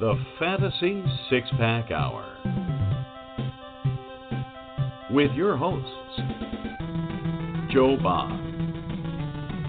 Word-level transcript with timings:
the 0.00 0.14
Fantasy 0.38 1.04
Six 1.28 1.46
Pack 1.58 1.90
Hour. 1.90 2.24
With 5.10 5.30
your 5.32 5.58
hosts, 5.58 5.90
Joe 7.70 7.98
Bob. 8.02 8.30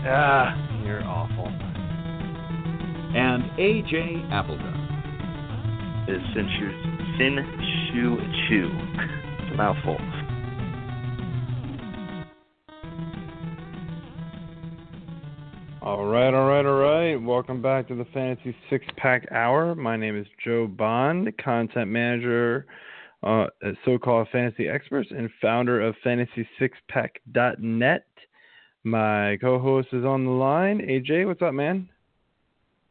Ah, 0.07 0.55
you're 0.85 1.03
awful. 1.03 1.47
And 3.13 3.43
AJ 3.59 4.31
Appleton. 4.31 4.77
Is 6.07 6.21
Sin 6.33 6.49
Shu 6.57 6.71
Sin 7.17 7.37
Shu 7.91 8.17
Chu. 8.47 8.69
It's 9.41 9.53
a 9.53 9.57
mouthful. 9.57 9.97
Welcome 17.41 17.63
back 17.63 17.87
to 17.87 17.95
the 17.95 18.05
Fantasy 18.13 18.55
Six 18.69 18.85
Pack 18.97 19.25
Hour. 19.31 19.73
My 19.73 19.97
name 19.97 20.15
is 20.15 20.27
Joe 20.45 20.67
Bond, 20.67 21.33
content 21.43 21.89
manager 21.89 22.67
uh, 23.23 23.47
at 23.63 23.73
So-Called 23.83 24.27
Fantasy 24.31 24.67
Experts 24.67 25.09
and 25.09 25.27
founder 25.41 25.81
of 25.81 25.95
FantasySixPack.net. 26.05 28.05
My 28.83 29.39
co-host 29.41 29.87
is 29.91 30.05
on 30.05 30.23
the 30.23 30.29
line. 30.29 30.81
AJ, 30.81 31.25
what's 31.25 31.41
up, 31.41 31.55
man? 31.55 31.89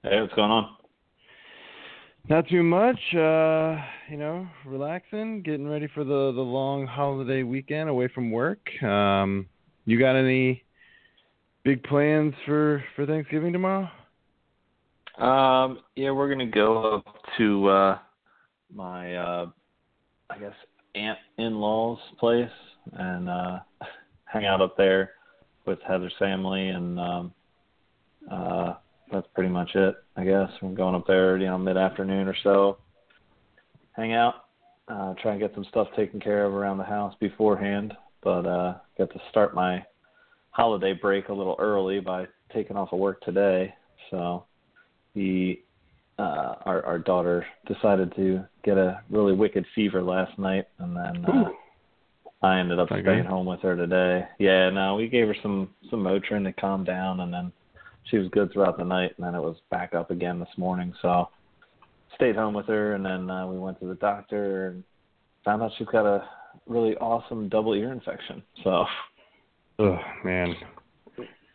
Hey, 0.02 0.20
what's 0.20 0.34
going 0.34 0.50
on? 0.50 0.74
Not 2.28 2.48
too 2.48 2.64
much. 2.64 2.98
Uh, 3.14 3.76
you 4.10 4.16
know, 4.16 4.48
relaxing, 4.66 5.42
getting 5.42 5.68
ready 5.68 5.86
for 5.94 6.02
the 6.02 6.32
the 6.32 6.40
long 6.40 6.88
holiday 6.88 7.44
weekend 7.44 7.88
away 7.88 8.08
from 8.08 8.32
work. 8.32 8.68
Um, 8.82 9.46
you 9.84 9.96
got 9.96 10.16
any 10.16 10.64
big 11.64 11.84
plans 11.84 12.34
for 12.44 12.82
for 12.96 13.06
Thanksgiving 13.06 13.52
tomorrow? 13.52 13.88
Um, 15.20 15.80
yeah, 15.96 16.12
we're 16.12 16.30
gonna 16.30 16.46
go 16.46 16.96
up 16.96 17.14
to 17.36 17.68
uh, 17.68 17.98
my, 18.74 19.16
uh, 19.16 19.46
I 20.30 20.38
guess, 20.38 20.54
aunt 20.94 21.18
in-laws' 21.36 21.98
place 22.18 22.48
and 22.94 23.28
uh, 23.28 23.58
hang 24.24 24.46
out 24.46 24.62
up 24.62 24.78
there 24.78 25.10
with 25.66 25.78
Heather's 25.86 26.14
family, 26.18 26.68
and 26.68 26.98
um, 26.98 27.34
uh, 28.32 28.74
that's 29.12 29.26
pretty 29.34 29.50
much 29.50 29.70
it. 29.74 29.94
I 30.16 30.24
guess 30.24 30.48
we're 30.62 30.74
going 30.74 30.94
up 30.94 31.06
there, 31.06 31.36
you 31.36 31.46
know, 31.46 31.58
mid-afternoon 31.58 32.26
or 32.26 32.36
so, 32.42 32.78
hang 33.92 34.14
out, 34.14 34.46
uh, 34.88 35.12
try 35.20 35.32
and 35.32 35.40
get 35.40 35.54
some 35.54 35.66
stuff 35.68 35.88
taken 35.96 36.18
care 36.18 36.46
of 36.46 36.54
around 36.54 36.78
the 36.78 36.84
house 36.84 37.14
beforehand. 37.20 37.92
But 38.22 38.46
uh, 38.46 38.74
got 38.96 39.10
to 39.12 39.20
start 39.28 39.54
my 39.54 39.84
holiday 40.50 40.94
break 40.94 41.28
a 41.28 41.34
little 41.34 41.56
early 41.58 42.00
by 42.00 42.26
taking 42.54 42.78
off 42.78 42.92
of 42.92 42.98
work 42.98 43.20
today. 43.20 43.74
So 44.10 44.44
he 45.14 45.62
uh 46.18 46.54
our 46.66 46.84
our 46.84 46.98
daughter 46.98 47.46
decided 47.66 48.14
to 48.16 48.44
get 48.64 48.76
a 48.78 49.00
really 49.10 49.32
wicked 49.32 49.64
fever 49.74 50.02
last 50.02 50.38
night 50.38 50.66
and 50.78 50.96
then 50.96 51.24
uh 51.26 51.48
I 52.42 52.58
ended 52.58 52.78
up 52.78 52.90
Okay. 52.90 53.02
staying 53.02 53.26
home 53.26 53.44
with 53.44 53.60
her 53.60 53.76
today. 53.76 54.26
Yeah, 54.38 54.70
no, 54.70 54.94
we 54.96 55.08
gave 55.08 55.26
her 55.28 55.36
some 55.42 55.68
some 55.90 56.02
Motrin 56.02 56.44
to 56.44 56.52
calm 56.54 56.84
down 56.84 57.20
and 57.20 57.32
then 57.32 57.52
she 58.04 58.16
was 58.16 58.28
good 58.28 58.50
throughout 58.50 58.78
the 58.78 58.84
night 58.84 59.12
and 59.18 59.26
then 59.26 59.34
it 59.34 59.40
was 59.40 59.56
back 59.70 59.92
up 59.92 60.10
again 60.10 60.38
this 60.40 60.48
morning. 60.56 60.94
So 61.02 61.28
stayed 62.14 62.36
home 62.36 62.54
with 62.54 62.66
her 62.66 62.94
and 62.94 63.04
then 63.04 63.28
uh, 63.30 63.46
we 63.46 63.58
went 63.58 63.78
to 63.80 63.86
the 63.86 63.94
doctor 63.96 64.68
and 64.68 64.84
found 65.44 65.62
out 65.62 65.70
she's 65.76 65.86
got 65.88 66.06
a 66.06 66.24
really 66.66 66.96
awesome 66.96 67.48
double 67.50 67.74
ear 67.74 67.92
infection. 67.92 68.42
So 68.64 68.84
Oh 69.78 69.98
man, 70.24 70.54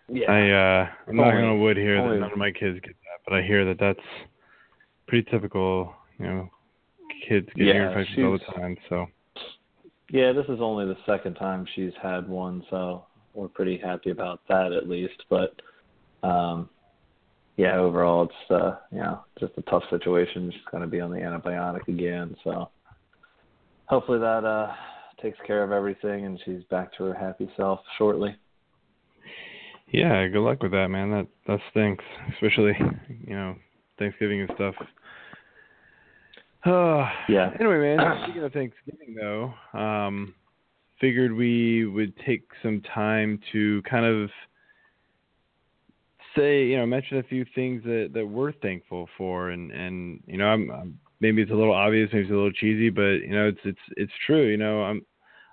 yeah. 0.08 0.32
I 0.32 0.82
uh, 0.84 0.88
I'm 1.08 1.16
not 1.16 1.32
gonna 1.32 1.56
wood 1.58 1.78
here 1.78 1.98
only- 1.98 2.16
that 2.18 2.22
none 2.22 2.32
of 2.32 2.38
my 2.38 2.52
kids 2.52 2.80
get 2.82 2.96
that, 3.05 3.05
but 3.28 3.36
I 3.36 3.42
hear 3.42 3.66
that 3.66 3.80
that's 3.80 4.08
pretty 5.08 5.30
typical. 5.30 5.94
You 6.20 6.26
know, 6.26 6.50
kids 7.28 7.48
get 7.56 7.68
ear 7.68 7.90
infections 7.90 8.24
all 8.24 8.32
the 8.34 8.60
time. 8.60 8.78
So 8.90 9.08
Yeah, 10.12 10.32
this 10.32 10.46
is 10.48 10.60
only 10.62 10.86
the 10.86 10.98
second 11.06 11.36
time 11.36 11.66
she's 11.76 11.94
had 12.02 12.28
one, 12.28 12.64
so 12.70 13.06
we're 13.34 13.48
pretty 13.48 13.78
happy 13.78 14.12
about 14.12 14.42
that 14.48 14.72
at 14.72 14.88
least. 14.88 15.24
But 15.30 15.60
um 16.24 16.70
yeah, 17.58 17.78
overall 17.78 18.24
it's 18.24 18.52
uh 18.52 18.78
you 18.92 19.00
know, 19.00 19.24
just 19.40 19.54
a 19.58 19.62
tough 19.64 19.84
situation. 19.90 20.52
She's 20.52 20.62
gonna 20.72 20.88
be 20.88 21.02
on 21.02 21.12
the 21.12 21.20
antibiotic 21.20 21.88
again, 21.88 22.36
so 22.44 22.70
hopefully 23.86 24.20
that 24.20 24.46
uh 24.46 24.72
takes 25.22 25.38
care 25.48 25.64
of 25.64 25.72
everything 25.72 26.26
and 26.26 26.40
she's 26.46 26.64
back 26.70 26.96
to 26.98 27.06
her 27.06 27.14
happy 27.14 27.50
self 27.58 27.80
shortly. 27.98 28.36
Yeah, 29.88 30.28
good 30.28 30.42
luck 30.42 30.62
with 30.64 30.72
that, 30.72 30.90
man. 30.90 31.12
That 31.12 31.28
that 31.48 31.60
stinks, 31.72 32.04
especially 32.34 32.74
you 33.28 33.36
know 33.36 33.56
Thanksgiving 34.00 34.42
and 34.42 34.52
stuff. 34.56 34.76
Uh, 36.66 37.10
Yeah. 37.30 37.52
Anyway, 37.60 37.80
man. 37.80 38.00
Speaking 38.24 38.44
of 38.44 38.54
Thanksgiving, 38.54 39.16
though, 39.16 39.54
um, 39.78 40.34
figured 41.00 41.34
we 41.34 41.86
would 41.86 42.14
take 42.26 42.44
some 42.64 42.82
time 42.94 43.40
to 43.52 43.82
kind 43.84 44.06
of 44.06 44.30
say, 46.36 46.66
you 46.66 46.78
know, 46.78 46.86
mention 46.86 47.18
a 47.18 47.24
few 47.24 47.46
things 47.56 47.84
that 47.84 48.12
that 48.14 48.26
we're 48.26 48.52
thankful 48.52 49.08
for, 49.18 49.50
and 49.52 49.72
and 49.72 50.22
you 50.28 50.38
know, 50.38 50.48
I'm, 50.48 50.72
I'm 50.72 51.00
maybe 51.20 51.42
it's 51.42 51.52
a 51.52 51.56
little 51.56 51.74
obvious, 51.74 52.10
maybe 52.12 52.24
it's 52.24 52.32
a 52.32 52.36
little 52.36 52.52
cheesy, 52.52 52.90
but 52.90 53.22
you 53.22 53.32
know, 53.32 53.48
it's 53.48 53.60
it's 53.64 53.80
it's 53.98 54.14
true. 54.26 54.48
You 54.48 54.58
know, 54.58 54.84
I'm 54.84 55.06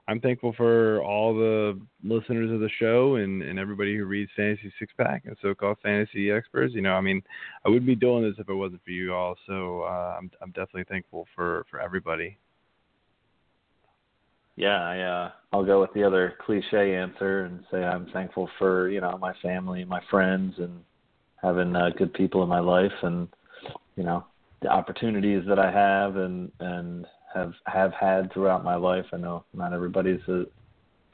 I'm 0.09 0.21
thankful 0.21 0.53
for 0.57 1.01
all 1.03 1.33
the 1.35 1.81
listeners 2.03 2.51
of 2.51 2.61
the 2.61 2.69
show 2.81 3.17
and, 3.17 3.43
and 3.43 3.59
everybody 3.59 3.97
who 3.97 4.05
reads 4.05 4.31
Fantasy 4.37 4.73
Six 4.79 4.93
Pack 4.97 5.23
and 5.27 5.37
so-called 5.41 5.79
fantasy 5.83 6.31
experts. 6.31 6.75
You 6.75 6.83
know, 6.83 6.95
I 6.95 7.01
mean, 7.01 7.23
I 7.65 7.69
wouldn't 7.69 7.87
be 7.87 7.95
doing 7.95 8.25
this 8.25 8.35
if 8.39 8.49
it 8.49 8.55
wasn't 8.55 8.83
for 8.85 8.91
you 8.91 9.15
all. 9.15 9.37
So 9.47 9.83
uh, 9.83 10.17
I'm 10.19 10.31
I'm 10.41 10.51
definitely 10.51 10.85
thankful 10.89 11.27
for 11.37 11.65
for 11.71 11.81
everybody. 11.81 12.37
Yeah, 14.57 14.83
I 14.83 14.99
uh 15.01 15.31
I'll 15.53 15.65
go 15.65 15.81
with 15.81 15.93
the 15.95 16.05
other 16.05 16.34
cliche 16.45 16.97
answer 16.97 17.45
and 17.45 17.65
say 17.71 17.79
I'm 17.79 18.07
thankful 18.13 18.51
for, 18.59 18.89
you 18.89 19.01
know, 19.01 19.17
my 19.19 19.33
family, 19.41 19.84
my 19.84 20.01
friends 20.11 20.55
and 20.59 20.81
having 21.41 21.75
uh, 21.75 21.91
good 21.97 22.13
people 22.13 22.43
in 22.43 22.49
my 22.49 22.61
life 22.61 22.93
and 23.03 23.29
you 23.97 24.03
know, 24.03 24.25
the 24.63 24.69
opportunities 24.69 25.45
that 25.49 25.59
I 25.59 25.71
have 25.71 26.17
and 26.17 26.51
and 26.61 27.07
have 27.34 27.53
have 27.66 27.93
had 27.93 28.32
throughout 28.32 28.65
my 28.65 28.75
life. 28.76 29.06
I 29.12 29.16
know 29.16 29.44
not 29.54 29.72
everybody's 29.72 30.20
as, 30.28 30.47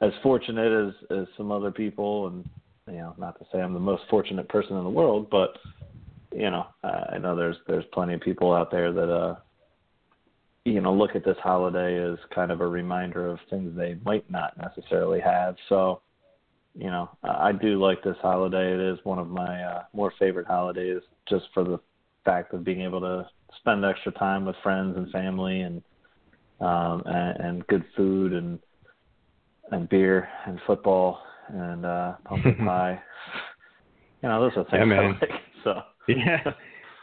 as 0.00 0.12
fortunate 0.22 0.88
as 0.88 0.94
as 1.10 1.26
some 1.36 1.52
other 1.52 1.70
people 1.70 2.28
and 2.28 2.48
you 2.86 2.98
know, 2.98 3.14
not 3.18 3.38
to 3.38 3.46
say 3.52 3.60
I'm 3.60 3.74
the 3.74 3.80
most 3.80 4.04
fortunate 4.08 4.48
person 4.48 4.76
in 4.76 4.84
the 4.84 4.90
world, 4.90 5.28
but 5.30 5.56
you 6.34 6.50
know, 6.50 6.66
uh, 6.82 7.04
I 7.12 7.18
know 7.18 7.36
there's 7.36 7.56
there's 7.66 7.84
plenty 7.92 8.14
of 8.14 8.20
people 8.20 8.52
out 8.52 8.70
there 8.70 8.92
that 8.92 9.12
uh 9.12 9.36
you 10.64 10.80
know 10.80 10.92
look 10.92 11.14
at 11.14 11.24
this 11.24 11.36
holiday 11.42 11.98
as 11.98 12.18
kind 12.34 12.50
of 12.50 12.60
a 12.60 12.66
reminder 12.66 13.28
of 13.28 13.38
things 13.50 13.76
they 13.76 13.96
might 14.04 14.28
not 14.30 14.56
necessarily 14.58 15.20
have 15.20 15.56
so 15.68 16.02
you 16.74 16.90
know 16.90 17.08
I 17.22 17.52
do 17.52 17.80
like 17.80 18.02
this 18.02 18.16
holiday 18.20 18.74
it 18.74 18.80
is 18.80 18.98
one 19.04 19.18
of 19.18 19.28
my 19.28 19.62
uh 19.62 19.82
more 19.94 20.12
favorite 20.18 20.46
holidays 20.46 21.00
just 21.28 21.46
for 21.54 21.64
the 21.64 21.80
fact 22.24 22.52
of 22.52 22.64
being 22.64 22.82
able 22.82 23.00
to 23.00 23.26
spend 23.56 23.84
extra 23.84 24.12
time 24.12 24.44
with 24.44 24.56
friends 24.62 24.96
and 24.96 25.10
family 25.10 25.62
and 25.62 25.82
um 26.60 27.02
and, 27.06 27.41
and 27.41 27.66
good 27.69 27.84
food 27.96 28.32
and 28.32 28.58
and 29.70 29.88
beer 29.88 30.28
and 30.46 30.60
football 30.66 31.20
and 31.48 31.84
uh 31.84 32.14
pumpkin 32.24 32.56
pie 32.58 33.00
you 34.22 34.28
know 34.28 34.41
those 34.41 34.56
are 34.56 34.64
things 34.70 34.91
Yeah, 34.91 35.00
I 35.00 35.06
like 35.08 35.30
so 35.64 35.82
Yeah. 36.08 36.52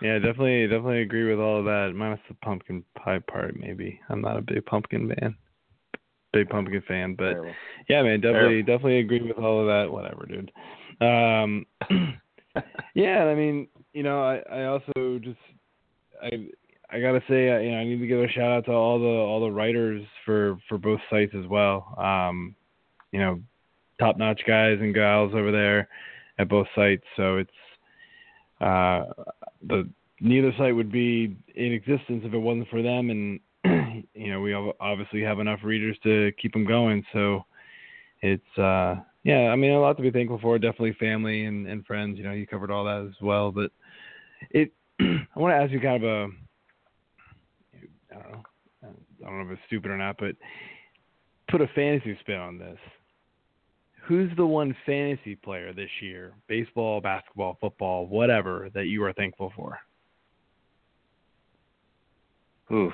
Yeah, 0.02 0.20
definitely 0.20 0.68
definitely 0.68 1.02
agree 1.02 1.30
with 1.30 1.40
all 1.40 1.60
of 1.60 1.66
that. 1.66 1.94
Minus 1.96 2.20
the 2.28 2.36
pumpkin 2.44 2.84
pie 2.98 3.20
part 3.20 3.58
maybe. 3.58 4.00
I'm 4.10 4.22
not 4.22 4.38
a 4.38 4.42
big 4.42 4.66
pumpkin 4.66 5.08
fan. 5.08 5.36
Big 6.34 6.50
pumpkin 6.50 6.84
fan, 6.86 7.16
but 7.16 7.30
Terrible. 7.32 7.54
yeah, 7.88 8.02
man, 8.04 8.20
definitely 8.20 8.62
definitely 8.62 9.00
agree 9.00 9.22
with 9.22 9.38
all 9.38 9.62
of 9.62 9.68
that. 9.68 9.92
Whatever, 9.92 10.26
dude. 10.26 10.52
Um 11.02 11.66
yeah, 12.94 13.24
I 13.24 13.36
mean, 13.36 13.68
you 13.94 14.04
know, 14.04 14.22
I 14.22 14.38
I 14.52 14.66
also 14.66 15.20
just 15.20 15.40
I 16.22 16.50
I 16.96 17.02
gotta 17.02 17.22
say, 17.28 17.50
uh, 17.50 17.60
you 17.60 17.72
know, 17.72 17.78
I 17.78 17.84
need 17.84 18.00
to 18.00 18.08
give 18.08 18.22
a 18.22 18.28
shout 18.30 18.52
out 18.52 18.66
to 18.66 18.72
all 18.72 19.00
the 19.00 19.06
all 19.06 19.42
the 19.42 19.52
writers 19.52 20.02
for 20.24 20.58
for 20.70 20.78
both 20.78 21.02
sites 21.10 21.34
as 21.38 21.46
well. 21.46 21.94
Um, 21.98 22.56
you 23.12 23.20
know, 23.20 23.42
top 24.00 24.18
notch 24.18 24.42
guys 24.48 24.78
and 24.80 24.94
gals 24.94 25.34
over 25.34 25.52
there 25.52 25.90
at 26.40 26.48
both 26.48 26.68
sites. 26.74 27.04
So 27.18 27.36
it's 27.38 27.52
uh, 28.62 29.04
the 29.68 29.90
neither 30.22 30.54
site 30.58 30.74
would 30.74 30.90
be 30.90 31.36
in 31.56 31.74
existence 31.74 32.24
if 32.24 32.34
it 32.34 32.38
wasn't 32.38 32.70
for 32.70 32.82
them, 32.82 33.10
and 33.10 33.40
you 34.14 34.32
know 34.32 34.40
we 34.40 34.54
obviously 34.80 35.22
have 35.22 35.40
enough 35.40 35.60
readers 35.64 35.98
to 36.04 36.32
keep 36.42 36.54
them 36.54 36.66
going. 36.66 37.04
So 37.12 37.44
it's 38.22 38.58
uh, 38.58 38.96
yeah, 39.26 39.50
I 39.50 39.58
mean 39.58 39.72
a 39.72 39.82
lot 39.82 39.98
to 39.98 40.02
be 40.02 40.12
thankful 40.12 40.40
for. 40.42 40.58
Definitely 40.60 40.96
family 40.98 41.44
and, 41.44 41.68
and 41.68 41.86
friends. 41.86 42.18
You 42.18 42.24
know, 42.24 42.32
you 42.32 42.48
covered 42.48 42.72
all 42.72 42.86
that 42.86 43.06
as 43.06 43.22
well, 43.22 43.52
but 43.52 43.72
it. 44.52 44.72
I 45.02 45.40
want 45.40 45.52
to 45.52 45.58
ask 45.58 45.74
you 45.74 45.82
kind 45.82 46.02
of 46.02 46.10
a 46.10 46.28
I 48.16 48.22
don't 48.22 48.32
know. 48.32 48.44
I 48.84 49.30
don't 49.30 49.38
know 49.40 49.46
if 49.46 49.52
it's 49.58 49.62
stupid 49.68 49.92
or 49.92 49.98
not, 49.98 50.18
but 50.20 50.36
put 51.50 51.62
a 51.62 51.68
fantasy 51.76 52.18
spin 52.22 52.36
on 52.36 52.58
this. 52.58 52.78
Who's 54.08 54.30
the 54.38 54.46
one 54.46 54.76
fantasy 54.86 55.36
player 55.36 55.74
this 55.74 55.90
year, 56.02 56.34
baseball, 56.48 57.02
basketball, 57.02 57.58
football, 57.60 58.06
whatever, 58.06 58.70
that 58.76 58.86
you 58.86 59.04
are 59.04 59.14
thankful 59.14 59.52
for? 59.56 59.80
Oof, 62.72 62.94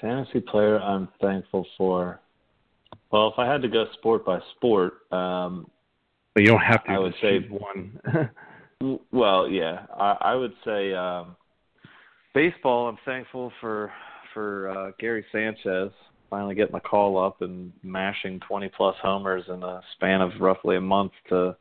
fantasy 0.00 0.40
player 0.40 0.80
I'm 0.80 1.08
thankful 1.20 1.66
for. 1.78 2.20
Well, 3.12 3.28
if 3.28 3.38
I 3.38 3.50
had 3.50 3.62
to 3.62 3.68
go 3.68 3.86
sport 3.94 4.24
by 4.24 4.40
sport, 4.56 5.12
um, 5.12 5.70
but 6.34 6.42
you 6.42 6.48
don't 6.48 6.60
have 6.60 6.84
to. 6.84 6.90
I 6.90 6.98
would 6.98 7.14
say 7.20 7.38
one. 7.48 9.00
well, 9.12 9.48
yeah, 9.48 9.86
I, 9.96 10.16
I 10.20 10.34
would 10.34 10.54
say 10.64 10.94
um, 10.94 11.36
baseball. 12.34 12.88
I'm 12.88 12.98
thankful 13.04 13.52
for 13.60 13.92
for 14.32 14.68
uh, 14.70 14.92
Gary 14.98 15.24
Sanchez 15.32 15.90
finally 16.30 16.54
getting 16.54 16.74
the 16.74 16.80
call 16.80 17.18
up 17.18 17.42
and 17.42 17.72
mashing 17.82 18.40
20 18.40 18.70
plus 18.76 18.94
homers 19.02 19.42
in 19.48 19.62
a 19.62 19.82
span 19.94 20.20
of 20.20 20.30
roughly 20.40 20.76
a 20.76 20.80
month 20.80 21.12
to 21.28 21.56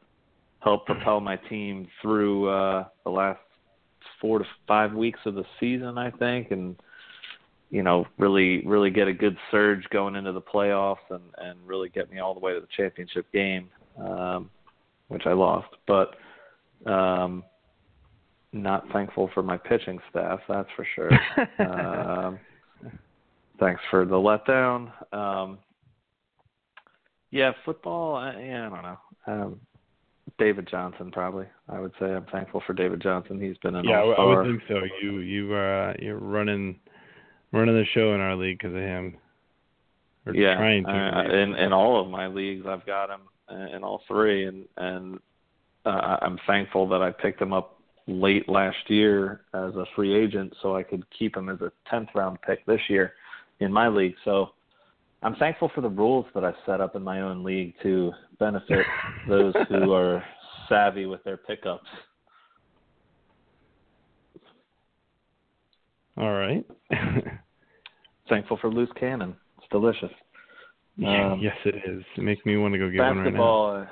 help 0.59 0.85
propel 0.85 1.19
my 1.19 1.35
team 1.35 1.87
through 2.01 2.47
uh, 2.47 2.85
the 3.03 3.09
last 3.09 3.39
four 4.21 4.39
to 4.39 4.45
five 4.67 4.93
weeks 4.93 5.19
of 5.25 5.33
the 5.33 5.45
season, 5.59 5.97
I 5.97 6.11
think, 6.11 6.51
and 6.51 6.75
you 7.71 7.83
know 7.83 8.05
really 8.17 8.65
really 8.65 8.89
get 8.89 9.07
a 9.07 9.13
good 9.13 9.37
surge 9.51 9.83
going 9.91 10.15
into 10.15 10.31
the 10.31 10.41
playoffs 10.41 10.97
and 11.09 11.21
and 11.37 11.59
really 11.65 11.89
get 11.89 12.11
me 12.11 12.19
all 12.19 12.33
the 12.33 12.39
way 12.39 12.53
to 12.53 12.59
the 12.59 12.67
championship 12.75 13.25
game, 13.33 13.69
um, 13.99 14.49
which 15.07 15.23
I 15.25 15.33
lost, 15.33 15.69
but. 15.87 16.15
Um, 16.85 17.43
not 18.51 18.83
thankful 18.91 19.29
for 19.35 19.43
my 19.43 19.57
pitching 19.57 19.99
staff, 20.09 20.39
that's 20.47 20.69
for 20.75 20.87
sure. 20.95 21.11
um, 21.59 22.39
thanks 23.59 23.81
for 23.89 24.05
the 24.05 24.15
letdown. 24.15 24.91
Um, 25.13 25.59
yeah, 27.31 27.51
football. 27.65 28.15
I, 28.15 28.39
yeah, 28.39 28.67
I 28.67 28.69
don't 28.69 28.83
know. 28.83 28.97
Um, 29.27 29.59
David 30.37 30.67
Johnson, 30.69 31.11
probably. 31.11 31.45
I 31.67 31.79
would 31.79 31.91
say 31.99 32.05
I'm 32.05 32.25
thankful 32.31 32.63
for 32.65 32.73
David 32.73 33.01
Johnson. 33.01 33.39
He's 33.39 33.57
been 33.57 33.75
an 33.75 33.85
yeah, 33.85 34.01
all-star. 34.01 34.25
I 34.25 34.37
would 34.37 34.47
think 34.47 34.61
so. 34.67 34.81
You 35.01 35.19
you 35.19 35.53
uh 35.53 35.93
you're 35.99 36.17
running 36.17 36.79
running 37.51 37.75
the 37.75 37.85
show 37.93 38.13
in 38.13 38.21
our 38.21 38.35
league 38.35 38.59
because 38.59 38.75
of 38.75 38.81
him. 38.81 39.17
Or 40.25 40.33
yeah, 40.33 40.55
trying 40.55 40.85
to. 40.85 40.91
Uh, 40.91 41.23
in 41.23 41.55
in 41.55 41.73
all 41.73 42.01
of 42.01 42.09
my 42.09 42.27
leagues, 42.27 42.65
I've 42.67 42.85
got 42.85 43.09
him 43.09 43.21
in 43.73 43.83
all 43.83 44.01
three, 44.07 44.45
and 44.45 44.65
and 44.77 45.19
uh, 45.85 46.17
I'm 46.21 46.39
thankful 46.47 46.87
that 46.89 47.01
I 47.01 47.11
picked 47.11 47.41
him 47.41 47.53
up 47.53 47.79
late 48.07 48.47
last 48.47 48.77
year 48.87 49.41
as 49.53 49.75
a 49.75 49.85
free 49.95 50.15
agent, 50.15 50.53
so 50.61 50.75
I 50.75 50.83
could 50.83 51.03
keep 51.17 51.35
him 51.35 51.49
as 51.49 51.61
a 51.61 51.71
tenth 51.89 52.09
round 52.15 52.39
pick 52.41 52.65
this 52.65 52.81
year 52.87 53.13
in 53.59 53.71
my 53.71 53.87
league. 53.87 54.15
So 54.25 54.49
I'm 55.21 55.35
thankful 55.35 55.71
for 55.75 55.81
the 55.81 55.89
rules 55.89 56.25
that 56.33 56.43
I've 56.43 56.55
set 56.65 56.81
up 56.81 56.95
in 56.95 57.03
my 57.03 57.21
own 57.21 57.43
league 57.43 57.73
to 57.83 58.11
benefit 58.39 58.85
those 59.27 59.53
who 59.67 59.93
are 59.93 60.23
savvy 60.67 61.05
with 61.05 61.23
their 61.23 61.37
pickups. 61.37 61.87
All 66.17 66.33
right. 66.33 66.65
thankful 68.29 68.57
for 68.61 68.69
loose 68.69 68.89
cannon. 68.99 69.35
It's 69.57 69.67
delicious. 69.71 70.11
Um, 71.05 71.39
yes, 71.41 71.55
it 71.65 71.75
is. 71.75 72.03
It 72.17 72.21
makes 72.21 72.45
me 72.45 72.57
want 72.57 72.73
to 72.73 72.77
go 72.77 72.89
get 72.89 72.99
one 72.99 73.07
right 73.09 73.15
now. 73.17 73.23
Basketball, 73.23 73.75
uh, 73.77 73.85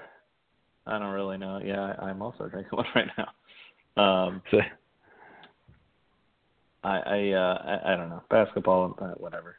I 0.86 1.00
don't 1.00 1.14
really 1.14 1.38
know. 1.38 1.60
Yeah, 1.64 1.94
I'm 2.02 2.22
also 2.22 2.48
drinking 2.48 2.72
one 2.72 2.86
right 2.96 3.08
now. 3.18 3.30
Um, 4.02 4.42
so, 4.52 4.58
I 6.88 6.98
I, 7.00 7.32
uh, 7.32 7.80
I 7.84 7.94
I 7.94 7.96
don't 7.98 8.10
know 8.10 8.24
basketball, 8.30 8.96
uh, 9.02 9.08
whatever. 9.18 9.58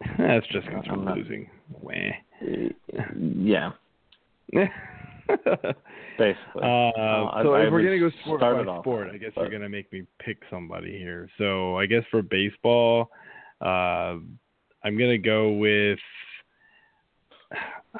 That's 0.18 0.46
just 0.48 0.66
because 0.66 0.84
I'm 0.90 1.04
not- 1.04 1.16
losing. 1.16 1.48
Wah. 1.80 1.92
Yeah, 3.16 3.70
basically. 6.18 6.62
Uh, 6.62 6.66
I- 6.66 7.40
so 7.42 7.54
I 7.54 7.66
if 7.66 7.72
we're 7.72 7.82
gonna 7.82 7.98
go 7.98 8.10
sport 8.22 8.40
by 8.40 8.50
off 8.52 8.82
sport, 8.82 9.08
I 9.12 9.16
guess 9.18 9.32
but- 9.34 9.42
you're 9.42 9.50
gonna 9.50 9.68
make 9.68 9.92
me 9.92 10.02
pick 10.18 10.38
somebody 10.50 10.98
here. 10.98 11.28
So 11.38 11.76
I 11.78 11.86
guess 11.86 12.02
for 12.10 12.22
baseball, 12.22 13.10
uh, 13.60 14.18
I'm 14.84 14.98
gonna 14.98 15.18
go 15.18 15.52
with. 15.52 15.98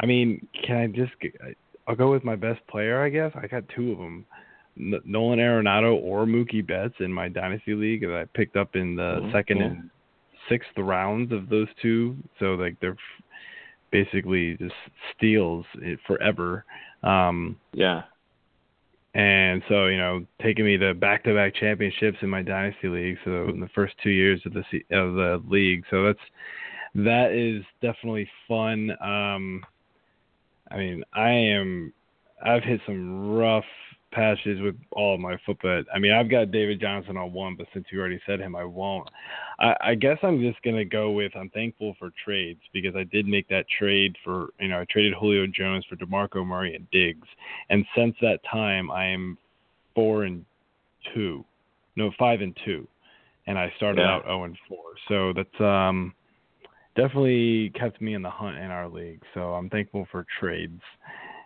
I 0.01 0.07
mean, 0.07 0.47
can 0.65 0.77
I 0.77 0.87
just? 0.89 1.13
I'll 1.87 1.95
go 1.97 2.11
with 2.11 2.25
my 2.25 2.35
best 2.37 2.67
player. 2.67 3.03
I 3.03 3.09
guess 3.09 3.31
I 3.35 3.47
got 3.47 3.63
two 3.75 3.93
of 3.93 3.99
them, 3.99 4.27
Nolan 4.77 5.39
Arenado 5.39 5.95
or 6.03 6.27
Mookie 6.27 6.67
Betts 6.67 6.95
in 7.01 7.13
my 7.13 7.29
dynasty 7.29 7.75
league 7.75 8.03
that 8.03 8.15
I 8.15 8.25
picked 8.37 8.57
up 8.57 8.77
in 8.77 8.97
the 8.97 9.21
Mhm, 9.21 9.33
second 9.33 9.59
yeah. 9.59 9.65
and 9.67 9.91
sixth 10.49 10.77
rounds 10.77 11.33
of 11.33 11.49
those 11.49 11.69
two. 11.81 12.17
So 12.39 12.55
like 12.55 12.79
they're 12.81 12.97
basically 13.91 14.57
just 14.57 14.75
steals 15.17 15.65
it 15.75 16.01
forever. 16.07 16.65
Um, 17.03 17.57
Yeah, 17.73 18.03
and 19.15 19.63
so, 19.69 19.87
you 19.87 19.97
know, 19.97 20.27
taking 20.43 20.65
me 20.65 20.77
to 20.77 20.93
back-to-back 20.93 21.55
championships 21.55 22.19
in 22.21 22.29
my 22.29 22.43
dynasty 22.43 22.89
league. 22.89 23.19
So 23.25 23.49
in 23.49 23.61
the 23.61 23.69
first 23.69 23.95
two 24.03 24.11
years 24.11 24.45
of 24.45 24.53
the 24.55 24.65
of 24.91 25.15
the 25.15 25.43
league, 25.49 25.85
so 25.89 26.05
that's 26.05 26.19
that 26.97 27.33
is 27.33 27.65
definitely 27.81 28.29
fun. 28.49 28.91
Um, 29.01 29.65
I 30.71 30.77
mean, 30.79 31.05
I 31.13 31.31
am 31.31 31.93
I've 32.45 32.65
hit 32.65 32.81
some 32.87 33.37
rough 33.37 33.65
patches 34.15 34.61
with 34.61 34.77
all 34.93 35.15
of 35.15 35.21
my 35.21 35.37
foot, 35.45 35.59
but 35.63 35.85
I 35.95 35.99
mean, 35.99 36.13
I've 36.13 36.31
got 36.31 36.51
David 36.51 36.81
Johnson 36.81 37.17
on 37.17 37.33
one, 37.33 37.57
but 37.57 37.67
since 37.75 37.87
you 37.91 37.99
already 38.01 38.21
said 38.27 38.41
him, 38.41 38.55
I 38.55 38.65
won't. 38.65 39.09
I, 39.59 39.75
I 39.81 39.95
guess 39.95 40.19
I'm 40.23 40.41
just 40.41 40.63
gonna 40.63 40.85
go 40.85 41.11
with 41.11 41.33
I'm 41.37 41.51
thankful 41.51 41.95
for 41.99 42.11
trades 42.25 42.61
because 42.73 42.95
I 42.97 43.05
did 43.05 43.27
make 43.27 43.49
that 43.49 43.67
trade 43.79 44.17
for 44.25 44.49
you 44.61 44.69
know 44.69 44.81
I 44.81 44.87
traded 44.89 45.15
Julio 45.15 45.47
Jones 45.47 45.85
for 45.89 45.97
Demarco 45.97 46.47
Murray 46.47 46.75
and 46.75 46.89
Diggs, 46.91 47.29
and 47.71 47.85
since 47.97 48.15
that 48.23 48.41
time 48.51 48.91
I 48.91 49.07
am 49.07 49.37
four 49.95 50.25
and 50.25 50.45
two, 51.13 51.45
no 51.97 52.11
five 52.19 52.41
and 52.41 52.57
two, 52.65 52.87
and 53.47 53.59
I 53.59 53.73
started 53.77 54.01
Yeah. 54.01 54.15
out 54.15 54.23
zero 54.25 54.45
and 54.45 54.57
four. 54.69 54.85
So 55.09 55.33
that's 55.33 55.61
um 55.61 56.15
definitely 56.97 57.71
kept 57.71 58.01
me 58.01 58.15
in 58.15 58.23
the 58.23 58.31
hunt 58.31 58.57
in 58.57 58.71
our 58.71 58.89
league. 58.89 59.23
So 59.35 59.55
I'm 59.55 59.69
thankful 59.69 60.07
for 60.11 60.25
trades. 60.39 60.81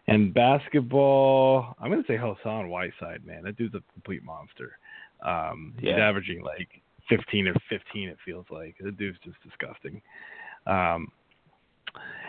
And 0.08 0.32
basketball, 0.32 1.76
I'm 1.78 1.90
gonna 1.90 2.02
say 2.08 2.16
Hassan 2.16 2.70
Whiteside, 2.70 3.26
man. 3.26 3.42
That 3.44 3.56
dude's 3.56 3.74
a 3.74 3.82
complete 3.92 4.24
monster. 4.24 4.78
Um, 5.22 5.74
he's 5.78 5.90
averaging 6.00 6.42
like 6.42 6.68
15 7.10 7.48
or 7.48 7.54
15. 7.68 8.08
It 8.08 8.16
feels 8.24 8.46
like 8.50 8.76
the 8.80 8.90
dude's 8.90 9.18
just 9.22 9.36
disgusting. 9.42 10.00
Um, 10.66 11.12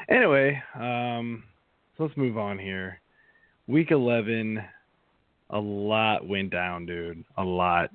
anyway, 0.09 0.61
um, 0.75 1.43
so 1.97 2.03
let's 2.03 2.17
move 2.17 2.37
on 2.37 2.59
here. 2.59 2.99
Week 3.67 3.91
11, 3.91 4.61
a 5.51 5.59
lot 5.59 6.27
went 6.27 6.51
down, 6.51 6.85
dude. 6.85 7.23
A 7.37 7.43
lot, 7.43 7.91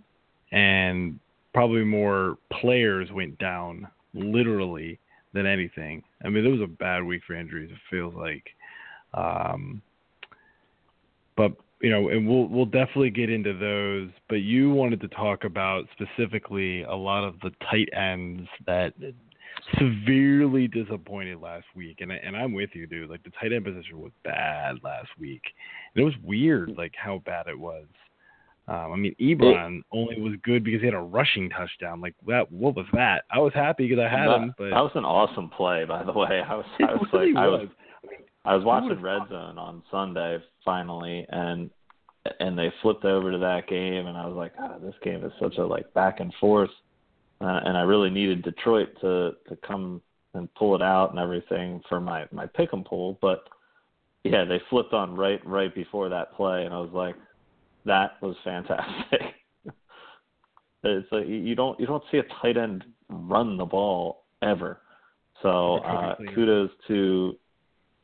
and 0.51 1.19
probably 1.53 1.85
more 1.85 2.39
players 2.61 3.11
went 3.13 3.39
down, 3.39 3.87
literally, 4.15 4.99
than 5.35 5.45
anything. 5.47 6.03
I 6.25 6.31
mean, 6.31 6.47
it 6.47 6.51
was 6.51 6.63
a 6.63 6.67
bad 6.67 7.03
week 7.05 7.23
for 7.27 7.35
injuries. 7.35 7.71
It 7.71 7.79
feels 7.91 8.15
like. 8.15 8.45
Um, 9.15 9.83
but 11.37 11.53
you 11.81 11.91
know, 11.91 12.09
and 12.09 12.27
we'll 12.29 12.47
we'll 12.47 12.67
definitely 12.67 13.11
get 13.11 13.31
into 13.31 13.53
those. 13.53 14.11
But 14.29 14.37
you 14.37 14.71
wanted 14.71 15.01
to 15.03 15.09
talk 15.09 15.45
about 15.45 15.85
specifically 15.93 16.83
a 16.83 16.95
lot 16.95 17.25
of 17.25 17.39
the 17.41 17.51
tight 17.71 17.89
ends 17.95 18.49
that 18.67 18.95
severely 19.79 20.69
disappointed 20.69 21.41
last 21.41 21.67
week, 21.75 21.99
and 22.01 22.13
I, 22.13 22.17
and 22.17 22.37
I'm 22.37 22.53
with 22.53 22.71
you, 22.75 22.87
dude. 22.87 23.11
Like 23.11 23.23
the 23.23 23.31
tight 23.41 23.53
end 23.53 23.65
position 23.65 24.01
was 24.01 24.13
bad 24.25 24.77
last 24.83 25.09
week, 25.19 25.43
and 25.95 26.03
it 26.03 26.05
was 26.05 26.15
weird, 26.23 26.75
like 26.77 26.93
how 26.97 27.23
bad 27.25 27.47
it 27.47 27.59
was. 27.59 27.87
Um, 28.67 28.93
I 28.93 28.97
mean, 28.97 29.15
Ebron 29.21 29.83
only 29.93 30.19
was 30.19 30.33
good 30.43 30.65
because 30.65 30.81
he 30.81 30.87
had 30.87 30.95
a 30.95 30.99
rushing 30.99 31.51
touchdown. 31.51 32.01
Like 32.01 32.15
that, 32.27 32.51
what 32.51 32.75
was 32.75 32.87
that? 32.95 33.25
I 33.31 33.39
was 33.39 33.53
happy 33.53 33.87
because 33.87 34.03
I 34.03 34.09
had 34.09 34.27
that, 34.29 34.41
him, 34.41 34.55
but 34.57 34.71
that 34.71 34.81
was 34.81 34.93
an 34.95 35.05
awesome 35.05 35.51
play, 35.51 35.85
by 35.85 36.03
the 36.03 36.13
way. 36.13 36.41
I 36.47 36.55
was 36.55 36.65
I 36.81 36.95
was 36.95 37.07
really 37.13 37.33
like 37.33 37.45
I 37.45 37.49
was 37.49 37.61
was. 37.61 37.69
I 38.45 38.55
was 38.55 38.65
watching 38.65 39.01
Red? 39.01 39.23
Zone 39.29 39.59
on 39.59 39.83
Sunday 39.91 40.39
finally, 40.65 41.27
and 41.31 41.71
and 42.41 42.59
they 42.59 42.73
flipped 42.83 43.05
over 43.05 43.31
to 43.33 43.39
that 43.39 43.69
game, 43.69 44.07
and 44.07 44.17
I 44.17 44.27
was 44.27 44.37
like, 44.37 44.53
ah, 44.59 44.77
this 44.83 44.95
game 45.03 45.25
is 45.25 45.33
such 45.41 45.57
a 45.59 45.65
like 45.67 45.93
back 45.95 46.21
and 46.21 46.33
forth, 46.41 46.71
uh, 47.41 47.61
and 47.65 47.77
I 47.77 47.83
really 47.83 48.11
needed 48.11 48.43
Detroit 48.43 48.89
to 49.01 49.33
to 49.49 49.57
come 49.67 50.01
and 50.35 50.53
pull 50.55 50.75
it 50.75 50.83
out 50.83 51.11
and 51.11 51.19
everything 51.19 51.81
for 51.89 52.01
my 52.01 52.27
my 52.33 52.47
pick 52.47 52.73
and 52.73 52.85
pull, 52.85 53.19
but 53.21 53.45
yeah, 54.25 54.45
they 54.45 54.61
flipped 54.71 54.93
on 54.95 55.15
right 55.15 55.45
right 55.47 55.75
before 55.75 56.09
that 56.09 56.35
play, 56.35 56.65
and 56.65 56.75
I 56.75 56.79
was 56.81 56.91
like, 56.93 57.15
that 57.85 58.21
was 58.23 58.37
fantastic. 58.43 59.21
it's 60.85 61.11
like 61.13 61.27
you- 61.27 61.35
you 61.37 61.55
don't 61.55 61.79
you 61.81 61.87
don't 61.87 62.05
see 62.11 62.19
a 62.19 62.23
tight 62.43 62.57
end 62.57 62.85
run 63.09 63.57
the 63.57 63.65
ball 63.65 64.25
ever. 64.43 64.81
So 65.43 65.77
uh, 65.97 66.15
kudos 66.35 66.71
to 66.89 67.37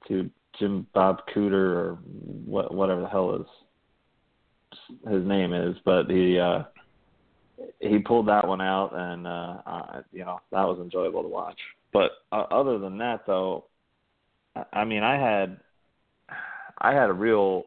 to 0.09 0.31
Jim 0.59 0.87
Bob 0.95 1.23
Cooter 1.35 1.75
or 1.75 1.99
what 2.45 2.75
whatever 2.75 3.03
the 3.03 3.09
hell 3.09 3.39
his 3.39 3.47
his 5.11 5.27
name 5.27 5.53
is, 5.53 5.77
but 5.85 6.11
he 6.11 6.39
uh 6.39 6.65
he 7.81 7.99
pulled 7.99 8.29
that 8.29 8.47
one 8.47 8.61
out 8.61 8.91
and 8.95 9.27
uh, 9.27 9.57
uh 9.67 10.03
you 10.13 10.25
know 10.25 10.41
that 10.51 10.65
was 10.65 10.79
enjoyable 10.81 11.23
to 11.23 11.29
watch. 11.29 11.59
But 11.93 12.13
uh, 12.33 12.45
other 12.51 12.79
than 12.79 12.99
that 12.99 13.27
though, 13.27 13.67
I- 14.57 14.81
I 14.81 14.85
mean 14.85 15.03
I 15.03 15.17
had 15.17 15.59
I 16.79 16.93
had 16.93 17.11
a 17.11 17.15
real 17.15 17.65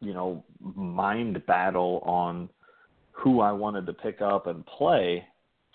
you 0.00 0.14
know 0.14 0.44
mind 0.60 1.44
battle 1.46 2.00
on 2.04 2.48
who 3.12 3.40
I 3.40 3.52
wanted 3.52 3.86
to 3.86 3.92
pick 3.92 4.20
up 4.20 4.46
and 4.46 4.66
play 4.66 5.24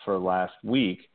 for 0.03 0.17
last 0.17 0.53
week 0.63 1.09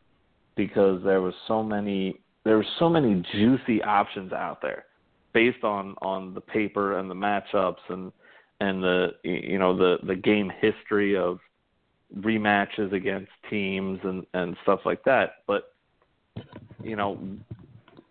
because 0.57 1.02
there 1.05 1.21
was 1.21 1.35
so 1.49 1.62
many 1.62 2.22
there 2.44 2.56
were 2.56 2.66
so 2.78 2.88
many 2.88 3.22
juicy 3.32 3.82
options 3.82 4.32
out 4.32 4.61
there 4.62 4.84
based 5.32 5.64
on 5.64 5.94
on 6.02 6.34
the 6.34 6.40
paper 6.40 6.99
and 6.99 7.11
the 7.11 7.14
matchups 7.14 7.76
and 7.88 8.12
and 8.61 8.82
the 8.82 9.08
you 9.22 9.58
know 9.58 9.76
the 9.76 9.99
the 10.06 10.16
game 10.16 10.50
history 10.61 11.16
of 11.16 11.38
rematches 12.18 12.92
against 12.92 13.30
teams 13.49 13.99
and 14.04 14.26
and 14.34 14.56
stuff 14.62 14.80
like 14.84 15.02
that 15.04 15.37
but 15.46 15.75
you 16.82 16.96
know 16.96 17.18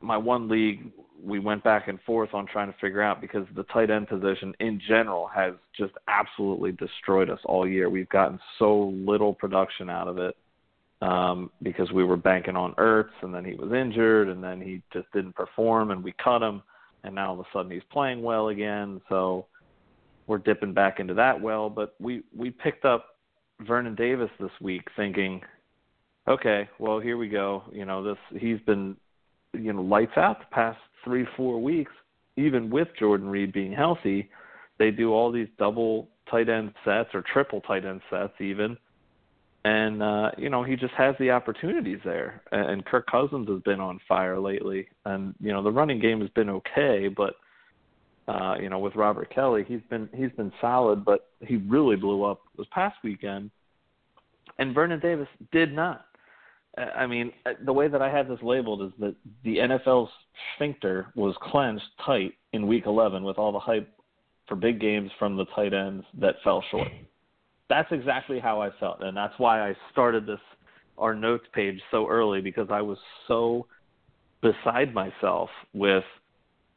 my 0.01 0.17
one 0.17 0.47
league 0.47 0.91
we 1.23 1.39
went 1.39 1.63
back 1.63 1.87
and 1.87 1.99
forth 2.01 2.33
on 2.33 2.47
trying 2.47 2.71
to 2.71 2.77
figure 2.79 3.01
out 3.01 3.21
because 3.21 3.45
the 3.55 3.63
tight 3.65 3.91
end 3.91 4.07
position 4.07 4.53
in 4.59 4.81
general 4.87 5.27
has 5.27 5.53
just 5.77 5.93
absolutely 6.07 6.71
destroyed 6.71 7.29
us 7.29 7.39
all 7.45 7.67
year. 7.67 7.89
We've 7.89 8.09
gotten 8.09 8.39
so 8.57 8.93
little 9.05 9.33
production 9.33 9.89
out 9.89 10.07
of 10.07 10.17
it 10.17 10.35
um, 11.01 11.49
because 11.63 11.91
we 11.91 12.03
were 12.03 12.17
banking 12.17 12.55
on 12.55 12.73
Ertz, 12.75 13.09
and 13.21 13.33
then 13.33 13.43
he 13.43 13.55
was 13.55 13.71
injured, 13.71 14.29
and 14.29 14.43
then 14.43 14.61
he 14.61 14.81
just 14.93 15.11
didn't 15.13 15.35
perform, 15.35 15.91
and 15.91 16.03
we 16.03 16.13
cut 16.23 16.41
him, 16.41 16.61
and 17.03 17.15
now 17.15 17.29
all 17.29 17.33
of 17.33 17.39
a 17.39 17.43
sudden 17.51 17.71
he's 17.71 17.81
playing 17.91 18.21
well 18.21 18.49
again. 18.49 19.01
So 19.09 19.47
we're 20.27 20.37
dipping 20.37 20.73
back 20.73 20.99
into 20.99 21.13
that 21.15 21.39
well. 21.39 21.69
But 21.69 21.95
we 21.99 22.23
we 22.35 22.51
picked 22.51 22.85
up 22.85 23.05
Vernon 23.61 23.95
Davis 23.95 24.29
this 24.39 24.51
week, 24.61 24.83
thinking, 24.95 25.41
okay, 26.27 26.69
well 26.79 26.99
here 26.99 27.17
we 27.17 27.29
go. 27.29 27.63
You 27.71 27.85
know 27.85 28.03
this 28.03 28.17
he's 28.39 28.59
been 28.61 28.95
you 29.53 29.73
know 29.73 29.81
lights 29.81 30.17
out 30.17 30.39
the 30.39 30.45
past 30.55 30.79
three 31.03 31.25
four 31.35 31.59
weeks, 31.61 31.91
even 32.37 32.69
with 32.69 32.87
Jordan 32.99 33.27
Reed 33.27 33.51
being 33.53 33.73
healthy, 33.73 34.29
they 34.77 34.91
do 34.91 35.13
all 35.13 35.31
these 35.31 35.47
double 35.57 36.09
tight 36.29 36.49
end 36.49 36.73
sets 36.85 37.09
or 37.13 37.23
triple 37.33 37.61
tight 37.61 37.85
end 37.85 38.01
sets 38.09 38.33
even. 38.39 38.77
And 39.63 40.01
uh, 40.01 40.31
you 40.37 40.49
know 40.49 40.63
he 40.63 40.75
just 40.75 40.93
has 40.93 41.15
the 41.19 41.29
opportunities 41.29 41.99
there, 42.03 42.41
and 42.51 42.83
Kirk 42.85 43.05
Cousins 43.05 43.47
has 43.47 43.61
been 43.61 43.79
on 43.79 43.99
fire 44.07 44.39
lately. 44.39 44.87
And 45.05 45.35
you 45.39 45.51
know 45.51 45.61
the 45.61 45.71
running 45.71 45.99
game 45.99 46.19
has 46.21 46.29
been 46.31 46.49
okay, 46.49 47.07
but 47.07 47.35
uh, 48.27 48.55
you 48.59 48.69
know 48.69 48.79
with 48.79 48.95
Robert 48.95 49.33
Kelley, 49.33 49.63
he's 49.67 49.81
been 49.89 50.09
he's 50.15 50.31
been 50.31 50.51
solid, 50.59 51.05
but 51.05 51.29
he 51.41 51.57
really 51.57 51.95
blew 51.95 52.23
up 52.23 52.41
this 52.57 52.67
past 52.71 52.95
weekend. 53.03 53.51
And 54.57 54.73
Vernon 54.73 54.99
Davis 54.99 55.27
did 55.51 55.73
not. 55.73 56.05
I 56.77 57.05
mean, 57.05 57.33
uh, 57.45 57.51
the 57.65 57.73
way 57.73 57.87
that 57.87 58.01
I 58.01 58.09
had 58.09 58.29
this 58.29 58.39
labeled 58.41 58.81
is 58.81 58.91
that 58.99 59.15
the 59.43 59.57
NFL's 59.57 60.09
sphincter 60.55 61.07
was 61.15 61.35
clenched 61.41 61.85
tight 62.05 62.33
in 62.53 62.65
Week 62.65 62.85
11 62.85 63.23
with 63.23 63.37
all 63.37 63.51
the 63.51 63.59
hype 63.59 63.89
for 64.47 64.55
big 64.55 64.79
games 64.79 65.11
from 65.19 65.35
the 65.35 65.45
tight 65.55 65.73
ends 65.73 66.05
that 66.19 66.35
fell 66.43 66.63
short. 66.71 66.87
That's 67.71 67.89
exactly 67.93 68.37
how 68.37 68.61
I 68.61 68.69
felt, 68.81 69.01
and 69.01 69.15
that's 69.15 69.33
why 69.37 69.69
I 69.69 69.73
started 69.93 70.25
this 70.25 70.41
our 70.97 71.15
notes 71.15 71.45
page 71.53 71.79
so 71.89 72.05
early 72.09 72.41
because 72.41 72.67
I 72.69 72.81
was 72.81 72.97
so 73.29 73.65
beside 74.41 74.93
myself 74.93 75.49
with 75.73 76.03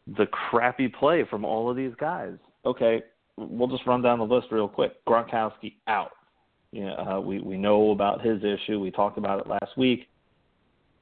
the 0.07 0.27
crappy 0.27 0.87
play 0.87 1.25
from 1.29 1.45
all 1.45 1.69
of 1.69 1.77
these 1.77 1.91
guys. 1.99 2.35
Okay, 2.65 3.03
we'll 3.37 3.67
just 3.67 3.85
run 3.89 4.03
down 4.03 4.21
the 4.21 4.25
list 4.25 4.47
real 4.53 4.69
quick. 4.69 5.05
Gronkowski 5.05 5.75
out. 5.89 6.13
You 6.71 6.85
know, 6.85 6.95
uh, 6.95 7.21
we 7.21 7.41
we 7.41 7.57
know 7.57 7.91
about 7.91 8.25
his 8.25 8.43
issue. 8.45 8.79
We 8.79 8.93
talked 8.93 9.19
about 9.19 9.41
it 9.41 9.49
last 9.49 9.77
week, 9.77 10.09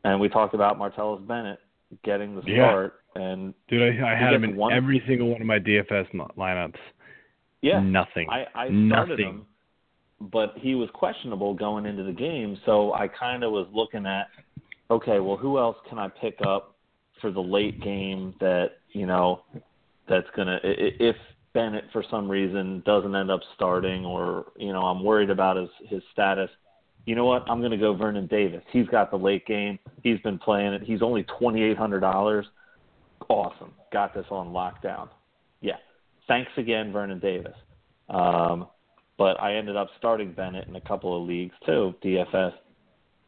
and 0.04 0.18
we 0.18 0.30
talked 0.30 0.54
about 0.54 0.78
Martellus 0.78 1.26
Bennett 1.26 1.58
getting 2.02 2.34
the 2.34 2.42
start. 2.42 2.94
Yeah. 3.14 3.22
And 3.22 3.52
dude, 3.68 3.82
I, 3.82 4.12
I 4.12 4.16
had 4.16 4.32
him 4.32 4.44
in 4.44 4.56
one, 4.56 4.72
every 4.72 5.02
single 5.06 5.28
one 5.28 5.42
of 5.42 5.46
my 5.46 5.58
DFS 5.58 6.06
lineups. 6.38 6.76
Yeah, 7.60 7.80
nothing. 7.80 8.28
I, 8.30 8.46
I 8.54 8.66
started 8.88 9.18
nothing. 9.18 9.26
him, 9.26 9.46
but 10.30 10.54
he 10.56 10.74
was 10.74 10.88
questionable 10.94 11.54
going 11.54 11.86
into 11.86 12.02
the 12.02 12.12
game, 12.12 12.58
so 12.66 12.92
I 12.92 13.08
kind 13.08 13.42
of 13.42 13.52
was 13.52 13.66
looking 13.72 14.06
at, 14.06 14.28
okay, 14.90 15.20
well, 15.20 15.36
who 15.36 15.58
else 15.58 15.76
can 15.88 15.98
I 15.98 16.08
pick 16.08 16.38
up 16.46 16.76
for 17.20 17.30
the 17.30 17.40
late 17.40 17.80
game 17.80 18.34
that 18.40 18.72
you 18.90 19.06
know 19.06 19.42
that's 20.08 20.26
gonna 20.36 20.58
if 20.62 21.16
Bennett 21.54 21.84
for 21.92 22.04
some 22.10 22.30
reason 22.30 22.82
doesn't 22.84 23.14
end 23.14 23.30
up 23.30 23.40
starting, 23.54 24.04
or 24.04 24.46
you 24.56 24.72
know 24.72 24.82
I'm 24.82 25.04
worried 25.04 25.30
about 25.30 25.56
his 25.56 25.68
his 25.88 26.02
status. 26.12 26.50
You 27.04 27.16
know 27.16 27.24
what? 27.24 27.42
I'm 27.50 27.58
going 27.58 27.72
to 27.72 27.76
go 27.76 27.96
Vernon 27.96 28.28
Davis. 28.28 28.62
He's 28.70 28.86
got 28.86 29.10
the 29.10 29.16
late 29.16 29.44
game. 29.44 29.76
He's 30.04 30.20
been 30.20 30.38
playing 30.38 30.72
it. 30.72 30.82
He's 30.82 31.02
only 31.02 31.24
twenty 31.38 31.62
eight 31.62 31.76
hundred 31.76 32.00
dollars. 32.00 32.46
Awesome. 33.28 33.72
Got 33.92 34.14
this 34.14 34.26
on 34.30 34.48
lockdown. 34.48 35.08
Yeah. 35.60 35.76
Thanks 36.28 36.50
again, 36.56 36.92
Vernon 36.92 37.18
Davis. 37.18 37.54
Um, 38.08 38.68
but 39.22 39.40
I 39.40 39.54
ended 39.54 39.76
up 39.76 39.86
starting 39.98 40.32
Bennett 40.32 40.66
in 40.66 40.74
a 40.74 40.80
couple 40.80 41.16
of 41.16 41.28
leagues 41.28 41.54
too, 41.64 41.94
DFS. 42.04 42.54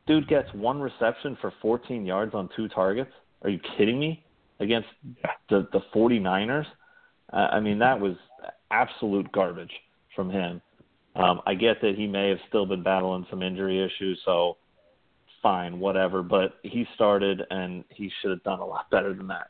Dude 0.09 0.27
gets 0.27 0.53
one 0.53 0.81
reception 0.81 1.39
for 1.41 1.53
14 1.63 2.05
yards 2.05 2.35
on 2.35 2.49
two 2.57 2.67
targets. 2.67 3.13
Are 3.43 3.49
you 3.49 3.61
kidding 3.79 4.01
me? 4.01 4.25
Against 4.59 4.89
the 5.49 5.69
the 5.73 5.83
49ers? 5.95 6.67
I 7.33 7.61
mean, 7.61 7.79
that 7.79 8.01
was 8.01 8.17
absolute 8.73 9.31
garbage 9.31 9.71
from 10.17 10.31
him. 10.31 10.61
Um, 11.15 11.41
I 11.47 11.55
get 11.55 11.81
that 11.83 11.95
he 11.97 12.09
may 12.09 12.29
have 12.29 12.39
still 12.49 12.67
been 12.67 12.83
battling 12.83 13.25
some 13.31 13.41
injury 13.41 13.79
issues, 13.81 14.21
so 14.25 14.57
fine, 15.45 15.79
whatever. 15.79 16.25
But 16.25 16.57
he 16.65 16.87
started, 16.97 17.41
and 17.51 17.85
he 17.91 18.11
should 18.21 18.33
have 18.33 18.43
done 18.43 18.59
a 18.59 18.67
lot 18.67 18.91
better 18.91 19.15
than 19.15 19.29
that. 19.29 19.47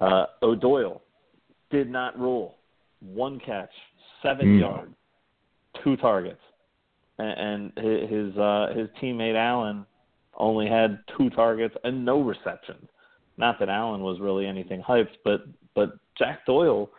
Uh, 0.00 0.24
O'Doyle 0.42 1.02
did 1.70 1.90
not 1.90 2.18
rule. 2.18 2.56
One 3.00 3.38
catch, 3.40 3.72
seven 4.22 4.56
mm. 4.56 4.60
yards, 4.60 4.94
two 5.82 5.96
targets, 5.96 6.40
and, 7.18 7.72
and 7.76 8.10
his 8.10 8.36
uh, 8.36 8.68
his 8.74 8.88
teammate 9.00 9.36
Allen 9.36 9.86
only 10.38 10.68
had 10.68 10.98
two 11.16 11.30
targets 11.30 11.74
and 11.84 12.04
no 12.04 12.20
receptions. 12.20 12.88
Not 13.38 13.58
that 13.58 13.68
Allen 13.68 14.02
was 14.02 14.20
really 14.20 14.46
anything 14.46 14.82
hyped, 14.82 15.16
but 15.24 15.42
but 15.74 15.98
Jack 16.18 16.46
Doyle 16.46 16.90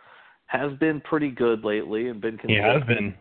has 0.46 0.72
been 0.78 1.00
pretty 1.02 1.30
good 1.30 1.64
lately 1.64 2.08
and 2.08 2.20
been 2.20 2.38
consistent. 2.38 2.64
He 2.64 2.78
has 2.78 2.82
been. 2.84 3.14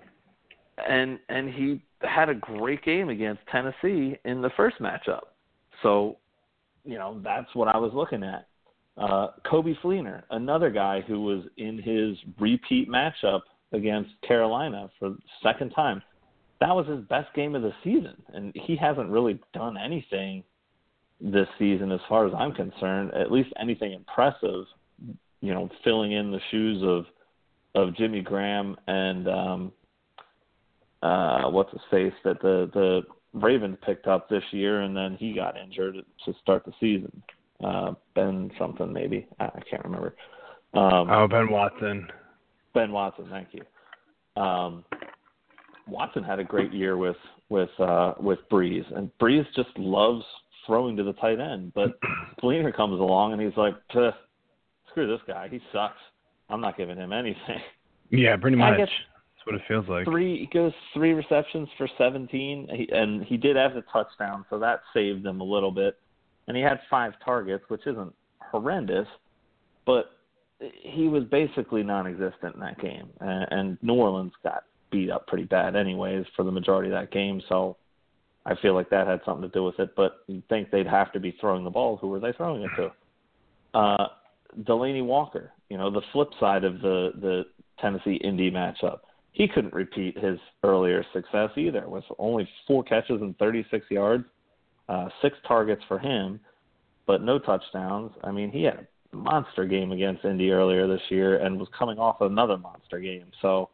And 0.88 1.20
and 1.30 1.52
he 1.52 1.82
had 2.02 2.30
a 2.30 2.36
great 2.36 2.84
game 2.84 3.10
against 3.10 3.42
Tennessee 3.52 4.18
in 4.26 4.42
the 4.42 4.52
first 4.56 4.80
matchup. 4.80 5.22
So, 5.82 6.18
you 6.86 6.98
know, 6.98 7.20
that's 7.24 7.54
what 7.56 7.68
I 7.68 7.78
was 7.78 7.92
looking 7.94 8.24
at. 8.24 8.48
Uh, 8.98 9.30
Coby 9.46 9.76
Fleener, 9.82 10.24
another 10.32 10.70
guy 10.70 11.02
who 11.02 11.22
was 11.22 11.44
in 11.58 11.78
his 11.78 12.18
repeat 12.40 12.90
matchup 12.90 13.42
against 13.74 14.10
Carolina 14.28 14.90
for 15.00 15.10
the 15.10 15.18
second 15.44 15.72
time. 15.72 16.02
That 16.60 16.76
was 16.76 16.88
his 16.88 17.02
best 17.06 17.34
game 17.36 17.56
of 17.56 17.62
the 17.62 17.74
season, 17.84 18.16
and 18.34 18.54
he 18.56 18.76
hasn't 18.76 19.10
really 19.10 19.40
done 19.54 19.78
anything 19.78 20.44
this 21.22 21.48
season, 21.60 21.92
as 21.92 22.00
far 22.10 22.26
as 22.28 22.34
I'm 22.36 22.54
concerned. 22.54 23.14
At 23.14 23.32
least 23.32 23.50
anything 23.60 23.94
impressive, 23.94 24.66
you 25.42 25.54
know, 25.54 25.70
filling 25.84 26.14
in 26.14 26.32
the 26.32 26.40
shoes 26.52 26.84
of 26.84 27.06
of 27.76 27.96
Jimmy 27.96 28.22
Graham 28.22 28.76
and 28.88 29.28
um, 29.28 29.72
uh, 31.04 31.50
what's 31.50 31.72
his 31.72 31.82
face 31.92 32.14
that 32.24 32.42
the 32.42 32.70
the 32.74 33.02
Ravens 33.34 33.78
picked 33.86 34.08
up 34.08 34.30
this 34.30 34.44
year, 34.52 34.82
and 34.82 34.96
then 34.96 35.16
he 35.20 35.34
got 35.34 35.58
injured 35.58 35.96
to 36.26 36.34
start 36.42 36.66
the 36.66 36.74
season. 36.80 37.22
Uh, 37.64 37.94
ben 38.16 38.52
something 38.60 38.92
maybe 38.92 39.28
I, 39.40 39.46
I 39.46 39.62
can't 39.70 39.84
remember. 39.84 40.16
Um, 40.74 41.10
oh, 41.10 41.28
Ben 41.28 41.50
Watson. 41.50 42.08
Ben 42.78 42.92
Watson, 42.92 43.26
thank 43.32 43.48
you. 43.54 44.42
Um, 44.42 44.86
Watson 45.88 46.24
had 46.24 46.38
a 46.38 46.44
great 46.44 46.72
year 46.72 46.96
with 46.96 47.16
with 47.50 47.72
uh, 47.80 48.14
with 48.20 48.38
Brees, 48.52 48.86
and 48.96 49.10
Brees 49.20 49.46
just 49.56 49.70
loves 49.78 50.24
throwing 50.68 50.96
to 50.98 51.04
the 51.04 51.14
tight 51.14 51.40
end. 51.40 51.74
But 51.74 52.00
Fleener 52.44 52.76
comes 52.76 53.00
along 53.00 53.34
and 53.34 53.42
he's 53.42 53.58
like, 53.58 53.74
"Screw 53.90 55.08
this 55.08 55.22
guy, 55.26 55.48
he 55.50 55.60
sucks." 55.74 55.98
I'm 56.50 56.62
not 56.62 56.78
giving 56.78 56.98
him 56.98 57.12
anything. 57.12 57.62
Yeah, 58.10 58.38
pretty 58.38 58.56
much. 58.56 58.78
That's 58.78 58.92
what 59.44 59.56
it 59.56 59.62
feels 59.68 59.86
like. 59.90 60.06
Three 60.06 60.40
he 60.40 60.46
goes 60.46 60.72
three 60.94 61.12
receptions 61.14 61.68
for 61.78 61.90
17, 61.98 62.70
he, 62.72 62.88
and 62.94 63.24
he 63.26 63.36
did 63.36 63.58
have 63.58 63.74
the 63.74 63.84
touchdown, 63.92 64.46
so 64.50 64.58
that 64.60 64.80
saved 64.94 65.26
him 65.26 65.42
a 65.42 65.44
little 65.44 65.72
bit. 65.72 65.98
And 66.48 66.56
he 66.56 66.64
had 66.64 66.80
five 66.90 67.14
targets, 67.26 67.66
which 67.68 67.82
isn't 67.86 68.14
horrendous, 68.40 69.08
but 69.86 70.17
he 70.60 71.08
was 71.08 71.24
basically 71.26 71.84
non-existent 71.84 72.56
in 72.56 72.62
that 72.62 72.80
game. 72.80 73.10
And, 73.20 73.48
and 73.52 73.78
New 73.82 73.94
Orleans 73.94 74.34
got 74.44 74.64
beat 74.92 75.12
up 75.12 75.28
pretty 75.28 75.44
bad, 75.44 75.76
anyways, 75.76 76.26
for 76.36 76.44
the 76.44 76.52
majority 76.52 76.90
of 76.90 77.00
that 77.00 77.12
game. 77.12 77.42
So 77.50 77.78
I 78.46 78.56
feel 78.62 78.74
like 78.74 78.90
that 78.90 79.08
had 79.08 79.22
something 79.26 79.50
to 79.50 79.54
do 79.54 79.64
with 79.64 79.80
it. 79.80 79.96
But 79.96 80.20
you'd 80.28 80.48
think 80.48 80.72
they'd 80.72 80.88
have 80.88 81.12
to 81.14 81.20
be 81.20 81.36
throwing 81.40 81.64
the 81.64 81.70
ball. 81.70 81.98
Who 81.98 82.08
were 82.08 82.20
they 82.20 82.32
throwing 82.34 82.64
it 82.64 82.72
to? 82.78 82.92
Uh, 83.78 84.08
Delanie 84.62 85.06
Walker, 85.06 85.52
you 85.70 85.78
know, 85.78 85.92
the 85.92 86.02
flip 86.14 86.30
side 86.40 86.64
of 86.64 86.82
the 86.82 87.12
the 87.22 87.44
Tennessee 87.80 88.16
Indy 88.24 88.50
matchup. 88.50 89.00
He 89.34 89.48
couldn't 89.48 89.74
repeat 89.74 90.18
his 90.18 90.40
earlier 90.64 91.06
success 91.14 91.50
either, 91.58 91.88
with 91.88 92.04
only 92.18 92.50
four 92.66 92.84
catches 92.84 93.22
and 93.22 93.38
36 93.38 93.86
yards, 93.92 94.26
uh, 94.90 95.10
six 95.22 95.38
targets 95.48 95.84
for 95.88 96.00
him, 96.00 96.40
but 97.06 97.22
no 97.22 97.38
touchdowns. 97.38 98.12
I 98.24 98.32
mean, 98.32 98.50
he 98.50 98.64
had 98.64 98.80
a 98.80 98.88
monster 99.12 99.66
game 99.66 99.92
against 99.92 100.26
Indy 100.26 100.52
earlier 100.52 100.88
this 100.88 101.02
year 101.10 101.38
and 101.38 101.60
was 101.60 101.70
coming 101.78 101.98
off 101.98 102.22
another 102.22 102.58
monster 102.58 103.00
game. 103.00 103.32
So 103.42 103.70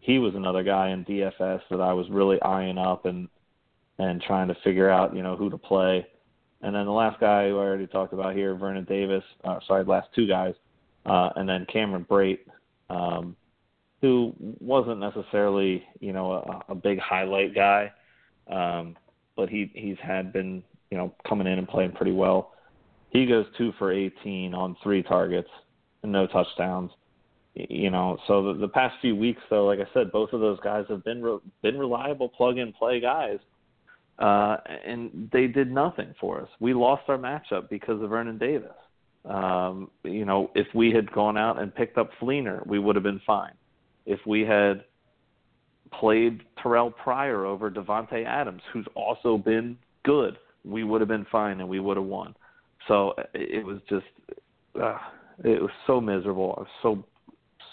he 0.00 0.18
was 0.18 0.34
another 0.34 0.62
guy 0.62 0.90
in 0.90 1.04
DFS 1.04 1.60
that 1.70 1.80
I 1.80 1.92
was 1.92 2.08
really 2.10 2.40
eyeing 2.42 2.78
up 2.78 3.06
and 3.06 3.28
and 3.98 4.20
trying 4.22 4.48
to 4.48 4.56
figure 4.64 4.90
out 4.90 5.14
you 5.14 5.22
know 5.22 5.36
who 5.36 5.50
to 5.50 5.58
play. 5.58 6.06
And 6.60 6.74
then 6.74 6.86
the 6.86 6.92
last 6.92 7.20
guy 7.20 7.48
who 7.48 7.58
I 7.58 7.62
already 7.62 7.86
talked 7.86 8.12
about 8.12 8.34
here, 8.34 8.54
Vernon 8.54 8.84
Davis. 8.84 9.22
Uh, 9.44 9.58
sorry, 9.66 9.84
last 9.84 10.08
two 10.14 10.26
guys, 10.26 10.54
uh, 11.06 11.30
and 11.36 11.48
then 11.48 11.66
Cameron 11.70 12.06
Brate, 12.08 12.40
um, 12.90 13.36
who 14.00 14.34
wasn't 14.60 15.00
necessarily 15.00 15.84
you 16.00 16.12
know 16.12 16.32
a, 16.32 16.72
a 16.72 16.74
big 16.74 16.98
highlight 16.98 17.54
guy, 17.54 17.92
um, 18.50 18.96
but 19.36 19.48
he 19.48 19.70
he's 19.74 19.98
had 20.02 20.32
been 20.32 20.62
you 20.90 20.98
know 20.98 21.14
coming 21.28 21.46
in 21.46 21.58
and 21.58 21.68
playing 21.68 21.92
pretty 21.92 22.12
well. 22.12 22.53
He 23.14 23.24
goes 23.24 23.46
two 23.56 23.72
for 23.78 23.90
18 23.90 24.52
on 24.52 24.76
three 24.82 25.02
targets 25.02 25.48
and 26.02 26.12
no 26.12 26.26
touchdowns 26.26 26.90
you 27.54 27.90
know, 27.90 28.18
so 28.26 28.52
the, 28.52 28.60
the 28.60 28.68
past 28.68 28.96
few 29.00 29.14
weeks, 29.14 29.40
though, 29.48 29.66
like 29.66 29.78
I 29.78 29.86
said, 29.94 30.10
both 30.10 30.32
of 30.32 30.40
those 30.40 30.58
guys 30.60 30.86
have 30.88 31.04
been 31.04 31.22
re- 31.22 31.38
been 31.62 31.78
reliable 31.78 32.28
plug 32.28 32.58
and 32.58 32.74
play 32.74 33.00
guys, 33.00 33.38
uh, 34.18 34.56
and 34.84 35.30
they 35.32 35.46
did 35.46 35.70
nothing 35.70 36.14
for 36.20 36.40
us. 36.42 36.48
We 36.58 36.74
lost 36.74 37.04
our 37.08 37.16
matchup 37.16 37.70
because 37.70 38.02
of 38.02 38.10
Vernon 38.10 38.38
Davis. 38.38 38.74
Um, 39.24 39.90
you 40.02 40.24
know, 40.24 40.50
if 40.56 40.66
we 40.74 40.90
had 40.90 41.10
gone 41.12 41.38
out 41.38 41.62
and 41.62 41.72
picked 41.72 41.96
up 41.96 42.10
Fleener, 42.20 42.66
we 42.66 42.80
would 42.80 42.96
have 42.96 43.04
been 43.04 43.22
fine. 43.24 43.54
If 44.04 44.18
we 44.26 44.40
had 44.40 44.84
played 45.92 46.42
Terrelle 46.58 46.94
Pryor 46.94 47.46
over 47.46 47.70
Davante 47.70 48.26
Adams, 48.26 48.62
who's 48.72 48.86
also 48.96 49.38
been 49.38 49.78
good, 50.02 50.38
we 50.64 50.82
would 50.82 51.00
have 51.00 51.08
been 51.08 51.26
fine 51.30 51.60
and 51.60 51.68
we 51.68 51.78
would 51.78 51.96
have 51.96 52.04
won. 52.04 52.34
So 52.88 53.14
it 53.32 53.64
was 53.64 53.78
just, 53.88 54.06
uh, 54.80 54.98
it 55.42 55.60
was 55.60 55.70
so 55.86 56.00
miserable. 56.00 56.54
I 56.56 56.60
was 56.60 56.68
so 56.82 57.04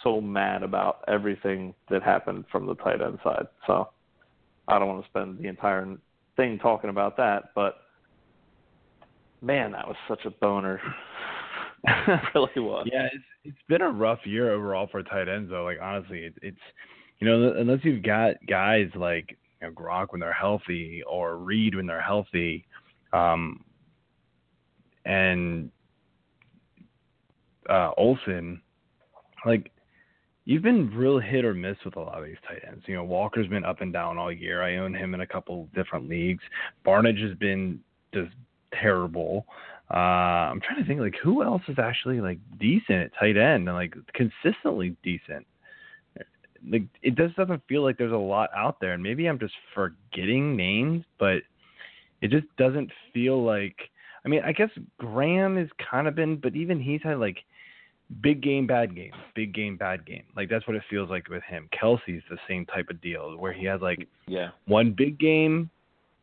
so 0.04 0.20
mad 0.20 0.64
about 0.64 1.04
everything 1.08 1.76
that 1.90 2.02
happened 2.02 2.46
from 2.52 2.66
the 2.66 2.76
tight 2.76 3.02
end 3.02 3.20
side. 3.24 3.46
So 3.68 3.90
I 4.68 4.80
don't 4.80 4.88
want 4.88 5.04
to 5.04 5.10
spend 5.10 5.38
the 5.38 5.48
entire 5.48 5.88
thing 6.38 6.58
talking 6.60 6.90
about 6.90 7.18
that, 7.18 7.52
but 7.56 7.76
man, 9.42 9.72
that 9.72 9.88
was 9.88 9.98
such 10.08 10.26
a 10.26 10.32
boner. 10.32 10.80
it 11.84 12.22
really 12.36 12.50
was. 12.58 12.88
Yeah, 12.92 13.08
it's 13.12 13.24
it's 13.44 13.58
been 13.68 13.82
a 13.82 13.90
rough 13.90 14.20
year 14.26 14.52
overall 14.52 14.88
for 14.92 15.02
tight 15.04 15.28
ends 15.28 15.50
though. 15.50 15.64
Like 15.64 15.80
honestly, 15.82 16.20
it, 16.20 16.34
it's 16.42 16.58
you 17.20 17.28
know 17.28 17.54
unless 17.58 17.80
you've 17.84 18.04
got 18.04 18.36
guys 18.48 18.88
like 18.96 19.38
you 19.62 19.68
know, 19.68 19.74
Gronk 19.74 20.08
when 20.12 20.20
they're 20.20 20.34
healthy 20.34 21.04
or 21.10 21.38
Reed 21.38 21.76
when 21.76 21.88
they're 21.88 22.02
healthy, 22.02 22.66
um, 23.14 23.64
and 25.06 25.70
uh, 27.70 27.92
Olsen, 27.98 28.62
like 29.46 29.72
you've 30.46 30.64
been 30.64 30.90
real 30.96 31.20
hit 31.20 31.46
or 31.46 31.54
miss 31.54 31.78
with 31.86 31.96
a 31.96 32.00
lot 32.00 32.20
of 32.20 32.26
these 32.26 32.38
tight 32.48 32.62
ends. 32.68 32.84
You 32.88 32.96
know, 32.96 33.04
Walker's 33.04 33.48
been 33.48 33.64
up 33.64 33.82
and 33.82 33.94
down 33.94 34.18
all 34.18 34.32
year. 34.32 34.64
I 34.64 34.78
own 34.78 34.94
him 34.94 35.14
in 35.14 35.22
a 35.22 35.28
couple 35.28 35.68
different 35.74 36.10
leagues. 36.10 36.44
Barnidge 36.86 37.22
has 37.28 37.38
been 37.38 37.80
just 38.14 38.32
terrible. 38.74 39.46
Uh, 39.94 40.50
I'm 40.50 40.62
trying 40.62 40.82
to 40.82 40.88
think 40.88 41.00
like 41.00 41.16
who 41.22 41.44
else 41.44 41.62
is 41.68 41.78
actually 41.78 42.22
like 42.22 42.40
decent 42.60 43.00
at 43.00 43.12
tight 43.20 43.38
end 43.38 43.68
and 43.68 43.74
like 43.74 43.94
consistently 44.14 44.96
decent. 45.04 45.46
Like 46.70 46.84
it 47.02 47.16
just 47.16 47.36
doesn't 47.36 47.62
feel 47.68 47.84
like 47.84 47.98
there's 47.98 48.12
a 48.12 48.16
lot 48.16 48.50
out 48.56 48.80
there, 48.80 48.94
and 48.94 49.02
maybe 49.02 49.28
I'm 49.28 49.40
just 49.40 49.56
forgetting 49.74 50.56
names, 50.56 51.04
but 51.20 51.40
it 52.22 52.30
just 52.30 52.48
doesn't 52.58 52.92
feel 53.14 53.44
like. 53.44 53.76
I 54.26 54.30
mean, 54.30 54.42
I 54.46 54.52
guess 54.52 54.70
Graham 54.98 55.58
has 55.58 55.68
kind 55.90 56.08
of 56.08 56.16
been, 56.16 56.38
but 56.38 56.56
even 56.56 56.80
he's 56.80 57.02
had 57.04 57.18
like 57.18 57.38
big 58.22 58.42
game, 58.42 58.68
bad 58.68 58.96
game, 58.96 59.14
big 59.36 59.54
game, 59.54 59.78
bad 59.78 60.06
game. 60.06 60.24
Like 60.36 60.50
that's 60.50 60.68
what 60.68 60.76
it 60.76 60.84
feels 60.90 61.10
like 61.10 61.30
with 61.30 61.44
him. 61.44 61.70
Kelce's 61.74 62.24
the 62.30 62.38
same 62.48 62.66
type 62.66 62.88
of 62.90 63.02
deal 63.02 63.38
where 63.38 63.54
he 63.54 63.66
has 63.66 63.82
like 63.82 64.08
yeah 64.28 64.50
one 64.66 64.94
big 64.96 65.20
game 65.20 65.70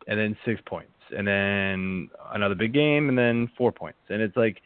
and 0.06 0.18
then 0.18 0.36
six 0.44 0.60
points, 0.66 0.92
and 1.16 1.26
then 1.26 2.10
another 2.32 2.54
big 2.54 2.72
game 2.72 3.08
and 3.08 3.18
then 3.18 3.50
four 3.56 3.72
points, 3.72 3.98
and 4.08 4.22
it's 4.22 4.36
like 4.36 4.60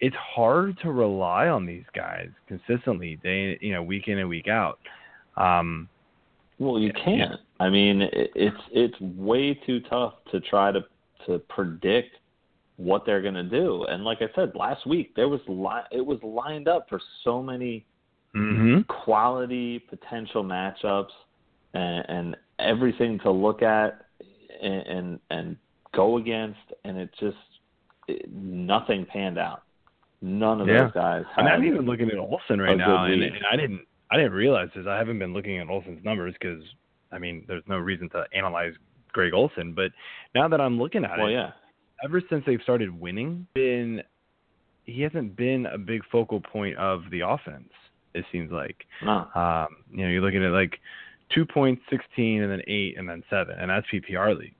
it's 0.00 0.16
hard 0.16 0.78
to 0.82 0.90
rely 0.90 1.48
on 1.48 1.66
these 1.66 1.84
guys 1.94 2.28
consistently, 2.48 3.16
day 3.22 3.58
you 3.60 3.72
know 3.72 3.82
week 3.82 4.08
in 4.08 4.18
and 4.18 4.28
week 4.28 4.48
out. 4.48 4.78
Um, 5.36 5.88
well, 6.58 6.78
you 6.78 6.92
can't. 6.92 7.32
Yeah. 7.32 7.36
I 7.60 7.70
mean, 7.70 8.02
it's 8.12 8.56
it's 8.72 9.00
way 9.00 9.54
too 9.66 9.80
tough 9.88 10.14
to 10.30 10.40
try 10.40 10.72
to 10.72 10.80
to 11.26 11.38
predict 11.48 12.16
what 12.82 13.06
they're 13.06 13.22
going 13.22 13.34
to 13.34 13.42
do. 13.42 13.84
And 13.88 14.04
like 14.04 14.18
I 14.20 14.26
said 14.34 14.52
last 14.54 14.86
week, 14.86 15.14
there 15.14 15.28
was 15.28 15.40
li- 15.46 15.96
it 15.96 16.04
was 16.04 16.18
lined 16.22 16.68
up 16.68 16.86
for 16.88 17.00
so 17.24 17.42
many 17.42 17.86
mm-hmm. 18.34 18.80
quality 18.82 19.78
potential 19.78 20.44
matchups 20.44 21.10
and, 21.74 22.04
and 22.08 22.36
everything 22.58 23.18
to 23.20 23.30
look 23.30 23.62
at 23.62 24.06
and, 24.60 24.86
and 24.86 25.20
and 25.30 25.56
go 25.94 26.18
against, 26.18 26.58
and 26.84 26.98
it 26.98 27.10
just 27.18 27.36
it, 28.08 28.32
nothing 28.32 29.06
panned 29.06 29.38
out. 29.38 29.62
None 30.20 30.60
of 30.60 30.68
yeah. 30.68 30.84
those 30.84 30.92
guys. 30.92 31.24
I'm 31.36 31.44
not 31.44 31.64
even 31.64 31.82
looking 31.82 32.08
at 32.08 32.18
Olsen 32.18 32.60
right 32.60 32.76
now, 32.76 33.04
and, 33.04 33.22
and 33.22 33.34
I 33.50 33.56
didn't 33.56 33.82
I 34.10 34.16
didn't 34.16 34.32
realize 34.32 34.68
this. 34.74 34.86
I 34.88 34.96
haven't 34.96 35.18
been 35.18 35.32
looking 35.32 35.58
at 35.58 35.68
Olsen's 35.68 36.04
numbers 36.04 36.34
because 36.40 36.62
I 37.10 37.18
mean, 37.18 37.44
there's 37.46 37.64
no 37.66 37.78
reason 37.78 38.08
to 38.10 38.24
analyze 38.34 38.72
Greg 39.12 39.34
Olsen, 39.34 39.72
but 39.72 39.90
now 40.34 40.48
that 40.48 40.60
I'm 40.60 40.78
looking 40.78 41.04
at 41.04 41.18
it 41.18 41.18
well, 41.18 41.28
it, 41.28 41.32
yeah 41.32 41.50
ever 42.04 42.22
since 42.28 42.44
they've 42.46 42.60
started 42.62 42.98
winning, 42.98 43.46
been 43.54 44.02
he 44.84 45.02
hasn't 45.02 45.36
been 45.36 45.66
a 45.66 45.78
big 45.78 46.02
focal 46.10 46.40
point 46.40 46.76
of 46.76 47.02
the 47.10 47.20
offense. 47.20 47.70
It 48.14 48.24
seems 48.32 48.50
like. 48.50 48.84
No. 49.04 49.26
Um, 49.34 49.68
you 49.90 50.04
know, 50.04 50.10
you're 50.10 50.20
looking 50.20 50.44
at 50.44 50.50
like 50.50 50.78
two 51.34 51.46
points, 51.46 51.82
sixteen, 51.90 52.42
and 52.42 52.50
then 52.50 52.62
eight, 52.66 52.98
and 52.98 53.08
then 53.08 53.22
seven, 53.30 53.56
and 53.58 53.70
that's 53.70 53.86
PPR 53.92 54.38
leagues. 54.38 54.54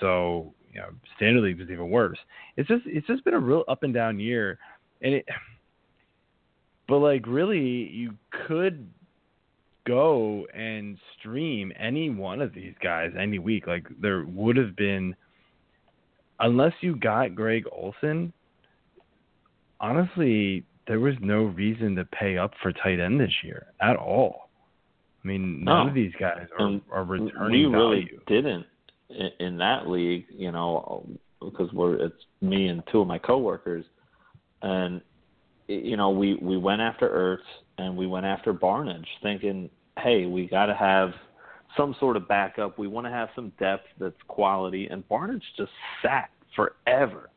So 0.00 0.52
you 0.72 0.80
know, 0.80 0.88
standard 1.16 1.42
leagues 1.42 1.60
is 1.60 1.70
even 1.70 1.90
worse. 1.90 2.18
It's 2.56 2.68
just 2.68 2.82
it's 2.86 3.06
just 3.06 3.24
been 3.24 3.34
a 3.34 3.40
real 3.40 3.64
up 3.68 3.82
and 3.82 3.94
down 3.94 4.18
year, 4.18 4.58
and 5.02 5.14
it. 5.14 5.26
But 6.88 6.98
like, 6.98 7.26
really, 7.26 7.60
you 7.60 8.14
could 8.48 8.88
go 9.86 10.46
and 10.54 10.98
stream 11.18 11.72
any 11.78 12.10
one 12.10 12.40
of 12.40 12.52
these 12.54 12.74
guys 12.82 13.12
any 13.18 13.38
week. 13.38 13.66
Like, 13.66 13.86
there 14.00 14.24
would 14.24 14.56
have 14.56 14.76
been 14.76 15.14
unless 16.42 16.72
you 16.80 16.96
got 16.96 17.34
Greg 17.34 17.64
Olsen, 17.72 18.32
honestly, 19.80 20.64
there 20.86 21.00
was 21.00 21.14
no 21.20 21.44
reason 21.44 21.96
to 21.96 22.04
pay 22.06 22.36
up 22.36 22.52
for 22.62 22.72
tight 22.72 23.00
end 23.00 23.20
this 23.20 23.32
year 23.42 23.66
at 23.80 23.96
all. 23.96 24.50
I 25.24 25.28
mean, 25.28 25.64
none 25.64 25.86
no. 25.86 25.88
of 25.88 25.94
these 25.94 26.12
guys 26.18 26.46
are, 26.58 26.80
are 26.90 27.04
returning 27.04 27.70
We 27.70 27.76
really 27.76 28.00
value. 28.02 28.20
didn't 28.26 28.66
in, 29.08 29.30
in 29.46 29.58
that 29.58 29.88
league, 29.88 30.26
you 30.30 30.50
know, 30.50 31.06
because 31.40 31.72
we're 31.72 31.94
it's 31.94 32.14
me 32.40 32.68
and 32.68 32.82
two 32.90 33.00
of 33.00 33.06
my 33.06 33.18
coworkers, 33.18 33.84
and 34.62 35.00
you 35.68 35.96
know 35.96 36.10
we 36.10 36.34
we 36.42 36.56
went 36.56 36.80
after 36.80 37.08
Ertz 37.08 37.82
and 37.82 37.96
we 37.96 38.06
went 38.06 38.26
after 38.26 38.52
Barnidge, 38.52 39.06
thinking, 39.22 39.70
hey, 39.98 40.26
we 40.26 40.46
got 40.46 40.66
to 40.66 40.74
have 40.74 41.10
some 41.76 41.94
sort 42.00 42.16
of 42.16 42.28
backup. 42.28 42.78
We 42.78 42.88
want 42.88 43.06
to 43.06 43.10
have 43.10 43.28
some 43.34 43.52
depth 43.58 43.86
that's 43.98 44.14
quality. 44.28 44.86
And 44.90 45.06
Barnidge 45.08 45.42
just 45.56 45.72
sat 46.02 46.30
forever. 46.54 47.30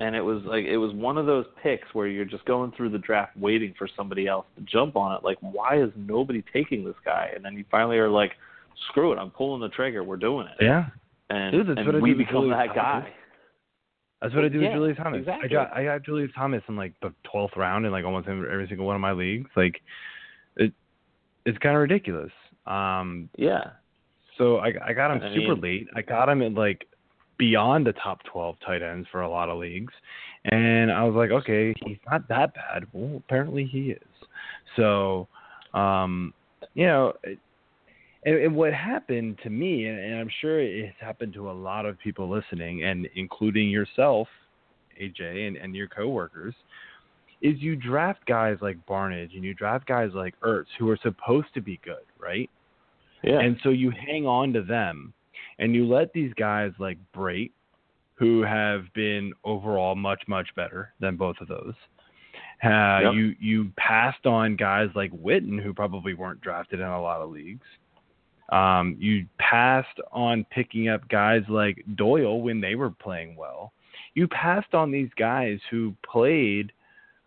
And 0.00 0.14
it 0.14 0.20
was 0.20 0.42
like 0.44 0.64
it 0.64 0.76
was 0.76 0.92
one 0.94 1.18
of 1.18 1.26
those 1.26 1.44
picks 1.60 1.92
where 1.92 2.06
you're 2.06 2.24
just 2.24 2.44
going 2.44 2.72
through 2.76 2.90
the 2.90 2.98
draft 2.98 3.36
waiting 3.36 3.74
for 3.76 3.88
somebody 3.96 4.28
else 4.28 4.46
to 4.56 4.62
jump 4.62 4.94
on 4.96 5.12
it. 5.16 5.24
Like, 5.24 5.38
why 5.40 5.82
is 5.82 5.90
nobody 5.96 6.44
taking 6.52 6.84
this 6.84 6.94
guy? 7.04 7.32
And 7.34 7.44
then 7.44 7.54
you 7.54 7.64
finally 7.68 7.98
are 7.98 8.08
like, 8.08 8.32
screw 8.90 9.12
it, 9.12 9.16
I'm 9.18 9.30
pulling 9.30 9.60
the 9.60 9.68
trigger. 9.70 10.04
We're 10.04 10.16
doing 10.16 10.46
it. 10.46 10.64
Yeah. 10.64 10.86
And, 11.30 11.52
Dude, 11.52 11.66
that's 11.66 11.78
and 11.78 11.86
what 11.86 11.96
I 11.96 11.98
we 11.98 12.14
become 12.14 12.42
Julius 12.44 12.56
that 12.58 12.74
Thomas. 12.80 13.08
guy. 13.08 13.12
That's 14.22 14.34
what 14.34 14.44
I 14.44 14.48
do 14.48 14.60
Yeah, 14.60 14.68
with 14.68 14.76
Julius 14.76 14.96
Thomas. 14.98 15.18
exactly. 15.18 15.48
I 15.50 15.52
got 15.52 15.72
I 15.76 15.84
got 15.84 16.04
Julius 16.04 16.30
Thomas 16.36 16.62
in 16.68 16.76
like 16.76 16.92
the 17.02 17.12
twelfth 17.24 17.56
round 17.56 17.84
in 17.84 17.90
like 17.90 18.04
almost 18.04 18.28
every, 18.28 18.50
every 18.52 18.68
single 18.68 18.86
one 18.86 18.94
of 18.94 19.00
my 19.02 19.12
leagues. 19.12 19.50
Like, 19.56 19.80
it 20.56 20.72
it's 21.44 21.58
kind 21.58 21.74
of 21.74 21.82
ridiculous. 21.82 22.30
Um, 22.68 23.28
Yeah. 23.36 23.70
So 24.36 24.58
I 24.58 24.72
I 24.84 24.92
got 24.92 25.10
him 25.10 25.20
I 25.22 25.34
super 25.34 25.56
mean- 25.56 25.60
late. 25.60 25.88
I 25.96 26.02
got 26.02 26.28
him 26.28 26.42
at 26.42 26.54
like 26.54 26.86
beyond 27.38 27.86
the 27.86 27.92
top 27.94 28.22
12 28.24 28.56
tight 28.64 28.82
ends 28.82 29.08
for 29.12 29.22
a 29.22 29.28
lot 29.28 29.48
of 29.48 29.58
leagues. 29.58 29.92
And 30.44 30.90
I 30.92 31.04
was 31.04 31.14
like, 31.14 31.30
okay, 31.30 31.74
he's 31.84 31.98
not 32.10 32.26
that 32.28 32.52
bad. 32.54 32.86
Well, 32.92 33.16
apparently 33.16 33.64
he 33.64 33.90
is. 33.92 34.02
So, 34.76 35.28
um, 35.74 36.32
you 36.74 36.86
know, 36.86 37.12
it- 37.24 37.38
and, 38.24 38.34
and 38.36 38.56
what 38.56 38.72
happened 38.74 39.38
to 39.44 39.50
me, 39.50 39.86
and, 39.86 39.96
and 39.98 40.14
I'm 40.16 40.28
sure 40.40 40.58
it's 40.60 40.96
happened 41.00 41.32
to 41.34 41.50
a 41.50 41.52
lot 41.52 41.86
of 41.86 41.96
people 42.00 42.28
listening, 42.28 42.82
and 42.82 43.08
including 43.14 43.70
yourself, 43.70 44.26
AJ, 45.00 45.46
and, 45.46 45.56
and 45.56 45.74
your 45.76 45.86
coworkers, 45.86 46.54
is 47.40 47.54
you 47.60 47.76
draft 47.76 48.26
guys 48.26 48.56
like 48.60 48.76
Barnidge 48.86 49.34
and 49.36 49.44
you 49.44 49.54
draft 49.54 49.86
guys 49.86 50.10
like 50.14 50.34
Ertz 50.40 50.66
who 50.80 50.90
are 50.90 50.98
supposed 51.00 51.46
to 51.54 51.60
be 51.60 51.78
good, 51.84 52.02
right? 52.18 52.50
Yeah. 53.22 53.40
And 53.40 53.56
so 53.62 53.70
you 53.70 53.90
hang 53.90 54.26
on 54.26 54.52
to 54.52 54.62
them 54.62 55.12
and 55.58 55.74
you 55.74 55.86
let 55.86 56.12
these 56.12 56.32
guys 56.34 56.72
like 56.78 56.98
Brate, 57.14 57.52
who 58.14 58.42
have 58.42 58.84
been 58.94 59.32
overall 59.44 59.94
much, 59.94 60.22
much 60.26 60.48
better 60.56 60.92
than 61.00 61.16
both 61.16 61.36
of 61.40 61.48
those. 61.48 61.74
Uh, 62.64 63.00
Yep. 63.02 63.14
You 63.14 63.34
you 63.38 63.72
passed 63.76 64.26
on 64.26 64.56
guys 64.56 64.88
like 64.96 65.12
Witten, 65.12 65.62
who 65.62 65.72
probably 65.72 66.14
weren't 66.14 66.40
drafted 66.40 66.80
in 66.80 66.86
a 66.86 67.00
lot 67.00 67.20
of 67.20 67.30
leagues. 67.30 67.66
Um, 68.50 68.96
you 68.98 69.26
passed 69.38 70.00
on 70.10 70.44
picking 70.50 70.88
up 70.88 71.06
guys 71.08 71.42
like 71.48 71.84
Doyle 71.96 72.40
when 72.40 72.60
they 72.60 72.74
were 72.74 72.90
playing 72.90 73.36
well. 73.36 73.72
You 74.14 74.26
passed 74.26 74.74
on 74.74 74.90
these 74.90 75.10
guys 75.16 75.60
who 75.70 75.94
played 76.10 76.72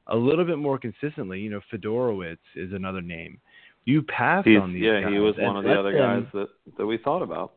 a 0.07 0.15
little 0.15 0.43
bit 0.43 0.57
more 0.57 0.77
consistently. 0.77 1.39
You 1.39 1.51
know, 1.51 1.61
Fiedorowicz 1.71 2.37
is 2.55 2.73
another 2.73 3.01
name. 3.01 3.39
You 3.85 4.03
passed 4.03 4.47
He's, 4.47 4.59
on 4.59 4.73
these 4.73 4.83
yeah, 4.83 5.01
guys. 5.01 5.11
he 5.11 5.19
was 5.19 5.35
one 5.37 5.57
of 5.57 5.63
the 5.63 5.73
other 5.73 5.91
guys 5.91 6.23
that 6.33 6.47
that 6.77 6.85
we 6.85 6.97
thought 6.97 7.21
about. 7.21 7.53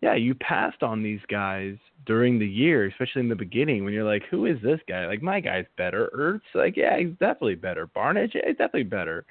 yeah, 0.00 0.14
you 0.14 0.34
passed 0.34 0.82
on 0.82 1.02
these 1.02 1.20
guys 1.28 1.76
during 2.04 2.38
the 2.38 2.46
year, 2.46 2.86
especially 2.86 3.20
in 3.20 3.28
the 3.28 3.36
beginning 3.36 3.84
when 3.84 3.94
you're 3.94 4.04
like, 4.04 4.24
who 4.30 4.46
is 4.46 4.60
this 4.62 4.80
guy? 4.88 5.06
Like, 5.06 5.22
my 5.22 5.38
guy's 5.38 5.66
better. 5.76 6.10
Ertz, 6.16 6.40
like, 6.54 6.76
yeah, 6.76 6.98
he's 6.98 7.12
definitely 7.20 7.54
better. 7.54 7.86
Barnidge, 7.86 8.34
yeah, 8.34 8.42
he's 8.46 8.56
definitely 8.56 8.82
better. 8.82 9.24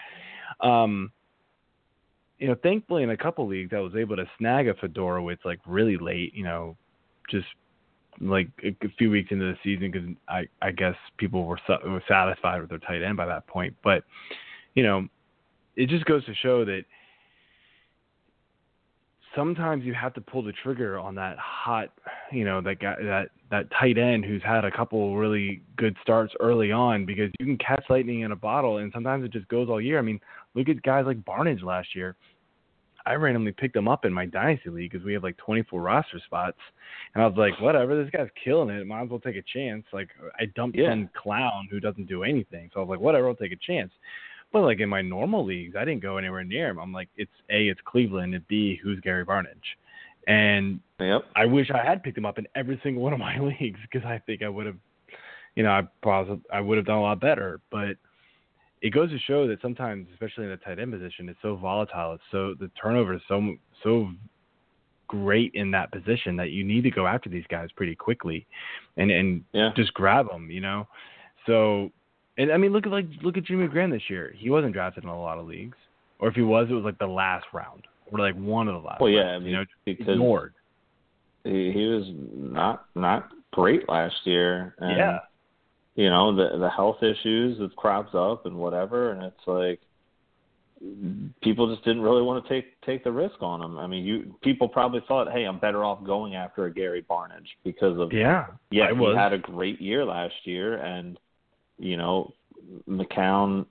Um, 0.62 1.12
you 2.40 2.48
know, 2.48 2.56
thankfully 2.64 3.04
in 3.04 3.12
a 3.12 3.18
couple 3.18 3.46
leagues 3.48 3.72
I 3.74 3.80
was 3.80 3.96
able 3.96 4.16
to 4.16 4.26
snag 4.38 4.68
a 4.68 4.74
Fiedorowicz 4.74 5.46
like 5.46 5.60
really 5.68 5.98
late, 5.98 6.34
you 6.34 6.44
know, 6.44 6.76
just 7.30 7.46
like 8.20 8.50
a, 8.64 8.76
few 8.98 9.10
weeks 9.10 9.32
into 9.32 9.46
the 9.46 9.58
season 9.64 9.92
because 9.92 10.10
I 10.28 10.48
I 10.62 10.72
guess 10.72 10.96
people 11.18 11.46
were 11.46 11.60
were 11.86 12.04
satisfied 12.08 12.62
with 12.62 12.70
their 12.70 12.80
tight 12.80 13.04
end 13.04 13.18
by 13.18 13.28
that 13.28 13.48
point. 13.48 13.76
But 13.84 14.04
you 14.74 14.84
know, 14.84 15.08
it 15.76 15.90
just 15.90 16.06
goes 16.06 16.26
to 16.26 16.34
show 16.36 16.66
that 16.66 16.84
sometimes 19.36 19.86
you 19.86 19.94
have 19.94 20.14
to 20.14 20.22
pull 20.22 20.44
the 20.44 20.52
trigger 20.64 21.00
on 21.00 21.16
that 21.16 21.38
hot, 21.38 21.90
you 22.32 22.44
know, 22.44 22.62
that 22.62 22.80
guy, 22.80 22.96
that 23.02 23.30
that 23.50 23.68
tight 23.72 23.98
end 23.98 24.26
who's 24.26 24.44
had 24.44 24.66
a 24.66 24.72
couple 24.72 25.16
really 25.18 25.62
good 25.78 25.96
starts 26.02 26.34
early 26.40 26.72
on 26.72 27.06
because 27.06 27.32
you 27.40 27.46
can 27.46 27.58
catch 27.58 27.84
lightning 27.90 28.22
in 28.22 28.32
a 28.32 28.36
bottle, 28.36 28.78
and 28.78 28.92
sometimes 28.94 29.24
it 29.24 29.32
just 29.32 29.48
goes 29.48 29.70
all 29.70 29.82
year. 29.82 30.00
I 30.00 30.02
mean, 30.02 30.20
look 30.56 30.70
at 30.70 30.82
guys 30.84 31.06
like 31.06 31.24
Barnidge 31.24 31.64
last 31.64 31.96
year. 31.96 32.16
I 33.04 33.14
randomly 33.16 33.52
picked 33.52 33.76
him 33.76 33.88
up 33.88 34.06
in 34.06 34.14
my 34.14 34.28
dynasty 34.28 34.70
league 34.70 34.92
because 34.92 35.04
we 35.04 35.14
have 35.14 35.24
like 35.24 35.36
24 35.38 35.82
roster 35.82 36.20
spots, 36.24 36.60
and 37.16 37.24
I 37.24 37.28
was 37.28 37.36
like, 37.36 37.60
whatever, 37.60 38.02
this 38.02 38.12
guy's 38.12 38.28
killing 38.44 38.70
it. 38.70 38.86
Might 38.86 39.04
as 39.04 39.10
well 39.10 39.20
take 39.20 39.38
a 39.38 39.42
chance. 39.42 39.86
Like 39.92 40.10
I 40.40 40.46
dumped 40.56 40.78
Yeah. 40.78 40.92
some 40.92 41.10
clown 41.16 41.68
who 41.72 41.80
doesn't 41.80 42.08
do 42.08 42.24
anything, 42.24 42.70
so 42.74 42.80
I 42.80 42.84
was 42.84 42.90
like, 42.90 43.00
whatever, 43.00 43.28
I'll 43.28 43.36
take 43.36 43.54
a 43.54 43.56
chance. 43.56 43.92
But 44.52 44.62
like 44.64 44.80
in 44.80 44.90
my 44.90 45.02
normal 45.02 45.46
leagues, 45.46 45.76
I 45.78 45.86
didn't 45.86 46.02
go 46.02 46.18
anywhere 46.18 46.44
near 46.44 46.70
him. 46.70 46.80
I'm 46.80 46.92
like, 46.94 47.10
it's 47.16 47.32
a, 47.50 47.68
it's 47.68 47.80
Cleveland, 47.86 48.36
and 48.36 48.48
b, 48.48 48.80
who's 48.84 49.00
Gary 49.00 49.26
Barnidge, 49.26 49.78
and 50.28 50.80
Yep. 51.00 51.24
I 51.36 51.46
wish 51.46 51.72
I 51.72 51.84
had 51.84 52.04
picked 52.04 52.18
him 52.18 52.26
up 52.26 52.38
in 52.38 52.48
every 52.56 52.80
single 52.84 53.04
one 53.08 53.14
of 53.14 53.20
my 53.20 53.40
leagues 53.60 53.80
because 53.90 54.06
I 54.06 54.20
think 54.26 54.44
I 54.44 54.50
would 54.50 54.66
have, 54.66 54.78
you 55.56 55.64
know, 55.64 55.72
I 55.72 55.84
probably 56.02 56.42
I 56.52 56.62
would 56.62 56.78
have 56.78 56.86
done 56.86 56.98
a 56.98 57.02
lot 57.02 57.20
better. 57.20 57.60
But 57.72 57.98
it 58.82 58.92
goes 58.92 59.10
to 59.12 59.20
show 59.20 59.48
that 59.48 59.62
sometimes, 59.62 60.08
especially 60.14 60.46
in 60.46 60.50
the 60.50 60.58
tight 60.58 60.80
end 60.80 60.92
position, 60.92 61.30
it's 61.30 61.42
so 61.42 61.56
volatile. 61.56 62.14
It's 62.14 62.24
so 62.32 62.56
the 62.60 62.70
turnover 62.82 63.14
is 63.14 63.22
so 63.28 63.56
so 63.84 64.12
great 65.08 65.52
in 65.56 65.72
that 65.72 65.92
position 65.92 66.38
that 66.38 66.52
you 66.52 66.64
need 66.64 66.84
to 66.84 66.90
go 66.92 67.06
after 67.06 67.30
these 67.30 67.44
guys 67.50 67.70
pretty 67.76 67.96
quickly, 67.96 68.48
and 68.98 69.12
and 69.12 69.44
Yeah. 69.54 69.72
just 69.76 69.94
grab 69.94 70.28
them, 70.30 70.50
you 70.50 70.62
know. 70.62 70.88
So, 71.46 71.92
and 72.42 72.52
I 72.52 72.58
mean, 72.58 72.72
look 72.72 72.86
at 72.86 72.92
like 72.92 73.06
look 73.22 73.38
at 73.38 73.44
Jimmy 73.44 73.68
Graham 73.68 73.92
this 73.92 74.10
year. 74.10 74.34
He 74.36 74.50
wasn't 74.50 74.74
drafted 74.74 75.04
in 75.04 75.10
a 75.10 75.20
lot 75.20 75.38
of 75.38 75.48
leagues, 75.48 75.78
or 76.20 76.30
if 76.30 76.36
he 76.36 76.42
was, 76.42 76.68
it 76.70 76.74
was 76.74 76.84
like 76.84 76.98
the 76.98 77.08
last 77.08 77.46
round 77.54 77.84
or 78.12 78.20
like 78.20 78.36
one 78.36 78.68
of 78.68 78.74
the 78.82 78.88
last. 78.88 79.02
Well, 79.02 79.10
yeah, 79.10 79.22
rounds, 79.22 79.44
I 79.46 79.48
you 79.50 79.52
mean, 79.52 79.54
know, 79.54 79.66
because 79.86 80.08
ignored. 80.10 80.54
he, 81.44 81.72
he 81.74 81.86
was 81.86 82.06
not 82.36 82.86
not 82.96 83.30
great 83.52 83.88
last 83.90 84.16
year. 84.26 84.76
And, 84.80 84.98
yeah. 84.98 85.20
You 85.96 86.10
know 86.10 86.34
the 86.36 86.58
the 86.58 86.70
health 86.70 87.04
issues 87.04 87.60
that 87.60 87.76
crops 87.76 88.16
up 88.16 88.46
and 88.46 88.56
whatever, 88.56 89.12
and 89.12 89.24
it's 89.24 89.46
like 89.46 89.82
people 91.44 91.72
just 91.74 91.86
didn't 91.86 92.02
really 92.02 92.22
want 92.22 92.44
to 92.44 92.50
take 92.50 92.80
take 92.82 93.04
the 93.04 93.12
risk 93.12 93.36
on 93.42 93.62
him. 93.62 93.78
I 93.78 93.88
mean, 93.88 94.06
you 94.06 94.34
people 94.42 94.70
probably 94.70 95.02
thought, 95.08 95.32
hey, 95.32 95.44
I'm 95.44 95.60
better 95.60 95.84
off 95.84 96.04
going 96.06 96.36
after 96.36 96.66
a 96.66 96.74
Gary 96.74 97.06
Barnidge 97.10 97.50
because 97.64 98.00
of 98.00 98.14
Yeah, 98.14 98.48
yeah, 98.72 98.86
I 98.86 98.94
he 98.94 99.00
was. 99.00 99.18
had 99.18 99.34
a 99.34 99.38
great 99.38 99.82
year 99.82 100.06
last 100.06 100.34
year, 100.46 100.78
and 100.78 101.20
you 101.82 101.98
know, 101.98 102.34
McCown 102.88 103.66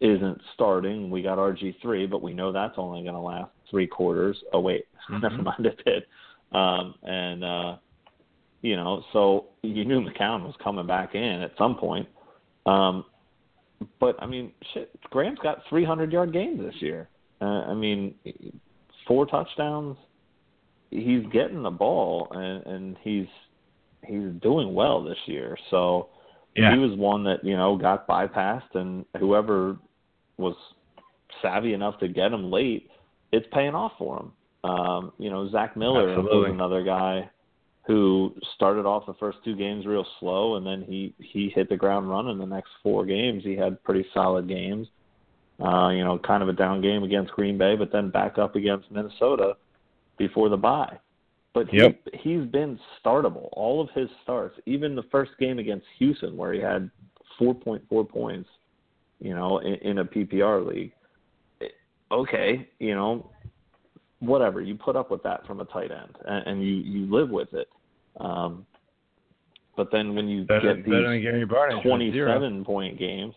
isn't 0.00 0.40
starting. 0.54 1.10
We 1.10 1.22
got 1.22 1.38
RG 1.38 1.80
three, 1.80 2.06
but 2.06 2.22
we 2.22 2.34
know 2.34 2.50
that's 2.52 2.74
only 2.76 3.02
going 3.02 3.14
to 3.14 3.20
last 3.20 3.50
three 3.70 3.86
quarters. 3.86 4.36
Oh 4.52 4.60
wait, 4.60 4.86
never 5.10 5.36
Mhm. 5.36 5.44
mind, 5.44 5.66
it 5.66 5.80
did. 5.84 6.02
Um, 6.52 6.94
and 7.04 7.44
uh, 7.44 7.76
you 8.62 8.76
know, 8.76 9.02
so 9.12 9.46
you 9.62 9.84
knew 9.84 10.00
McCown 10.00 10.42
was 10.44 10.54
coming 10.62 10.86
back 10.86 11.14
in 11.14 11.40
at 11.42 11.52
some 11.56 11.76
point. 11.76 12.08
Um, 12.66 13.04
but 14.00 14.20
I 14.20 14.26
mean, 14.26 14.52
shit, 14.74 14.90
Graham's 15.10 15.38
got 15.40 15.58
300 15.68 16.12
yard 16.12 16.32
games 16.32 16.60
this 16.60 16.80
year. 16.82 17.08
Uh, 17.40 17.44
I 17.70 17.74
mean, 17.74 18.14
four 19.06 19.26
touchdowns. 19.26 19.96
He's 20.90 21.24
getting 21.32 21.62
the 21.62 21.70
ball, 21.70 22.28
and, 22.32 22.66
and 22.66 22.96
he's 23.02 23.26
he's 24.04 24.30
doing 24.42 24.74
well 24.74 25.02
this 25.02 25.18
year. 25.26 25.56
So 25.70 26.08
Yeah. 26.54 26.74
he 26.74 26.78
was 26.78 26.96
one 26.98 27.24
that 27.24 27.44
you 27.44 27.56
know 27.56 27.76
got 27.76 28.06
bypassed, 28.06 28.74
and 28.74 29.04
whoever 29.18 29.76
was 30.36 30.54
savvy 31.40 31.72
enough 31.74 31.98
to 32.00 32.08
get 32.08 32.32
him 32.32 32.50
late, 32.50 32.90
it's 33.32 33.46
paying 33.52 33.74
off 33.74 33.92
for 33.98 34.18
him. 34.20 34.32
Um, 34.70 35.12
you 35.18 35.30
know, 35.30 35.48
Zach 35.50 35.76
Miller 35.76 36.10
Absolutely. 36.10 36.38
was 36.38 36.50
another 36.50 36.84
guy 36.84 37.28
who 37.86 38.34
started 38.54 38.86
off 38.86 39.06
the 39.06 39.14
first 39.14 39.38
two 39.44 39.56
games 39.56 39.86
real 39.86 40.06
slow, 40.20 40.56
and 40.56 40.66
then 40.66 40.82
he 40.86 41.14
he 41.18 41.50
hit 41.54 41.68
the 41.68 41.76
ground 41.76 42.08
running. 42.08 42.38
The 42.38 42.46
next 42.46 42.70
four 42.82 43.04
games, 43.04 43.42
he 43.44 43.56
had 43.56 43.82
pretty 43.82 44.06
solid 44.14 44.48
games. 44.48 44.88
Uh, 45.62 45.90
you 45.90 46.02
know, 46.02 46.18
kind 46.18 46.42
of 46.42 46.48
a 46.48 46.52
down 46.52 46.80
game 46.80 47.02
against 47.02 47.32
Green 47.32 47.56
Bay, 47.56 47.76
but 47.76 47.92
then 47.92 48.10
back 48.10 48.38
up 48.38 48.56
against 48.56 48.90
Minnesota 48.90 49.54
before 50.18 50.48
the 50.48 50.56
bye. 50.56 50.98
But 51.54 51.68
he, 51.68 51.78
Yep. 51.78 52.08
he's 52.14 52.46
been 52.46 52.78
startable. 53.04 53.48
All 53.52 53.80
of 53.80 53.90
his 53.90 54.08
starts, 54.22 54.58
even 54.66 54.94
the 54.94 55.02
first 55.04 55.32
game 55.38 55.58
against 55.58 55.86
Houston, 55.98 56.36
where 56.36 56.52
he 56.52 56.60
had 56.60 56.90
4.4 57.38 58.08
points, 58.08 58.48
you 59.20 59.34
know, 59.34 59.58
in, 59.58 59.74
in 59.74 59.98
a 59.98 60.04
PPR 60.04 60.66
league. 60.66 60.92
Okay, 62.10 62.68
you 62.78 62.94
know, 62.94 63.30
whatever. 64.20 64.60
You 64.60 64.74
put 64.74 64.96
up 64.96 65.10
with 65.10 65.22
that 65.22 65.46
from 65.46 65.60
a 65.60 65.64
tight 65.66 65.90
end, 65.90 66.14
and, 66.26 66.46
and 66.46 66.62
you 66.62 66.74
you 66.74 67.14
live 67.14 67.30
with 67.30 67.54
it. 67.54 67.68
Um, 68.20 68.66
but 69.76 69.90
then 69.90 70.14
when 70.14 70.28
you 70.28 70.44
better, 70.44 70.74
get 70.74 70.84
these 70.84 70.92
Gary 70.92 71.46
Barnidge. 71.46 71.76
with 71.84 72.12
zero. 72.12 72.38
27 72.38 72.64
point 72.66 72.98
games, 72.98 73.34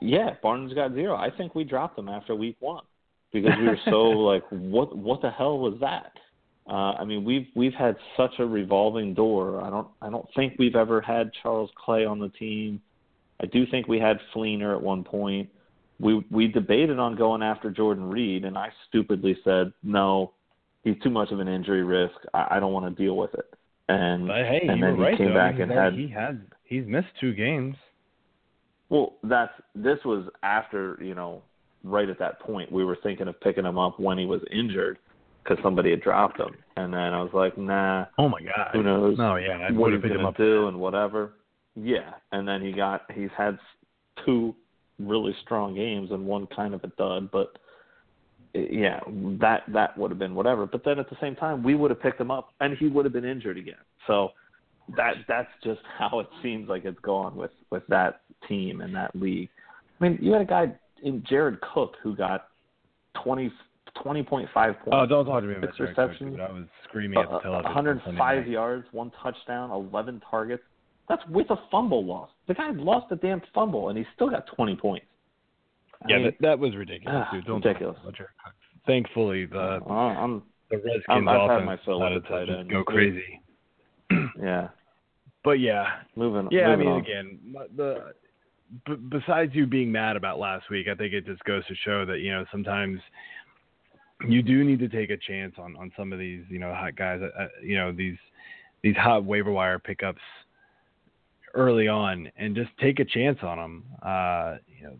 yeah, 0.00 0.34
Barnes 0.42 0.72
got 0.72 0.94
zero. 0.94 1.14
I 1.14 1.30
think 1.30 1.54
we 1.54 1.64
dropped 1.64 1.98
him 1.98 2.08
after 2.08 2.34
week 2.34 2.56
one 2.60 2.84
because 3.32 3.52
we 3.60 3.66
were 3.68 3.78
so 3.90 4.00
like, 4.30 4.44
what 4.50 4.96
what 4.96 5.20
the 5.20 5.30
hell 5.30 5.58
was 5.58 5.74
that? 5.80 6.12
Uh, 6.70 6.92
I 7.00 7.04
mean, 7.04 7.24
we've 7.24 7.48
we've 7.56 7.74
had 7.74 7.96
such 8.16 8.30
a 8.38 8.46
revolving 8.46 9.12
door. 9.12 9.60
I 9.60 9.70
don't 9.70 9.88
I 10.00 10.08
don't 10.08 10.28
think 10.36 10.54
we've 10.56 10.76
ever 10.76 11.00
had 11.00 11.32
Charles 11.42 11.70
Clay 11.74 12.04
on 12.04 12.20
the 12.20 12.28
team. 12.28 12.80
I 13.42 13.46
do 13.46 13.66
think 13.66 13.88
we 13.88 13.98
had 13.98 14.18
Fleener 14.32 14.74
at 14.76 14.80
one 14.80 15.02
point. 15.02 15.48
We 15.98 16.24
we 16.30 16.46
debated 16.46 17.00
on 17.00 17.16
going 17.16 17.42
after 17.42 17.70
Jordan 17.72 18.08
Reed, 18.08 18.44
and 18.44 18.56
I 18.56 18.68
stupidly 18.88 19.36
said 19.42 19.72
no. 19.82 20.32
He's 20.84 20.94
too 21.02 21.10
much 21.10 21.32
of 21.32 21.40
an 21.40 21.48
injury 21.48 21.82
risk. 21.82 22.14
I, 22.32 22.46
I 22.52 22.60
don't 22.60 22.72
want 22.72 22.96
to 22.96 23.02
deal 23.02 23.16
with 23.16 23.34
it. 23.34 23.52
And 23.88 24.28
But 24.28 24.36
hey, 24.36 24.60
and 24.68 24.78
you 24.78 24.84
then 24.86 24.96
were 24.96 25.04
right 25.04 25.12
he 25.12 25.18
came 25.18 25.28
though. 25.30 25.34
back 25.34 25.58
and 25.58 25.72
had 25.72 25.94
he 25.94 26.06
has 26.08 26.36
he's 26.62 26.86
missed 26.86 27.08
two 27.20 27.34
games. 27.34 27.74
well, 28.90 29.14
that's 29.24 29.52
this 29.74 29.98
was 30.04 30.26
after 30.44 30.96
you 31.02 31.16
know, 31.16 31.42
right 31.82 32.08
at 32.08 32.20
that 32.20 32.38
point, 32.38 32.70
we 32.70 32.84
were 32.84 32.96
thinking 33.02 33.26
of 33.26 33.40
picking 33.40 33.64
him 33.64 33.76
up 33.76 33.98
when 33.98 34.18
he 34.18 34.26
was 34.26 34.40
injured 34.52 34.98
because 35.42 35.58
somebody 35.62 35.90
had 35.90 36.02
dropped 36.02 36.38
him, 36.38 36.54
and 36.76 36.92
then 36.92 37.00
I 37.14 37.22
was 37.22 37.30
like, 37.32 37.56
nah, 37.58 38.06
Oh 38.18 38.28
my 38.28 38.40
god. 38.42 38.70
who 38.72 38.82
knows 38.82 39.16
No, 39.18 39.36
yeah, 39.36 39.68
I 39.68 39.72
what 39.72 39.88
he's 39.90 39.96
have 39.96 40.02
picked 40.02 40.12
him 40.14 40.18
gonna 40.18 40.28
up. 40.28 40.36
do 40.36 40.68
and 40.68 40.78
whatever. 40.78 41.32
Yeah, 41.74 42.12
and 42.32 42.46
then 42.46 42.60
he 42.62 42.72
got 42.72 43.02
he's 43.14 43.30
had 43.36 43.58
two 44.26 44.54
really 44.98 45.34
strong 45.42 45.74
games 45.74 46.10
and 46.10 46.26
one 46.26 46.46
kind 46.54 46.74
of 46.74 46.84
a 46.84 46.88
dud, 46.98 47.30
but 47.30 47.56
eh, 48.54 48.66
yeah, 48.70 49.00
that 49.40 49.62
that 49.72 49.96
would 49.96 50.10
have 50.10 50.18
been 50.18 50.34
whatever. 50.34 50.66
But 50.66 50.84
then 50.84 50.98
at 50.98 51.08
the 51.08 51.16
same 51.20 51.36
time, 51.36 51.62
we 51.62 51.74
would 51.74 51.90
have 51.90 52.02
picked 52.02 52.20
him 52.20 52.30
up 52.30 52.50
and 52.60 52.76
he 52.76 52.88
would 52.88 53.04
have 53.06 53.12
been 53.14 53.24
injured 53.24 53.56
again. 53.56 53.74
So 54.06 54.30
that 54.96 55.14
that's 55.28 55.48
just 55.64 55.80
how 55.98 56.20
it 56.20 56.26
seems 56.42 56.68
like 56.68 56.84
it's 56.84 57.00
gone 57.00 57.34
with 57.36 57.52
with 57.70 57.86
that 57.88 58.22
team 58.48 58.80
and 58.82 58.94
that 58.94 59.14
league. 59.16 59.48
I 60.00 60.04
mean, 60.04 60.18
you 60.20 60.32
had 60.32 60.42
a 60.42 60.46
guy 60.46 60.72
in 61.02 61.22
Jared 61.28 61.60
Cook 61.60 61.94
who 62.02 62.14
got 62.16 62.48
twenty 63.22 63.50
twenty 64.02 64.22
point 64.22 64.48
five 64.54 64.74
points. 64.76 64.90
Oh, 64.92 65.06
don't 65.06 65.26
talk 65.26 65.42
to 65.42 65.46
me 65.46 65.54
about 65.56 65.70
Six 65.76 65.80
receptions. 65.80 66.38
I 66.40 66.52
was 66.52 66.64
screaming 66.84 67.18
at 67.18 67.28
the 67.28 67.36
Uh, 67.36 67.40
television. 67.42 67.74
105 67.74 68.46
yards, 68.48 68.86
one 68.92 69.10
touchdown, 69.22 69.70
11 69.70 70.20
targets. 70.30 70.62
That's 71.08 71.22
with 71.28 71.50
a 71.50 71.56
fumble 71.70 72.04
loss. 72.04 72.30
The 72.46 72.54
guy 72.54 72.70
lost 72.70 73.10
a 73.12 73.16
damn 73.16 73.40
fumble, 73.54 73.88
and 73.88 73.98
he 73.98 74.04
still 74.14 74.30
got 74.30 74.46
20 74.54 74.76
points. 74.76 75.06
I 76.04 76.06
Yeah, 76.08 76.16
mean, 76.16 76.24
that, 76.26 76.34
that 76.40 76.58
was 76.58 76.74
ridiculous, 76.76 77.24
ah, 77.28 77.32
dude. 77.34 77.44
Don't 77.46 77.64
ridiculous. 77.64 77.98
Thankfully, 78.86 79.46
the 79.46 79.58
uh, 79.58 79.92
I'm, 79.92 80.42
the 80.70 80.76
Redskins 80.78 81.04
I'm- 81.08 81.28
offense 81.28 81.66
my 81.66 81.76
fill 81.84 82.02
of 82.02 82.22
decided 82.22 82.24
to 82.24 82.28
tight 82.30 82.46
just 82.46 82.58
end. 82.60 82.70
go 82.70 82.84
crazy. 82.84 83.40
yeah, 84.40 84.68
But 85.44 85.60
yeah, 85.60 85.86
moving. 86.16 86.46
On. 86.46 86.48
Yeah, 86.50 86.68
I 86.68 86.76
mean, 86.76 86.88
on. 86.88 87.00
again, 87.00 87.38
the 87.76 88.12
b- 88.86 88.96
besides 89.10 89.54
you 89.54 89.66
being 89.66 89.90
mad 89.90 90.16
about 90.16 90.38
last 90.38 90.68
week, 90.70 90.86
I 90.90 90.94
think 90.94 91.12
it 91.14 91.24
just 91.26 91.42
goes 91.44 91.66
to 91.66 91.74
show 91.84 92.04
that 92.06 92.18
you 92.20 92.30
know 92.32 92.44
sometimes 92.52 93.00
you 94.28 94.42
do 94.42 94.64
need 94.64 94.78
to 94.80 94.88
take 94.88 95.10
a 95.10 95.16
chance 95.16 95.54
on 95.58 95.76
on 95.76 95.92
some 95.96 96.12
of 96.12 96.18
these 96.18 96.42
you 96.48 96.58
know 96.58 96.74
hot 96.74 96.96
guys. 96.96 97.20
Uh, 97.22 97.46
you 97.62 97.76
know 97.76 97.92
these 97.92 98.16
these 98.82 98.96
hot 98.96 99.24
waiver 99.24 99.50
wire 99.50 99.78
pickups 99.78 100.20
early 101.54 101.88
on, 101.88 102.30
and 102.36 102.54
just 102.54 102.70
take 102.80 103.00
a 103.00 103.04
chance 103.04 103.38
on 103.42 103.58
them. 103.58 103.84
Uh, 104.02 104.56
you 104.76 104.84
know, 104.84 104.96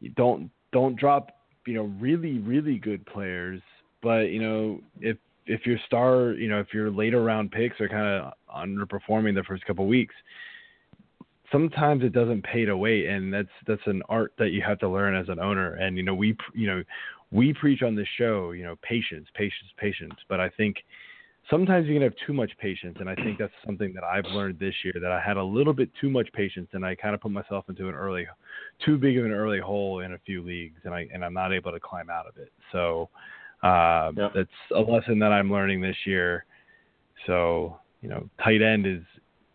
you 0.00 0.10
don't 0.10 0.50
don't 0.72 0.96
drop 0.96 1.30
you 1.66 1.74
know 1.74 1.92
really 2.00 2.38
really 2.38 2.78
good 2.78 3.04
players, 3.06 3.60
but 4.02 4.30
you 4.30 4.40
know 4.40 4.80
if 5.00 5.16
if 5.46 5.66
your 5.66 5.78
star 5.86 6.32
you 6.32 6.48
know 6.48 6.60
if 6.60 6.72
your 6.72 6.90
later 6.90 7.22
round 7.22 7.50
picks 7.50 7.80
are 7.80 7.88
kind 7.88 8.06
of 8.06 8.32
underperforming 8.54 9.34
the 9.34 9.44
first 9.44 9.64
couple 9.66 9.86
weeks, 9.86 10.14
sometimes 11.50 12.02
it 12.02 12.12
doesn't 12.12 12.42
pay 12.42 12.64
to 12.64 12.76
wait, 12.76 13.06
and 13.06 13.32
that's 13.32 13.48
that's 13.66 13.86
an 13.86 14.02
art 14.08 14.32
that 14.38 14.50
you 14.50 14.62
have 14.62 14.78
to 14.80 14.88
learn 14.88 15.14
as 15.14 15.28
an 15.28 15.38
owner. 15.38 15.74
And 15.74 15.96
you 15.96 16.02
know 16.02 16.14
we 16.14 16.36
you 16.54 16.66
know 16.66 16.82
we 17.32 17.52
preach 17.52 17.82
on 17.82 17.96
this 17.96 18.08
show 18.16 18.52
you 18.52 18.62
know 18.62 18.76
patience 18.82 19.26
patience 19.34 19.70
patience, 19.78 20.14
but 20.28 20.38
I 20.40 20.48
think 20.50 20.76
sometimes 21.50 21.86
you 21.88 21.94
can 21.94 22.02
have 22.02 22.14
too 22.26 22.32
much 22.32 22.50
patience 22.58 22.96
and 23.00 23.08
i 23.08 23.14
think 23.16 23.38
that's 23.38 23.52
something 23.66 23.92
that 23.92 24.04
i've 24.04 24.24
learned 24.26 24.58
this 24.58 24.74
year 24.84 24.94
that 25.00 25.10
i 25.10 25.20
had 25.20 25.36
a 25.36 25.42
little 25.42 25.72
bit 25.72 25.90
too 26.00 26.08
much 26.08 26.32
patience 26.32 26.68
and 26.72 26.84
i 26.84 26.94
kind 26.94 27.14
of 27.14 27.20
put 27.20 27.32
myself 27.32 27.64
into 27.68 27.88
an 27.88 27.94
early 27.94 28.26
too 28.84 28.96
big 28.96 29.18
of 29.18 29.24
an 29.24 29.32
early 29.32 29.58
hole 29.58 30.00
in 30.00 30.12
a 30.12 30.18
few 30.18 30.42
leagues 30.42 30.80
and 30.84 30.94
i 30.94 31.06
and 31.12 31.24
i'm 31.24 31.34
not 31.34 31.52
able 31.52 31.72
to 31.72 31.80
climb 31.80 32.10
out 32.10 32.26
of 32.26 32.36
it. 32.36 32.52
So 32.70 33.08
uh 33.62 34.12
yep. 34.16 34.32
that's 34.34 34.48
a 34.74 34.80
lesson 34.80 35.18
that 35.18 35.32
i'm 35.32 35.50
learning 35.50 35.80
this 35.80 35.96
year. 36.04 36.44
So 37.26 37.78
you 38.00 38.08
know 38.08 38.28
tight 38.42 38.62
end 38.62 38.86
is 38.86 39.02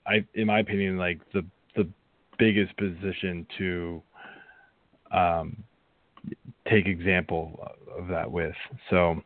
i 0.05 0.25
in 0.33 0.47
my 0.47 0.59
opinion 0.59 0.97
like 0.97 1.19
the 1.33 1.45
the 1.75 1.87
biggest 2.37 2.75
position 2.77 3.47
to 3.57 4.01
um 5.11 5.63
take 6.69 6.87
example 6.87 7.73
of 7.97 8.07
that 8.07 8.31
with 8.31 8.55
so 8.89 9.21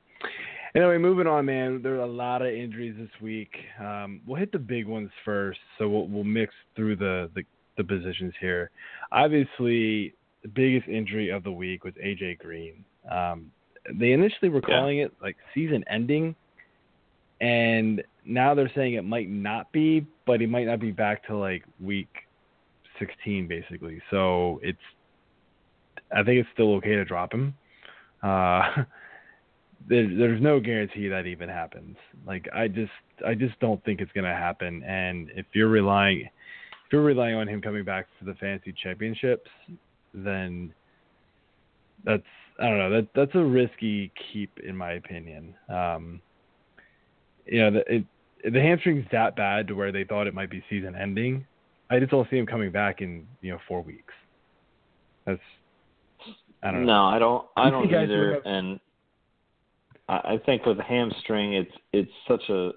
Anyway, 0.74 0.98
moving 0.98 1.28
on, 1.28 1.46
man. 1.46 1.82
There 1.84 1.96
are 1.96 2.04
a 2.04 2.08
lot 2.08 2.42
of 2.42 2.48
injuries 2.48 2.96
this 2.98 3.10
week. 3.22 3.52
Um, 3.78 4.22
we'll 4.26 4.40
hit 4.40 4.54
the 4.54 4.60
big 4.60 4.88
ones 4.88 5.10
first, 5.26 5.60
so 5.78 5.90
we'll, 5.90 6.08
we'll 6.08 6.24
mix 6.24 6.54
through 6.78 6.96
the, 6.96 7.30
the, 7.36 7.44
the 7.76 7.84
positions 7.84 8.34
here. 8.40 8.72
Obviously, 9.12 10.14
the 10.44 10.48
biggest 10.48 10.88
injury 10.88 11.30
of 11.30 11.44
the 11.44 11.52
week 11.52 11.84
was 11.84 11.94
AJ 11.96 12.40
Green. 12.40 12.86
Um, 13.12 13.52
they 14.00 14.14
initially 14.14 14.48
were 14.48 14.62
calling 14.62 15.00
yeah. 15.00 15.06
it 15.06 15.14
like 15.22 15.36
season 15.54 15.84
ending, 15.90 16.36
and 17.42 18.02
now 18.26 18.54
they're 18.54 18.72
saying 18.74 18.94
it 18.94 19.04
might 19.04 19.30
not 19.30 19.70
be, 19.74 20.06
but 20.26 20.40
he 20.40 20.48
might 20.48 20.68
not 20.68 20.80
be 20.80 20.92
back 20.92 21.28
to 21.28 21.36
like 21.36 21.66
week 21.82 22.10
16, 22.98 23.48
basically. 23.48 24.02
So 24.10 24.62
it's, 24.64 24.80
I 26.16 26.24
think 26.24 26.40
it's 26.40 26.50
still 26.54 26.74
okay 26.76 26.96
to 26.96 27.06
drop 27.06 27.34
him. 27.34 27.56
Uh, 28.24 28.62
there, 29.88 30.08
there's 30.18 30.42
no 30.42 30.60
guarantee 30.60 31.08
that 31.08 31.26
even 31.26 31.50
happens. 31.50 31.98
Like 32.26 32.48
I 32.54 32.68
just 32.68 32.92
I 33.26 33.34
just 33.34 33.60
don't 33.60 33.84
think 33.84 34.02
it's 34.02 34.12
gonna 34.14 34.36
happen. 34.36 34.84
And 34.84 35.30
if 35.36 35.46
you're 35.54 35.70
relying 35.70 36.22
if 36.22 36.92
you're 36.92 37.04
relying 37.04 37.36
on 37.36 37.48
him 37.48 37.62
coming 37.62 37.86
back 37.86 38.08
for 38.20 38.26
the 38.26 38.36
fantasy 38.36 38.74
championships, 38.84 39.50
then 40.14 40.74
that's 42.04 42.24
I 42.60 42.70
don't 42.70 42.78
know 42.78 42.90
that 42.90 43.08
that's 43.16 43.36
a 43.36 43.44
risky 43.44 44.12
keep 44.32 44.60
in 44.60 44.76
my 44.76 44.94
opinion. 44.94 45.56
Um, 45.70 46.22
you 47.46 47.60
know, 47.60 47.72
the, 47.72 47.96
it, 47.96 48.06
the 48.52 48.62
hamstring's 48.62 49.06
that 49.12 49.36
bad 49.36 49.68
to 49.68 49.74
where 49.74 49.92
they 49.92 50.04
thought 50.04 50.28
it 50.28 50.34
might 50.34 50.50
be 50.50 50.64
season 50.70 50.96
ending. 50.96 51.46
I 51.90 52.00
just 52.00 52.12
don't 52.12 52.30
see 52.30 52.38
him 52.38 52.46
coming 52.46 52.72
back 52.72 53.02
in 53.02 53.26
you 53.42 53.52
know 53.52 53.60
four 53.68 53.82
weeks. 53.82 54.14
That's 55.26 55.42
I 56.64 56.72
don't 56.72 56.86
know. 56.86 56.94
No, 56.94 57.04
I 57.06 57.20
don't. 57.20 57.46
I 57.58 57.70
don't 57.70 57.94
either. 57.94 58.36
And 58.46 58.80
I 60.08 60.40
think 60.46 60.66
with 60.66 60.80
a 60.80 60.84
hamstring, 60.84 61.54
it's 61.54 61.72
it's 61.94 62.12
such 62.28 62.44
a 62.50 62.72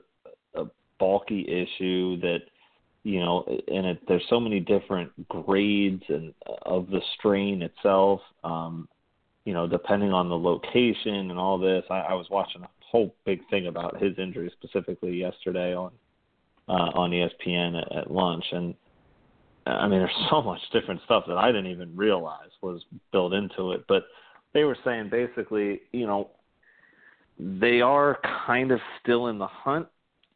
a 0.54 0.66
bulky 0.98 1.42
issue 1.42 2.20
that 2.20 2.40
you 3.02 3.20
know, 3.20 3.44
and 3.68 3.86
it, 3.86 4.00
there's 4.08 4.24
so 4.30 4.40
many 4.40 4.60
different 4.60 5.10
grades 5.28 6.02
and 6.08 6.32
of 6.62 6.88
the 6.88 7.00
strain 7.18 7.62
itself. 7.62 8.20
Um, 8.42 8.88
you 9.44 9.52
know, 9.52 9.66
depending 9.66 10.12
on 10.12 10.28
the 10.28 10.38
location 10.38 11.30
and 11.30 11.38
all 11.38 11.58
this. 11.58 11.84
I, 11.90 12.00
I 12.00 12.14
was 12.14 12.26
watching 12.30 12.62
a 12.62 12.68
whole 12.80 13.14
big 13.26 13.40
thing 13.50 13.66
about 13.66 14.02
his 14.02 14.18
injury 14.18 14.50
specifically 14.58 15.16
yesterday 15.16 15.74
on 15.74 15.90
uh, 16.68 16.90
on 16.94 17.10
ESPN 17.10 17.82
at, 17.82 17.96
at 17.96 18.10
lunch, 18.10 18.44
and 18.52 18.74
I 19.66 19.88
mean, 19.88 20.00
there's 20.00 20.10
so 20.30 20.42
much 20.42 20.60
different 20.72 21.00
stuff 21.04 21.24
that 21.28 21.36
I 21.36 21.48
didn't 21.48 21.70
even 21.70 21.96
realize 21.96 22.50
was 22.62 22.82
built 23.12 23.32
into 23.32 23.72
it. 23.72 23.84
But 23.88 24.04
they 24.52 24.64
were 24.64 24.76
saying 24.84 25.10
basically, 25.10 25.82
you 25.92 26.06
know, 26.06 26.30
they 27.38 27.80
are 27.80 28.18
kind 28.46 28.70
of 28.70 28.80
still 29.02 29.28
in 29.28 29.38
the 29.38 29.46
hunt 29.46 29.88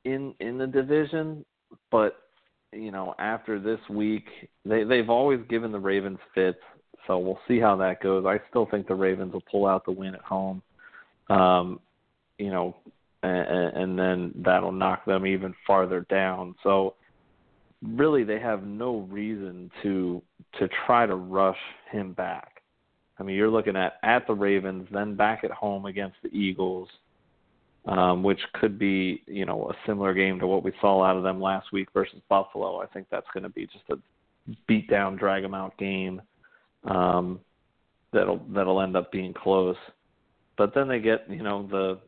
in 0.05 0.35
in 0.41 0.59
the 0.59 0.67
division, 0.67 1.45
but 1.91 2.17
you 2.73 2.91
know 2.91 3.15
after 3.19 3.61
this 3.61 3.79
week 3.89 4.27
they 4.65 4.85
they've 4.85 5.11
always 5.11 5.41
given 5.49 5.71
the 5.71 5.79
Ravens 5.79 6.19
fits, 6.35 6.59
so 7.07 7.19
we'll 7.19 7.39
see 7.47 7.61
how 7.61 7.77
that 7.77 8.03
goes. 8.03 8.25
I 8.27 8.41
still 8.51 8.67
think 8.67 8.89
the 8.89 8.95
Ravens 8.95 9.33
will 9.33 9.45
pull 9.51 9.67
out 9.67 9.85
the 9.85 9.93
win 9.93 10.15
at 10.15 10.23
home, 10.23 10.61
um, 11.31 11.79
you 12.39 12.51
know, 12.51 12.75
and, 13.23 13.77
and 13.77 13.99
then 13.99 14.33
that'll 14.45 14.73
knock 14.73 15.05
them 15.05 15.27
even 15.27 15.55
farther 15.67 16.05
down. 16.11 16.55
So 16.65 16.95
really, 17.83 18.25
they 18.25 18.39
have 18.39 18.65
no 18.65 19.07
reason 19.11 19.71
to 19.83 20.23
to 20.59 20.69
try 20.87 21.07
to 21.07 21.15
rush 21.15 21.59
him 21.91 22.13
back. 22.13 22.63
I 23.19 23.23
mean, 23.23 23.37
you're 23.37 23.51
looking 23.51 23.77
at 23.77 23.95
at 24.03 24.27
the 24.27 24.35
Ravens, 24.35 24.89
then 24.91 25.15
back 25.15 25.45
at 25.45 25.51
home 25.51 25.87
against 25.87 26.17
the 26.23 26.29
Eagles, 26.29 26.89
um, 27.87 28.23
which 28.23 28.41
could 28.55 28.79
be 28.79 29.23
you 29.27 29.45
know 29.45 29.71
a 29.71 29.75
similar 29.87 30.15
game 30.15 30.39
to 30.41 30.47
what 30.47 30.63
we 30.63 30.73
saw 30.81 31.03
out 31.03 31.17
of 31.17 31.23
them 31.23 31.41
last 31.41 31.73
week 31.73 31.89
versus 31.93 32.21
Buffalo. 32.29 32.81
I 32.81 32.87
think 32.87 33.07
that's 33.11 33.27
going 33.33 33.45
to 33.45 33.49
be 33.49 33.67
just 33.67 33.85
a 33.91 33.99
beat 34.67 34.89
down, 34.89 35.17
drag 35.17 35.43
them 35.43 35.55
out 35.55 35.77
game 35.79 36.21
um, 36.85 37.41
that'll 38.13 38.41
that'll 38.55 38.81
end 38.81 38.97
up 38.97 39.11
being 39.13 39.35
close. 39.35 39.77
But 40.57 40.75
then 40.75 40.89
they 40.89 41.01
get 41.01 41.29
you 41.29 41.43
know 41.43 41.67
the 41.71 41.99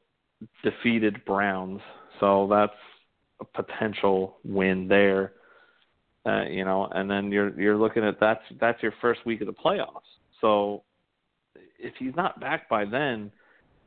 defeated 0.63 1.25
Browns, 1.25 1.81
so 2.19 2.47
that's 2.51 2.73
a 3.41 3.45
potential 3.63 4.37
win 4.45 4.89
there. 4.89 5.33
Uh, 6.27 6.45
you 6.45 6.65
know, 6.65 6.87
and 6.93 7.11
then 7.11 7.33
you're 7.33 7.59
you're 7.59 7.77
looking 7.77 8.05
at 8.05 8.21
that's 8.21 8.43
that's 8.61 8.83
your 8.83 8.93
first 9.01 9.25
week 9.25 9.41
of 9.41 9.47
the 9.47 9.53
playoffs. 9.53 10.01
So 10.41 10.83
if 11.79 11.95
he's 11.99 12.15
not 12.15 12.41
back 12.41 12.69
by 12.69 12.85
then, 12.85 13.33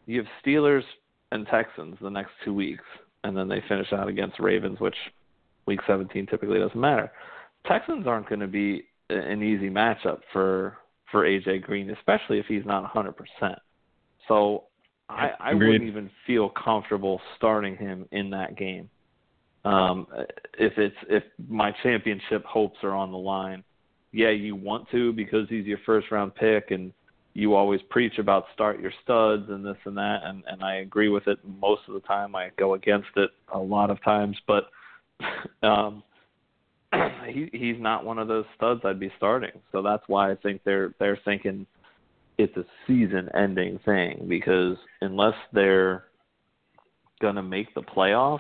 you 0.08 0.18
have 0.18 0.28
Steelers 0.44 0.84
and 1.32 1.46
Texans 1.48 1.96
the 2.02 2.10
next 2.10 2.32
two 2.44 2.54
weeks, 2.54 2.84
and 3.24 3.38
then 3.38 3.48
they 3.48 3.62
finish 3.68 3.94
out 3.94 4.08
against 4.08 4.40
Ravens, 4.40 4.80
which 4.80 4.96
week 5.68 5.80
17 5.88 6.26
typically 6.28 6.60
doesn't 6.60 6.80
matter. 6.80 7.12
Texans 7.68 8.08
aren't 8.08 8.28
going 8.28 8.42
to 8.42 8.48
be 8.48 8.86
an 9.10 9.44
easy 9.44 9.70
matchup 9.70 10.20
for 10.32 10.78
for 11.12 11.26
AJ 11.26 11.62
Green, 11.62 11.92
especially 11.92 12.40
if 12.40 12.48
he's 12.48 12.66
not 12.66 12.92
100%. 12.92 13.14
So 14.28 14.64
I, 15.10 15.30
I 15.40 15.54
wouldn't 15.54 15.84
even 15.84 16.10
feel 16.26 16.50
comfortable 16.50 17.22
starting 17.38 17.78
him 17.78 18.08
in 18.12 18.32
that 18.32 18.58
game. 18.58 18.90
Um, 19.66 20.08
if 20.58 20.78
it's 20.78 20.96
if 21.10 21.24
my 21.48 21.72
championship 21.84 22.44
hopes 22.46 22.78
are 22.84 22.94
on 22.94 23.12
the 23.12 23.18
line, 23.18 23.64
yeah, 24.12 24.30
you 24.30 24.56
want 24.56 24.90
to 24.92 25.14
because 25.14 25.48
he's 25.50 25.66
your 25.66 25.80
first 25.86 26.12
round 26.12 26.36
pick 26.36 26.72
and 26.72 26.92
you 27.34 27.56
always 27.56 27.82
preach 27.90 28.20
about 28.20 28.46
start 28.54 28.80
your 28.80 28.92
studs 29.04 29.46
and 29.50 29.66
this 29.66 29.78
and 29.86 29.98
that 29.98 30.20
and 30.24 30.44
and 30.48 30.64
I 30.64 30.76
agree 30.76 31.10
with 31.10 31.28
it 31.28 31.40
most 31.62 31.82
of 31.88 31.94
the 31.94 32.02
time. 32.02 32.36
I 32.36 32.52
go 32.58 32.74
against 32.74 33.10
it 33.16 33.32
a 33.54 33.60
lot 33.60 33.90
of 33.90 34.04
times 34.04 34.38
but 34.48 34.70
um 35.64 36.04
he 37.28 37.50
he's 37.54 37.80
not 37.80 38.06
one 38.06 38.20
of 38.20 38.28
those 38.28 38.46
studs 38.56 38.82
I'd 38.84 39.00
be 39.00 39.12
starting. 39.18 39.52
So 39.72 39.82
that's 39.82 40.04
why 40.08 40.32
I 40.32 40.36
think 40.36 40.62
they're 40.64 40.94
they're 41.00 41.20
thinking 41.26 41.66
it's 42.38 42.56
a 42.58 42.66
season 42.88 43.30
ending 43.36 43.80
thing 43.86 44.26
because 44.28 44.78
unless 45.02 45.36
they're 45.54 46.06
going 47.22 47.36
to 47.36 47.44
make 47.44 47.74
the 47.74 47.82
playoffs 47.82 48.40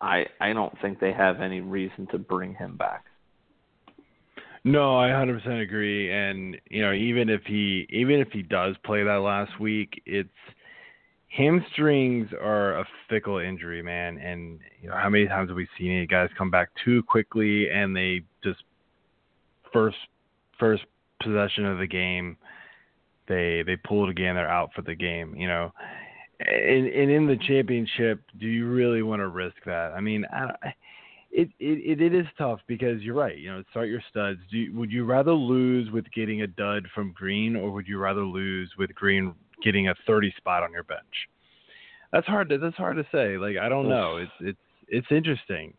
I 0.00 0.26
I 0.40 0.52
don't 0.52 0.74
think 0.80 1.00
they 1.00 1.12
have 1.12 1.40
any 1.40 1.60
reason 1.60 2.06
to 2.12 2.18
bring 2.18 2.54
him 2.54 2.76
back 2.76 3.04
no, 4.64 4.98
I 4.98 5.08
100% 5.08 5.62
agree. 5.62 6.10
And 6.10 6.56
you 6.70 6.82
know, 6.82 6.92
even 6.92 7.28
if 7.28 7.42
he 7.46 7.86
even 7.90 8.20
if 8.20 8.28
he 8.32 8.42
does 8.42 8.74
play 8.84 9.04
that 9.04 9.16
last 9.16 9.60
week, 9.60 10.02
it's 10.06 10.28
hamstrings 11.28 12.28
are 12.32 12.78
a 12.78 12.84
fickle 13.10 13.38
injury, 13.38 13.82
man. 13.82 14.16
And 14.16 14.60
you 14.80 14.88
know, 14.88 14.96
how 14.96 15.10
many 15.10 15.26
times 15.26 15.50
have 15.50 15.56
we 15.56 15.68
seen? 15.78 16.06
Guys 16.10 16.30
come 16.38 16.50
back 16.50 16.70
too 16.82 17.02
quickly, 17.02 17.68
and 17.70 17.94
they 17.94 18.22
just 18.42 18.62
first 19.70 19.96
first 20.58 20.84
possession 21.22 21.66
of 21.66 21.78
the 21.78 21.86
game, 21.86 22.38
they 23.28 23.62
they 23.66 23.76
pull 23.76 24.04
it 24.04 24.10
again. 24.10 24.34
They're 24.34 24.50
out 24.50 24.70
for 24.74 24.82
the 24.82 24.94
game. 24.94 25.34
You 25.36 25.48
know. 25.48 25.72
And, 26.46 26.86
and 26.86 27.10
in 27.10 27.26
the 27.26 27.36
championship, 27.48 28.22
do 28.38 28.46
you 28.46 28.68
really 28.68 29.02
want 29.02 29.20
to 29.20 29.28
risk 29.28 29.56
that? 29.64 29.92
I 29.96 30.00
mean, 30.00 30.26
I, 30.30 30.50
it, 31.30 31.48
it 31.58 32.00
it 32.00 32.14
is 32.14 32.26
tough 32.38 32.60
because 32.66 33.02
you're 33.02 33.14
right. 33.14 33.36
You 33.36 33.52
know, 33.52 33.62
start 33.70 33.88
your 33.88 34.02
studs. 34.10 34.38
Do 34.50 34.58
you, 34.58 34.74
would 34.78 34.92
you 34.92 35.04
rather 35.04 35.32
lose 35.32 35.90
with 35.90 36.04
getting 36.12 36.42
a 36.42 36.46
dud 36.46 36.86
from 36.94 37.12
Green, 37.12 37.56
or 37.56 37.70
would 37.72 37.88
you 37.88 37.98
rather 37.98 38.22
lose 38.22 38.70
with 38.78 38.94
Green 38.94 39.34
getting 39.62 39.88
a 39.88 39.94
30 40.06 40.32
spot 40.36 40.62
on 40.62 40.72
your 40.72 40.84
bench? 40.84 41.02
That's 42.12 42.26
hard 42.26 42.50
to 42.50 42.58
that's 42.58 42.76
hard 42.76 42.96
to 42.96 43.06
say. 43.10 43.36
Like 43.36 43.56
I 43.60 43.68
don't 43.68 43.88
know. 43.88 44.18
It's 44.18 44.32
it's 44.40 44.58
it's 44.86 45.06
interesting, 45.10 45.74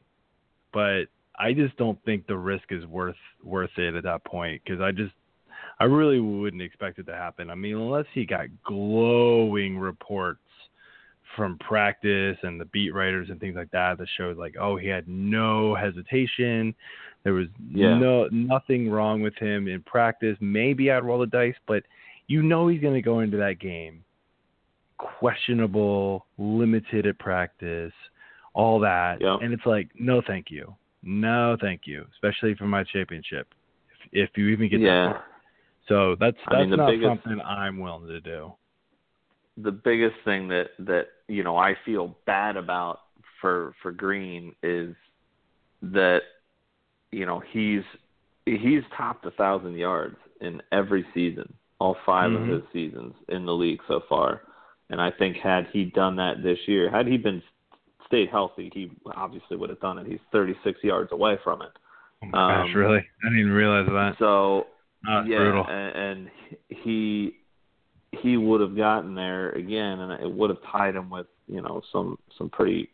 but 0.73 1.03
I 1.39 1.53
just 1.53 1.77
don't 1.77 2.03
think 2.03 2.27
the 2.27 2.37
risk 2.37 2.65
is 2.71 2.85
worth 2.85 3.15
worth 3.43 3.77
it 3.77 3.95
at 3.95 4.03
that 4.03 4.25
point 4.25 4.61
because 4.65 4.81
I 4.81 4.91
just 4.91 5.13
I 5.79 5.85
really 5.85 6.19
wouldn't 6.19 6.61
expect 6.61 6.99
it 6.99 7.05
to 7.05 7.15
happen. 7.15 7.49
I 7.49 7.55
mean, 7.55 7.75
unless 7.75 8.05
he 8.13 8.25
got 8.25 8.47
glowing 8.65 9.77
reports 9.77 10.41
from 11.35 11.57
practice 11.59 12.37
and 12.43 12.59
the 12.59 12.65
beat 12.65 12.93
writers 12.93 13.29
and 13.29 13.39
things 13.39 13.55
like 13.55 13.71
that 13.71 13.97
that 13.97 14.07
showed 14.17 14.37
like, 14.37 14.55
oh, 14.59 14.77
he 14.77 14.87
had 14.87 15.07
no 15.07 15.75
hesitation. 15.75 16.73
There 17.23 17.33
was 17.33 17.47
Yeah. 17.71 17.97
no 17.97 18.27
nothing 18.31 18.89
wrong 18.89 19.21
with 19.21 19.35
him 19.35 19.67
in 19.67 19.81
practice. 19.81 20.37
Maybe 20.39 20.91
I'd 20.91 21.03
roll 21.03 21.19
the 21.19 21.25
dice, 21.27 21.55
but 21.67 21.83
you 22.27 22.41
know 22.41 22.67
he's 22.67 22.81
going 22.81 22.93
to 22.93 23.01
go 23.01 23.19
into 23.19 23.37
that 23.37 23.59
game 23.59 24.03
questionable, 24.97 26.25
limited 26.37 27.05
at 27.05 27.19
practice, 27.19 27.93
all 28.53 28.79
that, 28.79 29.21
and 29.41 29.53
it's 29.53 29.65
like, 29.65 29.89
no, 29.99 30.21
thank 30.25 30.49
you, 30.49 30.73
no, 31.03 31.57
thank 31.59 31.81
you, 31.85 32.05
especially 32.13 32.55
for 32.55 32.65
my 32.65 32.83
championship, 32.85 33.47
if, 34.13 34.29
if 34.29 34.37
you 34.37 34.47
even 34.47 34.69
get 34.69 34.77
that 34.79 34.85
yeah. 34.85 35.11
far. 35.11 35.23
So 35.87 36.15
that's 36.19 36.37
I 36.47 36.53
that's 36.55 36.61
mean, 36.61 36.69
the 36.71 36.77
not 36.77 36.89
biggest- 36.91 37.07
something 37.23 37.41
I'm 37.41 37.79
willing 37.79 38.07
to 38.07 38.21
do. 38.21 38.53
The 39.57 39.71
biggest 39.71 40.15
thing 40.25 40.47
that 40.49 40.69
that 40.79 41.07
you 41.27 41.43
know 41.43 41.57
I 41.57 41.75
feel 41.85 42.17
bad 42.25 42.57
about 42.57 42.99
for 43.41 43.73
for 43.81 43.91
Green 43.91 44.53
is 44.63 44.95
that 45.81 46.21
you 47.11 47.25
know 47.25 47.41
he's 47.51 47.83
he's 48.45 48.83
topped 48.97 49.25
a 49.25 49.31
thousand 49.31 49.75
yards 49.75 50.17
in 50.41 50.61
every 50.71 51.05
season, 51.13 51.53
all 51.79 51.95
5 52.05 52.31
Mhm. 52.31 52.41
of 52.43 52.47
his 52.47 52.63
seasons 52.73 53.15
in 53.29 53.45
the 53.45 53.53
league 53.53 53.81
so 53.87 54.01
far. 54.09 54.41
And 54.89 55.01
I 55.01 55.09
think 55.11 55.37
had 55.37 55.67
he 55.67 55.85
done 55.85 56.15
that 56.17 56.43
this 56.43 56.59
year, 56.67 56.91
had 56.91 57.07
he 57.07 57.17
been 57.17 57.41
stayed 58.05 58.29
healthy, 58.29 58.69
he 58.73 58.91
obviously 59.15 59.57
would 59.57 59.69
have 59.71 59.79
done 59.79 59.97
it. 59.97 60.05
He's 60.05 60.19
36 60.31 60.83
yards 60.83 61.11
away 61.11 61.37
from 61.43 61.61
it. 61.63 61.71
Oh 62.21 62.27
my 62.27 62.31
gosh, 62.31 62.67
Um, 62.67 62.75
really? 62.75 62.97
I 62.99 63.23
didn't 63.23 63.39
even 63.39 63.51
realize 63.53 63.87
that. 63.87 64.17
So 64.19 64.67
Oh, 65.07 65.23
yeah, 65.23 65.37
brutal. 65.37 65.65
and 65.67 66.29
he 66.69 67.37
he 68.21 68.37
would 68.37 68.61
have 68.61 68.75
gotten 68.75 69.15
there 69.15 69.51
again, 69.51 69.99
and 69.99 70.11
it 70.23 70.31
would 70.31 70.49
have 70.49 70.59
tied 70.71 70.95
him 70.95 71.09
with 71.09 71.27
you 71.47 71.61
know 71.61 71.81
some 71.91 72.17
some 72.37 72.49
pretty 72.49 72.89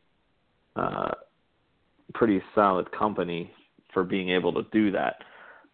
uh, 0.76 1.12
pretty 2.14 2.42
solid 2.54 2.92
company 2.92 3.52
for 3.94 4.04
being 4.04 4.30
able 4.30 4.54
to 4.54 4.64
do 4.72 4.92
that. 4.92 5.24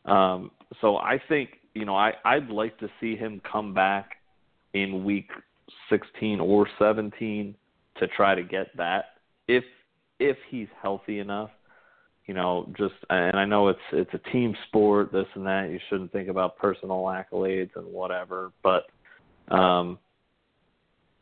Um, 0.09 0.51
so 0.81 0.97
I 0.97 1.21
think 1.27 1.49
you 1.73 1.85
know 1.85 1.95
I 1.95 2.13
I'd 2.25 2.49
like 2.49 2.77
to 2.79 2.89
see 2.99 3.15
him 3.15 3.41
come 3.49 3.73
back 3.73 4.17
in 4.73 5.03
week 5.03 5.29
16 5.89 6.39
or 6.39 6.67
17 6.77 7.55
to 7.97 8.07
try 8.07 8.35
to 8.35 8.43
get 8.43 8.75
that 8.77 9.05
if 9.47 9.63
if 10.19 10.37
he's 10.49 10.67
healthy 10.81 11.19
enough 11.19 11.49
you 12.27 12.33
know, 12.33 12.69
just 12.77 12.93
and 13.09 13.37
I 13.37 13.45
know 13.45 13.69
it's 13.69 13.79
it's 13.93 14.13
a 14.13 14.31
team 14.31 14.53
sport, 14.67 15.13
this 15.13 15.25
and 15.33 15.45
that. 15.45 15.69
You 15.71 15.79
shouldn't 15.89 16.11
think 16.11 16.27
about 16.27 16.57
personal 16.57 17.03
accolades 17.03 17.71
and 17.75 17.85
whatever, 17.87 18.51
but 18.61 18.83
um 19.49 19.97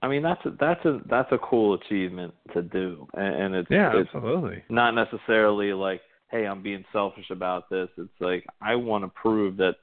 I 0.02 0.08
mean 0.08 0.22
that's 0.22 0.46
a, 0.46 0.52
that's 0.60 0.86
a 0.86 1.00
that's 1.10 1.32
a 1.32 1.38
cool 1.40 1.74
achievement 1.74 2.34
to 2.54 2.62
do, 2.62 3.08
and, 3.16 3.36
and 3.36 3.56
it's 3.56 3.72
Yeah, 3.72 3.98
it's 3.98 4.10
absolutely. 4.14 4.64
not 4.70 4.92
necessarily 4.92 5.74
like, 5.74 6.02
hey, 6.30 6.46
I'm 6.46 6.62
being 6.62 6.86
selfish 6.94 7.30
about 7.32 7.70
this. 7.70 7.90
It's 7.98 8.10
like 8.20 8.46
I 8.62 8.76
want 8.76 9.04
to 9.04 9.08
prove 9.08 9.58
that 9.58 9.78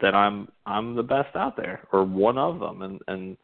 that 0.00 0.14
I'm 0.14 0.48
I'm 0.66 0.96
the 0.96 1.02
best 1.02 1.36
out 1.36 1.56
there 1.56 1.86
or 1.92 2.04
one 2.04 2.38
of 2.38 2.58
them, 2.58 2.82
and 2.82 3.00
and 3.06 3.36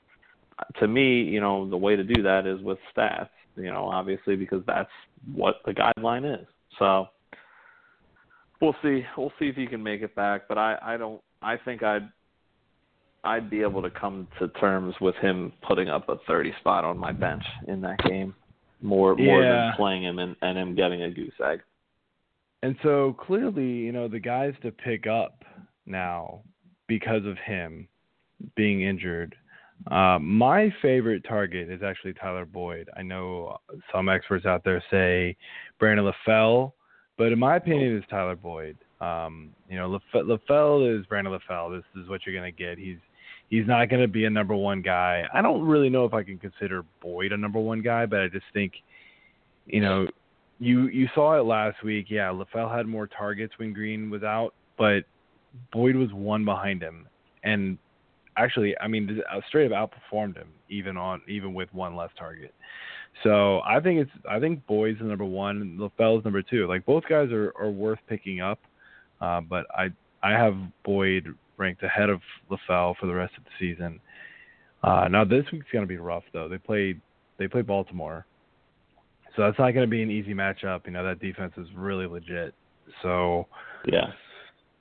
to 0.80 0.88
me, 0.88 1.22
you 1.22 1.40
know, 1.40 1.68
the 1.68 1.76
way 1.76 1.96
to 1.96 2.02
do 2.02 2.22
that 2.22 2.46
is 2.46 2.61
with 2.61 2.78
stats. 2.96 3.28
You 3.54 3.70
know, 3.72 3.87
obviously 3.87 4.37
because 4.37 4.62
that's 4.66 4.90
what 5.32 5.56
the 5.64 5.72
guideline 5.72 6.40
is. 6.40 6.46
So 6.78 7.06
we'll 8.61 8.76
see. 8.82 9.04
We'll 9.16 9.32
see 9.38 9.46
if 9.48 9.56
he 9.56 9.66
can 9.66 9.82
make 9.82 10.02
it 10.02 10.14
back. 10.14 10.42
But 10.48 10.59
I 10.59 10.76
I 10.82 10.96
don't. 10.96 11.20
I 11.42 11.56
think 11.56 11.82
I'd 11.82 12.11
I'd 13.26 13.50
be 13.50 13.60
able 13.62 13.82
to 13.82 13.90
come 13.90 14.26
to 14.38 14.48
terms 14.48 14.94
with 15.00 15.14
him 15.16 15.52
putting 15.66 15.88
up 15.88 16.08
a 16.08 16.16
30 16.26 16.52
spot 16.60 16.84
on 16.84 16.96
my 16.98 17.12
bench 17.12 17.44
in 17.68 17.80
that 17.82 17.98
game 18.08 18.34
more 18.82 19.16
more 19.16 19.42
Yeah. 19.42 19.52
than 19.52 19.72
playing 19.76 20.02
him 20.04 20.18
and, 20.18 20.36
and 20.42 20.56
him 20.58 20.74
getting 20.74 21.02
a 21.02 21.10
goose 21.10 21.32
egg. 21.44 21.60
And 22.62 22.76
so 22.82 23.14
clearly, 23.18 23.64
you 23.66 23.92
know, 23.92 24.08
the 24.08 24.18
guys 24.18 24.54
to 24.62 24.70
pick 24.70 25.06
up 25.06 25.44
now 25.86 26.40
because 26.86 27.24
of 27.26 27.36
him 27.38 27.88
being 28.54 28.82
injured. 28.82 29.34
Uh, 29.90 30.18
my 30.20 30.72
favorite 30.80 31.22
target 31.28 31.70
is 31.70 31.82
actually 31.82 32.14
Tyler 32.14 32.46
Boyd. 32.46 32.88
I 32.96 33.02
know 33.02 33.58
some 33.92 34.08
experts 34.08 34.46
out 34.46 34.64
there 34.64 34.82
say 34.90 35.36
Brandon 35.78 36.10
LaFell, 36.10 36.72
but 37.18 37.32
in 37.32 37.38
my 37.38 37.56
opinion, 37.56 37.96
it's 37.96 38.06
Tyler 38.08 38.36
Boyd. 38.36 38.76
Um, 39.00 39.50
you 39.68 39.76
know, 39.76 39.88
Laf- 39.88 40.24
LaFell 40.26 40.98
is 40.98 41.04
Brandon 41.06 41.38
LaFell. 41.38 41.76
This 41.76 42.02
is 42.02 42.08
what 42.08 42.22
you're 42.24 42.34
going 42.34 42.50
to 42.50 42.56
get. 42.56 42.78
He's 42.78 42.96
he's 43.50 43.66
not 43.66 43.88
going 43.88 44.02
to 44.02 44.09
be 44.09 44.24
a 44.24 44.30
number 44.30 44.54
one 44.54 44.82
guy. 44.82 45.24
I 45.32 45.42
don't 45.42 45.62
really 45.62 45.88
know 45.88 46.04
if 46.04 46.14
I 46.14 46.22
can 46.22 46.38
consider 46.38 46.85
Boyd 47.00 47.32
a 47.32 47.37
number 47.37 47.59
one 47.59 47.82
guy, 47.82 48.06
but 48.06 48.20
I 48.20 48.28
just 48.28 48.46
think, 48.52 48.72
you 49.66 49.80
know, 49.80 50.06
you 50.59 50.87
you 50.88 51.09
saw 51.14 51.38
it 51.38 51.44
last 51.44 51.82
week. 51.85 52.06
Yeah, 52.09 52.28
LaFell 52.28 52.74
had 52.74 52.87
more 52.87 53.06
targets 53.06 53.52
when 53.59 53.72
Green 53.72 54.09
was 54.09 54.22
out, 54.22 54.54
but 54.78 55.00
Boyd 55.72 55.96
was 55.96 56.12
one 56.12 56.44
behind 56.44 56.82
him, 56.82 57.06
and 57.44 57.76
actually, 58.38 58.74
I 58.80 58.88
mean, 58.88 59.20
uh, 59.30 59.40
straight 59.48 59.70
up 59.70 59.92
outperformed 59.92 60.37
him 60.37 60.48
even 60.68 60.96
on 60.96 61.20
even 61.28 61.54
with 61.54 61.72
one 61.74 61.94
less 61.94 62.11
target. 62.18 62.54
So 63.22 63.61
I 63.61 63.80
think 63.80 64.00
it's 64.00 64.11
I 64.28 64.40
think 64.40 64.66
Boyd's 64.66 64.98
the 64.98 65.04
number 65.04 65.24
one, 65.24 65.78
LaFell's 65.78 66.24
number 66.24 66.42
two. 66.42 66.66
Like 66.66 66.85
both 66.87 67.04
guys 67.09 67.30
are 67.32 67.52
are 67.59 67.70
worth 67.70 67.98
picking 68.09 68.40
up, 68.40 68.59
uh, 69.20 69.40
but 69.40 69.66
I 69.74 69.88
I 70.22 70.32
have 70.32 70.56
Boyd 70.85 71.35
ranked 71.56 71.82
ahead 71.82 72.10
of 72.10 72.20
LaFell 72.50 72.96
for 72.96 73.06
the 73.06 73.14
rest 73.14 73.34
of 73.36 73.44
the 73.44 73.50
season. 73.58 74.00
Uh, 74.82 75.08
now 75.08 75.24
this 75.24 75.44
week's 75.52 75.66
gonna 75.72 75.86
be 75.86 75.96
rough 75.96 76.24
though. 76.32 76.48
They 76.48 76.58
played 76.58 77.00
they 77.38 77.48
play 77.48 77.62
Baltimore. 77.62 78.26
So 79.34 79.42
that's 79.42 79.58
not 79.58 79.72
going 79.72 79.84
to 79.84 79.90
be 79.90 80.02
an 80.02 80.10
easy 80.10 80.32
matchup. 80.32 80.86
You 80.86 80.92
know 80.92 81.04
that 81.04 81.20
defense 81.20 81.52
is 81.58 81.68
really 81.76 82.06
legit. 82.06 82.54
So, 83.02 83.46
Yeah. 83.84 84.12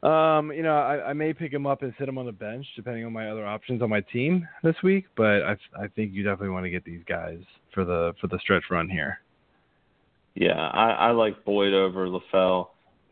um, 0.01 0.51
you 0.53 0.63
know, 0.63 0.77
I, 0.77 1.09
I 1.09 1.13
may 1.13 1.33
pick 1.33 1.51
him 1.51 1.67
up 1.67 1.81
and 1.81 1.93
sit 1.99 2.07
him 2.07 2.17
on 2.17 2.25
the 2.25 2.31
bench 2.31 2.65
depending 2.75 3.03
on 3.05 3.11
my 3.11 3.29
other 3.29 3.45
options 3.45 3.81
on 3.81 3.89
my 3.89 3.99
team 3.99 4.47
this 4.63 4.75
week. 4.81 5.07
But 5.17 5.43
I, 5.43 5.57
I 5.77 5.87
think 5.95 6.13
you 6.13 6.23
definitely 6.23 6.51
want 6.51 6.65
to 6.65 6.69
get 6.69 6.85
these 6.85 7.01
guys 7.05 7.39
for 7.73 7.83
the 7.83 8.13
for 8.21 8.27
the 8.27 8.39
stretch 8.39 8.63
run 8.71 8.89
here. 8.89 9.19
Yeah, 10.35 10.69
I, 10.69 10.89
I 10.91 11.11
like 11.11 11.43
Boyd 11.43 11.73
over 11.73 12.07
LaFell. 12.07 12.67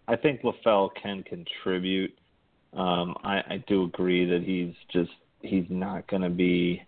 I 0.07 0.15
think 0.15 0.41
LaFell 0.43 0.91
can 1.01 1.23
contribute. 1.23 2.13
Um, 2.75 3.15
I, 3.23 3.37
I 3.47 3.63
do 3.67 3.83
agree 3.83 4.25
that 4.25 4.43
he's 4.43 4.73
just 4.91 5.11
he's 5.41 5.65
not 5.69 6.07
going 6.07 6.23
to 6.23 6.29
be. 6.29 6.83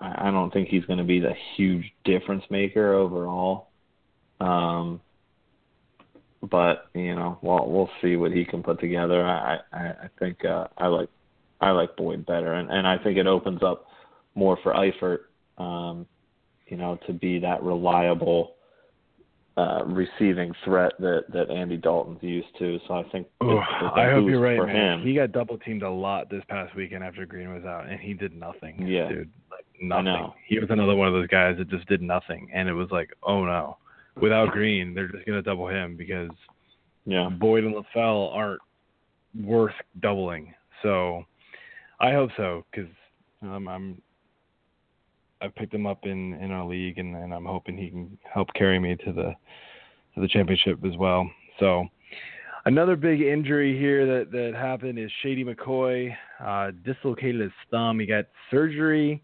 I, 0.00 0.28
I 0.28 0.30
don't 0.30 0.52
think 0.52 0.68
he's 0.68 0.84
going 0.84 0.98
to 0.98 1.04
be 1.04 1.20
the 1.20 1.34
huge 1.56 1.92
difference 2.04 2.44
maker 2.50 2.94
overall. 2.94 3.68
Um, 4.40 5.00
but 6.42 6.88
you 6.94 7.14
know, 7.14 7.38
we'll 7.42 7.68
we'll 7.68 7.90
see 8.02 8.16
what 8.16 8.32
he 8.32 8.44
can 8.44 8.62
put 8.62 8.80
together. 8.80 9.24
I 9.24 9.58
I, 9.72 9.78
I 9.78 10.08
think 10.18 10.44
uh, 10.44 10.68
I 10.76 10.86
like 10.86 11.08
I 11.60 11.70
like 11.70 11.96
Boyd 11.96 12.26
better, 12.26 12.54
and 12.54 12.70
and 12.70 12.86
I 12.86 12.98
think 12.98 13.18
it 13.18 13.26
opens 13.26 13.62
up 13.62 13.86
more 14.34 14.58
for 14.62 14.72
Eifert. 14.72 15.20
Um, 15.58 16.06
you 16.66 16.76
know, 16.76 16.98
to 17.06 17.12
be 17.12 17.38
that 17.40 17.62
reliable 17.62 18.54
uh, 19.58 19.82
receiving 19.86 20.52
threat 20.64 20.92
that 21.00 21.24
that 21.32 21.50
Andy 21.50 21.76
Dalton's 21.76 22.22
used 22.22 22.46
to. 22.60 22.78
So 22.86 22.94
I 22.94 23.02
think 23.10 23.26
Ooh, 23.42 23.58
it's, 23.58 23.66
it's 23.82 23.96
a 23.96 24.00
I 24.00 24.12
hope 24.12 24.28
you're 24.28 24.40
right, 24.40 24.56
for 24.56 24.66
man. 24.66 25.00
him. 25.00 25.06
He 25.06 25.14
got 25.14 25.32
double 25.32 25.58
teamed 25.58 25.82
a 25.82 25.90
lot 25.90 26.30
this 26.30 26.44
past 26.48 26.76
weekend 26.76 27.02
after 27.02 27.26
Green 27.26 27.52
was 27.52 27.64
out, 27.64 27.88
and 27.88 27.98
he 27.98 28.14
did 28.14 28.36
nothing. 28.36 28.86
Yeah. 28.86 29.08
dude, 29.08 29.30
like 29.50 29.66
nothing. 29.82 30.32
He 30.46 30.60
was 30.60 30.68
another 30.70 30.94
one 30.94 31.08
of 31.08 31.14
those 31.14 31.26
guys 31.26 31.56
that 31.58 31.68
just 31.68 31.88
did 31.88 32.00
nothing, 32.00 32.48
and 32.54 32.68
it 32.68 32.72
was 32.72 32.88
like, 32.92 33.10
oh 33.24 33.44
no, 33.44 33.78
without 34.20 34.50
Green, 34.50 34.94
they're 34.94 35.08
just 35.08 35.26
gonna 35.26 35.42
double 35.42 35.66
him 35.66 35.96
because 35.96 36.30
yeah, 37.04 37.28
Boyd 37.28 37.64
and 37.64 37.74
LaFell 37.74 38.32
aren't 38.32 38.60
worth 39.42 39.74
doubling. 40.00 40.54
So 40.84 41.24
I 41.98 42.12
hope 42.12 42.30
so 42.36 42.64
because 42.70 42.90
um, 43.42 43.66
I'm 43.66 44.02
I 45.40 45.48
picked 45.48 45.74
him 45.74 45.86
up 45.86 46.04
in 46.04 46.34
in 46.34 46.50
our 46.50 46.66
league 46.66 46.98
and, 46.98 47.14
and 47.16 47.32
I'm 47.32 47.44
hoping 47.44 47.76
he 47.76 47.90
can 47.90 48.18
help 48.32 48.48
carry 48.54 48.78
me 48.78 48.96
to 49.04 49.12
the 49.12 49.34
to 50.14 50.20
the 50.20 50.28
championship 50.28 50.84
as 50.84 50.96
well. 50.96 51.30
So 51.60 51.86
another 52.64 52.96
big 52.96 53.20
injury 53.20 53.78
here 53.78 54.06
that 54.06 54.30
that 54.32 54.54
happened 54.54 54.98
is 54.98 55.10
Shady 55.22 55.44
McCoy 55.44 56.14
uh, 56.44 56.72
dislocated 56.84 57.40
his 57.40 57.52
thumb. 57.70 58.00
He 58.00 58.06
got 58.06 58.26
surgery. 58.50 59.22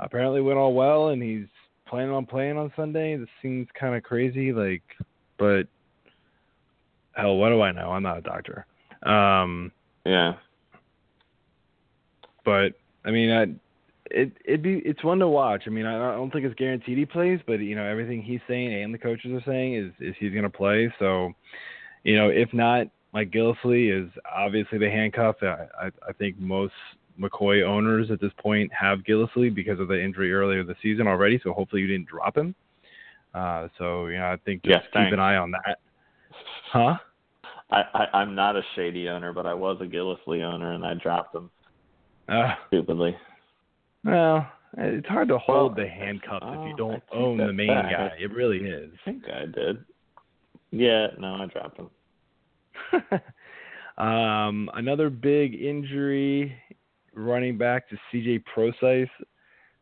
Apparently 0.00 0.40
went 0.40 0.58
all 0.58 0.74
well 0.74 1.08
and 1.08 1.20
he's 1.20 1.48
planning 1.88 2.12
on 2.12 2.26
playing 2.26 2.56
on 2.56 2.72
Sunday. 2.76 3.16
This 3.16 3.28
seems 3.42 3.66
kind 3.78 3.96
of 3.96 4.02
crazy, 4.02 4.52
like, 4.52 4.82
but 5.38 5.64
hell, 7.12 7.36
what 7.36 7.48
do 7.48 7.60
I 7.62 7.72
know? 7.72 7.90
I'm 7.90 8.02
not 8.02 8.18
a 8.18 8.20
doctor. 8.20 8.66
Um, 9.02 9.72
yeah, 10.04 10.34
but 12.44 12.74
I 13.04 13.10
mean, 13.10 13.30
I, 13.30 13.46
it 14.10 14.32
it'd 14.44 14.62
be 14.62 14.78
it's 14.84 15.04
one 15.04 15.18
to 15.18 15.28
watch. 15.28 15.64
I 15.66 15.70
mean, 15.70 15.86
I 15.86 16.14
don't 16.14 16.30
think 16.30 16.44
it's 16.44 16.54
guaranteed 16.54 16.98
he 16.98 17.06
plays, 17.06 17.40
but 17.46 17.60
you 17.60 17.76
know 17.76 17.84
everything 17.84 18.22
he's 18.22 18.40
saying 18.48 18.82
and 18.82 18.92
the 18.92 18.98
coaches 18.98 19.32
are 19.32 19.42
saying 19.50 19.74
is 19.74 19.92
is 20.00 20.14
he's 20.18 20.32
going 20.32 20.44
to 20.44 20.50
play. 20.50 20.92
So, 20.98 21.32
you 22.04 22.16
know, 22.16 22.28
if 22.28 22.52
not, 22.52 22.86
Mike 23.12 23.30
Gillislee 23.30 23.90
is 23.90 24.10
obviously 24.34 24.78
the 24.78 24.90
handcuff. 24.90 25.36
I 25.42 25.66
I, 25.80 25.86
I 26.08 26.12
think 26.18 26.38
most 26.38 26.74
McCoy 27.20 27.64
owners 27.64 28.10
at 28.10 28.20
this 28.20 28.32
point 28.38 28.72
have 28.72 29.00
Gillislee 29.00 29.54
because 29.54 29.80
of 29.80 29.88
the 29.88 30.00
injury 30.00 30.32
earlier 30.32 30.62
this 30.64 30.76
season 30.82 31.06
already. 31.06 31.40
So 31.42 31.52
hopefully 31.52 31.82
you 31.82 31.88
didn't 31.88 32.08
drop 32.08 32.36
him. 32.36 32.54
Uh, 33.34 33.68
so 33.78 34.06
you 34.06 34.18
know, 34.18 34.26
I 34.26 34.36
think 34.44 34.62
just 34.62 34.70
yes, 34.70 34.82
keep 34.92 35.12
an 35.12 35.20
eye 35.20 35.36
on 35.36 35.50
that. 35.50 35.78
Huh? 36.72 36.96
I, 37.70 37.82
I 37.94 38.18
I'm 38.18 38.34
not 38.34 38.56
a 38.56 38.62
shady 38.74 39.08
owner, 39.08 39.32
but 39.32 39.46
I 39.46 39.54
was 39.54 39.78
a 39.80 39.84
Gillislee 39.84 40.42
owner, 40.42 40.72
and 40.72 40.84
I 40.84 40.94
dropped 40.94 41.34
him 41.34 41.50
Uh, 42.28 42.54
stupidly. 42.68 43.16
Well, 44.08 44.46
it's 44.76 45.08
hard 45.08 45.28
to 45.28 45.38
hold 45.38 45.76
Well, 45.76 45.84
the 45.84 45.90
handcuffs 45.90 46.44
if 46.46 46.58
oh, 46.58 46.66
you 46.66 46.76
don't 46.76 47.02
own 47.12 47.36
the 47.38 47.52
main 47.52 47.68
guy. 47.68 48.12
It 48.18 48.32
really 48.32 48.58
is. 48.58 48.90
I 49.02 49.10
think 49.10 49.24
I 49.28 49.46
did. 49.46 49.84
Yeah, 50.70 51.08
no, 51.18 51.34
I 51.34 51.46
dropped 51.46 51.78
him. 51.78 51.90
um, 54.04 54.70
another 54.74 55.10
big 55.10 55.54
injury, 55.54 56.54
running 57.14 57.56
back 57.58 57.88
to 57.88 57.96
CJ 58.12 58.44
Procise. 58.54 59.08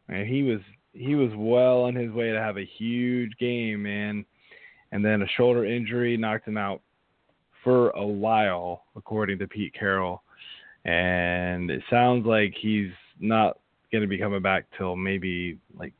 And 0.09 0.27
he 0.27 0.43
was 0.43 0.61
he 0.93 1.15
was 1.15 1.31
well 1.37 1.83
on 1.83 1.95
his 1.95 2.11
way 2.13 2.33
to 2.33 2.39
have 2.39 2.57
a 2.57 2.65
huge 2.79 3.33
game, 3.39 3.83
man. 3.83 4.25
And 4.93 5.05
then 5.05 5.23
a 5.23 5.29
shoulder 5.37 5.67
injury 5.67 6.17
knocked 6.17 6.49
him 6.49 6.57
out 6.57 6.81
for 7.65 7.91
a 7.91 8.07
while, 8.07 8.85
according 8.95 9.39
to 9.41 9.49
Pete 9.49 9.75
Carroll. 9.75 10.23
And 10.85 11.71
it 11.71 11.83
sounds 11.91 12.25
like 12.25 12.55
he's 12.61 12.93
not 13.19 13.59
going 13.93 14.03
to 14.03 14.09
be 14.09 14.19
coming 14.19 14.43
back 14.43 14.67
till 14.77 14.97
maybe 14.97 15.59
like 15.79 15.93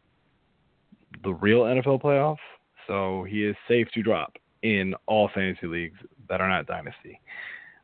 the 1.23 1.35
real 1.35 1.61
NFL 1.63 2.03
playoffs. 2.03 2.37
So 2.87 3.25
he 3.29 3.45
is 3.45 3.57
safe 3.69 3.89
to 3.95 4.03
drop 4.03 4.35
in 4.63 4.95
all 5.07 5.29
fantasy 5.35 5.67
leagues 5.67 5.99
that 6.29 6.41
are 6.41 6.49
not 6.49 6.67
dynasty. 6.67 7.21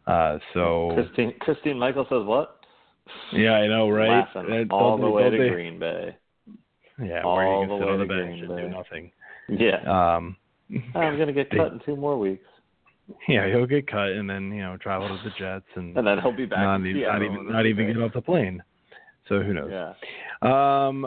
Uh, 0.07 0.39
so 0.53 0.91
Christine 0.95 1.35
Christine 1.41 1.79
Michael 1.79 2.05
says 2.09 2.25
what? 2.25 2.59
yeah, 3.33 3.53
I 3.53 3.67
know, 3.69 3.89
right? 3.89 4.27
All 4.71 4.99
the 4.99 5.09
way 5.09 5.31
to 5.31 5.37
they- 5.39 5.49
Green 5.49 5.79
Bay. 5.79 6.17
Yeah, 7.03 7.23
all 7.23 7.37
where 7.37 7.47
you 7.47 7.67
the 7.67 7.67
can 7.67 7.79
sit 7.81 7.87
way 7.87 7.93
on 7.93 7.99
the 7.99 8.05
to 8.07 8.09
bench 8.09 8.41
and 8.43 8.59
do 8.59 8.69
nothing. 8.69 9.13
Yeah, 9.49 10.17
Um, 10.17 10.37
I'm 10.95 11.19
gonna 11.19 11.33
get 11.33 11.49
they- 11.51 11.57
cut 11.57 11.73
in 11.73 11.81
two 11.85 11.97
more 11.97 12.19
weeks, 12.19 12.45
yeah, 13.29 13.49
he'll 13.49 13.67
get 13.67 13.87
cut 13.87 14.09
and 14.11 14.29
then 14.29 14.53
you 14.53 14.63
know 14.63 14.77
travel 14.77 15.09
to 15.09 15.23
the 15.25 15.31
Jets 15.39 15.65
and 15.75 15.97
and 15.97 16.07
then 16.07 16.21
he'll 16.21 16.33
be 16.37 16.47
back. 16.47 16.61
not, 16.61 16.87
even, 16.87 17.03
not 17.03 17.23
even 17.23 17.53
not 17.53 17.67
even 17.67 17.87
get 17.87 18.03
off 18.03 18.13
the 18.13 18.21
plane. 18.23 18.63
So 19.29 19.41
who 19.41 19.55
knows? 19.55 19.71
Yeah, 19.71 19.95
Um, 20.43 21.07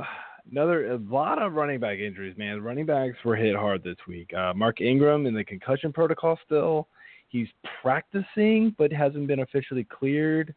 another 0.52 0.92
a 0.94 0.98
lot 0.98 1.42
of 1.42 1.54
running 1.54 1.80
back 1.80 2.00
injuries, 2.00 2.38
man. 2.38 2.62
Running 2.62 2.86
backs 2.86 3.18
were 3.24 3.36
hit 3.36 3.56
hard 3.56 3.84
this 3.84 3.98
week. 4.08 4.34
Uh, 4.34 4.54
Mark 4.54 4.82
Ingram 4.82 5.26
in 5.26 5.34
the 5.34 5.44
concussion 5.44 5.92
protocol 5.92 6.40
still. 6.46 6.88
He's 7.28 7.48
practicing, 7.82 8.74
but 8.78 8.92
hasn't 8.94 9.28
been 9.28 9.40
officially 9.40 9.84
cleared. 9.84 10.54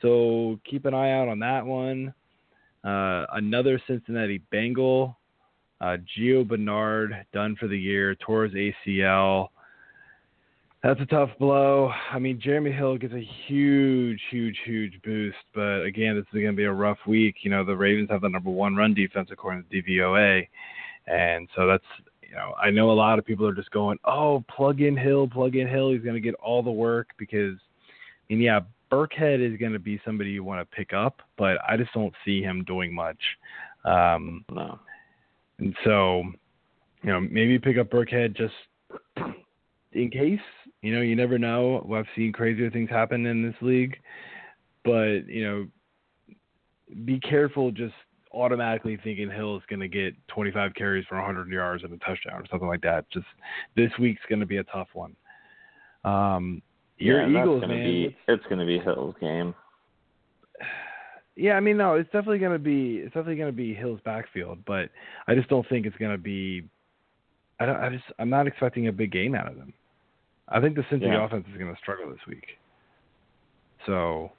So 0.00 0.58
keep 0.68 0.86
an 0.86 0.94
eye 0.94 1.12
out 1.12 1.28
on 1.28 1.38
that 1.40 1.64
one. 1.64 2.14
Uh, 2.82 3.26
another 3.32 3.80
Cincinnati 3.86 4.38
Bengal, 4.50 5.16
uh, 5.80 5.96
Gio 6.16 6.46
Bernard, 6.46 7.26
done 7.32 7.56
for 7.58 7.68
the 7.68 7.78
year, 7.78 8.14
tore 8.14 8.44
his 8.44 8.54
ACL. 8.54 9.48
That's 10.84 11.00
a 11.00 11.06
tough 11.06 11.30
blow. 11.38 11.90
I 12.12 12.18
mean, 12.18 12.38
Jeremy 12.38 12.70
Hill 12.70 12.98
gets 12.98 13.14
a 13.14 13.26
huge, 13.46 14.20
huge, 14.30 14.58
huge 14.66 15.00
boost, 15.02 15.38
but 15.54 15.80
again, 15.80 16.14
this 16.14 16.26
is 16.26 16.42
going 16.42 16.52
to 16.52 16.52
be 16.52 16.64
a 16.64 16.72
rough 16.72 16.98
week. 17.06 17.36
You 17.40 17.50
know, 17.50 17.64
the 17.64 17.74
Ravens 17.74 18.10
have 18.10 18.20
the 18.20 18.28
number 18.28 18.50
one 18.50 18.76
run 18.76 18.92
defense 18.92 19.30
according 19.32 19.64
to 19.64 19.82
DVOA, 19.82 20.46
and 21.06 21.48
so 21.56 21.66
that's 21.66 21.84
you 22.20 22.36
know, 22.36 22.52
I 22.62 22.68
know 22.68 22.90
a 22.90 22.92
lot 22.92 23.18
of 23.18 23.24
people 23.24 23.46
are 23.46 23.54
just 23.54 23.70
going, 23.70 23.96
oh, 24.04 24.44
plug 24.54 24.82
in 24.82 24.94
Hill, 24.94 25.26
plug 25.26 25.56
in 25.56 25.66
Hill. 25.66 25.92
He's 25.92 26.02
going 26.02 26.16
to 26.16 26.20
get 26.20 26.34
all 26.34 26.62
the 26.62 26.70
work 26.70 27.08
because, 27.16 27.56
I 28.28 28.34
mean, 28.34 28.42
yeah, 28.42 28.60
Burkhead 28.92 29.40
is 29.40 29.58
going 29.58 29.72
to 29.72 29.78
be 29.78 29.98
somebody 30.04 30.32
you 30.32 30.44
want 30.44 30.60
to 30.60 30.76
pick 30.76 30.92
up, 30.92 31.22
but 31.38 31.56
I 31.66 31.78
just 31.78 31.94
don't 31.94 32.12
see 32.26 32.42
him 32.42 32.62
doing 32.64 32.94
much. 32.94 33.20
Um, 33.86 34.44
no. 34.50 34.78
and 35.58 35.74
so, 35.82 36.24
you 37.02 37.10
know, 37.10 37.20
maybe 37.20 37.58
pick 37.58 37.78
up 37.78 37.88
Burkhead 37.88 38.36
just 38.36 38.52
in 39.94 40.10
case. 40.10 40.40
You 40.82 40.94
know, 40.94 41.00
you 41.00 41.16
never 41.16 41.38
know. 41.38 41.88
I've 41.94 42.06
seen 42.14 42.32
crazier 42.32 42.70
things 42.70 42.90
happen 42.90 43.24
in 43.26 43.42
this 43.42 43.54
league, 43.62 43.96
but 44.84 45.26
you 45.26 45.44
know, 45.44 45.66
be 47.04 47.18
careful 47.20 47.70
just 47.70 47.94
automatically 48.32 48.98
thinking 49.02 49.30
Hill 49.30 49.56
is 49.56 49.62
going 49.70 49.80
to 49.80 49.88
get 49.88 50.14
25 50.28 50.74
carries 50.74 51.06
for 51.08 51.16
100 51.16 51.48
yards 51.50 51.84
and 51.84 51.92
a 51.92 51.98
touchdown 51.98 52.34
or 52.34 52.44
something 52.50 52.68
like 52.68 52.82
that. 52.82 53.08
Just 53.10 53.26
this 53.76 53.90
week's 53.98 54.22
going 54.28 54.40
to 54.40 54.46
be 54.46 54.58
a 54.58 54.64
tough 54.64 54.88
one. 54.92 55.16
Um, 56.04 56.60
your 56.98 57.26
yeah, 57.28 57.42
Eagles, 57.42 57.60
gonna 57.62 57.74
man. 57.74 57.84
Be, 57.84 58.16
it's 58.28 58.44
gonna 58.48 58.66
be 58.66 58.78
Hill's 58.78 59.14
game. 59.20 59.54
Yeah, 61.36 61.54
I 61.54 61.60
mean, 61.60 61.76
no, 61.76 61.96
it's 61.96 62.06
definitely 62.12 62.38
gonna 62.38 62.60
be 62.60 62.98
it's 62.98 63.08
definitely 63.12 63.34
gonna 63.34 63.50
be 63.50 63.74
Hill's 63.74 63.98
backfield, 64.04 64.60
but 64.64 64.90
I 65.26 65.34
just 65.34 65.48
don't 65.48 65.68
think 65.68 65.84
it's 65.84 65.96
gonna 65.96 66.16
be. 66.16 66.62
I 67.58 67.66
don't. 67.66 67.74
I 67.74 67.88
just 67.88 68.04
I'm 68.20 68.30
not 68.30 68.46
expecting 68.46 68.86
a 68.86 68.92
big 68.92 69.10
game 69.10 69.34
out 69.34 69.48
of 69.48 69.56
them. 69.56 69.74
I 70.48 70.60
think 70.60 70.76
the 70.76 70.82
Cincy 70.82 71.02
Yeah. 71.02 71.24
offense 71.24 71.46
is 71.50 71.56
gonna 71.58 71.76
struggle 71.76 72.10
this 72.10 72.26
week. 72.26 72.58
So. 73.86 74.32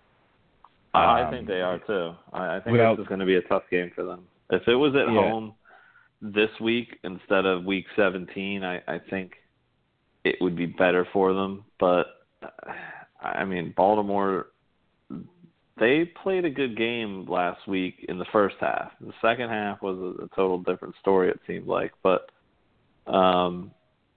I 0.93 1.23
um, 1.23 1.31
think 1.31 1.47
they 1.47 1.61
are 1.61 1.79
too. 1.79 2.15
I, 2.31 2.55
I 2.55 2.59
think 2.61 2.73
without- 2.73 2.97
this 2.97 3.03
is 3.03 3.07
going 3.09 3.19
to 3.19 3.25
be 3.25 3.35
a 3.35 3.41
tough 3.41 3.63
game 3.69 3.91
for 3.93 4.03
them. 4.03 4.25
If 4.49 4.65
it 4.67 4.75
was 4.75 4.95
at 4.95 5.11
Yeah. 5.11 5.29
home 5.29 5.53
this 6.21 6.49
week 6.61 6.99
instead 7.03 7.45
of 7.45 7.65
week 7.65 7.85
17, 7.97 8.63
I, 8.63 8.81
I 8.87 8.99
think 9.09 9.33
it 10.23 10.37
would 10.39 10.55
be 10.55 10.65
better 10.67 11.05
for 11.11 11.33
them. 11.33 11.65
But 11.79 12.05
I 13.21 13.43
mean, 13.43 13.73
Baltimore, 13.75 14.47
they 15.77 16.05
played 16.05 16.45
a 16.45 16.49
good 16.49 16.77
game 16.77 17.25
last 17.27 17.67
week 17.67 18.05
in 18.07 18.17
the 18.17 18.25
first 18.31 18.55
half. 18.61 18.91
The 19.01 19.13
second 19.21 19.49
half 19.49 19.81
was 19.81 19.97
a, 19.97 20.23
a 20.23 20.27
total 20.29 20.59
different 20.59 20.95
story. 21.01 21.29
It 21.29 21.39
seemed 21.45 21.67
like, 21.67 21.91
but 22.03 22.29
um, 23.07 23.71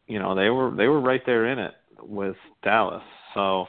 you 0.07 0.19
know, 0.19 0.35
they 0.35 0.51
were 0.51 0.71
they 0.71 0.87
were 0.87 1.01
right 1.01 1.23
there 1.27 1.47
in 1.47 1.59
it 1.59 1.75
with 2.01 2.37
Dallas. 2.63 3.03
So 3.35 3.67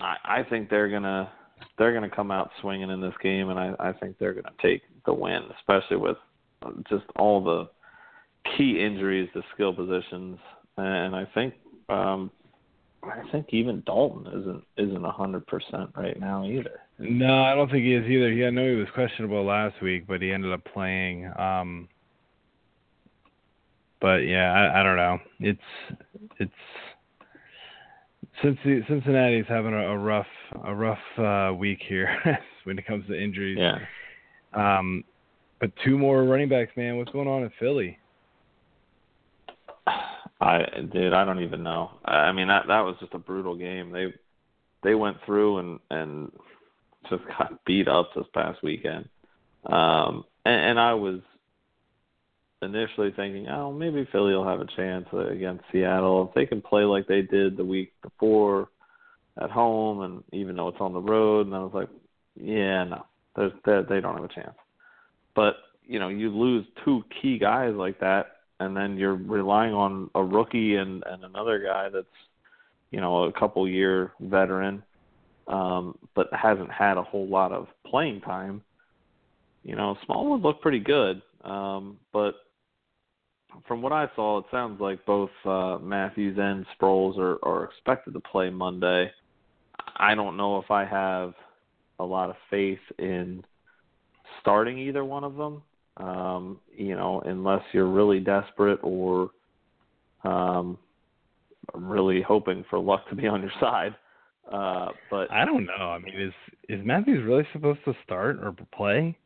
I, 0.00 0.16
I 0.24 0.42
think 0.48 0.70
they're 0.70 0.90
gonna 0.90 1.30
they're 1.78 1.92
to 2.08 2.14
come 2.14 2.30
out 2.30 2.50
swinging 2.60 2.90
in 2.90 3.00
this 3.00 3.14
game, 3.22 3.50
and 3.50 3.58
I, 3.58 3.74
I 3.78 3.92
think 3.92 4.18
they're 4.18 4.34
to 4.46 4.62
take 4.62 4.82
the 5.06 5.14
win, 5.14 5.42
especially 5.58 5.96
with 5.96 6.16
uh, 6.62 6.70
just 6.88 7.04
all 7.16 7.42
the 7.42 7.68
key 8.56 8.80
injuries 8.84 9.28
to 9.34 9.42
skill 9.54 9.72
positions. 9.74 10.38
And 10.76 11.14
I 11.14 11.24
think 11.34 11.54
um, 11.88 12.30
I 13.02 13.22
think 13.30 13.46
even 13.50 13.82
Dalton 13.86 14.26
isn't 14.26 14.64
isn't 14.76 15.04
a 15.04 15.10
hundred 15.10 15.46
percent 15.46 15.90
right 15.96 16.18
now 16.18 16.44
either. 16.44 16.80
No, 16.98 17.42
I 17.42 17.54
don't 17.54 17.70
think 17.70 17.84
he 17.84 17.94
is 17.94 18.04
either. 18.08 18.32
He, 18.32 18.44
I 18.44 18.50
know 18.50 18.68
he 18.68 18.76
was 18.76 18.88
questionable 18.94 19.44
last 19.44 19.80
week, 19.82 20.06
but 20.06 20.22
he 20.22 20.32
ended 20.32 20.52
up 20.52 20.64
playing. 20.72 21.30
Um, 21.38 21.88
but 24.04 24.26
yeah, 24.26 24.52
I, 24.52 24.80
I 24.80 24.82
don't 24.82 24.96
know. 24.96 25.18
It's 25.40 25.60
it's 26.38 26.52
Cincy, 28.42 28.86
Cincinnati's 28.86 29.46
having 29.48 29.72
a, 29.72 29.92
a 29.92 29.96
rough 29.96 30.26
a 30.62 30.74
rough 30.74 30.98
uh, 31.16 31.54
week 31.54 31.78
here 31.88 32.14
when 32.64 32.78
it 32.78 32.86
comes 32.86 33.06
to 33.06 33.18
injuries. 33.18 33.56
Yeah. 33.58 33.78
Um, 34.52 35.04
but 35.58 35.70
two 35.82 35.96
more 35.96 36.22
running 36.24 36.50
backs, 36.50 36.72
man. 36.76 36.98
What's 36.98 37.12
going 37.12 37.28
on 37.28 37.44
in 37.44 37.50
Philly? 37.58 37.98
I 39.86 40.66
dude, 40.92 41.14
I 41.14 41.24
don't 41.24 41.42
even 41.42 41.62
know. 41.62 41.92
I 42.04 42.30
mean 42.32 42.48
that 42.48 42.64
that 42.68 42.80
was 42.80 42.96
just 43.00 43.14
a 43.14 43.18
brutal 43.18 43.56
game. 43.56 43.90
They 43.90 44.12
they 44.82 44.94
went 44.94 45.16
through 45.24 45.60
and 45.60 45.80
and 45.90 46.30
just 47.08 47.22
got 47.38 47.64
beat 47.64 47.88
up 47.88 48.10
this 48.14 48.26
past 48.34 48.62
weekend. 48.62 49.08
Um 49.64 50.24
and, 50.44 50.60
and 50.60 50.78
I 50.78 50.92
was 50.92 51.20
initially 52.62 53.12
thinking, 53.14 53.48
oh, 53.48 53.72
maybe 53.72 54.08
Philly 54.10 54.34
will 54.34 54.46
have 54.46 54.60
a 54.60 54.76
chance 54.76 55.06
against 55.12 55.64
Seattle 55.72 56.28
if 56.28 56.34
they 56.34 56.46
can 56.46 56.62
play 56.62 56.84
like 56.84 57.06
they 57.06 57.22
did 57.22 57.56
the 57.56 57.64
week 57.64 57.92
before 58.02 58.68
at 59.40 59.50
home, 59.50 60.00
and 60.02 60.24
even 60.32 60.56
though 60.56 60.68
it's 60.68 60.80
on 60.80 60.92
the 60.92 61.00
road. 61.00 61.46
And 61.46 61.54
I 61.54 61.60
was 61.60 61.72
like, 61.74 61.88
yeah, 62.36 62.84
no, 62.84 63.06
there's 63.36 63.52
they, 63.64 63.80
they 63.88 64.00
don't 64.00 64.16
have 64.16 64.24
a 64.24 64.34
chance. 64.34 64.56
But 65.34 65.56
you 65.86 65.98
know, 65.98 66.08
you 66.08 66.30
lose 66.30 66.64
two 66.84 67.04
key 67.20 67.38
guys 67.38 67.74
like 67.74 68.00
that, 68.00 68.26
and 68.60 68.76
then 68.76 68.96
you're 68.96 69.16
relying 69.16 69.74
on 69.74 70.10
a 70.14 70.22
rookie 70.22 70.76
and 70.76 71.02
and 71.06 71.24
another 71.24 71.58
guy 71.58 71.88
that's 71.88 72.06
you 72.90 73.00
know 73.00 73.24
a 73.24 73.32
couple 73.32 73.68
year 73.68 74.12
veteran, 74.20 74.82
um, 75.48 75.98
but 76.14 76.28
hasn't 76.32 76.70
had 76.70 76.96
a 76.96 77.02
whole 77.02 77.26
lot 77.26 77.52
of 77.52 77.66
playing 77.86 78.20
time. 78.20 78.62
You 79.64 79.76
know, 79.76 79.96
Smallwood 80.04 80.42
looked 80.42 80.62
pretty 80.62 80.80
good, 80.80 81.22
um, 81.42 81.98
but 82.12 82.34
from 83.66 83.82
what 83.82 83.92
I 83.92 84.06
saw, 84.16 84.38
it 84.38 84.44
sounds 84.50 84.80
like 84.80 85.04
both 85.06 85.30
uh, 85.44 85.78
Mathews 85.80 86.36
and 86.38 86.66
Sproles 86.78 87.18
are, 87.18 87.38
are 87.44 87.64
expected 87.64 88.14
to 88.14 88.20
play 88.20 88.50
Monday. 88.50 89.10
I 89.96 90.14
don't 90.14 90.36
know 90.36 90.58
if 90.58 90.70
I 90.70 90.84
have 90.84 91.34
a 91.98 92.04
lot 92.04 92.30
of 92.30 92.36
faith 92.50 92.80
in 92.98 93.44
starting 94.40 94.78
either 94.78 95.04
one 95.04 95.24
of 95.24 95.36
them. 95.36 95.62
Um, 95.96 96.58
you 96.76 96.96
know, 96.96 97.22
unless 97.24 97.62
you're 97.72 97.88
really 97.88 98.18
desperate 98.18 98.80
or 98.82 99.30
um, 100.24 100.76
really 101.72 102.20
hoping 102.20 102.64
for 102.68 102.80
luck 102.80 103.08
to 103.10 103.14
be 103.14 103.28
on 103.28 103.42
your 103.42 103.52
side. 103.60 103.94
Uh, 104.50 104.88
but 105.10 105.30
I 105.30 105.44
don't 105.44 105.64
know. 105.64 105.72
I 105.90 105.98
mean, 105.98 106.20
is 106.20 106.32
is 106.68 106.84
Mathews 106.84 107.24
really 107.24 107.46
supposed 107.52 107.80
to 107.84 107.94
start 108.04 108.36
or 108.42 108.54
play? 108.76 109.16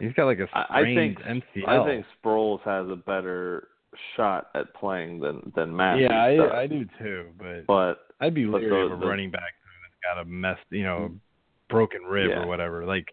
He's 0.00 0.12
got 0.14 0.26
like 0.26 0.38
a 0.38 0.46
I, 0.52 0.80
I 0.80 0.84
think 0.84 1.18
MCL. 1.20 1.68
I 1.68 1.86
think 1.86 2.06
Sproles 2.24 2.60
has 2.62 2.88
a 2.90 2.96
better 2.96 3.68
shot 4.16 4.48
at 4.54 4.74
playing 4.74 5.20
than 5.20 5.52
than 5.54 5.74
Mathews. 5.74 6.08
Yeah, 6.10 6.36
does. 6.36 6.50
I 6.52 6.60
I 6.62 6.66
do 6.66 6.84
too, 6.98 7.26
but 7.38 7.66
But 7.66 7.94
I'd 8.20 8.34
be 8.34 8.44
but 8.46 8.60
leery 8.60 8.86
of 8.86 8.92
a 8.92 8.96
running 8.96 9.30
back 9.30 9.52
that's 9.82 10.14
got 10.14 10.20
a 10.20 10.24
mess, 10.24 10.58
you 10.70 10.84
know, 10.84 11.08
mm-hmm. 11.08 11.16
broken 11.70 12.02
rib 12.02 12.30
Yeah. 12.30 12.42
or 12.42 12.46
whatever. 12.46 12.84
Like, 12.84 13.06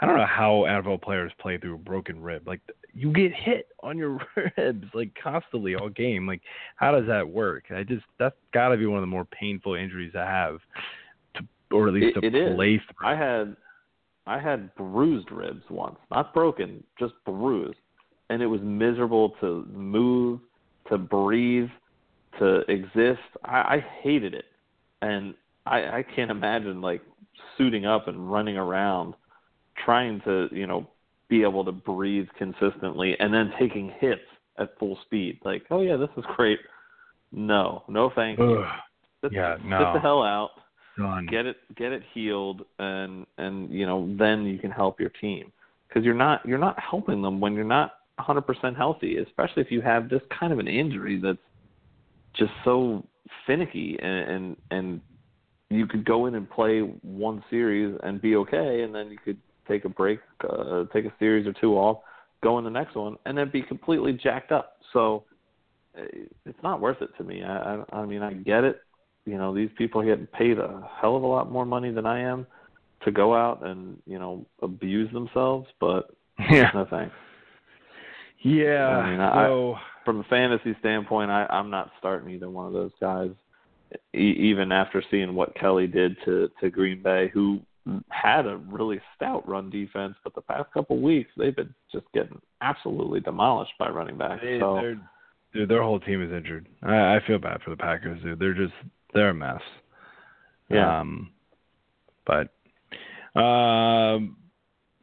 I 0.00 0.06
don't 0.06 0.16
know 0.16 0.26
how 0.26 0.64
NFL 0.68 1.02
players 1.02 1.32
play 1.40 1.58
through 1.58 1.74
a 1.74 1.78
broken 1.78 2.20
rib. 2.22 2.46
Like, 2.46 2.60
you 2.94 3.12
get 3.12 3.32
hit 3.34 3.68
on 3.82 3.96
your 3.98 4.18
ribs 4.56 4.86
like 4.94 5.12
constantly 5.22 5.74
all 5.74 5.88
game. 5.88 6.26
Like, 6.26 6.42
how 6.76 6.92
does 6.92 7.06
that 7.08 7.28
work? 7.28 7.64
I 7.70 7.82
just 7.82 8.04
that's 8.18 8.36
got 8.52 8.68
to 8.68 8.76
be 8.76 8.86
one 8.86 8.98
of 8.98 9.02
the 9.02 9.06
more 9.06 9.24
painful 9.26 9.74
injuries 9.74 10.12
I 10.16 10.24
have, 10.24 10.58
to, 11.34 11.42
or 11.74 11.88
at 11.88 11.94
least 11.94 12.16
It- 12.16 12.20
to 12.20 12.26
it 12.26 12.34
is. 12.34 12.54
play 12.56 12.78
through. 12.78 13.06
I 13.08 13.14
had 13.16 13.56
I 14.28 14.38
had 14.38 14.74
bruised 14.74 15.30
ribs 15.32 15.62
once, 15.70 15.96
not 16.10 16.34
broken, 16.34 16.84
just 16.98 17.14
bruised, 17.24 17.78
and 18.28 18.42
it 18.42 18.46
was 18.46 18.60
miserable 18.62 19.30
to 19.40 19.66
move, 19.72 20.40
to 20.90 20.98
breathe, 20.98 21.70
to 22.38 22.58
exist. 22.70 23.22
I, 23.42 23.56
I 23.56 23.84
hated 24.02 24.34
it, 24.34 24.44
and 25.00 25.34
I, 25.64 25.78
I 25.78 26.04
can't 26.14 26.30
imagine 26.30 26.82
like 26.82 27.00
suiting 27.56 27.86
up 27.86 28.06
and 28.06 28.30
running 28.30 28.58
around, 28.58 29.14
trying 29.82 30.20
to 30.26 30.48
you 30.52 30.66
know 30.66 30.86
be 31.30 31.42
able 31.42 31.64
to 31.64 31.72
breathe 31.72 32.28
consistently, 32.36 33.16
and 33.18 33.32
then 33.32 33.50
taking 33.58 33.90
hits 33.98 34.20
at 34.58 34.78
full 34.78 34.98
speed. 35.06 35.38
Like, 35.42 35.62
oh 35.70 35.80
yeah, 35.80 35.96
this 35.96 36.10
is 36.18 36.24
great. 36.36 36.58
No, 37.32 37.82
no, 37.88 38.12
thank 38.14 38.38
you. 38.38 38.58
Ugh, 38.58 38.78
Sit, 39.24 39.32
yeah, 39.32 39.56
sit 39.56 39.64
no. 39.64 39.94
the 39.94 40.00
hell 40.00 40.22
out 40.22 40.50
done. 40.98 41.26
get 41.26 41.46
it 41.46 41.56
get 41.76 41.92
it 41.92 42.02
healed 42.12 42.62
and 42.78 43.26
and 43.38 43.70
you 43.70 43.86
know 43.86 44.14
then 44.18 44.44
you 44.44 44.58
can 44.58 44.70
help 44.70 45.00
your 45.00 45.10
team. 45.20 45.52
Because 45.88 46.04
you're 46.04 46.14
not 46.14 46.44
you're 46.46 46.58
not 46.58 46.78
helping 46.78 47.22
them 47.22 47.40
when 47.40 47.54
you're 47.54 47.64
not 47.64 47.92
100% 48.18 48.76
healthy 48.76 49.18
especially 49.18 49.62
if 49.62 49.70
you 49.70 49.80
have 49.80 50.08
this 50.08 50.22
kind 50.38 50.52
of 50.52 50.58
an 50.58 50.66
injury 50.68 51.20
that's 51.22 51.38
just 52.34 52.52
so 52.64 53.04
finicky 53.46 53.96
and 54.02 54.30
and, 54.30 54.56
and 54.70 55.00
you 55.70 55.86
could 55.86 56.04
go 56.04 56.26
in 56.26 56.34
and 56.34 56.50
play 56.50 56.80
one 56.80 57.42
series 57.48 57.96
and 58.02 58.20
be 58.20 58.36
okay 58.36 58.82
and 58.82 58.94
then 58.94 59.10
you 59.10 59.18
could 59.24 59.38
take 59.68 59.84
a 59.84 59.88
break 59.88 60.18
uh, 60.48 60.84
take 60.92 61.04
a 61.04 61.12
series 61.18 61.46
or 61.46 61.52
two 61.52 61.74
off 61.74 61.98
go 62.42 62.58
in 62.58 62.64
the 62.64 62.70
next 62.70 62.94
one 62.94 63.16
and 63.26 63.36
then 63.36 63.50
be 63.50 63.62
completely 63.62 64.12
jacked 64.12 64.52
up. 64.52 64.76
So 64.92 65.24
uh, 65.96 66.02
it's 66.44 66.62
not 66.62 66.80
worth 66.80 67.02
it 67.02 67.10
to 67.18 67.24
me. 67.24 67.42
I 67.42 67.74
i, 67.74 67.84
I 68.00 68.06
mean 68.06 68.22
i 68.22 68.32
get 68.32 68.64
it 68.64 68.80
you 69.28 69.36
know 69.38 69.54
these 69.54 69.70
people 69.76 70.00
are 70.00 70.04
getting 70.06 70.26
paid 70.26 70.58
a 70.58 70.88
hell 71.00 71.16
of 71.16 71.22
a 71.22 71.26
lot 71.26 71.50
more 71.52 71.66
money 71.66 71.90
than 71.90 72.06
I 72.06 72.20
am 72.20 72.46
to 73.04 73.10
go 73.12 73.34
out 73.34 73.64
and 73.66 73.96
you 74.06 74.18
know 74.18 74.46
abuse 74.62 75.12
themselves, 75.12 75.68
but 75.80 76.10
Yeah, 76.50 76.70
no 76.74 76.86
thanks. 76.88 77.14
yeah. 78.42 78.88
I 78.88 79.10
mean, 79.10 79.20
I- 79.20 79.46
so 79.46 79.76
From 80.04 80.20
a 80.20 80.24
fantasy 80.24 80.74
standpoint, 80.80 81.30
I, 81.30 81.46
I'm 81.50 81.70
not 81.70 81.90
starting 81.98 82.30
either 82.30 82.48
one 82.48 82.66
of 82.66 82.72
those 82.72 82.92
guys, 83.00 83.30
e- 84.14 84.36
even 84.50 84.72
after 84.72 85.02
seeing 85.10 85.34
what 85.34 85.54
Kelley 85.54 85.86
did 85.86 86.16
to 86.24 86.48
to 86.60 86.70
Green 86.70 87.02
Bay, 87.02 87.30
who 87.34 87.60
had 88.10 88.46
a 88.46 88.56
really 88.68 89.00
stout 89.16 89.48
run 89.48 89.70
defense, 89.70 90.14
but 90.22 90.34
the 90.34 90.42
past 90.42 90.70
couple 90.72 91.00
weeks 91.00 91.30
they've 91.36 91.56
been 91.56 91.74
just 91.92 92.04
getting 92.14 92.38
absolutely 92.60 93.20
demolished 93.20 93.72
by 93.78 93.88
running 93.88 94.16
backs. 94.18 94.42
They, 94.42 94.58
so 94.60 94.94
dude, 95.54 95.68
their 95.68 95.82
whole 95.82 95.98
team 96.00 96.22
is 96.22 96.30
injured. 96.32 96.68
I, 96.82 97.16
I 97.16 97.20
feel 97.26 97.38
bad 97.38 97.62
for 97.62 97.70
the 97.70 97.76
Packers, 97.76 98.22
dude. 98.22 98.38
They're 98.38 98.52
just 98.54 98.74
they're 99.14 99.30
a 99.30 99.34
mess. 99.34 99.60
Yeah. 100.70 101.00
Um, 101.00 101.30
but 102.26 102.52
um, 103.40 104.36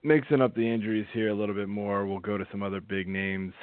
mixing 0.03 0.41
up 0.41 0.55
the 0.55 0.61
injuries 0.61 1.07
here 1.13 1.29
a 1.29 1.33
little 1.33 1.55
bit 1.55 1.67
more, 1.69 2.05
we'll 2.05 2.19
go 2.19 2.37
to 2.37 2.45
some 2.51 2.61
other 2.63 2.81
big 2.81 3.07
names. 3.07 3.53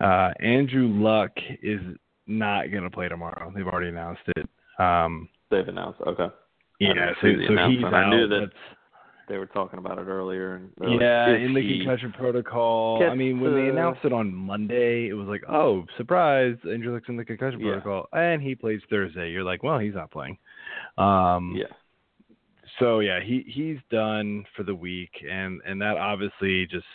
Uh, 0.00 0.30
Andrew 0.40 0.88
Luck 0.88 1.30
is 1.62 1.80
not 2.26 2.70
going 2.70 2.84
to 2.84 2.90
play 2.90 3.08
tomorrow. 3.08 3.52
They've 3.54 3.66
already 3.66 3.88
announced 3.88 4.22
it. 4.36 4.48
Um, 4.78 5.28
they've 5.50 5.66
announced. 5.66 6.00
Okay, 6.06 6.28
yeah, 6.80 7.10
so, 7.20 7.22
so 7.22 7.28
he's 7.28 7.48
announcement. 7.48 7.94
I 7.94 8.02
out. 8.04 8.10
knew 8.10 8.28
that 8.28 8.40
Let's- 8.40 8.52
they 9.28 9.38
were 9.38 9.46
talking 9.46 9.78
about 9.78 9.98
it 9.98 10.06
earlier. 10.06 10.56
And 10.56 10.70
they're 10.78 10.88
like, 10.90 11.00
Yeah, 11.00 11.28
in 11.34 11.54
the 11.54 11.78
concussion 11.78 12.12
protocol. 12.12 13.02
I 13.02 13.14
mean, 13.14 13.40
when 13.40 13.54
they 13.54 13.68
announced 13.68 14.00
it 14.04 14.12
on 14.12 14.34
Monday, 14.34 15.08
it 15.08 15.14
was 15.14 15.28
like, 15.28 15.42
oh, 15.48 15.84
surprise, 15.96 16.56
Andrew 16.64 16.92
Luck's 16.92 17.08
in 17.08 17.16
the 17.16 17.24
concussion 17.24 17.60
Yeah. 17.60 17.72
protocol, 17.80 18.08
and 18.12 18.42
he 18.42 18.54
plays 18.54 18.80
Thursday. 18.90 19.30
You're 19.30 19.44
like, 19.44 19.62
well, 19.62 19.78
he's 19.78 19.94
not 19.94 20.10
playing. 20.10 20.38
Um, 20.96 21.54
Yeah. 21.56 21.66
So 22.78 23.00
yeah, 23.00 23.20
he 23.20 23.44
he's 23.48 23.78
done 23.90 24.44
for 24.54 24.62
the 24.62 24.74
week, 24.74 25.10
and 25.28 25.60
and 25.66 25.80
that 25.80 25.96
obviously 25.96 26.66
just 26.66 26.86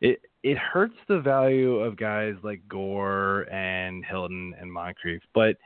it 0.00 0.20
it 0.42 0.58
hurts 0.58 0.96
the 1.06 1.20
value 1.20 1.76
of 1.76 1.96
guys 1.96 2.34
like 2.42 2.66
Gore 2.66 3.42
and 3.52 4.04
Hilton 4.04 4.54
and 4.60 4.72
Moncrief, 4.72 5.22
but. 5.34 5.56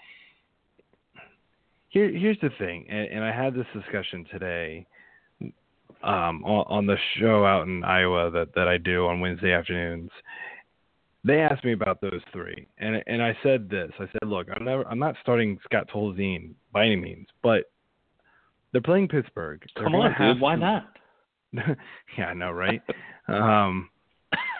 Here, 1.90 2.10
here's 2.10 2.38
the 2.40 2.50
thing, 2.58 2.84
and, 2.90 3.08
and 3.08 3.24
I 3.24 3.32
had 3.32 3.54
this 3.54 3.64
discussion 3.72 4.26
today 4.30 4.86
um, 6.02 6.44
on, 6.44 6.64
on 6.68 6.86
the 6.86 6.96
show 7.18 7.44
out 7.44 7.66
in 7.66 7.84
Iowa 7.84 8.30
that, 8.30 8.54
that 8.54 8.68
I 8.68 8.78
do 8.78 9.06
on 9.06 9.20
Wednesday 9.20 9.52
afternoons. 9.52 10.10
They 11.24 11.40
asked 11.40 11.64
me 11.64 11.72
about 11.72 12.00
those 12.00 12.20
three, 12.32 12.68
and 12.78 13.02
and 13.06 13.20
I 13.20 13.36
said 13.42 13.68
this. 13.68 13.90
I 13.98 14.06
said, 14.06 14.28
look, 14.28 14.46
I'm 14.54 14.64
never, 14.64 14.86
I'm 14.86 15.00
not 15.00 15.16
starting 15.20 15.58
Scott 15.64 15.88
Tolzien 15.92 16.54
by 16.72 16.86
any 16.86 16.96
means, 16.96 17.26
but 17.42 17.64
they're 18.72 18.80
playing 18.80 19.08
Pittsburgh. 19.08 19.62
They're 19.74 19.84
Come 19.84 19.96
on, 19.96 20.14
dude. 20.18 20.40
Why 20.40 20.54
to- 20.54 20.60
not? 20.60 20.86
yeah, 22.16 22.26
I 22.26 22.34
know, 22.34 22.52
right? 22.52 22.80
um, 23.26 23.90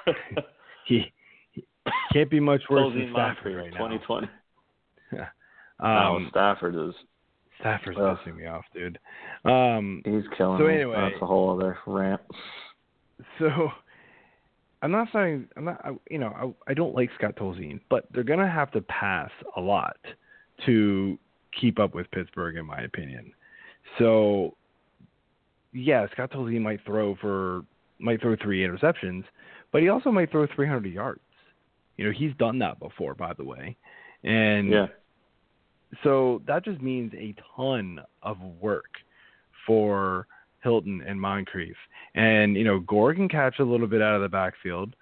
he, 0.86 1.12
he 1.52 1.64
can't 2.12 2.30
be 2.30 2.40
much 2.40 2.62
worse 2.68 2.92
than 2.92 3.10
Stafford 3.12 3.56
right 3.56 3.72
now. 3.72 3.88
2020. 3.88 4.28
Um, 5.80 6.24
no, 6.24 6.30
Stafford 6.30 6.74
is 6.74 6.92
Stafford's 7.60 7.98
Ugh. 8.00 8.16
pissing 8.24 8.36
me 8.36 8.46
off, 8.46 8.64
dude. 8.72 8.98
Um, 9.44 10.02
he's 10.04 10.22
killing 10.36 10.58
So 10.60 10.66
me. 10.66 10.74
anyway- 10.74 11.10
That's 11.10 11.22
a 11.22 11.26
whole 11.26 11.50
other 11.58 11.78
rant. 11.86 12.20
So 13.38 13.70
I'm 14.82 14.92
not 14.92 15.08
saying 15.12 15.48
I'm 15.56 15.64
not 15.64 15.80
I, 15.84 15.90
you 16.10 16.18
know 16.18 16.54
I, 16.68 16.70
I 16.70 16.74
don't 16.74 16.94
like 16.94 17.10
Scott 17.16 17.34
Tolzien, 17.36 17.80
but 17.90 18.06
they're 18.12 18.22
gonna 18.22 18.48
have 18.50 18.70
to 18.72 18.80
pass 18.82 19.30
a 19.56 19.60
lot 19.60 19.96
to 20.66 21.18
keep 21.60 21.78
up 21.80 21.94
with 21.94 22.08
Pittsburgh, 22.12 22.56
in 22.56 22.64
my 22.66 22.80
opinion. 22.82 23.32
So 23.98 24.56
yeah, 25.72 26.06
Scott 26.12 26.30
Tolzien 26.30 26.60
might 26.62 26.84
throw 26.84 27.16
for 27.16 27.62
might 27.98 28.20
throw 28.20 28.36
three 28.36 28.60
interceptions, 28.66 29.24
but 29.72 29.82
he 29.82 29.88
also 29.88 30.12
might 30.12 30.30
throw 30.30 30.46
300 30.54 30.92
yards. 30.92 31.20
You 31.96 32.04
know, 32.06 32.12
he's 32.16 32.32
done 32.38 32.60
that 32.60 32.78
before, 32.78 33.14
by 33.16 33.32
the 33.32 33.44
way, 33.44 33.76
and 34.22 34.70
Yeah. 34.70 34.86
So 36.02 36.42
that 36.46 36.64
just 36.64 36.80
means 36.82 37.12
a 37.14 37.34
ton 37.56 38.00
of 38.22 38.36
work 38.60 38.90
for 39.66 40.26
Hilton 40.62 41.02
and 41.06 41.20
Moncrief. 41.20 41.76
And, 42.14 42.56
you 42.56 42.64
know, 42.64 42.80
Gore 42.80 43.14
can 43.14 43.28
catch 43.28 43.58
a 43.58 43.64
little 43.64 43.86
bit 43.86 44.02
out 44.02 44.14
of 44.14 44.22
the 44.22 44.28
backfield. 44.28 44.94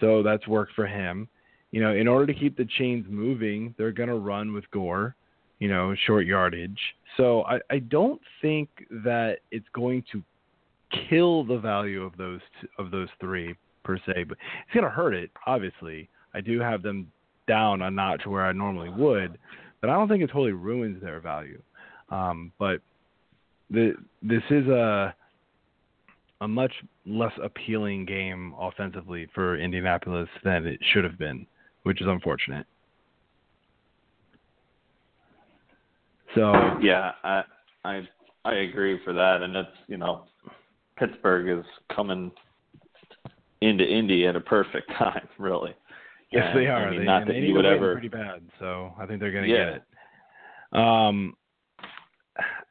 So 0.00 0.22
that's 0.22 0.46
work 0.46 0.68
for 0.76 0.86
him. 0.86 1.28
You 1.70 1.82
know, 1.82 1.92
in 1.92 2.08
order 2.08 2.32
to 2.32 2.38
keep 2.38 2.56
the 2.56 2.66
chains 2.78 3.06
moving, 3.08 3.74
they're 3.76 3.92
going 3.92 4.08
to 4.08 4.16
run 4.16 4.52
with 4.54 4.70
Gore, 4.70 5.14
you 5.58 5.68
know, 5.68 5.94
short 6.06 6.26
yardage. 6.26 6.78
So 7.16 7.42
I, 7.42 7.58
I 7.70 7.78
don't 7.80 8.20
think 8.40 8.68
that 8.90 9.38
it's 9.50 9.66
going 9.74 10.04
to 10.12 10.22
kill 11.10 11.44
the 11.44 11.58
value 11.58 12.02
of 12.02 12.16
those 12.16 12.40
t- 12.60 12.68
of 12.78 12.90
those 12.90 13.08
three 13.20 13.54
per 13.84 13.98
se, 13.98 14.24
but 14.24 14.38
it's 14.64 14.74
going 14.74 14.84
to 14.84 14.90
hurt 14.90 15.14
it. 15.14 15.30
Obviously, 15.46 16.08
I 16.34 16.40
do 16.40 16.60
have 16.60 16.82
them 16.82 17.10
down 17.46 17.82
a 17.82 17.90
notch 17.90 18.26
where 18.26 18.46
I 18.46 18.52
normally 18.52 18.90
would, 18.90 19.38
but 19.80 19.90
I 19.90 19.94
don't 19.94 20.08
think 20.08 20.22
it 20.22 20.28
totally 20.28 20.52
ruins 20.52 21.02
their 21.02 21.20
value. 21.20 21.60
Um, 22.10 22.52
but 22.58 22.80
the 23.70 23.94
this 24.22 24.42
is 24.50 24.66
a 24.66 25.14
a 26.40 26.48
much 26.48 26.72
less 27.04 27.32
appealing 27.42 28.04
game 28.04 28.54
offensively 28.58 29.26
for 29.34 29.58
Indianapolis 29.58 30.28
than 30.44 30.66
it 30.66 30.78
should 30.92 31.04
have 31.04 31.18
been, 31.18 31.46
which 31.82 32.00
is 32.00 32.06
unfortunate. 32.06 32.66
So 36.34 36.52
Yeah, 36.80 37.12
I 37.24 37.42
I 37.84 38.08
I 38.44 38.54
agree 38.54 39.00
for 39.04 39.12
that, 39.12 39.42
and 39.42 39.56
it's 39.56 39.68
you 39.88 39.96
know 39.96 40.24
Pittsburgh 40.96 41.58
is 41.58 41.64
coming 41.94 42.30
into 43.60 43.84
Indy 43.84 44.26
at 44.26 44.36
a 44.36 44.40
perfect 44.40 44.90
time, 44.98 45.28
really. 45.38 45.74
Yes, 46.32 46.54
they 46.54 46.66
are. 46.66 46.86
I 46.86 46.90
mean, 46.90 47.00
they, 47.00 47.04
not 47.04 47.26
that 47.26 47.36
you 47.36 47.54
would 47.54 47.64
ever. 47.66 47.92
pretty 47.92 48.08
bad, 48.08 48.42
so 48.58 48.92
I 48.98 49.06
think 49.06 49.20
they're 49.20 49.32
going 49.32 49.44
to 49.44 49.50
Yeah. 49.50 49.64
get 49.70 49.74
it. 49.74 50.78
Um, 50.78 51.34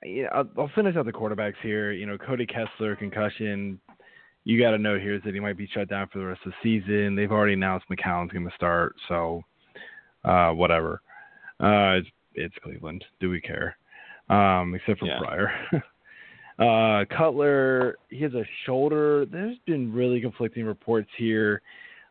yeah, 0.05 0.27
I'll, 0.33 0.47
I'll 0.57 0.71
finish 0.75 0.95
out 0.95 1.05
the 1.05 1.11
quarterbacks 1.11 1.55
here. 1.61 1.91
You 1.91 2.05
know, 2.05 2.17
Cody 2.17 2.45
Kessler 2.45 2.95
concussion. 2.95 3.79
you 4.45 4.61
got 4.61 4.71
to 4.71 4.77
note 4.77 5.01
here 5.01 5.15
is 5.15 5.21
that 5.25 5.33
he 5.33 5.39
might 5.39 5.57
be 5.57 5.67
shut 5.73 5.89
down 5.89 6.07
for 6.07 6.19
the 6.19 6.25
rest 6.25 6.41
of 6.45 6.53
the 6.63 6.79
season. 6.81 7.15
They've 7.15 7.31
already 7.31 7.53
announced 7.53 7.87
McCown's 7.89 8.31
going 8.31 8.47
to 8.47 8.55
start, 8.55 8.95
so 9.07 9.41
uh, 10.23 10.51
whatever. 10.51 11.01
Uh, 11.59 11.97
it's, 11.99 12.07
it's 12.35 12.55
Cleveland. 12.63 13.03
Do 13.19 13.29
we 13.29 13.41
care? 13.41 13.75
Um, 14.29 14.75
except 14.75 14.99
for 14.99 15.07
Yeah. 15.07 15.19
Pryor. 15.19 15.51
uh, 16.59 17.05
Cutler, 17.17 17.97
he 18.09 18.21
has 18.23 18.33
a 18.35 18.43
shoulder. 18.65 19.25
There's 19.25 19.57
been 19.65 19.91
really 19.91 20.21
conflicting 20.21 20.65
reports 20.65 21.09
here. 21.17 21.61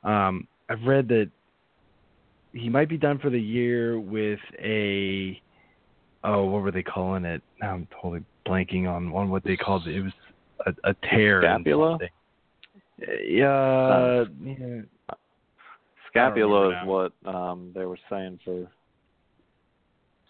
Um, 0.03 0.47
I've 0.69 0.83
read 0.83 1.09
that 1.09 1.31
he 2.53 2.69
might 2.69 2.89
be 2.89 2.97
done 2.97 3.19
for 3.19 3.31
the 3.31 3.41
year 3.41 4.01
with 4.01 4.41
a 4.59 5.41
oh, 6.25 6.45
what 6.45 6.63
were 6.63 6.71
they 6.71 6.83
calling 6.83 7.25
it? 7.25 7.43
Now 7.61 7.75
I'm 7.75 7.89
totally 7.95 8.25
blanking 8.47 8.89
on 8.89 9.13
on 9.13 9.31
what 9.31 9.45
they 9.45 9.57
called 9.57 9.87
it. 9.87 9.97
It 9.97 10.03
was 10.03 10.13
a, 10.67 10.91
a 10.91 10.95
tear. 11.09 11.43
Scapula? 11.43 11.93
something. 11.93 12.09
Uh, 13.03 13.13
Yeah, 13.29 14.25
yeah. 14.43 15.15
Scapula 16.09 16.71
is 16.71 16.87
what 16.87 17.13
um 17.27 17.73
they 17.75 17.85
were 17.85 17.99
saying 18.11 18.41
for 18.45 18.67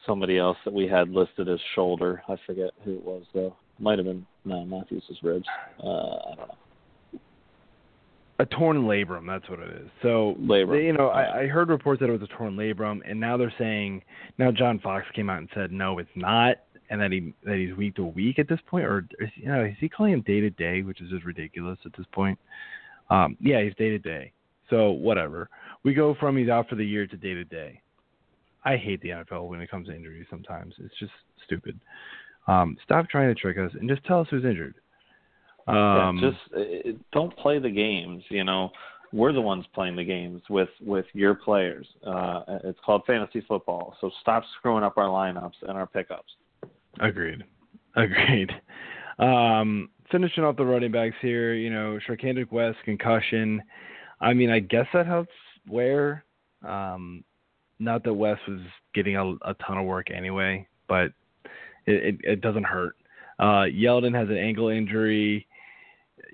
somebody 0.05 0.39
else 0.39 0.57
that 0.65 0.75
we 0.75 0.87
had 0.87 1.09
listed 1.11 1.49
as 1.49 1.61
shoulder. 1.75 2.23
I 2.29 2.37
forget 2.47 2.71
who 2.85 2.97
it 2.97 3.05
was 3.05 3.25
though. 3.33 3.57
Might 3.79 3.99
have 3.99 4.07
been 4.07 4.27
no 4.45 4.65
Mathews' 4.65 5.05
ribs. 5.23 5.47
Uh, 5.83 5.87
I 5.87 6.35
don't 6.37 6.49
know. 6.49 6.55
A 8.39 8.47
torn 8.47 8.83
labrum. 8.83 9.27
That's 9.27 9.49
what 9.49 9.61
it 9.61 9.71
is. 9.83 9.89
So 10.03 10.37
Labrum, 10.41 10.85
you 10.85 10.93
know. 10.93 11.09
I, 11.09 11.43
I 11.43 11.47
heard 11.47 11.69
reports 11.69 12.01
that 12.01 12.09
it 12.09 12.13
was 12.13 12.23
a 12.23 12.37
torn 12.37 12.57
labrum, 12.57 13.01
and 13.09 13.19
now 13.19 13.37
they're 13.37 13.55
saying 13.59 14.03
now 14.39 14.51
John 14.51 14.79
Fox 14.79 15.07
came 15.15 15.31
out 15.31 15.39
and 15.39 15.49
said 15.55 15.73
no, 15.73 15.99
it's 15.99 16.11
not, 16.15 16.57
and 16.91 17.01
that 17.01 17.13
he 17.13 17.33
that 17.45 17.57
he's 17.57 17.77
week 17.77 17.97
to 17.97 18.05
week 18.05 18.39
at 18.39 18.49
this 18.49 18.61
point, 18.67 18.85
or 18.85 19.07
is, 19.21 19.31
you 19.37 19.49
know, 19.49 19.65
is 19.65 19.75
he 19.81 19.89
calling 19.89 20.13
him 20.13 20.23
day 20.23 20.41
to 20.41 20.51
day, 20.51 20.83
which 20.83 21.01
is 21.01 21.11
just 21.11 21.25
ridiculous 21.25 21.79
at 21.85 21.93
this 21.97 22.07
point. 22.13 22.39
Um, 23.11 23.37
yeah, 23.41 23.63
he's 23.63 23.75
day 23.75 23.91
to 23.91 23.99
day. 23.99 24.33
So 24.71 24.91
whatever. 24.91 25.49
We 25.85 25.95
go 25.95 26.17
from 26.19 26.37
he's 26.37 26.49
out 26.49 26.69
for 26.69 26.75
the 26.75 26.85
year 26.85 27.07
to 27.07 27.17
day 27.17 27.35
to 27.35 27.45
day. 27.45 27.81
I 28.65 28.77
hate 28.77 29.01
the 29.01 29.11
NFL 29.11 29.49
when 29.49 29.61
it 29.61 29.71
comes 29.71 29.87
to 29.87 29.95
injuries. 29.95 30.27
Sometimes 30.29 30.75
it's 30.79 30.99
just 30.99 31.13
stupid. 31.45 31.79
Um, 32.49 32.77
stop 32.83 33.09
trying 33.09 33.33
to 33.33 33.41
trick 33.41 33.59
us 33.59 33.71
and 33.79 33.89
just 33.89 34.05
tell 34.05 34.21
us 34.21 34.27
who's 34.31 34.45
injured. 34.45 34.75
Um, 35.67 36.19
yeah, 36.19 36.31
just 36.31 36.55
uh, 36.55 36.91
don't 37.13 37.37
play 37.37 37.59
the 37.59 37.71
games. 37.71 38.23
You 38.29 38.45
know, 38.45 38.71
we're 39.13 39.33
the 39.33 39.41
ones 39.41 39.65
playing 39.75 39.97
the 39.97 40.05
games 40.05 40.43
with 40.49 40.69
with 40.81 41.07
your 41.13 41.35
players. 41.35 41.87
Uh, 42.07 42.43
it's 42.65 42.79
called 42.85 43.03
fantasy 43.07 43.45
football. 43.47 43.97
So 44.01 44.11
stop 44.21 44.45
screwing 44.59 44.85
up 44.85 44.97
our 44.97 45.09
lineups 45.09 45.55
and 45.63 45.73
our 45.73 45.87
pickups. 45.87 46.33
Agreed. 47.01 47.45
Agreed. 47.97 48.51
Um, 49.19 49.91
finishing 50.11 50.45
off 50.45 50.57
the 50.57 50.65
running 50.65 50.93
backs 50.93 51.17
here, 51.21 51.55
you 51.55 51.71
know, 51.71 51.99
Charcandrick 52.07 52.53
West 52.53 52.79
concussion. 52.85 53.63
I 54.21 54.35
mean, 54.35 54.51
I 54.51 54.61
guess 54.61 54.87
that 54.93 55.07
helps 55.07 55.33
Ware. 55.69 56.25
Um, 56.67 57.25
not 57.79 58.05
that 58.05 58.15
West 58.15 58.41
was 58.49 58.61
getting 58.95 59.17
a, 59.17 59.33
a 59.45 59.55
ton 59.67 59.79
of 59.79 59.87
work 59.87 60.11
anyway, 60.11 60.67
but 60.89 61.13
it, 61.87 62.15
it, 62.15 62.17
it 62.23 62.41
doesn't 62.41 62.65
hurt. 62.65 62.97
Uh, 63.39 63.65
Yeldon 63.65 64.15
has 64.15 64.29
an 64.29 64.39
ankle 64.39 64.69
injury. 64.69 65.47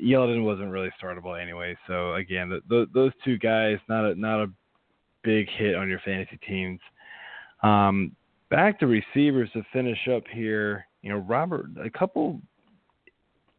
Yeldon 0.00 0.44
wasn't 0.44 0.70
really 0.70 0.90
startable 1.02 1.40
anyway, 1.40 1.76
so 1.86 2.14
again, 2.14 2.48
the, 2.48 2.60
the, 2.68 2.86
those 2.94 3.12
two 3.24 3.38
guys 3.38 3.78
not 3.88 4.04
a 4.04 4.14
not 4.14 4.42
a 4.42 4.50
big 5.22 5.48
hit 5.50 5.74
on 5.74 5.88
your 5.88 6.00
fantasy 6.00 6.38
teams. 6.46 6.80
Um, 7.62 8.14
back 8.50 8.78
to 8.80 8.86
receivers 8.86 9.50
to 9.52 9.62
finish 9.72 10.08
up 10.08 10.24
here. 10.32 10.86
You 11.02 11.10
know, 11.10 11.18
Robert, 11.18 11.66
a 11.82 11.90
couple 11.90 12.40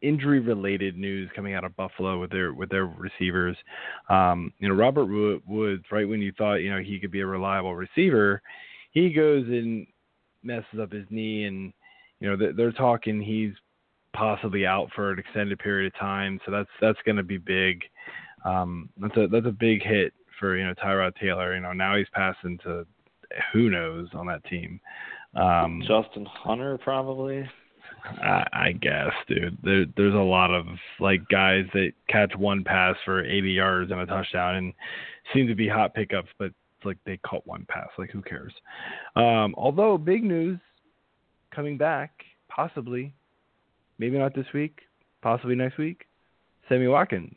injury 0.01 0.39
related 0.39 0.97
news 0.97 1.29
coming 1.35 1.55
out 1.55 1.63
of 1.63 1.75
Buffalo 1.75 2.19
with 2.19 2.29
their 2.29 2.53
with 2.53 2.69
their 2.69 2.85
receivers. 2.85 3.57
Um, 4.09 4.53
you 4.59 4.67
know, 4.67 4.75
Robert 4.75 5.05
Wo- 5.05 5.41
Woods, 5.47 5.83
right 5.91 6.07
when 6.07 6.21
you 6.21 6.31
thought 6.37 6.55
you 6.55 6.71
know 6.71 6.79
he 6.79 6.99
could 6.99 7.11
be 7.11 7.21
a 7.21 7.25
reliable 7.25 7.75
receiver, 7.75 8.41
he 8.91 9.11
goes 9.11 9.45
and 9.47 9.87
messes 10.43 10.79
up 10.79 10.91
his 10.91 11.05
knee, 11.09 11.45
and 11.45 11.73
you 12.19 12.29
know 12.29 12.53
they're 12.55 12.71
talking 12.71 13.21
he's 13.21 13.53
possibly 14.13 14.65
out 14.65 14.89
for 14.95 15.11
an 15.11 15.19
extended 15.19 15.59
period 15.59 15.93
of 15.93 15.99
time. 15.99 16.39
So 16.45 16.51
that's 16.51 16.69
that's 16.81 16.99
going 17.05 17.17
to 17.17 17.23
be 17.23 17.37
big. 17.37 17.83
Um, 18.45 18.89
that's 18.97 19.17
a 19.17 19.27
that's 19.27 19.45
a 19.45 19.51
big 19.51 19.83
hit 19.83 20.13
for 20.39 20.57
you 20.57 20.65
know 20.65 20.73
Tyrod 20.73 21.15
Taylor. 21.19 21.55
You 21.55 21.61
know 21.61 21.73
now 21.73 21.97
he's 21.97 22.07
passing 22.13 22.57
to 22.59 22.85
who 23.51 23.69
knows 23.69 24.07
on 24.13 24.27
that 24.27 24.43
team. 24.45 24.79
Um, 25.35 25.81
Justin 25.87 26.25
Hunter 26.25 26.77
probably. 26.77 27.47
I, 28.05 28.45
I 28.51 28.71
guess, 28.73 29.13
dude. 29.29 29.57
There, 29.63 29.85
there's 29.95 30.13
a 30.13 30.17
lot 30.17 30.53
of 30.53 30.65
like 30.99 31.21
guys 31.29 31.65
that 31.73 31.93
catch 32.09 32.35
one 32.35 32.63
pass 32.63 32.95
for 33.05 33.23
80 33.23 33.51
yards 33.51 33.91
and 33.91 34.01
a 34.01 34.05
touchdown, 34.05 34.55
and 34.55 34.73
seem 35.33 35.47
to 35.47 35.55
be 35.55 35.69
hot 35.69 35.93
pickups, 35.93 36.29
but 36.37 36.47
it's 36.47 36.85
like 36.85 36.97
they 37.05 37.17
caught 37.17 37.47
one 37.47 37.65
pass. 37.69 37.87
Like 37.97 38.11
who 38.11 38.21
cares? 38.21 38.53
Um, 39.15 39.55
although 39.57 39.97
big 39.97 40.23
news 40.23 40.59
coming 41.55 41.77
back, 41.77 42.11
possibly, 42.49 43.13
maybe 43.97 44.17
not 44.17 44.35
this 44.35 44.51
week, 44.53 44.79
possibly 45.21 45.55
next 45.55 45.77
week. 45.77 46.05
Sammy 46.69 46.87
Watkins, 46.87 47.35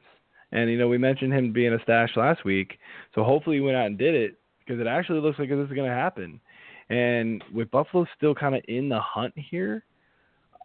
and 0.53 0.71
you 0.71 0.79
know 0.79 0.89
we 0.89 0.99
mentioned 0.99 1.33
him 1.33 1.53
being 1.53 1.73
a 1.73 1.83
stash 1.83 2.11
last 2.17 2.45
week, 2.45 2.79
so 3.15 3.25
hopefully 3.25 3.57
he 3.57 3.61
went 3.61 3.77
out 3.77 3.87
and 3.87 3.99
did 3.99 4.15
it 4.15 4.39
because 4.61 4.81
it 4.81 4.87
actually 4.87 5.21
looks 5.21 5.39
like 5.39 5.49
this 5.49 5.59
is 5.59 5.75
going 5.75 5.89
to 5.89 5.95
happen. 5.95 6.41
And 6.89 7.43
with 7.53 7.71
Buffalo 7.71 8.07
still 8.17 8.35
kind 8.35 8.55
of 8.55 8.63
in 8.69 8.89
the 8.89 9.01
hunt 9.01 9.35
here, 9.37 9.85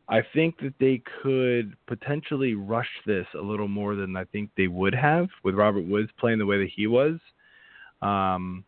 I 0.08 0.22
think 0.34 0.60
that 0.60 0.74
they 0.80 1.02
could 1.24 1.76
potentially 1.88 2.54
rush 2.54 2.90
this 3.06 3.26
a 3.34 3.42
little 3.42 3.68
more 3.68 3.96
than 3.96 4.16
I 4.16 4.26
think 4.26 4.50
they 4.58 4.68
would 4.68 4.94
have 4.94 5.30
with 5.44 5.56
Robert 5.56 5.86
Woods 5.86 6.10
playing 6.20 6.40
the 6.40 6.46
way 6.46 6.58
that 6.60 6.70
he 6.76 6.86
was. 6.88 7.18
Um, 8.02 8.64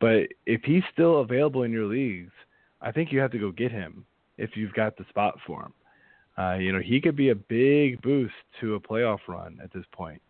but 0.00 0.28
if 0.46 0.62
he's 0.62 0.84
still 0.92 1.20
available 1.20 1.64
in 1.64 1.72
your 1.72 1.86
leagues, 1.86 2.32
I 2.80 2.92
think 2.92 3.10
you 3.10 3.18
have 3.18 3.32
to 3.32 3.38
go 3.38 3.50
get 3.50 3.72
him 3.72 4.04
if 4.36 4.50
you've 4.56 4.72
got 4.72 4.96
the 4.96 5.04
spot 5.08 5.38
for 5.46 5.62
him. 5.62 5.72
Uh, 6.38 6.54
you 6.54 6.72
know, 6.72 6.80
he 6.80 7.00
could 7.00 7.16
be 7.16 7.30
a 7.30 7.34
big 7.34 8.00
boost 8.02 8.34
to 8.60 8.74
a 8.76 8.80
playoff 8.80 9.18
run 9.26 9.58
at 9.62 9.72
this 9.72 9.84
point. 9.92 10.22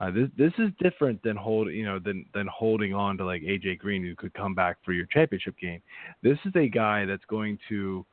Uh, 0.00 0.10
this 0.10 0.28
this 0.36 0.52
is 0.58 0.70
different 0.80 1.22
than 1.22 1.36
hold 1.36 1.70
you 1.70 1.84
know 1.84 2.00
than 2.00 2.24
than 2.34 2.48
holding 2.48 2.92
on 2.92 3.16
to 3.16 3.24
like 3.24 3.42
AJ 3.42 3.78
Green 3.78 4.04
who 4.04 4.16
could 4.16 4.34
come 4.34 4.54
back 4.54 4.78
for 4.84 4.92
your 4.92 5.06
championship 5.06 5.56
game. 5.58 5.80
This 6.22 6.38
is 6.44 6.52
a 6.56 6.68
guy 6.68 7.04
that's 7.04 7.24
going 7.28 7.58
to 7.68 8.04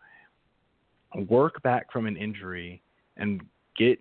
work 1.27 1.63
back 1.63 1.91
from 1.91 2.05
an 2.05 2.15
injury 2.15 2.83
and 3.17 3.41
get 3.75 3.99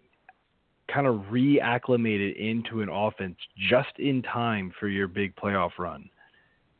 kind 0.93 1.07
of 1.07 1.17
reacclimated 1.31 2.37
into 2.37 2.83
an 2.83 2.89
offense 2.89 3.37
just 3.71 3.99
in 3.99 4.23
time 4.23 4.73
for 4.79 4.89
your 4.89 5.09
big 5.09 5.35
playoff 5.37 5.73
run. 5.79 6.11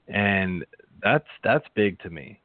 And 0.09 0.65
that's 1.03 1.29
that's 1.43 1.65
big 1.75 1.99
to 2.01 2.11
me. 2.11 2.41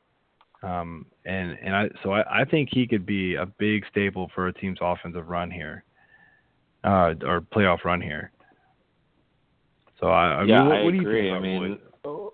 Um, 0.64 1.06
and 1.26 1.58
and 1.62 1.76
I 1.76 1.90
so 2.04 2.14
I, 2.14 2.42
I 2.42 2.46
think 2.46 2.70
he 2.72 2.88
could 2.88 3.06
be 3.06 3.36
a 3.36 3.46
big 3.46 3.84
staple 3.92 4.32
for 4.34 4.48
a 4.48 4.54
team's 4.54 4.80
offensive 4.82 5.28
run 5.28 5.52
here, 5.52 5.84
uh, 6.86 7.14
or 7.26 7.42
playoff 7.42 7.84
run 7.84 8.02
here. 8.02 8.32
So 10.00 10.08
I, 10.08 10.42
I 10.42 10.44
yeah, 10.46 10.60
mean, 10.60 10.70
what, 10.70 10.78
I 10.78 10.84
what 10.84 10.92
do 10.92 10.96
you 10.98 11.02
agree. 11.02 11.32
I 11.32 11.40
mean, 11.40 11.80
Woods? 12.06 12.34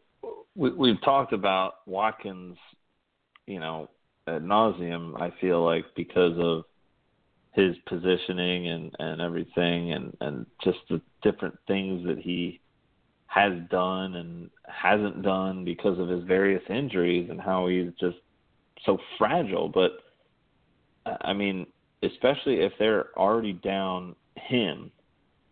we, 0.55 0.71
we've 0.71 1.01
talked 1.03 1.33
about 1.33 1.75
Watkins, 1.87 2.57
you 3.47 3.59
know, 3.59 3.89
ad 4.27 4.43
nauseum. 4.43 5.19
I 5.19 5.33
feel 5.41 5.65
like 5.65 5.85
because 5.95 6.37
of 6.37 6.65
his 7.53 7.75
positioning 7.87 8.67
and 8.67 8.95
and 8.99 9.21
everything, 9.21 9.93
and 9.93 10.15
and 10.21 10.45
just 10.63 10.79
the 10.89 11.01
different 11.23 11.57
things 11.67 12.05
that 12.05 12.19
he 12.19 12.61
has 13.29 13.53
done 13.69 14.15
and 14.15 14.49
hasn't 14.67 15.21
done 15.21 15.63
because 15.63 15.99
of 15.99 16.09
his 16.09 16.23
various 16.23 16.63
injuries 16.67 17.29
and 17.29 17.39
how 17.39 17.67
he's 17.67 17.91
just 17.99 18.17
so 18.85 18.97
fragile. 19.17 19.69
But 19.69 19.91
I 21.21 21.33
mean, 21.33 21.67
especially 22.01 22.61
if 22.61 22.73
they're 22.79 23.15
already 23.15 23.53
down 23.53 24.15
him 24.35 24.91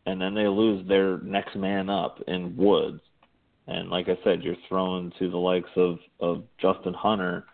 and 0.07 0.19
then 0.19 0.33
they 0.33 0.47
lose 0.47 0.87
their 0.87 1.19
next 1.19 1.55
man 1.55 1.89
up 1.89 2.19
in 2.27 2.57
Woods. 2.57 3.01
And 3.67 3.89
like 3.89 4.07
I 4.09 4.17
said, 4.23 4.41
you're 4.41 4.55
thrown 4.67 5.13
to 5.19 5.29
the 5.29 5.37
likes 5.37 5.69
of, 5.75 5.99
of 6.19 6.43
Justin 6.59 6.93
Hunter 6.93 7.45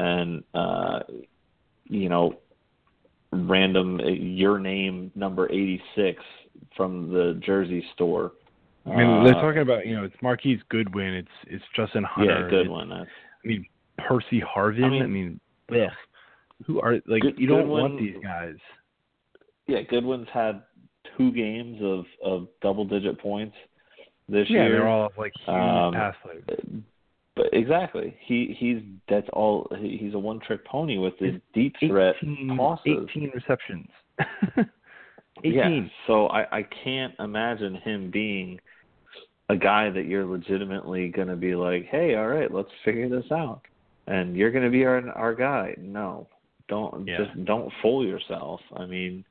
and 0.00 0.44
uh 0.54 1.00
you 1.86 2.08
know 2.08 2.38
random 3.32 4.00
uh, 4.00 4.06
your 4.06 4.60
name 4.60 5.10
number 5.14 5.50
86 5.50 6.22
from 6.76 7.12
the 7.12 7.40
jersey 7.44 7.84
store. 7.94 8.32
I 8.86 8.90
mean, 8.96 9.24
they're 9.24 9.36
Uh, 9.36 9.40
talking 9.42 9.62
about 9.62 9.86
you 9.86 9.94
know 9.96 10.04
it's 10.04 10.16
Marquise 10.22 10.60
Goodwin, 10.70 11.14
it's 11.14 11.28
it's 11.46 11.64
Justin 11.74 12.04
Hunter, 12.04 12.42
Yeah, 12.42 12.50
good 12.50 12.60
it's- 12.60 12.68
one. 12.70 12.88
That's, 12.88 13.10
I 13.44 13.48
mean, 13.48 13.66
Percy 13.98 14.40
Harvin. 14.40 14.84
I 14.84 14.86
I 14.86 15.06
mean- 15.06 15.12
mean, 15.12 15.40
ugh. 15.84 15.90
who 16.66 16.80
are 16.80 16.94
like 17.06 17.22
Good- 17.22 17.38
you 17.38 17.46
don't 17.46 17.62
Goodwin- 17.62 17.82
want 17.82 17.98
these 17.98 18.16
guys. 18.22 18.56
yeah, 19.66 19.82
Goodwin's 19.82 20.28
had 20.30 20.62
two 21.16 21.30
games 21.32 21.80
of 21.82 22.06
of 22.22 22.48
double 22.62 22.84
digit 22.84 23.18
points 23.18 23.56
this 24.28 24.48
Yeah, 24.48 24.62
year. 24.64 24.72
they're 24.72 24.88
all 24.88 25.12
like 25.16 25.32
huge 25.36 25.48
Um, 25.48 25.92
pass 25.94 26.14
plays. 26.22 26.42
But 27.34 27.52
exactly, 27.54 28.16
he 28.20 28.52
he's 28.58 28.82
that's 29.08 29.28
all. 29.30 29.68
he- 29.78 29.96
He's 29.96 30.14
a 30.14 30.18
one 30.18 30.40
trick 30.40 30.64
pony 30.64 30.98
with 30.98 31.16
his 31.18 31.40
deep 31.52 31.76
threat 31.78 32.16
18, 32.22 32.56
tosses. 32.56 33.08
18 33.10 33.30
receptions. 33.34 33.88
18. 35.44 35.52
Yeah, 35.54 35.88
so 36.08 36.26
I, 36.28 36.58
I 36.58 36.62
can't 36.64 37.14
imagine 37.20 37.76
him 37.76 38.10
being 38.10 38.58
a 39.48 39.56
guy 39.56 39.90
that 39.90 40.06
you're 40.06 40.26
legitimately 40.26 41.08
going 41.08 41.28
to 41.28 41.36
be 41.36 41.54
like, 41.54 41.86
hey, 41.86 42.14
all 42.16 42.28
right, 42.28 42.52
let's 42.52 42.70
figure 42.84 43.08
this 43.08 43.30
out, 43.32 43.62
and 44.06 44.36
you're 44.36 44.50
going 44.50 44.64
to 44.64 44.70
be 44.70 44.84
our 44.84 45.08
our 45.10 45.34
guy. 45.34 45.74
No, 45.78 46.28
don't 46.68 47.06
Yeah. 47.06 47.24
just 47.24 47.44
don't 47.44 47.72
fool 47.80 48.04
yourself. 48.06 48.60
I 48.76 48.84
mean, 48.86 49.24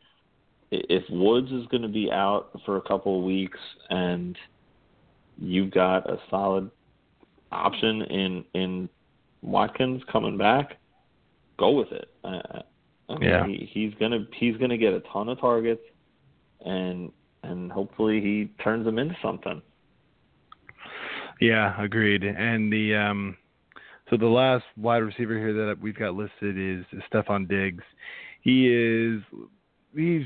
if 0.72 1.03
Woods 1.09 1.51
is 1.51 1.65
going 1.68 1.84
to 1.84 1.88
be 1.88 2.11
out 2.11 2.49
for 2.65 2.78
a 2.78 2.82
couple 2.82 3.20
of 3.20 3.24
weeks 3.26 3.59
and 3.89 4.38
you've 5.39 5.72
got 5.72 6.09
a 6.09 6.20
solid 6.30 6.70
option 7.51 8.01
in 8.03 8.43
in 8.53 8.89
Watkins 9.41 10.01
coming 10.11 10.38
back, 10.38 10.78
go 11.57 11.72
with 11.72 11.91
it. 11.91 12.09
I, 12.24 12.61
I 13.09 13.13
mean, 13.13 13.30
Yeah. 13.30 13.45
he, 13.45 13.70
he's 13.72 13.93
gonna 13.99 14.26
he's 14.34 14.57
gonna 14.57 14.78
get 14.78 14.93
a 14.93 14.99
ton 15.13 15.30
of 15.30 15.39
targets, 15.39 15.84
and 16.65 17.11
and 17.43 17.72
hopefully 17.72 18.20
he 18.20 18.49
turns 18.63 18.84
them 18.84 18.97
into 18.99 19.15
something. 19.22 19.61
Yeah, 21.39 21.79
agreed. 21.81 22.23
And 22.23 22.71
the 22.71 22.95
um 22.95 23.38
so 24.09 24.17
the 24.17 24.25
last 24.25 24.63
wide 24.77 24.97
receiver 24.97 25.38
here 25.38 25.53
that 25.53 25.79
we've 25.79 25.97
got 25.97 26.15
listed 26.15 26.57
is 26.57 26.85
Stefon 27.11 27.47
Diggs. 27.47 27.83
He 28.41 28.67
is 28.67 29.21
he's 29.95 30.23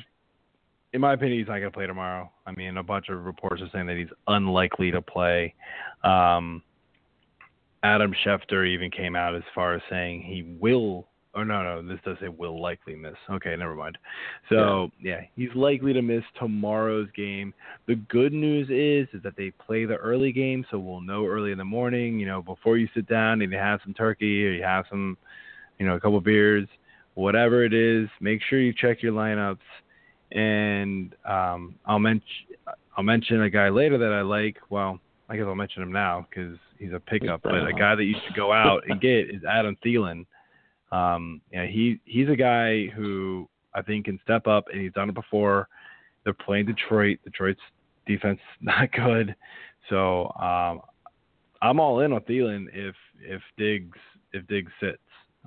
in 0.93 1.01
my 1.01 1.13
opinion 1.13 1.39
he's 1.39 1.47
not 1.47 1.59
gonna 1.59 1.71
play 1.71 1.87
tomorrow. 1.87 2.31
I 2.45 2.51
mean 2.51 2.77
a 2.77 2.83
bunch 2.83 3.09
of 3.09 3.25
reports 3.25 3.61
are 3.61 3.69
saying 3.73 3.87
that 3.87 3.97
he's 3.97 4.13
unlikely 4.27 4.91
to 4.91 5.01
play. 5.01 5.53
Um 6.03 6.63
Adam 7.83 8.13
Schefter 8.25 8.67
even 8.67 8.91
came 8.91 9.15
out 9.15 9.35
as 9.35 9.43
far 9.55 9.73
as 9.73 9.81
saying 9.89 10.21
he 10.21 10.55
will 10.59 11.07
Oh 11.33 11.43
no, 11.43 11.63
no, 11.63 11.87
this 11.87 11.99
does 12.03 12.17
say 12.19 12.27
will 12.27 12.61
likely 12.61 12.93
miss. 12.93 13.15
Okay, 13.29 13.55
never 13.55 13.73
mind. 13.73 13.97
So 14.49 14.89
yeah, 15.01 15.21
he's 15.35 15.53
likely 15.55 15.93
to 15.93 16.01
miss 16.01 16.23
tomorrow's 16.37 17.07
game. 17.15 17.53
The 17.87 17.95
good 17.95 18.33
news 18.33 18.67
is 18.69 19.13
is 19.15 19.23
that 19.23 19.37
they 19.37 19.51
play 19.51 19.85
the 19.85 19.95
early 19.95 20.33
game, 20.33 20.65
so 20.69 20.77
we'll 20.77 20.99
know 20.99 21.25
early 21.25 21.53
in 21.53 21.57
the 21.57 21.63
morning. 21.65 22.19
You 22.19 22.27
know, 22.27 22.41
before 22.41 22.77
you 22.77 22.89
sit 22.93 23.07
down 23.07 23.41
and 23.41 23.51
you 23.51 23.57
have 23.57 23.79
some 23.83 23.93
turkey 23.93 24.45
or 24.45 24.51
you 24.51 24.63
have 24.63 24.85
some, 24.89 25.17
you 25.79 25.85
know, 25.85 25.95
a 25.95 25.99
couple 26.01 26.19
beers, 26.19 26.67
whatever 27.13 27.63
it 27.63 27.73
is. 27.73 28.09
Make 28.19 28.41
sure 28.49 28.59
you 28.59 28.73
check 28.73 29.01
your 29.01 29.13
lineups. 29.13 29.57
And 30.33 31.15
um, 31.25 31.75
I'll 31.85 31.99
mention 31.99 32.25
I'll 32.97 33.03
mention 33.05 33.41
a 33.41 33.49
guy 33.49 33.69
later 33.69 33.97
that 33.97 34.11
I 34.11 34.21
like. 34.21 34.57
Well, 34.69 34.99
I 35.29 35.37
guess 35.37 35.45
I'll 35.47 35.55
mention 35.55 35.81
him 35.81 35.93
now 35.93 36.27
because 36.29 36.57
he's 36.77 36.91
a 36.91 36.99
pickup. 36.99 37.41
But 37.41 37.65
a 37.67 37.71
guy 37.71 37.95
that 37.95 38.03
you 38.03 38.15
should 38.25 38.35
go 38.35 38.51
out 38.51 38.83
and 38.89 38.99
get 38.99 39.29
is 39.29 39.43
Adam 39.49 39.77
Thielen. 39.85 40.25
Um, 40.91 41.41
yeah, 41.51 41.65
he 41.65 41.99
he's 42.05 42.29
a 42.29 42.35
guy 42.35 42.87
who 42.87 43.47
I 43.73 43.81
think 43.81 44.05
can 44.05 44.19
step 44.23 44.47
up, 44.47 44.65
and 44.71 44.81
he's 44.81 44.93
done 44.93 45.09
it 45.09 45.15
before. 45.15 45.67
They're 46.23 46.33
playing 46.33 46.65
Detroit. 46.65 47.19
Detroit's 47.23 47.59
defense 48.05 48.39
not 48.61 48.91
good, 48.91 49.35
so 49.89 50.31
um, 50.39 50.81
I'm 51.61 51.79
all 51.79 52.01
in 52.01 52.13
on 52.13 52.21
Thielen 52.21 52.67
if 52.73 52.95
if 53.19 53.41
Diggs 53.57 53.97
if 54.33 54.45
Diggs 54.47 54.71
sits. 54.79 54.97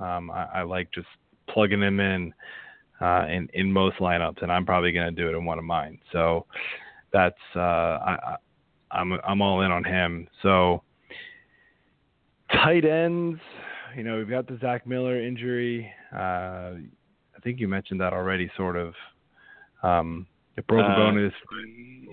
Um, 0.01 0.31
I, 0.31 0.45
I 0.55 0.63
like 0.63 0.91
just 0.93 1.07
plugging 1.49 1.83
him 1.83 2.01
in 2.01 2.33
uh, 3.01 3.27
in 3.29 3.49
in 3.55 3.73
most 3.73 3.99
lineups, 3.99 4.43
and 4.43 4.51
I'm 4.51 4.65
probably 4.65 4.93
going 4.93 5.15
to 5.15 5.23
do 5.23 5.29
it 5.29 5.37
in 5.37 5.45
one 5.45 5.59
of 5.59 5.65
mine. 5.65 5.99
So 6.13 6.47
that's 7.13 7.37
uh, 7.55 7.59
I 7.61 8.37
I'm 8.91 9.13
I'm 9.27 9.43
all 9.43 9.61
in 9.63 9.71
on 9.71 9.85
him. 9.85 10.29
So 10.43 10.83
tight 12.53 12.85
ends, 12.85 13.41
you 13.97 14.03
know, 14.05 14.19
we've 14.19 14.29
got 14.29 14.47
the 14.47 14.59
Zach 14.61 14.87
Miller 14.87 15.21
injury. 15.21 15.91
Uh, 16.13 16.77
I 17.37 17.41
think 17.43 17.61
you 17.61 17.69
mentioned 17.69 18.01
that 18.01 18.13
already, 18.13 18.51
sort 18.57 18.77
of. 18.77 18.95
Um, 19.83 20.27
the 20.57 20.63
broken 20.63 20.91
Uh, 20.91 20.97
bone 20.97 21.19
is 21.19 21.33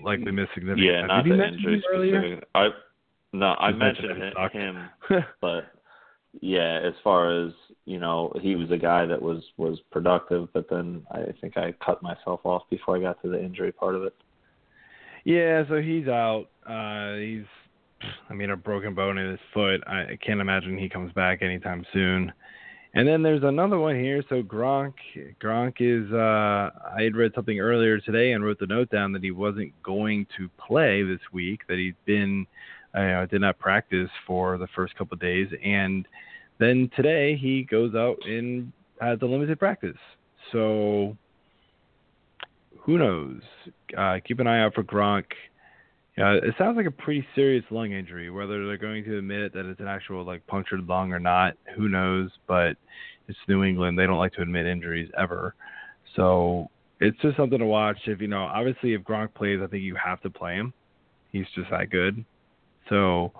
likely 0.02 0.32
miss 0.32 0.48
significant. 0.54 0.86
Yeah, 0.86 1.06
not 1.06 1.24
Did 1.24 1.38
the 1.38 1.46
injury 1.46 1.82
earlier? 1.92 2.42
I 2.54 2.70
no, 3.32 3.54
I 3.58 3.72
mentioned 3.72 4.22
him, 4.52 4.90
but 5.40 5.72
yeah, 6.40 6.80
as 6.82 6.92
far 7.02 7.30
as 7.30 7.52
you 7.84 7.98
know, 7.98 8.32
he 8.40 8.56
was 8.56 8.70
a 8.70 8.76
guy 8.76 9.06
that 9.06 9.20
was 9.20 9.42
was 9.56 9.80
productive, 9.90 10.48
but 10.52 10.68
then 10.68 11.06
I 11.10 11.24
think 11.40 11.56
I 11.56 11.72
cut 11.84 12.02
myself 12.02 12.40
off 12.44 12.62
before 12.68 12.96
I 12.96 13.00
got 13.00 13.22
to 13.22 13.28
the 13.28 13.42
injury 13.42 13.72
part 13.72 13.94
of 13.94 14.02
it. 14.02 14.14
Yeah, 15.24 15.62
so 15.68 15.80
he's 15.80 16.08
out. 16.08 16.46
Uh, 16.66 17.14
he's, 17.14 17.44
I 18.28 18.34
mean, 18.34 18.50
a 18.50 18.56
broken 18.56 18.94
bone 18.94 19.18
in 19.18 19.30
his 19.30 19.40
foot. 19.52 19.82
I, 19.86 20.18
can't 20.24 20.40
imagine 20.40 20.78
he 20.78 20.88
comes 20.88 21.12
back 21.12 21.42
anytime 21.42 21.84
soon. 21.92 22.32
And 22.94 23.08
then 23.08 23.22
there's 23.22 23.42
another 23.42 23.78
one 23.78 23.96
here. 23.96 24.22
So 24.28 24.42
Gronk, 24.42 24.94
Gronk 25.42 25.76
is. 25.80 26.12
Uh, 26.12 26.70
I 26.96 27.02
had 27.02 27.16
read 27.16 27.32
something 27.34 27.58
earlier 27.58 27.98
today 28.00 28.32
and 28.32 28.44
wrote 28.44 28.58
the 28.58 28.66
note 28.66 28.90
down 28.90 29.12
that 29.12 29.22
he 29.22 29.30
wasn't 29.30 29.72
going 29.82 30.26
to 30.36 30.48
play 30.58 31.02
this 31.02 31.20
week. 31.32 31.60
That 31.68 31.78
he'd 31.78 31.96
been, 32.04 32.46
uh, 32.94 33.26
did 33.26 33.40
not 33.40 33.58
practice 33.58 34.10
for 34.26 34.58
the 34.58 34.68
first 34.74 34.94
couple 34.96 35.14
of 35.14 35.20
days, 35.20 35.48
and 35.64 36.06
then 36.58 36.90
today 36.94 37.36
he 37.36 37.64
goes 37.64 37.94
out 37.94 38.18
and 38.26 38.72
has 39.00 39.18
a 39.22 39.26
limited 39.26 39.58
practice. 39.58 39.96
So 40.52 41.16
who 42.78 42.98
knows? 42.98 43.40
Uh, 43.96 44.18
keep 44.26 44.38
an 44.38 44.46
eye 44.46 44.62
out 44.62 44.74
for 44.74 44.82
Gronk. 44.82 45.24
Yeah, 46.16 46.34
it 46.34 46.54
sounds 46.58 46.76
like 46.76 46.86
a 46.86 46.90
pretty 46.90 47.26
serious 47.34 47.64
lung 47.70 47.92
injury. 47.92 48.30
Whether 48.30 48.66
they're 48.66 48.76
going 48.76 49.04
to 49.04 49.18
admit 49.18 49.54
that 49.54 49.64
it's 49.64 49.80
an 49.80 49.88
actual 49.88 50.24
like 50.24 50.46
punctured 50.46 50.86
lung 50.86 51.12
or 51.12 51.18
not, 51.18 51.54
who 51.74 51.88
knows? 51.88 52.30
But 52.46 52.76
it's 53.28 53.38
New 53.48 53.64
England; 53.64 53.98
they 53.98 54.06
don't 54.06 54.18
like 54.18 54.34
to 54.34 54.42
admit 54.42 54.66
injuries 54.66 55.10
ever. 55.18 55.54
So 56.14 56.68
it's 57.00 57.18
just 57.22 57.36
something 57.36 57.58
to 57.58 57.64
watch. 57.64 57.96
If 58.06 58.20
you 58.20 58.28
know, 58.28 58.42
obviously, 58.42 58.92
if 58.92 59.02
Gronk 59.02 59.34
plays, 59.34 59.60
I 59.62 59.66
think 59.68 59.82
you 59.82 59.96
have 59.96 60.20
to 60.22 60.30
play 60.30 60.54
him. 60.54 60.74
He's 61.30 61.46
just 61.54 61.70
that 61.70 61.88
good. 61.90 62.24
So 62.90 63.32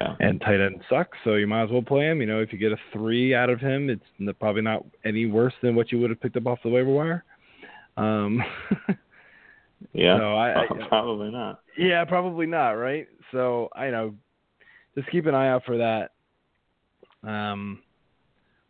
Yeah, 0.00 0.14
and 0.20 0.40
tight 0.40 0.60
end 0.60 0.80
sucks, 0.88 1.18
so 1.24 1.34
you 1.34 1.48
might 1.48 1.64
as 1.64 1.70
well 1.70 1.82
play 1.82 2.08
him. 2.08 2.20
You 2.20 2.26
know, 2.26 2.40
if 2.40 2.52
you 2.52 2.58
get 2.58 2.70
a 2.70 2.76
three 2.92 3.34
out 3.34 3.50
of 3.50 3.58
him, 3.58 3.90
it's 3.90 4.36
probably 4.38 4.62
not 4.62 4.84
any 5.04 5.26
worse 5.26 5.54
than 5.60 5.74
what 5.74 5.90
you 5.90 5.98
would 6.00 6.10
have 6.10 6.20
picked 6.20 6.36
up 6.36 6.46
off 6.46 6.60
the 6.62 6.68
waiver 6.68 6.90
wire. 6.90 7.24
Um, 7.96 8.42
yeah, 9.92 10.18
so 10.18 10.34
I, 10.34 10.62
I 10.62 10.66
probably 10.88 11.30
not. 11.30 11.60
yeah, 11.76 12.04
probably 12.04 12.46
not, 12.46 12.72
right? 12.72 13.06
So 13.30 13.68
I 13.74 13.90
know, 13.90 14.14
just 14.96 15.10
keep 15.10 15.26
an 15.26 15.34
eye 15.34 15.48
out 15.48 15.64
for 15.64 15.78
that. 15.78 16.10
Um, 17.28 17.82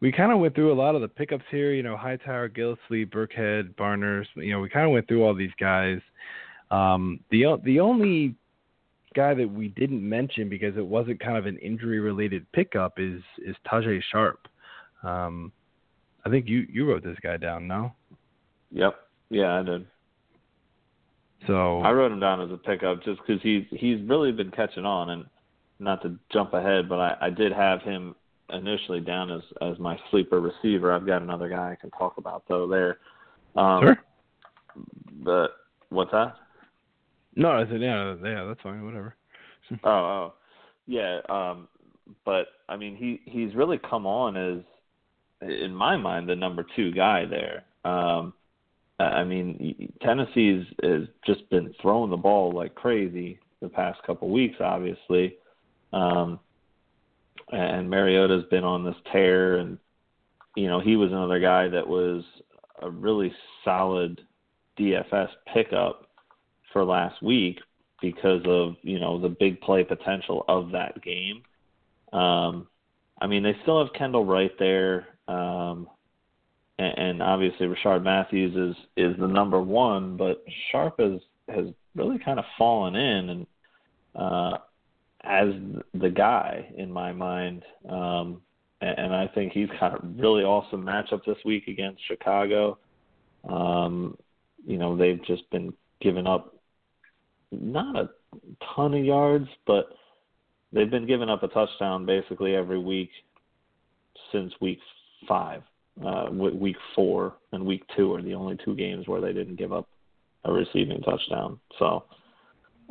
we 0.01 0.11
kind 0.13 0.33
of 0.33 0.41
went 0.41 0.55
through 0.55 0.73
a 0.73 0.75
lot 0.75 0.95
of 0.95 1.01
the 1.01 1.09
pickups 1.09 1.45
here. 1.51 1.73
You 1.73 1.83
know, 1.83 1.97
Hightower, 1.97 2.49
Gillislee, 2.49 3.09
Burkhead, 3.09 3.77
Barners. 3.77 4.27
You 4.35 4.53
know, 4.53 4.61
we 4.61 4.69
kind 4.69 4.85
of 4.87 4.93
went 4.93 5.09
through 5.09 5.25
all 5.25 5.35
these 5.35 5.53
guys. 5.59 6.01
Um, 6.71 7.21
the 7.31 7.59
the 7.65 7.81
only 7.81 8.35
guy 9.15 9.35
that 9.35 9.51
we 9.51 9.69
didn't 9.69 10.07
mention 10.07 10.49
because 10.49 10.77
it 10.77 10.87
wasn't 10.87 11.21
kind 11.21 11.37
of 11.37 11.47
an 11.47 11.59
injury 11.59 12.01
related 12.01 12.51
pickup 12.53 12.95
is 12.99 13.23
is 13.39 13.57
Tajaé 13.71 14.01
Sharpe. 14.11 14.49
Um, 15.03 15.53
I 16.25 16.31
think 16.31 16.49
you 16.49 16.67
you 16.71 16.89
wrote 16.89 17.05
this 17.05 17.19
guy 17.23 17.37
down, 17.37 17.69
no? 17.69 17.93
Yep, 18.71 18.95
yeah, 19.31 19.59
I 19.59 19.63
did. 19.63 19.87
So 21.47 21.81
I 21.81 21.91
wrote 21.91 22.13
him 22.13 22.21
down 22.21 22.41
as 22.41 22.51
a 22.51 22.57
pickup 22.57 23.03
just 23.05 23.21
because 23.27 23.43
he's 23.43 23.65
he's 23.71 24.01
really 24.09 24.33
been 24.33 24.51
catching 24.51 24.85
on, 24.85 25.11
and 25.11 25.25
not 25.79 26.03
to 26.03 26.19
jump 26.33 26.55
ahead, 26.55 26.89
but 26.89 26.99
I, 26.99 27.17
I 27.23 27.31
did 27.31 27.53
have 27.53 27.83
him 27.83 28.15
initially 28.51 29.01
down 29.01 29.31
as 29.31 29.43
as 29.61 29.79
my 29.79 29.99
sleeper 30.11 30.41
receiver. 30.41 30.93
I've 30.93 31.07
got 31.07 31.23
another 31.23 31.49
guy 31.49 31.73
I 31.73 31.77
can 31.81 31.91
talk 31.91 32.19
about 32.19 32.45
though 32.49 32.69
there. 32.69 32.99
Um, 33.57 33.83
sure. 33.83 33.99
But 35.25 35.51
what's 35.91 36.13
that? 36.13 36.35
No, 37.35 37.51
I 37.51 37.65
said 37.65 37.81
yeah, 37.81 38.15
yeah, 38.23 38.45
that's 38.45 38.61
fine, 38.63 38.85
whatever. 38.85 39.17
oh, 39.85 39.89
oh, 39.91 40.35
yeah. 40.87 41.21
Um, 41.29 41.69
but 42.25 42.47
I 42.69 42.77
mean, 42.77 42.97
he 42.97 43.21
he's 43.31 43.55
really 43.55 43.79
come 43.79 44.07
on 44.07 44.37
as, 44.37 45.49
in 45.49 45.75
my 45.75 45.97
mind, 45.97 46.29
the 46.29 46.37
number 46.37 46.65
two 46.77 46.93
guy 46.93 47.25
there. 47.25 47.65
Um, 47.85 48.35
I 48.99 49.25
mean, 49.25 49.93
Tennessee's 50.01 50.65
has 50.83 51.03
just 51.27 51.49
been 51.51 51.75
throwing 51.81 52.11
the 52.11 52.17
ball 52.17 52.53
like 52.53 52.75
crazy 52.75 53.39
the 53.61 53.69
past 53.69 54.03
couple 54.05 54.31
weeks, 54.31 54.57
obviously. 54.61 55.37
Um, 55.93 56.39
and 57.51 57.89
Mariota's 57.89 58.45
been 58.51 58.65
on 58.65 58.85
this 58.85 58.97
tear, 59.13 59.57
and 59.57 59.79
you 60.57 60.69
know 60.69 60.81
he 60.81 60.97
was 60.97 61.11
another 61.11 61.41
guy 61.41 61.69
that 61.69 61.87
was 61.87 62.25
a 62.81 62.91
really 62.91 63.33
solid 63.65 64.21
DFS 64.79 65.29
pickup 65.53 66.09
for 66.73 66.85
last 66.85 67.23
week 67.23 67.59
because 68.01 68.43
of 68.47 68.75
you 68.83 68.99
know 68.99 69.21
the 69.21 69.29
big 69.29 69.61
play 69.61 69.85
potential 69.85 70.45
of 70.49 70.71
that 70.73 71.03
game. 71.03 71.43
Um, 72.13 72.67
I 73.21 73.27
mean, 73.27 73.43
they 73.43 73.57
still 73.63 73.83
have 73.85 73.95
Kendall 73.95 74.25
Wright 74.25 74.53
there, 74.59 75.07
um, 75.29 75.89
and, 76.83 76.99
and 76.99 77.23
obviously 77.23 77.67
Rishard 77.67 78.03
Matthews 78.03 78.55
is 78.55 78.85
is 78.97 79.17
the 79.19 79.27
number 79.27 79.61
one, 79.61 80.17
but 80.17 80.45
Sharpe 80.71 81.01
has 81.01 81.21
has 81.49 81.67
really 81.95 82.19
kind 82.19 82.39
of 82.39 82.45
fallen 82.57 82.95
in 82.97 83.31
and 83.31 83.47
uh, 84.15 84.59
as 85.25 85.49
the 85.95 86.11
guy 86.11 86.73
in 86.77 86.91
my 86.91 87.13
mind. 87.13 87.63
Um, 87.89 88.43
and, 88.81 88.99
and 88.99 89.15
I 89.15 89.29
think 89.29 89.53
he's 89.53 89.69
got 89.81 89.95
a 89.95 90.07
really 90.07 90.43
awesome 90.43 90.85
matchup 90.85 91.25
this 91.25 91.39
week 91.45 91.69
against 91.69 92.07
Chicago. 92.07 92.79
Um, 93.49 94.17
you 94.67 94.79
know 94.79 94.97
they've 94.97 95.25
just 95.25 95.49
been 95.51 95.73
giving 96.01 96.27
up 96.27 96.55
not 97.51 97.97
a 97.97 98.11
ton 98.75 98.95
of 98.95 99.05
yards, 99.05 99.49
but 99.67 99.91
they've 100.73 100.91
been 100.91 101.07
giving 101.07 101.29
up 101.29 101.43
a 101.43 101.49
touchdown 101.49 102.07
basically 102.07 102.55
every 102.55 102.79
week 102.79 103.11
since 104.33 104.53
week 104.61 104.79
five. 105.29 105.63
Uh, 106.05 106.31
week 106.31 106.77
four 106.95 107.35
and 107.53 107.67
week 107.67 107.83
two 107.95 108.15
are 108.15 108.23
the 108.23 108.35
only 108.35 108.57
two 108.65 108.75
games 108.75 109.07
where 109.07 109.21
they 109.21 109.33
didn't 109.33 109.57
give 109.57 109.73
up 109.73 109.89
a 110.45 110.53
receiving 110.53 111.01
touchdown. 111.03 111.61
So, 111.79 112.05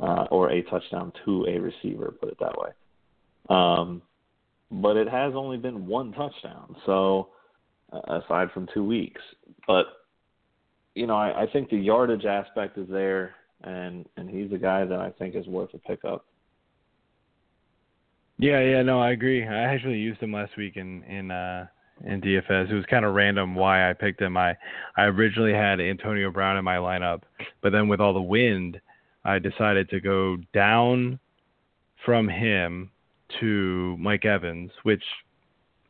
uh, 0.02 0.26
or 0.30 0.52
a 0.52 0.62
touchdown 0.64 1.12
to 1.26 1.46
a 1.48 1.60
receiver, 1.60 2.14
put 2.20 2.30
it 2.30 2.38
that 2.40 2.56
way. 2.58 2.70
Um, 3.50 4.02
but 4.70 4.98
it 4.98 5.10
has 5.10 5.34
only 5.36 5.58
been 5.58 5.88
one 5.88 6.14
touchdown. 6.14 6.76
So, 6.86 7.30
uh, 7.92 8.22
aside 8.22 8.52
from 8.54 8.68
two 8.74 8.86
weeks, 8.86 9.22
but 9.68 9.86
you 10.96 11.08
know, 11.08 11.16
I, 11.16 11.44
I 11.44 11.48
think 11.52 11.70
the 11.70 11.78
yardage 11.78 12.26
aspect 12.26 12.78
is 12.78 12.88
there, 12.90 13.34
and 13.64 14.06
and 14.16 14.30
he's 14.30 14.52
a 14.52 14.58
guy 14.58 14.86
that 14.86 15.00
I 15.00 15.10
think 15.12 15.36
is 15.36 15.48
worth 15.48 15.74
a 15.74 15.80
pickup. 15.80 16.26
Yeah, 18.38 18.62
yeah, 18.62 18.82
no, 18.82 19.00
I 19.00 19.12
agree. 19.12 19.46
I 19.46 19.74
actually 19.74 19.98
used 19.98 20.20
him 20.20 20.34
last 20.34 20.56
week 20.58 20.78
in 20.78 21.04
in 21.04 21.32
uh 21.32 21.68
in 22.06 22.22
DFS. 22.22 22.70
It 22.70 22.74
was 22.74 22.86
kind 22.86 23.06
of 23.06 23.14
random 23.14 23.56
why 23.56 23.90
I 23.90 23.94
picked 23.94 24.22
him. 24.22 24.38
I 24.38 24.56
I 24.98 25.04
originally 25.04 25.54
had 25.54 25.80
Antonio 25.80 26.32
Brown 26.32 26.58
in 26.58 26.64
my 26.64 26.78
lineup, 26.78 27.22
but 27.62 27.72
then 27.72 27.88
with 27.88 28.00
all 28.00 28.14
the 28.14 28.22
wind, 28.22 28.80
I 29.24 29.40
decided 29.40 29.90
to 29.90 30.00
go 30.00 30.38
down 30.54 31.20
from 32.06 32.28
him 32.28 32.92
to 33.40 33.96
Mike 34.00 34.26
Evans, 34.26 34.72
which 34.84 35.04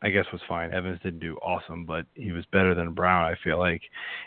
I 0.02 0.10
guess 0.10 0.26
was 0.32 0.40
fine. 0.48 0.72
Evans 0.72 1.00
didn't 1.02 1.20
do 1.20 1.36
awesome, 1.36 1.84
but 1.84 2.06
he 2.14 2.32
was 2.32 2.44
better 2.52 2.74
than 2.74 2.92
Brown, 2.92 3.24
I 3.24 3.36
feel 3.42 3.58
like. 3.58 3.82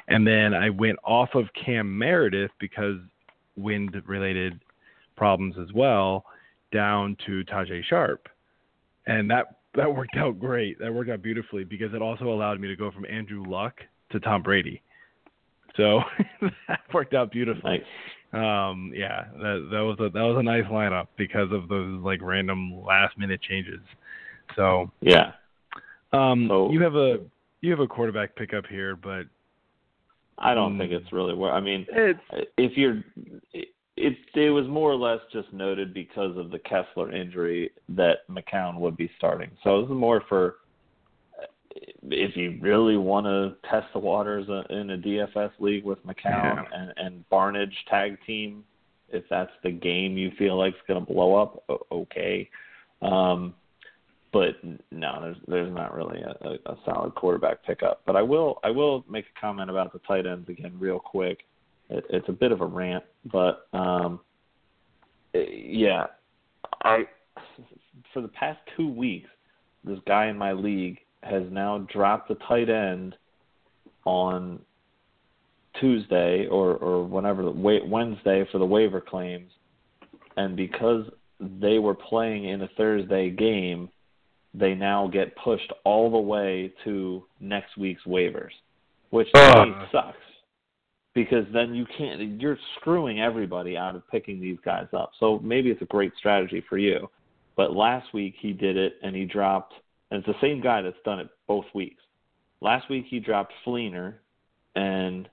And 0.08 0.26
then 0.26 0.54
I 0.54 0.70
went 0.70 0.98
off 1.04 1.36
of 1.36 1.48
Cam 1.54 1.98
Meredith 1.98 2.52
because 2.60 2.98
wind 3.58 4.02
related 4.06 4.60
problems 5.18 5.56
as 5.62 5.74
well, 5.74 6.26
down 6.72 7.18
to 7.26 7.44
Tajaé 7.46 7.84
Sharpe. 7.84 8.28
And 9.06 9.30
that 9.30 9.58
that 9.76 9.94
worked 9.94 10.18
out 10.18 10.40
great. 10.40 10.80
That 10.80 10.94
worked 10.94 11.10
out 11.10 11.22
beautifully 11.22 11.64
because 11.64 11.94
it 11.94 12.02
also 12.02 12.26
allowed 12.26 12.60
me 12.60 12.68
to 12.68 12.76
go 12.76 12.92
from 12.92 13.06
Andrew 13.06 13.44
Luck 13.48 13.76
to 14.12 14.20
Tom 14.20 14.42
Brady. 14.44 14.82
So 15.78 16.02
that 16.68 16.82
worked 16.94 17.14
out 17.14 17.32
beautifully. 17.32 17.80
Nice. 17.80 17.82
Um, 18.34 18.92
yeah, 18.94 19.26
that 19.38 19.70
that 19.72 19.80
was 19.80 19.98
a 20.00 20.10
that 20.10 20.22
was 20.22 20.38
a 20.38 20.44
nice 20.44 20.66
lineup 20.66 21.08
because 21.18 21.52
of 21.52 21.70
those 21.70 22.02
like 22.04 22.22
random 22.22 22.84
last 22.86 23.18
minute 23.18 23.42
changes. 23.42 23.80
So 24.56 24.92
yeah, 25.02 25.32
um, 26.12 26.48
so, 26.50 26.72
you 26.72 26.82
have 26.82 26.96
a 26.96 27.18
you 27.62 27.72
have 27.72 27.80
a 27.80 27.88
quarterback 27.88 28.36
pickup 28.36 28.66
here, 28.68 28.96
but 28.96 29.24
I 30.38 30.54
don't 30.54 30.74
um, 30.74 30.78
think 30.78 30.92
it's 30.92 31.12
really 31.12 31.34
where. 31.34 31.52
I 31.52 31.60
mean, 31.60 31.86
it's, 31.90 32.20
if 32.58 32.78
you're, 32.78 33.04
it, 33.98 34.18
it 34.34 34.50
was 34.50 34.68
more 34.68 34.92
or 34.92 34.96
less 34.96 35.20
just 35.32 35.52
noted 35.54 35.94
because 35.94 36.38
of 36.38 36.52
the 36.52 36.60
Kessler 36.60 37.14
injury 37.14 37.72
that 37.90 38.28
McCown 38.30 38.80
would 38.80 38.98
be 38.98 39.10
starting. 39.18 39.52
So 39.64 39.82
this 39.82 39.90
is 39.90 39.96
more 39.96 40.22
for 40.28 40.56
if 42.04 42.36
you 42.36 42.58
really 42.62 42.98
want 42.98 43.26
to 43.26 43.56
test 43.70 43.88
the 43.94 44.00
waters 44.00 44.48
in 44.70 44.92
a 44.92 44.98
DFS 44.98 45.52
league 45.60 45.84
with 45.84 46.06
McCown 46.06 46.16
yeah. 46.26 46.64
and, 46.74 46.94
and 46.98 47.26
Barnidge 47.32 47.74
tag 47.90 48.18
team. 48.26 48.64
If 49.10 49.24
that's 49.30 49.52
the 49.64 49.72
game 49.72 50.18
you 50.18 50.32
feel 50.38 50.58
like 50.58 50.74
is 50.74 50.80
going 50.88 51.06
to 51.06 51.14
blow 51.14 51.36
up, 51.36 51.64
okay. 51.92 52.50
Um, 53.02 53.54
but 54.34 54.56
no, 54.92 55.20
there's 55.22 55.38
there's 55.48 55.74
not 55.74 55.96
really 55.96 56.22
a, 56.22 56.36
a, 56.46 56.74
a 56.74 56.78
solid 56.86 57.14
quarterback 57.16 57.64
pickup. 57.64 58.02
But 58.06 58.16
I 58.16 58.22
will 58.22 58.60
I 58.64 58.72
will 58.72 59.06
make 59.10 59.26
a 59.26 59.40
comment 59.40 59.70
about 59.70 59.94
the 59.94 60.00
tight 60.00 60.26
ends 60.26 60.50
again 60.50 60.74
real 60.80 61.00
quick. 61.00 61.46
It, 61.90 62.04
it's 62.10 62.30
a 62.30 62.34
bit 62.34 62.52
of 62.52 62.62
a 62.62 62.66
rant, 62.66 63.04
but 63.32 63.68
um, 63.74 64.20
yeah, 65.34 66.08
I 66.84 67.04
for 68.14 68.22
the 68.22 68.28
past 68.30 68.60
two 68.76 68.90
weeks, 68.90 69.30
this 69.84 70.00
guy 70.08 70.28
in 70.28 70.38
my 70.38 70.54
league 70.54 71.00
has 71.22 71.44
now 71.52 71.80
dropped 71.92 72.30
the 72.30 72.36
tight 72.48 72.70
end 72.70 73.16
on 74.06 74.60
Tuesday 75.80 76.48
or 76.48 76.76
or 76.76 77.04
whenever 77.04 77.50
Wednesday 77.52 78.48
for 78.52 78.58
the 78.58 78.66
waiver 78.66 79.02
claims, 79.02 79.52
and 80.38 80.56
because 80.56 81.06
they 81.40 81.80
were 81.80 81.96
playing 81.96 82.46
in 82.46 82.62
a 82.62 82.70
Thursday 82.78 83.30
game, 83.30 83.90
they 84.54 84.74
now 84.74 85.08
get 85.08 85.36
pushed 85.36 85.72
all 85.84 86.10
the 86.10 86.18
way 86.18 86.74
to 86.84 87.24
next 87.40 87.78
week's 87.78 88.04
waivers, 88.04 88.52
which 89.12 89.28
uh. 89.36 89.66
sucks 89.92 90.18
because 91.16 91.46
then 91.54 91.74
you 91.74 91.86
can't 91.98 92.40
you're 92.40 92.60
screwing 92.76 93.22
everybody 93.22 93.76
out 93.76 93.96
of 93.96 94.08
picking 94.10 94.40
these 94.40 94.58
guys 94.64 94.88
up. 94.94 95.12
So 95.20 95.40
maybe 95.40 95.72
it's 95.72 95.82
a 95.82 95.86
great 95.86 96.12
strategy 96.18 96.64
for 96.70 96.78
you. 96.78 97.10
But 97.56 97.74
last 97.74 98.14
week 98.14 98.36
he 98.40 98.52
did 98.52 98.78
it 98.78 98.98
and 99.02 99.16
he 99.16 99.26
dropped 99.26 99.74
and 100.12 100.20
it's 100.20 100.28
the 100.28 100.46
same 100.46 100.62
guy 100.62 100.82
that's 100.82 100.98
done 101.04 101.20
it 101.20 101.30
both 101.48 101.66
weeks. 101.74 102.04
Last 102.62 102.90
week 102.90 103.06
he 103.10 103.20
dropped 103.20 103.54
Fleener 103.66 104.16
and 104.76 105.28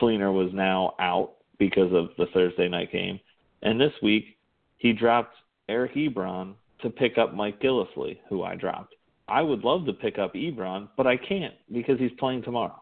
Fleener 0.00 0.32
was 0.32 0.52
now 0.54 0.94
out 1.00 1.32
because 1.58 1.92
of 1.92 2.10
the 2.16 2.26
Thursday 2.32 2.68
night 2.68 2.92
game. 2.92 3.20
And 3.62 3.78
this 3.78 3.92
week 4.02 4.38
he 4.78 4.92
dropped 4.92 5.34
Eric 5.68 5.94
Ebron 5.94 6.54
to 6.82 6.88
pick 6.88 7.18
up 7.18 7.34
Mike 7.34 7.60
Gillislee, 7.60 8.18
who 8.28 8.42
I 8.42 8.54
dropped. 8.54 8.94
I 9.28 9.42
would 9.42 9.64
love 9.64 9.86
to 9.86 9.92
pick 9.92 10.18
up 10.18 10.34
Ebron, 10.34 10.88
but 10.96 11.06
I 11.06 11.16
can't 11.16 11.54
because 11.72 11.98
he's 11.98 12.10
playing 12.18 12.42
tomorrow. 12.42 12.80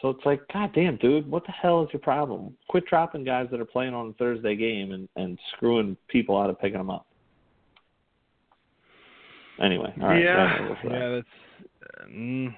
So 0.00 0.08
it's 0.08 0.24
like, 0.24 0.40
God 0.52 0.72
damn, 0.74 0.96
dude, 0.96 1.30
what 1.30 1.44
the 1.44 1.52
hell 1.52 1.82
is 1.82 1.88
your 1.92 2.00
problem? 2.00 2.56
Quit 2.68 2.86
dropping 2.86 3.24
guys 3.24 3.48
that 3.50 3.60
are 3.60 3.66
playing 3.66 3.92
on 3.92 4.08
a 4.08 4.12
Thursday 4.14 4.56
game 4.56 4.92
and, 4.92 5.08
and 5.16 5.38
screwing 5.54 5.96
people 6.08 6.40
out 6.40 6.48
of 6.48 6.58
picking 6.58 6.78
them 6.78 6.90
up. 6.90 7.06
Anyway, 9.62 9.92
all 10.00 10.08
right. 10.08 10.22
Yeah, 10.22 10.68
that. 10.68 10.90
yeah, 10.90 11.08
that's. 11.10 12.04
Um, 12.06 12.54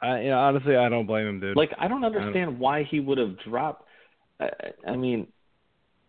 I, 0.00 0.20
you 0.22 0.30
know, 0.30 0.38
honestly, 0.38 0.74
I 0.74 0.88
don't 0.88 1.06
blame 1.06 1.28
him, 1.28 1.38
dude. 1.38 1.56
Like, 1.56 1.70
I 1.78 1.86
don't 1.86 2.04
understand 2.04 2.56
I 2.56 2.58
why 2.58 2.82
he 2.82 2.98
would 2.98 3.18
have 3.18 3.38
dropped. 3.38 3.86
I, 4.40 4.48
I 4.84 4.96
mean, 4.96 5.28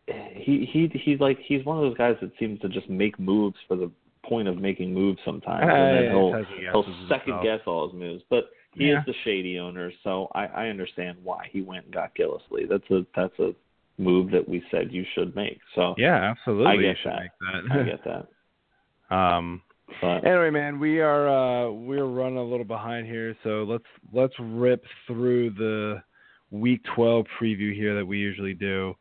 he 0.07 0.67
he 0.71 0.89
he's 1.05 1.19
like 1.19 1.37
he's 1.45 1.63
one 1.63 1.77
of 1.77 1.83
those 1.83 1.97
guys 1.97 2.15
that 2.21 2.31
seems 2.39 2.59
to 2.61 2.69
just 2.69 2.89
make 2.89 3.19
moves 3.19 3.55
for 3.67 3.77
the 3.77 3.91
point 4.25 4.47
of 4.47 4.57
making 4.57 4.93
moves 4.93 5.19
sometimes, 5.23 5.63
and 5.63 5.95
then 5.95 6.11
he'll 6.11 6.43
he'll 6.71 7.07
second 7.07 7.43
guess 7.43 7.59
all 7.67 7.87
his 7.87 7.99
moves. 7.99 8.23
But 8.31 8.49
he 8.75 8.87
yeah. 8.87 8.99
is 8.99 9.05
the 9.05 9.13
shady 9.23 9.59
owner, 9.59 9.91
so 10.03 10.29
I, 10.33 10.45
I 10.45 10.67
understand 10.67 11.17
why 11.23 11.47
he 11.51 11.61
went 11.61 11.85
and 11.85 11.93
got 11.93 12.15
Gillislee. 12.15 12.67
That's 12.69 12.89
a 12.89 13.05
that's 13.15 13.37
a 13.39 13.53
move 13.97 14.31
that 14.31 14.47
we 14.47 14.63
said 14.71 14.91
you 14.91 15.05
should 15.13 15.35
make. 15.35 15.59
So 15.75 15.93
yeah, 15.97 16.31
absolutely, 16.31 16.67
I 16.67 16.77
get 16.77 16.97
that. 17.05 17.21
that. 17.39 17.79
I 17.79 17.83
get 17.85 18.27
that. 19.09 19.15
Um. 19.15 19.61
But, 20.01 20.25
anyway, 20.25 20.49
man, 20.49 20.79
we 20.79 21.01
are 21.01 21.27
uh 21.27 21.69
we're 21.69 22.05
running 22.05 22.37
a 22.37 22.43
little 22.43 22.65
behind 22.65 23.05
here, 23.05 23.35
so 23.43 23.63
let's 23.63 23.83
let's 24.11 24.33
rip 24.39 24.83
through 25.07 25.51
the 25.51 26.01
week 26.53 26.81
12 26.95 27.25
preview 27.41 27.75
here 27.75 27.95
that 27.95 28.05
we 28.05 28.17
usually 28.17 28.53
do. 28.53 28.93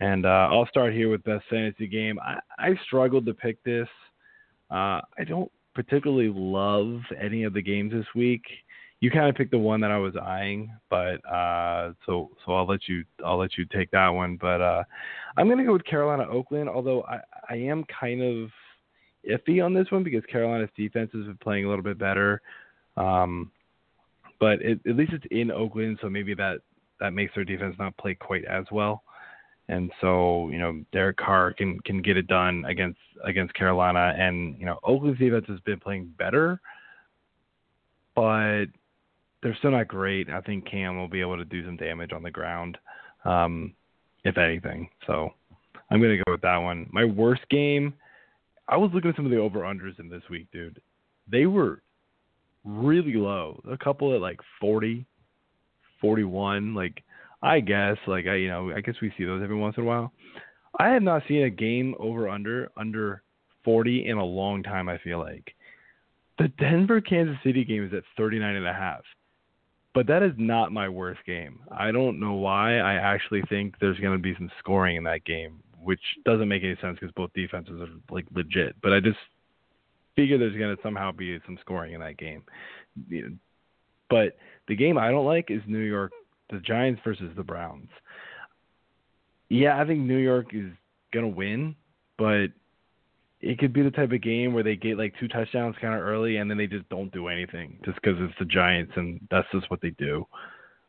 And 0.00 0.26
uh, 0.26 0.48
I'll 0.52 0.68
start 0.68 0.92
here 0.92 1.10
with 1.10 1.24
best 1.24 1.44
fantasy 1.50 1.86
game. 1.86 2.18
I, 2.20 2.38
I 2.58 2.74
struggled 2.86 3.26
to 3.26 3.34
pick 3.34 3.62
this. 3.64 3.88
Uh, 4.70 5.00
I 5.18 5.24
don't 5.26 5.50
particularly 5.74 6.30
love 6.32 7.00
any 7.20 7.44
of 7.44 7.54
the 7.54 7.62
games 7.62 7.92
this 7.92 8.06
week. 8.14 8.42
You 9.00 9.10
kind 9.10 9.28
of 9.28 9.36
picked 9.36 9.52
the 9.52 9.58
one 9.58 9.80
that 9.80 9.90
I 9.90 9.98
was 9.98 10.14
eyeing, 10.16 10.72
but 10.90 11.24
uh, 11.28 11.92
so 12.04 12.30
so 12.44 12.52
I'll 12.52 12.66
let 12.66 12.88
you 12.88 13.04
I'll 13.24 13.38
let 13.38 13.56
you 13.56 13.64
take 13.66 13.90
that 13.92 14.08
one. 14.08 14.36
But 14.40 14.60
uh, 14.60 14.82
I'm 15.36 15.48
gonna 15.48 15.64
go 15.64 15.74
with 15.74 15.84
Carolina 15.84 16.26
Oakland, 16.28 16.68
although 16.68 17.02
I, 17.04 17.20
I 17.48 17.54
am 17.54 17.84
kind 17.84 18.22
of 18.22 18.50
iffy 19.28 19.64
on 19.64 19.72
this 19.72 19.90
one 19.90 20.02
because 20.02 20.24
Carolina's 20.30 20.70
defense 20.76 21.10
has 21.14 21.26
been 21.26 21.38
playing 21.40 21.64
a 21.64 21.68
little 21.68 21.84
bit 21.84 21.98
better. 21.98 22.40
Um, 22.96 23.52
but 24.40 24.60
it, 24.62 24.80
at 24.88 24.96
least 24.96 25.12
it's 25.12 25.26
in 25.30 25.50
Oakland, 25.50 25.98
so 26.00 26.08
maybe 26.08 26.34
that 26.34 26.58
that 26.98 27.12
makes 27.12 27.34
their 27.34 27.44
defense 27.44 27.76
not 27.78 27.96
play 27.98 28.14
quite 28.14 28.44
as 28.46 28.64
well 28.72 29.02
and 29.68 29.90
so 30.00 30.48
you 30.50 30.58
know 30.58 30.82
Derek 30.92 31.18
Carr 31.18 31.52
can 31.52 31.78
can 31.80 32.00
get 32.02 32.16
it 32.16 32.26
done 32.26 32.64
against 32.66 32.98
against 33.24 33.54
Carolina, 33.54 34.14
and 34.18 34.58
you 34.58 34.66
know 34.66 34.78
Oakland's 34.82 35.18
defense 35.18 35.44
has 35.48 35.60
been 35.60 35.78
playing 35.78 36.12
better, 36.18 36.60
but 38.14 38.66
they're 39.42 39.56
still 39.58 39.70
not 39.70 39.88
great. 39.88 40.28
I 40.30 40.40
think 40.40 40.68
Cam 40.68 40.96
will 40.96 41.08
be 41.08 41.20
able 41.20 41.36
to 41.36 41.44
do 41.44 41.64
some 41.64 41.76
damage 41.76 42.12
on 42.12 42.22
the 42.22 42.30
ground, 42.30 42.78
um, 43.24 43.74
if 44.24 44.36
anything. 44.36 44.88
So 45.06 45.30
I'm 45.90 46.00
gonna 46.00 46.16
go 46.16 46.32
with 46.32 46.42
that 46.42 46.56
one. 46.58 46.88
My 46.92 47.04
worst 47.04 47.42
game, 47.50 47.94
I 48.68 48.76
was 48.76 48.90
looking 48.92 49.10
at 49.10 49.16
some 49.16 49.24
of 49.24 49.30
the 49.30 49.38
over 49.38 49.60
unders 49.60 49.98
in 49.98 50.08
this 50.08 50.22
week, 50.30 50.48
dude. 50.52 50.80
They 51.30 51.46
were 51.46 51.82
really 52.64 53.14
low. 53.14 53.62
A 53.70 53.76
couple 53.76 54.14
at 54.14 54.20
like 54.20 54.40
40, 54.60 55.06
41, 56.00 56.74
like 56.74 57.02
I 57.42 57.60
guess 57.60 57.96
like 58.06 58.26
I 58.26 58.34
you 58.36 58.48
know 58.48 58.72
I 58.72 58.80
guess 58.80 58.96
we 59.00 59.12
see 59.16 59.24
those 59.24 59.42
every 59.42 59.56
once 59.56 59.76
in 59.76 59.84
a 59.84 59.86
while. 59.86 60.12
I 60.78 60.88
have 60.90 61.02
not 61.02 61.22
seen 61.28 61.42
a 61.42 61.50
game 61.50 61.94
over 61.98 62.28
under 62.28 62.70
under 62.76 63.22
40 63.64 64.06
in 64.06 64.18
a 64.18 64.24
long 64.24 64.62
time. 64.62 64.88
I 64.88 64.98
feel 64.98 65.18
like 65.18 65.54
the 66.38 66.48
Denver 66.60 67.00
Kansas 67.00 67.36
City 67.42 67.64
game 67.64 67.84
is 67.84 67.92
at 67.92 68.04
39 68.16 68.56
and 68.56 68.66
a 68.66 68.72
half, 68.72 69.02
but 69.98 70.06
that 70.06 70.22
is 70.22 70.30
not 70.36 70.70
my 70.70 70.88
worst 70.88 71.18
game. 71.26 71.58
I 71.76 71.90
don't 71.90 72.20
know 72.20 72.34
why. 72.34 72.78
I 72.78 72.94
actually 72.94 73.42
think 73.48 73.74
there's 73.80 73.98
going 73.98 74.16
to 74.16 74.22
be 74.22 74.32
some 74.36 74.48
scoring 74.60 74.94
in 74.94 75.02
that 75.02 75.24
game, 75.24 75.58
which 75.82 75.98
doesn't 76.24 76.46
make 76.46 76.62
any 76.62 76.76
sense 76.80 76.98
because 77.00 77.12
both 77.16 77.32
defenses 77.34 77.80
are 77.80 78.14
like 78.14 78.24
legit. 78.32 78.76
But 78.80 78.92
I 78.92 79.00
just 79.00 79.18
figure 80.14 80.38
there's 80.38 80.56
going 80.56 80.76
to 80.76 80.80
somehow 80.84 81.10
be 81.10 81.40
some 81.44 81.58
scoring 81.60 81.94
in 81.94 82.00
that 82.00 82.16
game. 82.16 82.44
But 84.08 84.36
the 84.68 84.76
game 84.76 84.98
I 84.98 85.10
don't 85.10 85.26
like 85.26 85.50
is 85.50 85.62
New 85.66 85.80
York, 85.80 86.12
the 86.48 86.60
Giants 86.60 87.00
versus 87.02 87.32
the 87.34 87.42
Browns. 87.42 87.88
Yeah, 89.48 89.82
I 89.82 89.84
think 89.84 89.98
New 89.98 90.18
York 90.18 90.54
is 90.54 90.70
going 91.12 91.28
to 91.28 91.36
win, 91.36 91.74
but 92.16 92.50
it 93.40 93.58
could 93.58 93.72
be 93.72 93.82
the 93.82 93.90
type 93.90 94.12
of 94.12 94.20
game 94.20 94.52
where 94.52 94.64
they 94.64 94.76
get 94.76 94.98
like 94.98 95.14
two 95.18 95.28
touchdowns 95.28 95.76
kind 95.80 95.94
of 95.94 96.00
early 96.00 96.36
and 96.38 96.50
then 96.50 96.58
they 96.58 96.66
just 96.66 96.88
don't 96.88 97.12
do 97.12 97.28
anything 97.28 97.78
just 97.84 98.00
because 98.00 98.18
it's 98.20 98.38
the 98.38 98.44
Giants 98.44 98.92
and 98.96 99.20
that's 99.30 99.46
just 99.52 99.70
what 99.70 99.80
they 99.80 99.90
do. 99.90 100.26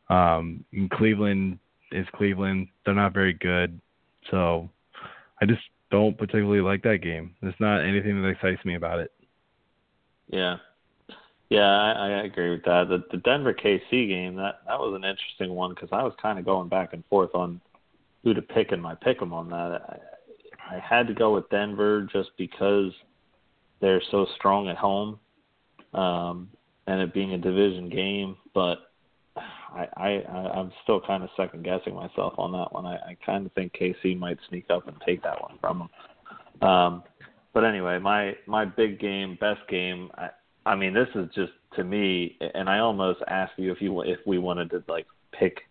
Um, 0.08 0.64
in 0.72 0.88
Cleveland 0.88 1.58
is 1.92 2.06
Cleveland. 2.14 2.68
They're 2.84 2.94
not 2.94 3.14
very 3.14 3.34
good, 3.34 3.80
so 4.30 4.68
I 5.40 5.46
just 5.46 5.62
don't 5.90 6.18
particularly 6.18 6.60
like 6.60 6.82
that 6.82 6.98
game. 7.02 7.34
There's 7.40 7.54
not 7.60 7.84
anything 7.84 8.20
that 8.20 8.28
excites 8.28 8.64
me 8.64 8.74
about 8.74 8.98
it. 8.98 9.12
Yeah, 10.28 10.56
yeah, 11.50 11.66
I, 11.66 11.92
I 11.92 12.22
agree 12.22 12.50
with 12.50 12.64
that. 12.64 12.88
The, 12.88 13.04
the 13.10 13.18
Denver 13.18 13.52
KC 13.52 14.08
game 14.08 14.36
that 14.36 14.60
that 14.66 14.78
was 14.78 14.94
an 14.94 15.04
interesting 15.04 15.54
one 15.54 15.70
because 15.74 15.88
I 15.92 16.02
was 16.02 16.12
kind 16.22 16.38
of 16.38 16.44
going 16.44 16.68
back 16.68 16.92
and 16.92 17.04
forth 17.06 17.34
on 17.34 17.60
who 18.22 18.34
to 18.34 18.42
pick 18.42 18.70
in 18.72 18.80
my 18.80 18.94
pick 18.94 19.20
'em 19.20 19.32
on 19.32 19.50
that. 19.50 20.09
I 20.70 20.78
had 20.78 21.06
to 21.08 21.14
go 21.14 21.34
with 21.34 21.48
Denver 21.50 22.06
just 22.12 22.30
because 22.38 22.92
they're 23.80 24.02
so 24.10 24.26
strong 24.36 24.68
at 24.68 24.76
home, 24.76 25.18
um, 25.94 26.48
and 26.86 27.00
it 27.00 27.12
being 27.12 27.32
a 27.32 27.38
division 27.38 27.88
game. 27.88 28.36
But 28.54 28.78
I, 29.36 29.86
I 29.96 30.08
I'm 30.54 30.72
still 30.82 31.00
kind 31.00 31.22
of 31.22 31.30
second 31.36 31.64
guessing 31.64 31.94
myself 31.94 32.34
on 32.38 32.52
that 32.52 32.72
one. 32.72 32.86
I, 32.86 32.96
I 32.96 33.16
kind 33.24 33.46
of 33.46 33.52
think 33.52 33.72
KC 33.72 34.18
might 34.18 34.38
sneak 34.48 34.66
up 34.70 34.86
and 34.86 34.96
take 35.04 35.22
that 35.22 35.40
one 35.40 35.58
from 35.60 35.78
them. 36.60 36.68
Um, 36.68 37.02
but 37.52 37.64
anyway, 37.64 37.98
my 37.98 38.36
my 38.46 38.64
big 38.64 39.00
game, 39.00 39.36
best 39.40 39.60
game. 39.68 40.10
I, 40.14 40.30
I 40.66 40.76
mean, 40.76 40.94
this 40.94 41.08
is 41.14 41.28
just 41.34 41.52
to 41.76 41.84
me, 41.84 42.36
and 42.54 42.68
I 42.68 42.78
almost 42.78 43.20
asked 43.28 43.52
you 43.56 43.72
if 43.72 43.80
you 43.80 44.00
if 44.02 44.18
we 44.26 44.38
wanted 44.38 44.70
to 44.70 44.84
like 44.88 45.06
pick 45.32 45.62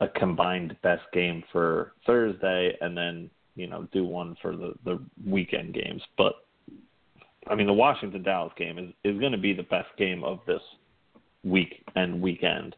a 0.00 0.08
combined 0.08 0.76
best 0.82 1.02
game 1.12 1.44
for 1.52 1.92
Thursday, 2.06 2.76
and 2.80 2.96
then 2.96 3.30
you 3.54 3.66
know 3.66 3.88
do 3.92 4.04
one 4.04 4.36
for 4.40 4.56
the 4.56 4.74
the 4.84 5.00
weekend 5.26 5.74
games. 5.74 6.02
But 6.16 6.34
I 7.48 7.54
mean, 7.54 7.66
the 7.66 7.72
Washington 7.72 8.22
Dallas 8.22 8.52
game 8.56 8.78
is 8.78 8.90
is 9.04 9.18
going 9.20 9.32
to 9.32 9.38
be 9.38 9.52
the 9.52 9.64
best 9.64 9.88
game 9.98 10.24
of 10.24 10.40
this 10.46 10.62
week 11.44 11.84
and 11.96 12.22
weekend 12.22 12.76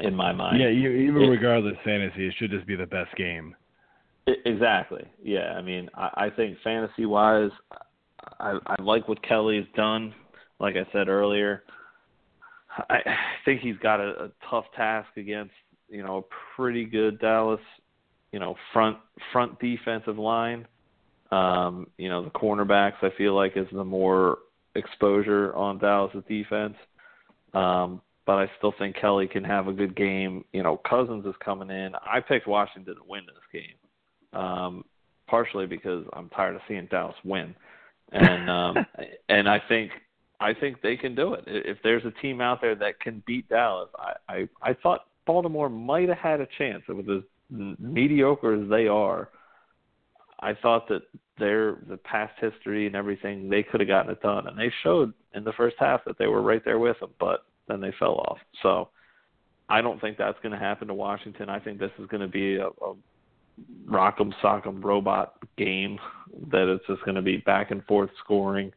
in 0.00 0.14
my 0.14 0.32
mind. 0.32 0.60
Yeah, 0.60 0.68
you, 0.68 0.90
even 0.90 1.22
it, 1.22 1.28
regardless 1.28 1.76
fantasy, 1.84 2.26
it 2.26 2.34
should 2.38 2.50
just 2.50 2.66
be 2.66 2.76
the 2.76 2.86
best 2.86 3.14
game. 3.16 3.54
exactly. 4.44 5.04
Yeah, 5.22 5.52
I 5.52 5.62
mean, 5.62 5.88
I, 5.94 6.26
I 6.26 6.30
think 6.30 6.58
fantasy 6.62 7.06
wise, 7.06 7.50
I, 8.40 8.58
I 8.66 8.82
like 8.82 9.08
what 9.08 9.22
Kelley's 9.22 9.66
done. 9.74 10.14
Like 10.60 10.74
I 10.76 10.90
said 10.92 11.08
earlier, 11.08 11.62
I 12.90 12.98
think 13.44 13.60
he's 13.60 13.76
got 13.78 14.00
a, 14.00 14.24
a 14.24 14.30
tough 14.50 14.64
task 14.76 15.08
against 15.16 15.52
you 15.88 16.02
know 16.02 16.18
a 16.18 16.56
pretty 16.56 16.84
good 16.84 17.18
Dallas 17.18 17.60
you 18.32 18.38
know 18.38 18.56
front 18.72 18.98
front 19.32 19.58
defensive 19.60 20.18
line. 20.18 20.66
Um, 21.30 21.88
you 21.98 22.08
know 22.08 22.24
the 22.24 22.30
cornerbacks 22.30 23.02
I 23.02 23.10
feel 23.16 23.34
like 23.34 23.56
is 23.56 23.66
the 23.72 23.84
more 23.84 24.38
exposure 24.74 25.54
on 25.54 25.78
Dallas' 25.78 26.22
defense. 26.28 26.76
Um, 27.54 28.00
but 28.26 28.36
I 28.36 28.50
still 28.58 28.74
think 28.78 28.94
Kelley 28.96 29.26
can 29.26 29.42
have 29.44 29.68
a 29.68 29.72
good 29.72 29.96
game. 29.96 30.44
You 30.52 30.62
know 30.62 30.80
Cousins 30.88 31.24
is 31.26 31.34
coming 31.44 31.70
in. 31.70 31.92
I 31.94 32.20
picked 32.20 32.46
Washington 32.46 32.94
to 32.94 33.00
win 33.06 33.22
this 33.26 33.62
game, 33.62 34.38
um, 34.40 34.84
partially 35.26 35.66
because 35.66 36.04
I'm 36.12 36.28
tired 36.30 36.54
of 36.54 36.62
seeing 36.68 36.86
Dallas 36.90 37.16
win, 37.24 37.54
and 38.12 38.50
um, 38.50 38.86
and 39.28 39.48
I 39.48 39.60
think 39.68 39.92
I 40.40 40.52
think 40.52 40.82
they 40.82 40.96
can 40.96 41.14
do 41.14 41.34
it. 41.34 41.44
If 41.46 41.78
there's 41.82 42.04
a 42.04 42.10
team 42.22 42.40
out 42.40 42.60
there 42.60 42.74
that 42.74 43.00
can 43.00 43.22
beat 43.26 43.48
Dallas, 43.48 43.88
I 43.98 44.12
I, 44.28 44.48
I 44.62 44.74
thought 44.74 45.06
Baltimore 45.26 45.68
might 45.68 46.08
have 46.08 46.18
had 46.18 46.40
a 46.40 46.48
chance 46.58 46.82
with 46.86 47.08
as 47.08 47.22
mediocre 47.50 48.62
as 48.62 48.68
they 48.68 48.86
are, 48.86 49.30
I 50.40 50.54
thought 50.54 50.88
that 50.88 51.02
their 51.38 51.78
the 51.88 51.96
past 51.96 52.34
history 52.40 52.86
and 52.86 52.96
everything 52.96 53.48
they 53.48 53.62
could 53.62 53.80
have 53.80 53.88
gotten 53.88 54.12
it 54.12 54.22
done, 54.22 54.46
and 54.46 54.58
they 54.58 54.72
showed 54.82 55.12
in 55.34 55.44
the 55.44 55.52
first 55.52 55.76
half 55.78 56.04
that 56.04 56.18
they 56.18 56.26
were 56.26 56.42
right 56.42 56.64
there 56.64 56.78
with 56.78 56.98
them, 57.00 57.10
but 57.18 57.44
then 57.66 57.80
they 57.80 57.92
fell 57.98 58.14
off. 58.14 58.38
So 58.62 58.88
I 59.68 59.80
don't 59.82 60.00
think 60.00 60.16
that's 60.16 60.38
going 60.42 60.52
to 60.52 60.58
happen 60.58 60.88
to 60.88 60.94
Washington. 60.94 61.48
I 61.48 61.58
think 61.58 61.78
this 61.78 61.90
is 61.98 62.06
going 62.06 62.22
to 62.22 62.28
be 62.28 62.56
a, 62.56 62.68
a 62.68 62.94
rock'em 63.86 64.32
sock'em 64.42 64.82
robot 64.82 65.34
game 65.56 65.98
that 66.50 66.72
it's 66.72 66.86
just 66.86 67.04
going 67.04 67.16
to 67.16 67.22
be 67.22 67.38
back 67.38 67.70
and 67.70 67.84
forth 67.84 68.10
scoring, 68.24 68.72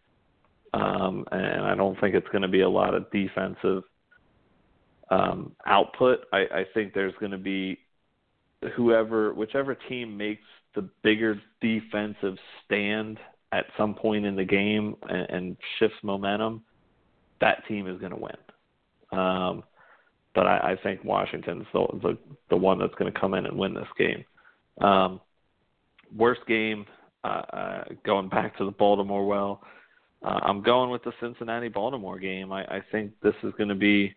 um, 0.74 1.26
and 1.32 1.64
I 1.64 1.76
don't 1.76 2.00
think 2.00 2.16
it's 2.16 2.28
going 2.30 2.42
to 2.42 2.48
be 2.48 2.62
a 2.62 2.70
lot 2.70 2.94
of 2.94 3.10
defensive 3.12 3.84
um, 5.10 5.56
output. 5.66 6.22
I, 6.34 6.40
I 6.40 6.66
think 6.74 6.94
there's 6.94 7.14
going 7.20 7.32
to 7.34 7.38
be 7.38 7.80
whoever, 8.76 9.34
whichever 9.34 9.76
team 9.76 10.18
makes 10.18 10.44
the 10.76 10.88
bigger 11.04 11.42
defensive 11.62 12.38
stand 12.66 13.20
at 13.52 13.66
some 13.78 13.94
point 13.94 14.26
in 14.26 14.36
the 14.36 14.44
game 14.44 14.96
and, 15.10 15.30
and 15.30 15.58
shifts 15.80 15.98
momentum, 16.04 16.64
that 17.42 17.66
team 17.68 17.88
is 17.88 18.00
going 18.00 18.14
to 18.14 18.18
win. 18.18 19.20
Um, 19.20 19.64
but 20.34 20.48
I, 20.48 20.72
I 20.72 20.76
think 20.82 21.04
Washington's 21.04 21.66
the, 21.74 21.86
the 22.02 22.18
the 22.50 22.56
one 22.56 22.80
that's 22.80 22.96
going 22.96 23.12
to 23.12 23.20
come 23.20 23.34
in 23.34 23.46
and 23.46 23.58
win 23.58 23.74
this 23.74 23.88
game. 23.98 24.24
Um, 24.80 25.20
worst 26.16 26.42
game, 26.48 26.86
uh, 27.24 27.28
uh, 27.28 27.84
going 28.06 28.30
back 28.30 28.58
to 28.58 28.66
the 28.66 28.72
Baltimore 28.72 29.26
well, 29.26 29.62
uh, 30.24 30.40
I'm 30.44 30.62
going 30.62 30.90
with 30.90 31.04
the 31.04 31.12
Cincinnati 31.20 31.68
Baltimore 31.68 32.20
game. 32.20 32.52
I, 32.52 32.64
I 32.64 32.82
think 32.92 33.12
this 33.22 33.36
is 33.44 33.52
going 33.58 33.70
to 33.70 33.76
be 33.76 34.14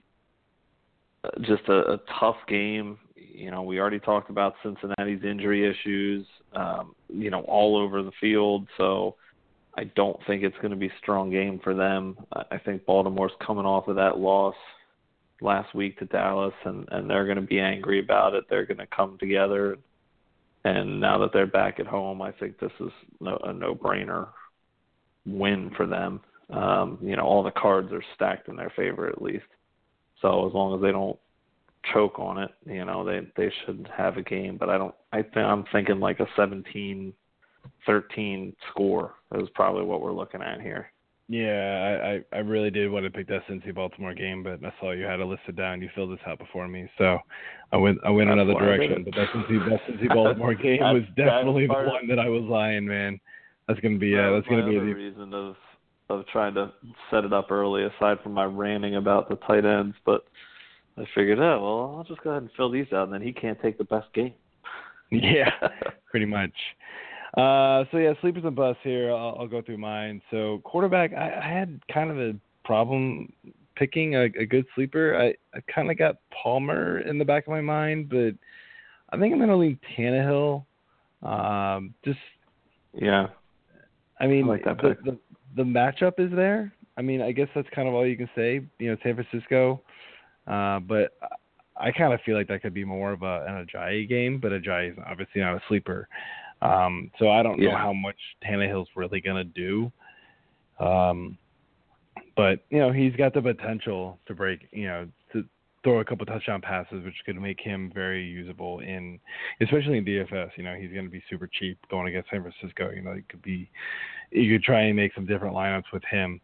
uh, 1.25 1.31
just 1.41 1.69
a, 1.69 1.95
a 1.95 1.99
tough 2.21 2.37
game 2.47 2.99
you 3.35 3.51
know, 3.51 3.63
we 3.63 3.81
already 3.81 3.99
talked 3.99 4.31
about 4.31 4.55
Cincinnati's 4.63 5.25
injury 5.25 5.69
issues, 5.69 6.27
um, 6.55 6.95
you 7.09 7.31
know, 7.31 7.41
all 7.41 7.77
over 7.77 8.03
the 8.03 8.13
field. 8.21 8.69
So 8.79 9.17
I 9.77 9.85
don't 9.97 10.19
think 10.27 10.45
it's 10.45 10.57
going 10.59 10.71
to 10.71 10.77
be 10.77 10.87
a 10.87 10.99
strong 11.03 11.31
game 11.31 11.61
for 11.63 11.75
them. 11.75 12.17
I 12.33 12.59
think 12.59 12.87
Baltimore's 12.87 13.33
coming 13.45 13.67
off 13.67 13.89
of 13.89 13.97
that 13.97 14.19
loss 14.19 14.55
last 15.41 15.75
week 15.75 15.99
to 15.99 16.05
Dallas, 16.07 16.55
and 16.65 16.89
and 16.93 17.11
they're 17.11 17.25
going 17.27 17.37
to 17.37 17.43
be 17.43 17.59
angry 17.59 17.99
about 17.99 18.35
it. 18.35 18.45
They're 18.49 18.67
going 18.67 18.79
to 18.79 18.87
come 18.87 19.19
together, 19.19 19.77
and 20.65 21.01
now 21.01 21.19
that 21.19 21.33
they're 21.33 21.47
back 21.47 21.81
at 21.81 21.87
home, 21.87 22.23
I 22.23 22.31
think 22.33 22.59
this 22.59 22.73
is 22.79 22.93
no, 23.21 23.37
a 23.43 23.53
no-brainer 23.53 24.29
win 25.27 25.73
for 25.77 25.87
them. 25.87 26.21
Um, 26.51 26.99
you 27.03 27.17
know, 27.17 27.25
all 27.25 27.43
the 27.43 27.51
cards 27.51 27.93
are 27.93 28.05
stacked 28.15 28.49
in 28.49 28.57
their 28.57 28.73
favor 28.77 29.09
at 29.09 29.21
least. 29.21 29.45
So 30.23 30.47
as 30.47 30.55
long 30.55 30.75
as 30.77 30.83
they 30.83 30.93
don't 30.93 31.19
choke 31.93 32.19
on 32.19 32.39
it. 32.39 32.51
You 32.67 32.85
know, 32.85 33.05
they 33.05 33.13
mm-hmm. 33.13 33.31
they 33.37 33.53
should 33.65 33.89
have 33.97 34.17
a 34.17 34.23
game, 34.23 34.57
but 34.59 34.69
I 34.71 34.79
don't. 34.79 34.95
I 35.13 35.23
think 35.23 35.37
I'm 35.37 35.65
thinking 35.73 36.01
like 36.01 36.21
a 36.21 36.27
17-13 36.39 37.13
score 38.71 39.15
is 39.35 39.49
probably 39.55 39.85
what 39.85 40.01
we're 40.01 40.13
looking 40.13 40.43
at 40.43 40.61
here. 40.61 40.91
Yeah, 41.27 41.99
I, 42.03 42.37
I 42.37 42.37
I 42.37 42.41
really 42.41 42.71
did 42.71 42.91
want 42.91 43.05
to 43.07 43.11
pick 43.11 43.29
that 43.29 43.47
Cincy 43.49 43.75
Baltimore 43.75 44.13
game, 44.13 44.43
but 44.43 44.63
I 44.63 44.73
saw 44.79 44.93
you 44.93 45.05
had 45.05 45.21
it 45.21 45.25
listed 45.25 45.57
down. 45.57 45.81
You 45.81 45.89
filled 45.95 46.13
this 46.13 46.19
out 46.27 46.39
before 46.39 46.69
me, 46.69 46.87
so 46.99 47.19
I 47.73 47.79
went 47.79 47.99
I 48.05 48.11
went 48.11 48.29
That's 48.29 48.41
another 48.41 48.59
direction. 48.61 49.05
But 49.05 49.15
that 49.15 49.29
Cincy 49.29 49.71
that 49.71 49.81
Cincy 49.89 50.09
Baltimore 50.15 50.55
game 50.55 50.81
was 50.81 51.05
definitely 51.17 51.67
the 51.67 51.73
one 51.73 52.09
that 52.09 52.19
I 52.19 52.29
was 52.29 52.43
lying, 52.43 52.87
man. 52.87 53.19
That's 53.67 53.81
gonna 53.81 53.97
be 53.97 54.15
uh, 54.15 54.21
yeah. 54.21 54.31
That's 54.33 54.47
gonna 54.49 54.67
be 54.67 54.79
the 54.79 54.93
reason 54.93 55.33
of 55.33 55.57
of 56.11 56.27
trying 56.27 56.53
to 56.55 56.71
set 57.11 57.25
it 57.25 57.33
up 57.33 57.51
early, 57.51 57.85
aside 57.85 58.19
from 58.23 58.33
my 58.33 58.45
ranting 58.45 58.97
about 58.97 59.31
the 59.31 59.37
tight 59.37 59.65
ends, 59.65 59.97
but 60.05 60.27
I 60.97 61.05
figured, 61.15 61.39
oh 61.41 61.61
well, 61.61 61.97
I'll 61.99 62.05
just 62.05 62.23
go 62.23 62.31
ahead 62.31 62.43
and 62.43 62.51
fill 62.57 62.71
these 62.71 62.87
out, 62.93 63.05
and 63.05 63.13
then 63.13 63.23
he 63.23 63.33
can't 63.33 63.61
take 63.61 63.79
the 63.79 63.85
best 63.85 64.13
game. 64.15 64.35
yeah, 65.11 65.51
pretty 66.11 66.27
much. 66.27 66.53
Uh, 67.37 67.85
so 67.91 67.99
yeah, 67.99 68.13
sleepers 68.21 68.45
and 68.45 68.55
busts 68.55 68.81
here. 68.85 69.11
I'll, 69.11 69.37
I'll 69.41 69.49
go 69.49 69.61
through 69.61 69.79
mine. 69.79 70.23
So 70.31 70.61
quarterback, 70.65 71.13
I, 71.13 71.41
I 71.43 71.49
had 71.53 71.81
kind 71.93 72.11
of 72.11 72.19
a 72.19 72.35
problem 72.65 73.33
picking 73.77 74.15
a, 74.15 74.25
a 74.39 74.47
good 74.47 74.67
sleeper. 74.75 75.17
I, 75.17 75.35
I 75.57 75.61
kind 75.73 75.91
of 75.91 75.99
got 75.99 76.17
Palmer 76.31 77.01
in 77.01 77.19
the 77.19 77.25
back 77.25 77.47
of 77.47 77.51
my 77.51 77.61
mind, 77.61 78.09
but 78.09 78.35
I 79.11 79.19
think 79.19 79.33
I'm 79.33 79.41
gonna 79.41 79.57
lean 79.57 79.79
Tannehill. 79.97 80.65
Um, 81.23 81.95
just 82.05 82.19
yeah. 82.93 83.27
I 84.21 84.29
mean, 84.29 84.45
I 84.45 84.49
like 84.49 84.65
the, 84.65 84.97
the 85.05 85.19
the 85.57 85.63
matchup 85.63 86.19
is 86.19 86.31
there. 86.33 86.73
I 86.97 87.03
mean, 87.03 87.21
I 87.21 87.33
guess 87.33 87.49
that's 87.53 87.69
kind 87.75 87.89
of 87.89 87.95
all 87.95 88.07
you 88.07 88.17
can 88.17 88.31
say. 88.37 88.61
You 88.79 88.91
know, 88.93 88.97
San 89.03 89.17
Francisco 89.17 89.81
uh, 90.47 90.81
but 90.81 91.13
I 91.77 91.91
kind 91.93 92.13
of 92.13 92.21
feel 92.23 92.37
like 92.37 92.49
that 92.49 92.63
could 92.63 92.75
be 92.75 92.85
more 92.85 93.13
of 93.13 93.23
a, 93.23 93.45
an 93.49 93.67
Ajayi 93.67 94.09
game, 94.09 94.39
but 94.41 94.53
Ajayi 94.53 94.93
is 94.93 94.99
obviously 95.07 95.41
not 95.41 95.57
a 95.57 95.63
sleeper. 95.69 96.09
Um, 96.63 97.11
so 97.19 97.31
I 97.31 97.43
don't 97.43 97.59
know 97.59 97.77
how 97.77 97.93
much 97.93 98.17
Tannehill's 98.45 98.89
really 98.97 99.21
going 99.21 99.37
to 99.37 99.45
do. 99.45 99.93
Um, 100.85 101.37
but 102.37 102.61
you 102.71 102.79
know 102.79 102.93
he's 102.93 103.15
got 103.17 103.35
the 103.35 103.43
potential 103.43 104.19
to 104.27 104.35
break, 104.35 104.69
you 104.73 104.87
know, 104.87 105.09
to 105.33 105.45
throw 105.85 106.01
a 106.01 106.05
couple 106.05 106.27
touchdown 106.27 106.61
passes, 106.61 107.05
which 107.05 107.15
could 107.27 107.41
make 107.41 107.61
him 107.61 107.93
very 107.95 108.25
usable 108.25 108.81
in, 108.81 109.21
especially 109.61 109.99
in 109.99 110.05
DFS. 110.05 110.51
You 110.57 110.65
know, 110.65 110.75
he's 110.75 110.91
going 110.91 111.05
to 111.05 111.11
be 111.11 111.23
super 111.31 111.49
cheap 111.59 111.79
going 111.91 112.09
against 112.09 112.31
San 112.31 112.43
Francisco. 112.43 112.91
You 112.91 113.03
know, 113.03 113.13
it 113.13 113.29
could 113.29 113.43
be, 113.43 113.71
you 114.31 114.53
could 114.53 114.65
try 114.65 114.83
and 114.83 114.97
make 114.97 115.15
some 115.15 115.27
different 115.27 115.55
lineups 115.55 115.93
with 115.93 116.03
him. 116.11 116.41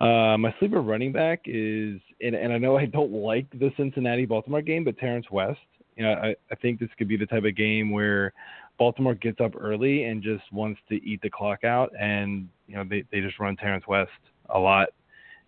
Uh, 0.00 0.38
my 0.38 0.54
sleeper 0.58 0.80
running 0.80 1.12
back 1.12 1.42
is, 1.44 2.00
and, 2.22 2.34
and 2.34 2.52
I 2.52 2.58
know 2.58 2.76
I 2.76 2.86
don't 2.86 3.12
like 3.12 3.46
the 3.50 3.70
Cincinnati 3.76 4.24
Baltimore 4.24 4.62
game, 4.62 4.84
but 4.84 4.96
Terrance 4.98 5.26
West. 5.30 5.60
You 5.96 6.04
know, 6.04 6.12
I, 6.12 6.34
I 6.50 6.54
think 6.62 6.80
this 6.80 6.88
could 6.96 7.08
be 7.08 7.18
the 7.18 7.26
type 7.26 7.44
of 7.44 7.54
game 7.54 7.90
where 7.90 8.32
Baltimore 8.78 9.14
gets 9.14 9.40
up 9.40 9.52
early 9.60 10.04
and 10.04 10.22
just 10.22 10.44
wants 10.52 10.80
to 10.88 10.94
eat 11.04 11.20
the 11.20 11.28
clock 11.28 11.64
out, 11.64 11.92
and 12.00 12.48
you 12.66 12.76
know 12.76 12.84
they 12.88 13.04
they 13.12 13.20
just 13.20 13.38
run 13.38 13.56
Terrance 13.56 13.86
West 13.86 14.10
a 14.48 14.58
lot. 14.58 14.88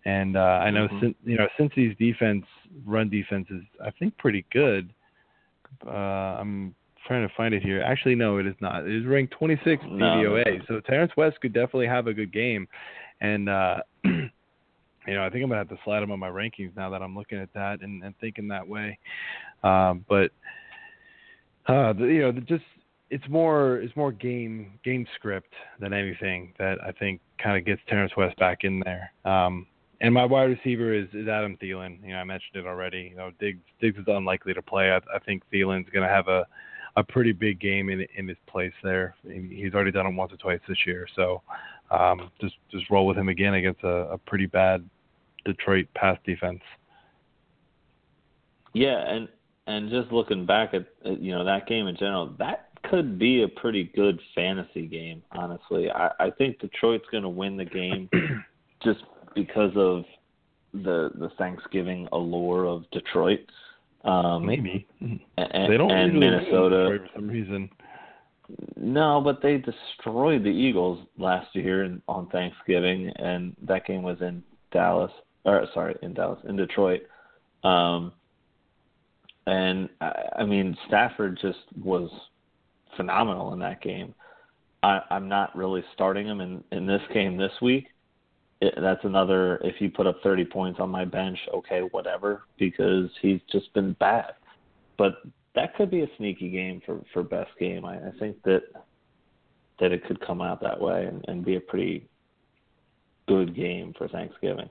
And 0.05 0.35
uh, 0.35 0.39
I 0.61 0.69
know, 0.69 0.87
mm-hmm. 0.87 1.29
you 1.29 1.37
know, 1.37 1.47
Cincy's 1.57 1.97
defense, 1.97 2.45
run 2.85 3.09
defense 3.09 3.47
is, 3.49 3.61
I 3.83 3.89
think, 3.91 4.17
pretty 4.17 4.45
good. 4.51 4.93
Uh, 5.87 6.37
I'm 6.39 6.75
trying 7.07 7.27
to 7.27 7.33
find 7.35 7.53
it 7.53 7.63
here. 7.63 7.81
Actually, 7.81 8.15
no, 8.15 8.37
it 8.37 8.45
is 8.45 8.55
not. 8.59 8.85
It 8.85 8.95
is 8.95 9.05
ranked 9.05 9.33
26 9.37 9.81
no. 9.87 10.05
DVOA. 10.05 10.67
So 10.67 10.81
Terrance 10.81 11.13
West 11.15 11.39
could 11.41 11.53
definitely 11.53 11.87
have 11.87 12.07
a 12.07 12.13
good 12.13 12.33
game. 12.33 12.67
And 13.21 13.47
uh, 13.47 13.77
you 15.07 15.15
know, 15.15 15.25
I 15.25 15.29
think 15.29 15.43
I'm 15.43 15.49
gonna 15.49 15.61
have 15.61 15.69
to 15.69 15.79
slide 15.83 16.03
him 16.03 16.11
on 16.11 16.19
my 16.19 16.29
rankings 16.29 16.75
now 16.75 16.89
that 16.89 17.01
I'm 17.01 17.15
looking 17.15 17.39
at 17.39 17.53
that 17.53 17.81
and, 17.81 18.03
and 18.03 18.13
thinking 18.19 18.47
that 18.49 18.67
way. 18.67 18.97
Um, 19.63 20.05
but 20.07 20.31
uh, 21.67 21.93
the, 21.93 22.05
you 22.05 22.21
know, 22.21 22.31
the, 22.31 22.41
just 22.41 22.63
it's 23.09 23.27
more 23.29 23.77
it's 23.77 23.95
more 23.95 24.11
game 24.11 24.79
game 24.83 25.05
script 25.15 25.53
than 25.79 25.93
anything 25.93 26.53
that 26.57 26.77
I 26.83 26.91
think 26.91 27.21
kind 27.41 27.57
of 27.57 27.65
gets 27.65 27.81
Terrance 27.87 28.15
West 28.17 28.37
back 28.37 28.59
in 28.63 28.81
there. 28.81 29.11
Um, 29.25 29.67
and 30.01 30.13
my 30.13 30.25
wide 30.25 30.49
receiver 30.49 30.93
is, 30.93 31.07
is 31.13 31.29
Adam 31.29 31.57
Thielen. 31.61 32.01
You 32.03 32.13
know, 32.13 32.17
I 32.17 32.23
mentioned 32.25 32.55
it 32.55 32.65
already. 32.65 33.09
You 33.11 33.15
know, 33.15 33.31
Diggs 33.39 33.61
Diggs 33.79 33.97
is 33.97 34.05
unlikely 34.07 34.53
to 34.53 34.61
play. 34.61 34.91
I, 34.91 34.97
I 35.15 35.19
think 35.25 35.43
Thielen's 35.51 35.89
to 35.93 36.01
have 36.07 36.27
a 36.27 36.45
a 36.95 37.03
pretty 37.03 37.31
big 37.31 37.59
game 37.59 37.89
in 37.89 38.05
in 38.15 38.27
his 38.27 38.37
place 38.47 38.73
there. 38.83 39.15
He's 39.23 39.73
already 39.73 39.91
done 39.91 40.07
it 40.07 40.13
once 40.13 40.33
or 40.33 40.37
twice 40.37 40.59
this 40.67 40.85
year, 40.85 41.07
so 41.15 41.41
um, 41.93 42.31
just 42.41 42.55
just 42.71 42.89
roll 42.89 43.05
with 43.05 43.17
him 43.17 43.29
again 43.29 43.53
against 43.53 43.83
a, 43.83 44.11
a 44.11 44.17
pretty 44.17 44.45
bad 44.45 44.87
Detroit 45.45 45.87
pass 45.95 46.17
defense. 46.25 46.61
Yeah, 48.73 49.03
and 49.07 49.27
and 49.67 49.89
just 49.89 50.11
looking 50.11 50.45
back 50.45 50.73
at, 50.73 50.87
at 51.05 51.21
you 51.21 51.31
know 51.31 51.45
that 51.45 51.67
game 51.67 51.87
in 51.87 51.95
general, 51.95 52.33
that 52.39 52.69
could 52.89 53.17
be 53.17 53.43
a 53.43 53.47
pretty 53.47 53.91
good 53.95 54.19
fantasy 54.35 54.87
game. 54.87 55.21
Honestly, 55.31 55.89
I, 55.89 56.09
I 56.19 56.29
think 56.31 56.59
Detroit's 56.59 57.05
going 57.11 57.23
to 57.23 57.29
win 57.29 57.57
the 57.57 57.65
game 57.65 58.09
just 58.83 59.03
because 59.35 59.71
of 59.75 60.03
the 60.73 61.11
the 61.15 61.29
Thanksgiving 61.37 62.07
allure 62.11 62.65
of 62.65 62.89
Detroit. 62.91 63.39
Um, 64.03 64.45
Maybe 64.45 64.85
and, 64.99 65.21
they 65.37 65.77
don't 65.77 65.91
and 65.91 66.19
Minnesota 66.19 66.99
for 66.99 67.09
some 67.15 67.27
reason. 67.27 67.69
No, 68.75 69.21
but 69.21 69.41
they 69.41 69.57
destroyed 69.57 70.43
the 70.43 70.49
Eagles 70.49 71.05
last 71.17 71.55
year 71.55 71.97
on 72.07 72.27
Thanksgiving, 72.27 73.09
and 73.15 73.55
that 73.63 73.85
game 73.85 74.03
was 74.03 74.17
in 74.21 74.43
Dallas. 74.71 75.11
Or 75.45 75.65
sorry, 75.73 75.95
in 76.01 76.13
Dallas, 76.13 76.39
in 76.47 76.55
Detroit. 76.55 77.01
Um, 77.63 78.13
and 79.45 79.89
I, 80.01 80.13
I 80.39 80.45
mean, 80.45 80.77
Stafford 80.87 81.37
just 81.41 81.59
was 81.81 82.09
phenomenal 82.95 83.53
in 83.53 83.59
that 83.59 83.81
game. 83.81 84.13
I, 84.83 85.01
I'm 85.09 85.27
not 85.27 85.55
really 85.55 85.83
starting 85.93 86.27
him 86.27 86.41
in 86.41 86.63
in 86.71 86.85
this 86.85 87.01
game 87.13 87.37
this 87.37 87.51
week. 87.61 87.87
It, 88.61 88.73
that's 88.79 89.03
another. 89.03 89.57
If 89.63 89.75
he 89.77 89.87
put 89.87 90.07
up 90.07 90.17
30 90.23 90.45
points 90.45 90.79
on 90.79 90.89
my 90.89 91.05
bench, 91.05 91.37
okay, 91.53 91.81
whatever, 91.91 92.43
because 92.57 93.09
he's 93.21 93.39
just 93.51 93.73
been 93.73 93.93
bad. 93.93 94.33
But 94.97 95.15
that 95.55 95.75
could 95.75 95.91
be 95.91 96.01
a 96.01 96.07
sneaky 96.17 96.49
game 96.49 96.81
for 96.85 97.01
for 97.13 97.23
best 97.23 97.51
game. 97.59 97.85
I, 97.85 97.95
I 97.95 98.11
think 98.19 98.41
that 98.43 98.63
that 99.79 99.91
it 99.91 100.05
could 100.05 100.25
come 100.25 100.41
out 100.41 100.61
that 100.61 100.79
way 100.79 101.05
and, 101.05 101.23
and 101.27 101.45
be 101.45 101.55
a 101.55 101.59
pretty 101.59 102.07
good 103.27 103.55
game 103.55 103.93
for 103.97 104.07
Thanksgiving. 104.07 104.69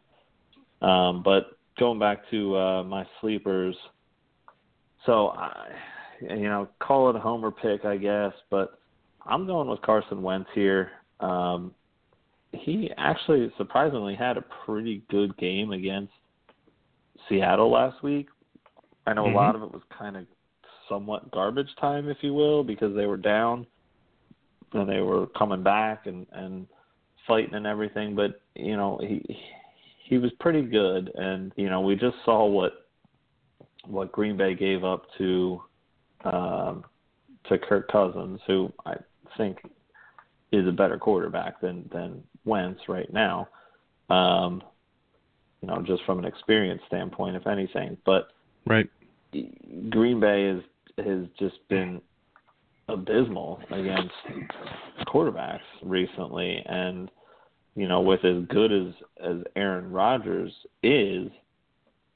Um, 0.80 1.22
but 1.22 1.56
going 1.78 1.98
back 1.98 2.28
to 2.30 2.56
uh, 2.56 2.84
my 2.84 3.06
sleepers, 3.20 3.76
so 5.06 5.28
I, 5.28 5.68
you 6.20 6.48
know, 6.48 6.68
call 6.80 7.10
it 7.10 7.16
a 7.16 7.18
homer 7.18 7.50
pick, 7.50 7.84
I 7.84 7.96
guess, 7.96 8.32
but 8.50 8.78
I'm 9.26 9.46
going 9.46 9.68
with 9.68 9.82
Carson 9.82 10.22
Wentz 10.22 10.48
here. 10.54 10.90
Um, 11.20 11.74
he 12.52 12.90
actually 12.96 13.50
surprisingly 13.56 14.14
had 14.14 14.36
a 14.36 14.44
pretty 14.64 15.02
good 15.10 15.36
game 15.38 15.72
against 15.72 16.12
Seattle 17.28 17.70
last 17.70 18.02
week. 18.02 18.28
I 19.06 19.14
know 19.14 19.24
mm-hmm. 19.24 19.34
a 19.34 19.38
lot 19.38 19.56
of 19.56 19.62
it 19.62 19.72
was 19.72 19.82
kind 19.96 20.16
of 20.16 20.26
somewhat 20.93 21.30
garbage 21.30 21.70
time, 21.80 22.09
if 22.09 22.18
you 22.20 22.34
will, 22.34 22.62
because 22.62 22.95
they 22.95 23.07
were 23.07 23.16
down 23.16 23.66
and 24.72 24.88
they 24.88 25.01
were 25.01 25.26
coming 25.28 25.62
back 25.62 26.07
and 26.07 26.26
and 26.32 26.66
fighting 27.26 27.55
and 27.55 27.66
everything. 27.66 28.14
But 28.14 28.40
you 28.55 28.76
know, 28.76 28.99
he 29.01 29.22
he 30.05 30.18
was 30.18 30.30
pretty 30.40 30.62
good, 30.62 31.11
and 31.14 31.53
you 31.57 31.68
know, 31.68 31.80
we 31.80 31.95
just 31.95 32.16
saw 32.24 32.47
what 32.47 32.86
what 33.86 34.12
Green 34.12 34.36
Bay 34.36 34.55
gave 34.55 34.84
up 34.84 35.05
to 35.18 35.62
um, 36.24 36.84
to 37.49 37.59
Kirk 37.59 37.90
Cousins, 37.90 38.40
who 38.47 38.72
I 38.86 38.95
think 39.36 39.59
is 40.53 40.66
a 40.68 40.72
better 40.72 40.99
quarterback 40.99 41.61
than 41.61 41.88
than 41.93 42.22
Wentz 42.45 42.80
right 42.88 43.12
now. 43.12 43.49
Um, 44.11 44.62
you 45.62 45.68
know, 45.68 45.82
just 45.82 46.05
from 46.05 46.18
an 46.18 46.24
experience 46.24 46.82
standpoint, 46.88 47.36
if 47.36 47.47
anything. 47.47 47.97
But 48.05 48.28
right, 48.66 48.88
Green 49.90 50.20
Bay 50.20 50.45
is 50.45 50.62
has 50.99 51.26
just 51.38 51.57
been 51.68 52.01
abysmal 52.88 53.61
against 53.70 54.12
quarterbacks 55.07 55.61
recently, 55.82 56.62
and 56.66 57.11
you 57.74 57.88
know, 57.88 58.01
with 58.01 58.24
as 58.24 58.45
good 58.49 58.72
as 58.72 58.95
as 59.24 59.36
Aaron 59.57 59.90
Rodgers 59.90 60.53
is, 60.82 61.30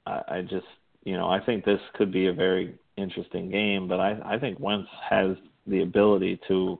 I, 0.07 0.21
I 0.29 0.41
just 0.43 0.67
you 1.05 1.17
know 1.17 1.29
I 1.29 1.41
think 1.41 1.65
this 1.65 1.81
could 1.95 2.13
be 2.13 2.27
a 2.27 2.33
very 2.33 2.79
interesting 2.97 3.51
game, 3.51 3.89
but 3.89 4.01
I 4.01 4.19
I 4.25 4.39
think 4.39 4.59
Wentz 4.61 4.89
has 5.09 5.37
the 5.67 5.83
ability 5.83 6.41
to, 6.49 6.79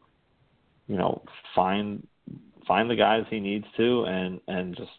you 0.89 0.97
know, 0.97 1.23
find 1.55 2.07
find 2.67 2.91
the 2.91 2.97
guys 2.97 3.25
he 3.31 3.41
needs 3.41 3.67
to 3.77 4.05
and 4.05 4.41
and 4.49 4.77
just 4.77 4.91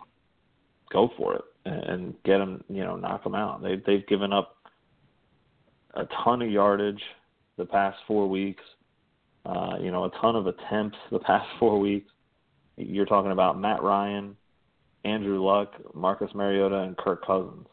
go 0.91 1.09
for 1.17 1.35
it 1.35 1.41
and 1.65 2.13
get 2.23 2.37
them, 2.37 2.63
you 2.69 2.83
know, 2.83 2.95
knock 2.95 3.23
them 3.23 3.35
out. 3.35 3.61
They 3.61 3.81
they've 3.85 4.07
given 4.07 4.33
up 4.33 4.56
a 5.93 6.05
ton 6.23 6.41
of 6.41 6.49
yardage 6.49 7.01
the 7.57 7.65
past 7.65 7.97
four 8.07 8.27
weeks. 8.27 8.63
Uh, 9.45 9.77
you 9.79 9.91
know, 9.91 10.05
a 10.05 10.11
ton 10.21 10.35
of 10.35 10.47
attempts 10.47 10.97
the 11.11 11.19
past 11.19 11.47
four 11.59 11.79
weeks. 11.79 12.11
You're 12.75 13.05
talking 13.05 13.31
about 13.31 13.59
Matt 13.59 13.81
Ryan, 13.81 14.35
Andrew 15.03 15.43
Luck, 15.43 15.71
Marcus 15.93 16.29
Mariota, 16.35 16.79
and 16.79 16.95
Kirk 16.97 17.25
Cousins. 17.25 17.65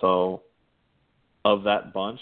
So, 0.00 0.42
of 1.44 1.62
that 1.64 1.92
bunch, 1.92 2.20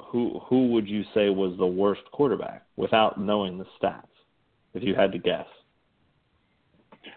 who 0.00 0.40
who 0.48 0.68
would 0.68 0.88
you 0.88 1.04
say 1.14 1.28
was 1.30 1.56
the 1.58 1.66
worst 1.66 2.02
quarterback 2.10 2.64
without 2.76 3.20
knowing 3.20 3.58
the 3.58 3.66
stats? 3.80 4.02
If 4.74 4.82
you 4.82 4.94
had 4.94 5.12
to 5.12 5.18
guess. 5.18 5.46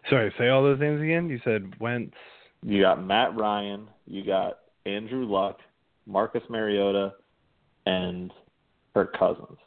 Sorry, 0.10 0.34
say 0.38 0.50
all 0.50 0.62
those 0.62 0.80
names 0.80 1.02
again. 1.02 1.30
You 1.30 1.40
said 1.44 1.74
Wentz. 1.80 2.16
You 2.64 2.82
got 2.82 3.04
Matt 3.04 3.36
Ryan. 3.36 3.88
You 4.06 4.26
got 4.26 4.60
Andrew 4.86 5.26
Luck, 5.26 5.60
Marcus 6.06 6.44
Mariota, 6.50 7.14
and 7.86 8.32
Kirk 8.94 9.18
Cousins. 9.18 9.58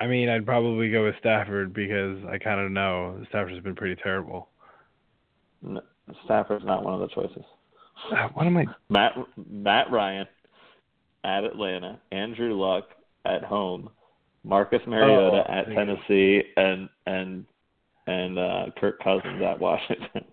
I 0.00 0.06
mean, 0.06 0.28
I'd 0.28 0.44
probably 0.44 0.90
go 0.90 1.04
with 1.04 1.14
Stafford 1.20 1.72
because 1.72 2.18
I 2.28 2.38
kind 2.38 2.60
of 2.60 2.72
know 2.72 3.24
Stafford's 3.28 3.62
been 3.62 3.76
pretty 3.76 4.00
terrible. 4.02 4.48
No, 5.62 5.80
Stafford's 6.24 6.64
not 6.64 6.82
one 6.82 6.94
of 6.94 7.00
the 7.00 7.14
choices. 7.14 7.44
Uh, 8.10 8.28
what 8.34 8.46
am 8.46 8.56
I? 8.56 8.66
Matt 8.88 9.12
Matt 9.48 9.90
Ryan, 9.92 10.26
at 11.24 11.44
Atlanta, 11.44 12.00
Andrew 12.10 12.54
Luck 12.58 12.84
at 13.24 13.44
home, 13.44 13.88
Marcus 14.44 14.80
Mariota 14.86 15.44
oh, 15.48 15.52
at 15.52 15.66
Tennessee, 15.66 16.42
and 16.56 16.88
and 17.06 17.44
and 18.06 18.38
uh, 18.38 18.64
Kirk 18.78 18.98
Cousins 19.02 19.40
at 19.42 19.60
Washington. 19.60 20.24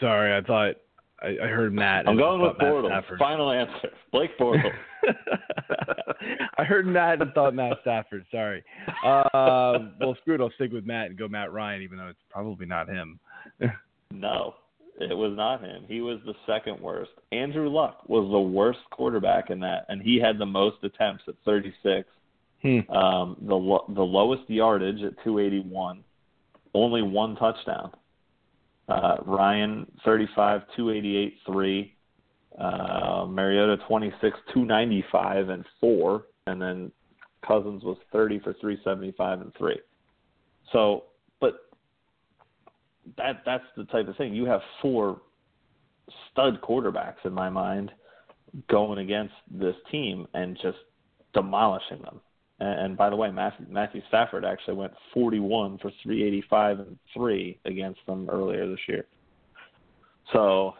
Sorry, 0.00 0.36
I 0.36 0.40
thought 0.40 0.74
I, 1.22 1.36
I 1.44 1.46
heard 1.48 1.72
Matt. 1.72 2.08
I'm 2.08 2.16
going 2.16 2.40
with 2.40 2.56
Bortles. 2.58 3.18
Final 3.18 3.50
answer, 3.50 3.90
Blake 4.10 4.36
Bortles. 4.38 4.72
I 6.58 6.64
heard 6.64 6.86
Matt 6.86 7.22
and 7.22 7.32
thought 7.32 7.54
Matt 7.54 7.78
Stafford. 7.82 8.24
Sorry. 8.30 8.62
Uh, 9.04 9.78
well, 10.00 10.16
screw 10.20 10.34
it. 10.34 10.40
I'll 10.40 10.50
stick 10.54 10.72
with 10.72 10.86
Matt 10.86 11.08
and 11.08 11.18
go 11.18 11.28
Matt 11.28 11.52
Ryan, 11.52 11.82
even 11.82 11.98
though 11.98 12.08
it's 12.08 12.18
probably 12.30 12.66
not 12.66 12.88
him. 12.88 13.18
no, 14.10 14.54
it 15.00 15.16
was 15.16 15.32
not 15.36 15.62
him. 15.62 15.84
He 15.88 16.00
was 16.00 16.18
the 16.26 16.34
second 16.46 16.80
worst. 16.80 17.12
Andrew 17.30 17.68
Luck 17.68 18.08
was 18.08 18.28
the 18.30 18.40
worst 18.40 18.80
quarterback 18.90 19.50
in 19.50 19.60
that, 19.60 19.86
and 19.88 20.02
he 20.02 20.20
had 20.20 20.38
the 20.38 20.46
most 20.46 20.76
attempts 20.82 21.24
at 21.28 21.34
36. 21.44 22.08
Hmm. 22.62 22.90
Um, 22.90 23.36
the 23.42 23.54
lo- 23.56 23.86
the 23.88 24.02
lowest 24.02 24.48
yardage 24.48 25.02
at 25.02 25.14
281, 25.24 26.04
only 26.74 27.02
one 27.02 27.34
touchdown. 27.36 27.90
Uh, 28.92 29.16
Ryan 29.24 29.86
35, 30.04 30.62
288, 30.76 31.34
three. 31.46 31.94
Uh, 32.58 33.24
Mariota 33.26 33.78
26, 33.88 34.20
295 34.52 35.48
and 35.48 35.64
four, 35.80 36.24
and 36.46 36.60
then 36.60 36.92
Cousins 37.46 37.82
was 37.82 37.96
30 38.12 38.40
for 38.40 38.52
375 38.60 39.40
and 39.40 39.52
three. 39.56 39.80
So, 40.70 41.04
but 41.40 41.54
that 43.16 43.42
that's 43.46 43.64
the 43.76 43.84
type 43.84 44.06
of 44.08 44.16
thing. 44.16 44.34
You 44.34 44.44
have 44.44 44.60
four 44.82 45.22
stud 46.30 46.60
quarterbacks 46.60 47.24
in 47.24 47.32
my 47.32 47.48
mind 47.48 47.90
going 48.68 48.98
against 48.98 49.34
this 49.50 49.76
team 49.90 50.26
and 50.34 50.58
just 50.62 50.78
demolishing 51.32 52.02
them. 52.02 52.20
And, 52.64 52.96
by 52.96 53.10
the 53.10 53.16
way, 53.16 53.30
Matthew, 53.30 53.66
Matthew 53.68 54.02
Stafford 54.06 54.44
actually 54.44 54.74
went 54.74 54.92
41 55.12 55.78
for 55.78 55.90
385 56.02 56.78
and 56.78 56.98
three 57.12 57.58
against 57.64 57.98
them 58.06 58.28
earlier 58.30 58.68
this 58.68 58.78
year. 58.86 59.06
So 60.32 60.74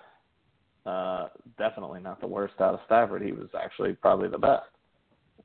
uh, 0.87 1.29
definitely 1.59 2.01
not 2.01 2.21
the 2.21 2.27
worst 2.27 2.55
out 2.61 2.75
of 2.75 2.81
Stafford. 2.87 3.23
He 3.23 3.33
was 3.33 3.49
actually 3.61 3.95
probably 3.95 4.29
the 4.29 4.39
best, 4.39 4.69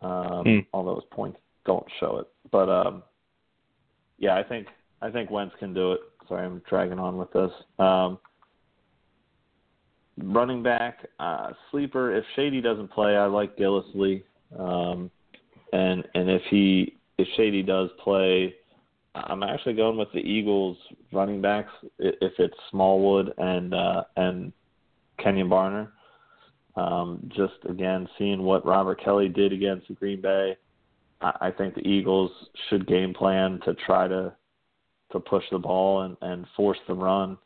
um, 0.01 0.43
hmm. 0.45 0.59
although 0.73 0.95
his 0.95 1.05
points 1.09 1.39
don't 1.65 1.85
show 1.99 2.17
it. 2.17 2.27
But 2.51 2.69
um, 2.69 3.03
yeah, 4.19 4.35
I 4.35 4.43
think 4.43 4.67
I 5.01 5.09
think 5.09 5.31
Wentz 5.31 5.55
can 5.57 5.73
do 5.73 5.93
it. 5.93 6.01
Sorry, 6.27 6.45
I'm 6.45 6.61
dragging 6.69 6.99
on 6.99 7.17
with 7.17 7.31
this. 7.33 7.51
Um, 7.79 8.19
running 10.21 10.61
back 10.61 10.99
uh, 11.19 11.51
sleeper. 11.71 12.15
If 12.15 12.23
Shady 12.35 12.61
doesn't 12.61 12.91
play, 12.91 13.15
I 13.15 13.25
like 13.25 13.57
Gillislee. 13.57 14.23
Um, 14.57 15.09
and 15.73 16.07
and 16.13 16.29
if 16.29 16.41
he 16.49 16.97
if 17.17 17.27
Shady 17.35 17.63
does 17.63 17.89
play, 18.03 18.53
I'm 19.15 19.43
actually 19.43 19.73
going 19.73 19.97
with 19.97 20.11
the 20.13 20.19
Eagles 20.19 20.77
running 21.11 21.41
backs 21.41 21.71
if 21.99 22.33
it's 22.37 22.57
Smallwood 22.71 23.33
and 23.37 23.73
uh, 23.73 24.03
and 24.15 24.51
Kenyon 25.21 25.49
Barner. 25.49 25.89
Um, 26.75 27.27
just 27.35 27.55
again 27.67 28.07
seeing 28.17 28.43
what 28.43 28.65
Robert 28.65 29.03
Kelley 29.03 29.29
did 29.29 29.51
against 29.51 29.93
Green 29.95 30.21
Bay, 30.21 30.55
I, 31.21 31.31
I 31.41 31.51
think 31.51 31.73
the 31.73 31.87
Eagles 31.87 32.31
should 32.69 32.87
game 32.87 33.13
plan 33.13 33.59
to 33.65 33.73
try 33.73 34.07
to 34.07 34.33
to 35.11 35.19
push 35.19 35.43
the 35.51 35.57
ball 35.57 36.01
and, 36.01 36.17
and 36.21 36.45
force 36.55 36.77
the 36.87 36.93
run. 36.93 37.37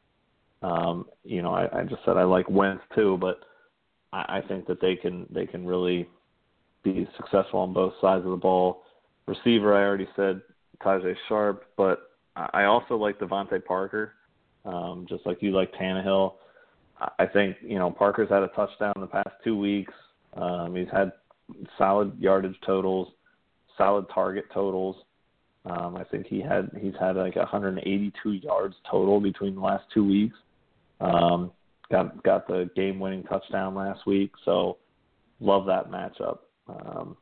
Um, 0.64 1.06
you 1.23 1.41
know, 1.41 1.53
I, 1.53 1.80
I 1.80 1.84
just 1.84 2.03
said 2.06 2.18
I 2.18 2.23
like 2.23 2.49
Wentz 2.49 2.84
too, 2.93 3.18
but 3.22 3.39
I, 4.11 4.38
I 4.38 4.41
think 4.48 4.68
that 4.68 4.81
they 4.81 4.95
can 4.95 5.26
they 5.30 5.45
can 5.45 5.65
really 5.65 6.10
be 6.83 7.07
successful 7.17 7.59
on 7.59 7.73
both 7.73 7.93
sides 8.01 8.25
of 8.25 8.31
the 8.31 8.37
ball. 8.37 8.83
Receiver, 9.27 9.75
I 9.75 9.83
already 9.83 10.07
said 10.15 10.41
Tajaé 10.83 11.15
Sharpe, 11.27 11.65
but 11.77 12.11
I 12.35 12.63
also 12.63 12.95
like 12.95 13.19
DeVante 13.19 13.63
Parker, 13.63 14.13
um, 14.65 15.05
just 15.07 15.25
like 15.25 15.41
you 15.41 15.51
like 15.51 15.73
Tannehill. 15.73 16.33
I 17.17 17.25
think 17.25 17.57
you 17.61 17.79
know 17.79 17.91
Parker's 17.91 18.29
had 18.29 18.43
a 18.43 18.47
touchdown 18.49 18.93
in 18.95 19.01
the 19.01 19.07
past 19.07 19.29
two 19.43 19.57
weeks. 19.57 19.93
Um, 20.35 20.75
he's 20.75 20.87
had 20.91 21.11
solid 21.77 22.17
yardage 22.19 22.55
totals, 22.65 23.09
solid 23.77 24.05
target 24.13 24.45
totals. 24.53 24.95
Um, 25.65 25.95
I 25.95 26.03
think 26.05 26.27
he 26.27 26.41
had 26.41 26.69
he's 26.79 26.93
had 26.99 27.15
like 27.15 27.35
182 27.35 28.31
yards 28.31 28.75
total 28.89 29.19
between 29.19 29.55
the 29.55 29.61
last 29.61 29.83
two 29.93 30.05
weeks. 30.05 30.37
Um, 30.99 31.51
got 31.91 32.23
got 32.23 32.47
the 32.47 32.69
game 32.75 32.99
winning 32.99 33.23
touchdown 33.23 33.75
last 33.75 34.05
week, 34.05 34.31
so 34.45 34.77
love 35.39 35.65
that 35.65 35.91
matchup. 35.91 36.39
Um, 36.67 37.17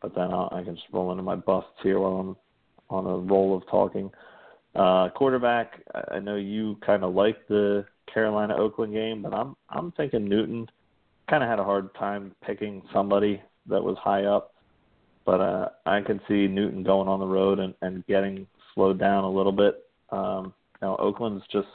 but 0.00 0.14
then 0.14 0.32
I'll, 0.32 0.48
I 0.52 0.62
can 0.62 0.74
just 0.74 0.86
roll 0.92 1.10
into 1.10 1.22
my 1.22 1.36
busts 1.36 1.70
here 1.82 1.98
while 1.98 2.20
I'm 2.20 2.36
on 2.90 3.06
a 3.06 3.16
roll 3.18 3.56
of 3.56 3.66
talking. 3.68 4.10
Uh, 4.74 5.08
quarterback, 5.10 5.80
I 6.10 6.18
know 6.18 6.36
you 6.36 6.76
kind 6.84 7.02
of 7.02 7.14
like 7.14 7.46
the 7.48 7.86
Carolina 8.12 8.56
Oakland 8.56 8.92
game, 8.92 9.22
but 9.22 9.32
I'm 9.32 9.56
I'm 9.70 9.92
thinking 9.92 10.28
Newton. 10.28 10.68
Kind 11.28 11.42
of 11.42 11.50
had 11.50 11.58
a 11.58 11.64
hard 11.64 11.92
time 11.94 12.32
picking 12.46 12.82
somebody 12.92 13.42
that 13.68 13.82
was 13.82 13.96
high 13.98 14.24
up, 14.24 14.54
but 15.24 15.40
uh, 15.40 15.68
I 15.86 16.00
can 16.02 16.20
see 16.28 16.46
Newton 16.46 16.84
going 16.84 17.08
on 17.08 17.18
the 17.18 17.26
road 17.26 17.58
and, 17.58 17.74
and 17.82 18.06
getting 18.06 18.46
slowed 18.74 19.00
down 19.00 19.24
a 19.24 19.30
little 19.30 19.50
bit. 19.50 19.84
Um, 20.10 20.54
know, 20.86 20.96
Oakland's 20.96 21.44
just 21.52 21.68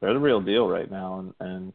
they're 0.00 0.14
the 0.14 0.20
real 0.20 0.40
deal 0.40 0.68
right 0.68 0.90
now, 0.90 1.18
and 1.20 1.34
and 1.40 1.72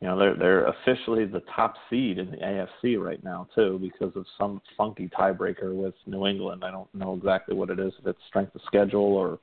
you 0.00 0.08
know 0.08 0.18
they're 0.18 0.34
they're 0.34 0.64
officially 0.66 1.26
the 1.26 1.42
top 1.54 1.74
seed 1.88 2.18
in 2.18 2.30
the 2.30 2.38
AFC 2.38 2.98
right 2.98 3.22
now 3.22 3.46
too 3.54 3.78
because 3.80 4.14
of 4.16 4.24
some 4.38 4.62
funky 4.76 5.08
tiebreaker 5.08 5.74
with 5.74 5.94
New 6.06 6.26
England. 6.26 6.64
I 6.64 6.70
don't 6.70 6.92
know 6.94 7.14
exactly 7.14 7.54
what 7.54 7.68
it 7.68 7.78
is, 7.78 7.92
if 7.98 8.06
it's 8.06 8.18
strength 8.28 8.54
of 8.54 8.62
schedule 8.66 9.14
or 9.14 9.38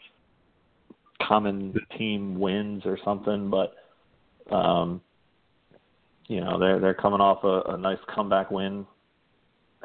common 1.21 1.75
team 1.97 2.39
wins 2.39 2.83
or 2.85 2.97
something, 3.05 3.51
but 3.51 3.75
um, 4.53 4.99
you 6.25 6.41
know 6.41 6.59
they're 6.59 6.79
they're 6.79 6.93
coming 6.95 7.21
off 7.21 7.43
a, 7.43 7.73
a 7.73 7.77
nice 7.77 7.99
comeback 8.13 8.49
win 8.49 8.85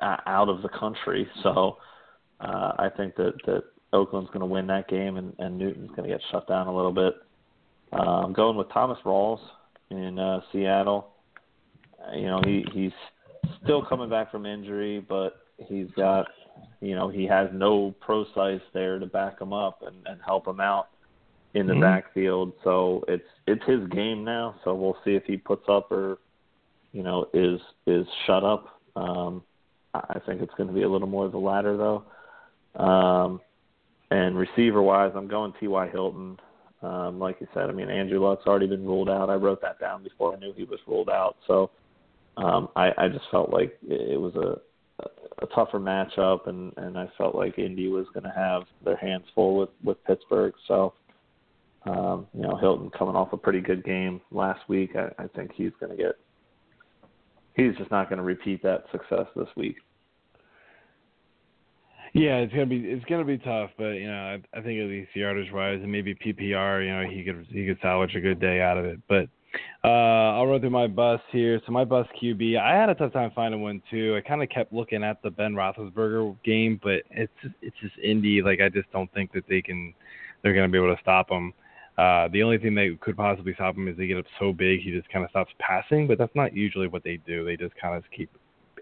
out 0.00 0.48
of 0.48 0.62
the 0.62 0.70
country, 0.70 1.28
so 1.42 1.76
uh, 2.40 2.72
I 2.78 2.88
think 2.96 3.16
that 3.16 3.34
that 3.44 3.64
Oakland's 3.92 4.30
going 4.30 4.40
to 4.40 4.46
win 4.46 4.66
that 4.68 4.88
game 4.88 5.18
and, 5.18 5.34
and 5.38 5.58
Newton's 5.58 5.90
going 5.90 6.08
to 6.08 6.08
get 6.08 6.22
shut 6.30 6.48
down 6.48 6.66
a 6.66 6.74
little 6.74 6.92
bit. 6.92 7.12
Uh, 7.92 8.22
I'm 8.24 8.32
going 8.32 8.56
with 8.56 8.72
Thomas 8.72 8.96
Rawls 9.04 9.38
in 9.98 10.18
uh, 10.18 10.40
Seattle. 10.52 11.08
Uh, 12.00 12.16
you 12.16 12.26
know, 12.26 12.40
he 12.44 12.64
he's 12.72 12.92
still 13.62 13.84
coming 13.84 14.10
back 14.10 14.30
from 14.30 14.46
injury, 14.46 15.04
but 15.06 15.46
he's 15.68 15.88
got, 15.96 16.26
you 16.80 16.94
know, 16.94 17.08
he 17.08 17.26
has 17.26 17.48
no 17.52 17.94
pro 18.00 18.24
size 18.34 18.60
there 18.72 18.98
to 18.98 19.06
back 19.06 19.40
him 19.40 19.52
up 19.52 19.82
and, 19.86 19.96
and 20.06 20.20
help 20.24 20.46
him 20.46 20.60
out 20.60 20.88
in 21.54 21.66
the 21.66 21.72
mm-hmm. 21.72 21.82
backfield. 21.82 22.52
So 22.64 23.04
it's 23.08 23.28
it's 23.46 23.64
his 23.66 23.86
game 23.88 24.24
now. 24.24 24.56
So 24.64 24.74
we'll 24.74 24.96
see 25.04 25.12
if 25.12 25.24
he 25.24 25.36
puts 25.36 25.64
up 25.68 25.90
or, 25.92 26.18
you 26.92 27.02
know, 27.02 27.26
is 27.32 27.60
is 27.86 28.06
shut 28.26 28.44
up. 28.44 28.80
Um, 28.96 29.42
I 29.94 30.18
think 30.26 30.40
it's 30.40 30.54
going 30.56 30.68
to 30.68 30.74
be 30.74 30.82
a 30.82 30.88
little 30.88 31.08
more 31.08 31.26
of 31.26 31.32
the 31.32 31.38
latter 31.38 31.76
though. 31.76 32.04
Um, 32.82 33.40
and 34.10 34.36
receiver 34.36 34.82
wise, 34.82 35.12
I'm 35.14 35.28
going 35.28 35.52
T.Y. 35.60 35.88
Hilton. 35.90 36.38
Um, 36.82 37.18
like 37.18 37.36
you 37.40 37.46
said, 37.54 37.70
I 37.70 37.72
mean 37.72 37.88
Andrew 37.88 38.18
Luck's 38.18 38.46
already 38.46 38.66
been 38.66 38.84
ruled 38.84 39.08
out. 39.08 39.30
I 39.30 39.34
wrote 39.34 39.62
that 39.62 39.78
down 39.78 40.02
before 40.02 40.34
I 40.34 40.38
knew 40.38 40.52
he 40.56 40.64
was 40.64 40.80
ruled 40.86 41.08
out. 41.08 41.36
So 41.46 41.70
um, 42.36 42.68
I, 42.74 42.90
I 42.98 43.08
just 43.08 43.24
felt 43.30 43.50
like 43.50 43.78
it 43.86 44.20
was 44.20 44.34
a, 44.34 45.04
a 45.42 45.46
tougher 45.54 45.78
matchup, 45.78 46.48
and 46.48 46.72
and 46.76 46.98
I 46.98 47.08
felt 47.16 47.34
like 47.34 47.58
Indy 47.58 47.88
was 47.88 48.06
going 48.12 48.24
to 48.24 48.32
have 48.34 48.62
their 48.84 48.96
hands 48.96 49.24
full 49.34 49.56
with 49.58 49.70
with 49.84 50.02
Pittsburgh. 50.04 50.54
So 50.66 50.94
um, 51.84 52.26
you 52.34 52.42
know 52.42 52.56
Hilton 52.56 52.90
coming 52.90 53.14
off 53.14 53.32
a 53.32 53.36
pretty 53.36 53.60
good 53.60 53.84
game 53.84 54.20
last 54.30 54.68
week, 54.68 54.96
I, 54.96 55.22
I 55.22 55.28
think 55.28 55.52
he's 55.54 55.72
going 55.78 55.96
to 55.96 56.02
get. 56.02 56.16
He's 57.54 57.76
just 57.76 57.90
not 57.90 58.08
going 58.08 58.16
to 58.16 58.24
repeat 58.24 58.62
that 58.62 58.84
success 58.90 59.26
this 59.36 59.48
week. 59.56 59.76
Yeah, 62.14 62.38
it's 62.38 62.52
gonna 62.52 62.66
be 62.66 62.76
it's 62.76 63.04
gonna 63.06 63.24
be 63.24 63.38
tough, 63.38 63.70
but 63.78 63.92
you 63.92 64.06
know 64.06 64.38
I, 64.54 64.58
I 64.58 64.60
think 64.60 64.80
at 64.80 64.88
least 64.88 65.16
yardage 65.16 65.50
wise 65.50 65.80
and 65.82 65.90
maybe 65.90 66.14
PPR, 66.14 66.84
you 66.84 66.92
know 66.92 67.08
he 67.10 67.24
could 67.24 67.46
he 67.50 67.66
could 67.66 67.78
salvage 67.80 68.14
a 68.14 68.20
good 68.20 68.38
day 68.38 68.60
out 68.60 68.76
of 68.76 68.84
it. 68.84 69.00
But 69.08 69.28
uh, 69.82 70.36
I'll 70.36 70.46
run 70.46 70.60
through 70.60 70.70
my 70.70 70.86
bus 70.86 71.20
here. 71.30 71.60
So 71.64 71.72
my 71.72 71.84
bus 71.84 72.06
QB, 72.22 72.58
I 72.58 72.76
had 72.76 72.90
a 72.90 72.94
tough 72.94 73.14
time 73.14 73.32
finding 73.34 73.62
one 73.62 73.82
too. 73.90 74.14
I 74.16 74.26
kind 74.26 74.42
of 74.42 74.50
kept 74.50 74.74
looking 74.74 75.02
at 75.02 75.22
the 75.22 75.30
Ben 75.30 75.54
Roethlisberger 75.54 76.36
game, 76.44 76.78
but 76.82 77.02
it's 77.10 77.32
it's 77.62 77.76
just 77.80 77.96
Indy. 77.98 78.42
Like 78.42 78.60
I 78.60 78.68
just 78.68 78.92
don't 78.92 79.12
think 79.14 79.32
that 79.32 79.44
they 79.48 79.62
can 79.62 79.94
they're 80.42 80.54
gonna 80.54 80.68
be 80.68 80.78
able 80.78 80.94
to 80.94 81.00
stop 81.00 81.30
him. 81.30 81.54
Uh, 81.96 82.28
the 82.28 82.42
only 82.42 82.58
thing 82.58 82.74
that 82.74 82.98
could 83.00 83.16
possibly 83.16 83.54
stop 83.54 83.74
him 83.74 83.88
is 83.88 83.96
they 83.96 84.06
get 84.06 84.18
up 84.18 84.24
so 84.38 84.52
big 84.52 84.80
he 84.80 84.90
just 84.90 85.08
kind 85.08 85.24
of 85.24 85.30
stops 85.30 85.52
passing, 85.58 86.06
but 86.06 86.18
that's 86.18 86.34
not 86.34 86.54
usually 86.54 86.88
what 86.88 87.04
they 87.04 87.18
do. 87.26 87.44
They 87.44 87.56
just 87.56 87.74
kind 87.76 87.96
of 87.96 88.04
keep 88.14 88.30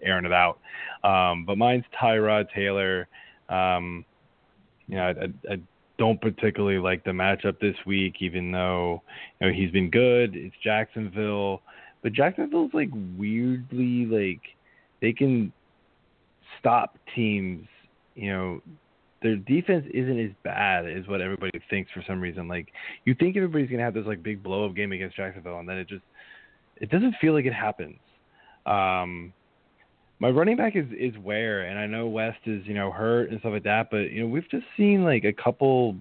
airing 0.03 0.25
it 0.25 0.33
out. 0.33 0.59
Um, 1.03 1.45
but 1.45 1.57
mine's 1.57 1.85
Tyrod 1.99 2.47
Taylor. 2.53 3.07
Um, 3.49 4.05
you 4.87 4.95
know, 4.95 5.03
I, 5.03 5.09
I, 5.09 5.53
I 5.53 5.59
don't 5.97 6.19
particularly 6.19 6.79
like 6.79 7.03
the 7.03 7.11
matchup 7.11 7.59
this 7.59 7.75
week, 7.85 8.15
even 8.21 8.51
though 8.51 9.01
you 9.39 9.47
know 9.47 9.53
he's 9.53 9.71
been 9.71 9.89
good. 9.89 10.35
It's 10.35 10.55
Jacksonville, 10.63 11.61
but 12.01 12.13
Jacksonville's 12.13 12.73
like 12.73 12.89
weirdly 13.17 14.05
like 14.05 14.41
they 15.01 15.13
can 15.13 15.53
stop 16.59 16.97
teams. 17.15 17.67
You 18.15 18.31
know, 18.31 18.61
their 19.21 19.35
defense 19.35 19.85
isn't 19.93 20.19
as 20.19 20.31
bad 20.43 20.87
as 20.87 21.07
what 21.07 21.21
everybody 21.21 21.61
thinks 21.69 21.91
for 21.91 22.03
some 22.07 22.19
reason. 22.19 22.47
Like 22.47 22.69
you 23.05 23.13
think 23.13 23.37
everybody's 23.37 23.69
gonna 23.69 23.83
have 23.83 23.93
this 23.93 24.07
like 24.07 24.23
big 24.23 24.41
blow 24.41 24.65
up 24.65 24.75
game 24.75 24.91
against 24.91 25.15
Jacksonville, 25.17 25.59
and 25.59 25.69
then 25.69 25.77
it 25.77 25.87
just 25.87 26.03
it 26.77 26.89
doesn't 26.89 27.15
feel 27.21 27.33
like 27.33 27.45
it 27.45 27.53
happens. 27.53 27.99
Um, 28.65 29.33
my 30.21 30.29
running 30.29 30.55
back 30.55 30.75
is 30.75 30.85
is 30.97 31.17
Ware, 31.17 31.63
and 31.63 31.79
I 31.79 31.87
know 31.87 32.05
West 32.05 32.37
is 32.45 32.61
you 32.65 32.75
know 32.75 32.91
hurt 32.91 33.31
and 33.31 33.39
stuff 33.39 33.53
like 33.53 33.63
that, 33.63 33.89
but 33.89 34.11
you 34.11 34.21
know 34.21 34.27
we've 34.27 34.49
just 34.51 34.65
seen 34.77 35.03
like 35.03 35.23
a 35.23 35.33
couple 35.33 35.95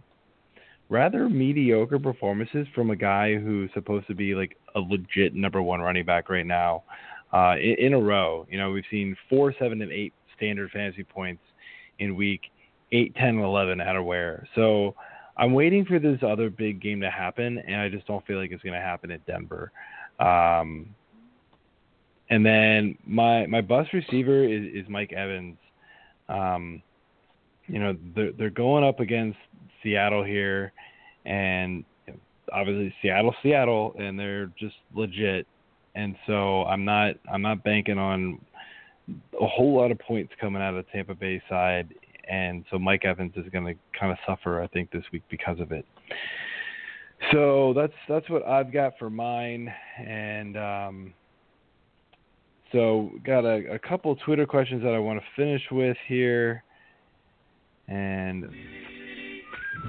rather 0.90 1.30
mediocre 1.30 1.98
performances 1.98 2.66
from 2.74 2.90
a 2.90 2.97
guy 2.97 3.36
who's 3.36 3.70
supposed 3.72 4.06
to 4.09 4.14
be 4.14 4.34
like 4.34 4.59
a 4.74 4.80
legit 4.80 5.34
number 5.34 5.62
one 5.62 5.80
running 5.80 6.05
back 6.05 6.28
right 6.28 6.47
now 6.47 6.82
uh, 7.32 7.55
in, 7.56 7.86
in 7.86 7.94
a 7.94 7.98
row. 7.98 8.47
You 8.51 8.59
know 8.59 8.70
we've 8.70 8.84
seen 8.90 9.16
four, 9.30 9.55
seven, 9.59 9.80
and 9.80 9.90
eight 9.90 10.12
standard 10.36 10.70
fantasy 10.70 11.02
points 11.02 11.42
in 11.98 12.14
week 12.14 12.42
eight, 12.92 13.14
ten, 13.14 13.28
and 13.28 13.40
eleven 13.40 13.80
out 13.80 13.97
of 13.97 14.05
Ware. 14.05 14.47
So 14.55 14.94
I'm 15.38 15.55
waiting 15.55 15.86
for 15.86 15.98
this 15.98 16.18
other 16.22 16.51
big 16.51 16.82
game 16.82 17.01
to 17.01 17.10
happen, 17.10 17.56
and 17.66 17.80
I 17.80 17.88
just 17.88 18.06
don't 18.06 18.24
feel 18.26 18.36
like 18.36 18.52
it's 18.52 18.62
going 18.62 18.74
to 18.74 18.80
happen 18.80 19.10
at 19.10 19.24
Denver. 19.24 19.72
Um, 20.18 20.94
and 22.31 22.47
then 22.47 22.97
my 23.07 23.47
my 23.47 23.61
bus 23.61 23.86
receiver 23.93 24.44
is, 24.44 24.85
is 24.85 24.89
Mike 24.89 25.12
Evans. 25.12 25.59
Um, 26.28 26.82
you 27.66 27.78
know 27.78 27.97
they're 28.15 28.32
they're 28.32 28.51
going 28.51 28.85
up 28.85 29.01
against 29.01 29.39
Seattle 29.82 30.24
here, 30.24 30.73
and 31.24 31.85
obviously 32.52 32.94
Seattle, 33.02 33.35
Seattle, 33.43 33.94
and 33.98 34.19
they're 34.19 34.47
just 34.59 34.77
legit. 34.94 35.47
And 35.94 36.15
so 36.27 36.65
I'm 36.65 36.85
not 36.85 37.16
I'm 37.32 37.43
not 37.43 37.65
banking 37.65 37.98
on 37.98 38.40
a 39.40 39.47
whole 39.47 39.77
lot 39.77 39.90
of 39.90 39.98
points 39.98 40.32
coming 40.40 40.62
out 40.62 40.74
of 40.74 40.89
Tampa 40.90 41.15
Bay 41.15 41.43
side, 41.48 41.93
and 42.28 42.65
so 42.70 42.78
Mike 42.78 43.05
Evans 43.05 43.32
is 43.36 43.44
going 43.52 43.66
to 43.66 43.74
kind 43.98 44.12
of 44.12 44.19
suffer, 44.24 44.62
I 44.62 44.69
think, 44.69 44.93
this 44.93 45.02
week 45.12 45.23
because 45.28 45.59
of 45.59 45.73
it. 45.73 45.85
So 47.32 47.73
that's 47.74 47.93
that's 48.09 48.28
what 48.31 48.47
I've 48.47 48.73
got 48.73 48.93
for 48.98 49.11
mine, 49.11 49.73
and 49.98 50.57
um, 50.57 51.15
so 52.72 53.10
got 53.24 53.44
a, 53.44 53.72
a 53.72 53.78
couple 53.78 54.14
Twitter 54.16 54.47
questions 54.47 54.82
that 54.82 54.92
I 54.92 54.98
want 54.98 55.20
to 55.20 55.26
finish 55.36 55.62
with 55.70 55.97
here, 56.06 56.62
and 57.88 58.44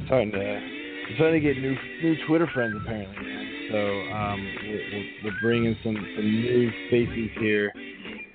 starting 0.05 0.31
to 0.31 1.13
starting 1.15 1.41
to 1.41 1.53
get 1.53 1.61
new 1.61 1.75
new 2.03 2.15
Twitter 2.27 2.47
friends 2.53 2.75
apparently. 2.81 3.69
So 3.71 3.77
um, 4.13 4.39
we're, 4.63 4.81
we'll, 4.91 5.03
we'll 5.23 5.41
bring 5.41 5.65
in 5.65 5.77
some, 5.83 5.95
some 5.95 6.25
new 6.25 6.71
faces 6.89 7.29
here 7.39 7.71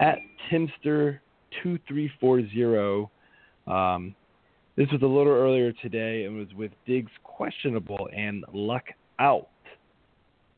at 0.00 0.18
Timster 0.50 1.18
two 1.62 1.78
three 1.86 2.10
four 2.20 2.40
zero. 2.50 3.10
Um, 3.66 4.14
this 4.76 4.88
was 4.92 5.02
a 5.02 5.06
little 5.06 5.32
earlier 5.32 5.72
today 5.72 6.24
and 6.24 6.36
was 6.36 6.52
with 6.54 6.70
Diggs 6.86 7.10
questionable 7.24 8.08
and 8.14 8.44
luck 8.52 8.84
out. 9.18 9.48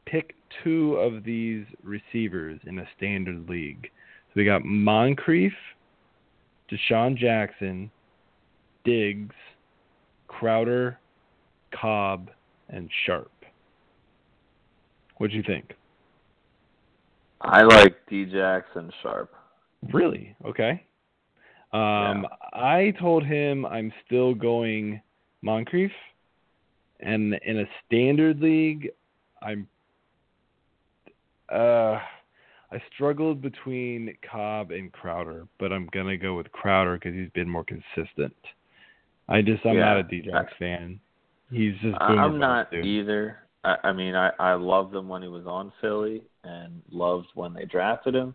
Pick 0.07 0.35
two 0.63 0.95
of 0.97 1.25
these 1.25 1.65
receivers 1.83 2.61
in 2.67 2.79
a 2.79 2.89
standard 2.97 3.49
league. 3.49 3.91
So 4.29 4.33
we 4.37 4.45
got 4.45 4.65
Moncrief, 4.65 5.53
DeSean 6.71 7.17
Jackson, 7.17 7.91
Diggs, 8.85 9.35
Crowder, 10.27 10.99
Cobb, 11.73 12.31
and 12.69 12.89
Sharpe. 13.07 13.31
What 15.17 15.31
do 15.31 15.37
you 15.37 15.43
think? 15.43 15.75
I 17.41 17.63
like 17.63 17.97
D 18.09 18.25
Jackson 18.25 18.93
Sharpe. 19.03 19.35
Really? 19.93 20.35
Okay. 20.45 20.85
Um, 21.73 22.27
yeah. 22.27 22.29
I 22.53 22.93
told 22.99 23.25
him 23.25 23.67
I'm 23.67 23.93
still 24.07 24.35
going 24.35 25.01
Moncrief, 25.43 25.93
and 27.01 27.35
in 27.45 27.61
a 27.61 27.65
standard 27.87 28.41
league, 28.41 28.91
I'm. 29.43 29.69
Uh, 31.53 31.99
I 32.71 32.83
struggled 32.95 33.41
between 33.41 34.15
Cobb 34.31 34.71
and 34.71 34.93
Crowder, 34.93 35.47
but 35.59 35.73
I'm 35.73 35.89
gonna 35.93 36.17
go 36.17 36.37
with 36.37 36.51
Crowder 36.53 36.95
because 36.95 37.15
he's 37.15 37.31
been 37.31 37.49
more 37.49 37.65
consistent. 37.65 38.35
I 39.29 39.43
just 39.43 39.65
I'm 39.65 39.75
yeah. 39.75 39.81
not 39.81 40.01
a 40.01 40.05
Djax 40.05 40.47
fan. 40.59 41.01
He's 41.51 41.75
just. 41.83 41.97
I'm 42.01 42.39
not 42.39 42.73
either. 42.75 43.39
I, 43.65 43.77
I 43.85 43.93
mean, 43.93 44.15
I 44.15 44.31
I 44.39 44.55
loved 44.55 44.95
him 44.95 45.09
when 45.09 45.23
he 45.23 45.29
was 45.29 45.47
on 45.47 45.73
Philly, 45.81 46.23
and 46.45 46.83
loved 46.91 47.29
when 47.35 47.55
they 47.55 47.65
drafted 47.65 48.15
him, 48.15 48.35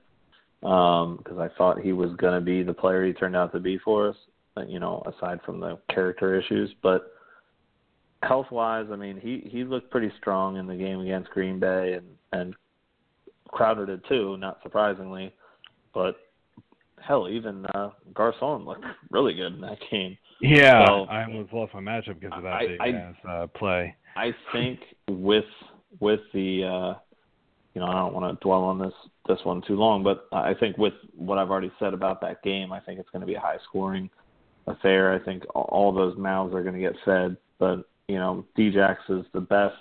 because 0.61 1.17
um, 1.31 1.39
I 1.39 1.49
thought 1.57 1.79
he 1.79 1.93
was 1.93 2.15
going 2.17 2.33
to 2.33 2.41
be 2.41 2.63
the 2.63 2.73
player 2.73 3.05
he 3.05 3.13
turned 3.13 3.35
out 3.35 3.51
to 3.53 3.59
be 3.59 3.77
for 3.79 4.09
us. 4.09 4.15
Uh, 4.57 4.61
you 4.67 4.79
know, 4.79 5.01
aside 5.05 5.39
from 5.45 5.59
the 5.59 5.79
character 5.89 6.39
issues, 6.39 6.73
but 6.83 7.13
health 8.23 8.51
wise, 8.51 8.85
I 8.91 8.95
mean, 8.95 9.19
he 9.19 9.47
he 9.49 9.63
looked 9.63 9.91
pretty 9.91 10.11
strong 10.19 10.57
in 10.57 10.67
the 10.67 10.75
game 10.75 10.99
against 10.99 11.29
Green 11.31 11.59
Bay, 11.59 11.93
and 11.93 12.05
and 12.31 12.55
Crowder 13.53 13.85
did 13.85 14.01
too, 14.07 14.37
not 14.37 14.59
surprisingly. 14.63 15.33
But 15.93 16.15
hell, 17.05 17.29
even 17.29 17.65
uh, 17.67 17.91
Garcon 18.13 18.65
looked 18.65 18.85
really 19.11 19.33
good 19.33 19.53
in 19.53 19.61
that 19.61 19.77
game. 19.91 20.17
Yeah, 20.41 20.85
so, 20.85 21.05
I 21.05 21.23
almost 21.23 21.53
lost 21.53 21.73
my 21.73 21.79
matchup 21.79 22.19
because 22.19 22.37
of 22.37 22.43
that 22.43 22.53
I, 22.53 22.67
big 22.67 22.81
I, 22.81 22.89
ass 22.89 23.15
uh, 23.27 23.47
play. 23.47 23.95
I 24.15 24.31
think 24.51 24.79
with 25.07 25.45
with 25.99 26.19
the 26.33 26.63
uh, 26.63 26.99
you 27.73 27.81
know 27.81 27.87
I 27.87 27.93
don't 27.93 28.13
want 28.13 28.37
to 28.37 28.43
dwell 28.43 28.63
on 28.63 28.79
this 28.79 28.93
this 29.27 29.39
one 29.43 29.61
too 29.65 29.75
long, 29.75 30.03
but 30.03 30.27
I 30.31 30.53
think 30.53 30.77
with 30.77 30.93
what 31.15 31.37
I've 31.37 31.49
already 31.49 31.71
said 31.79 31.93
about 31.93 32.21
that 32.21 32.43
game, 32.43 32.73
I 32.73 32.79
think 32.79 32.99
it's 32.99 33.09
going 33.11 33.21
to 33.21 33.27
be 33.27 33.35
a 33.35 33.39
high 33.39 33.57
scoring 33.69 34.09
affair. 34.67 35.13
I 35.13 35.23
think 35.23 35.43
all 35.55 35.93
those 35.93 36.17
mouths 36.17 36.53
are 36.53 36.63
going 36.63 36.75
to 36.75 36.81
get 36.81 36.95
fed, 37.05 37.37
but 37.59 37.85
you 38.07 38.15
know 38.15 38.45
Djax 38.57 38.97
is 39.09 39.25
the 39.33 39.41
best 39.41 39.75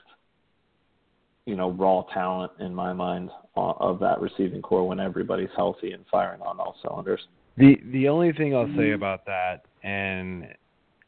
you 1.46 1.56
know 1.56 1.70
raw 1.70 2.02
talent 2.14 2.52
in 2.60 2.74
my 2.74 2.92
mind 2.92 3.30
uh, 3.56 3.72
of 3.78 3.98
that 4.00 4.20
receiving 4.20 4.62
corps 4.62 4.86
when 4.86 5.00
everybody's 5.00 5.50
healthy 5.56 5.92
and 5.92 6.04
firing 6.10 6.40
on 6.42 6.58
all 6.58 6.76
cylinders. 6.82 7.20
The 7.56 7.76
the 7.92 8.08
only 8.08 8.32
thing 8.32 8.54
I'll 8.54 8.72
say 8.76 8.92
about 8.92 9.26
that 9.26 9.64
and 9.82 10.46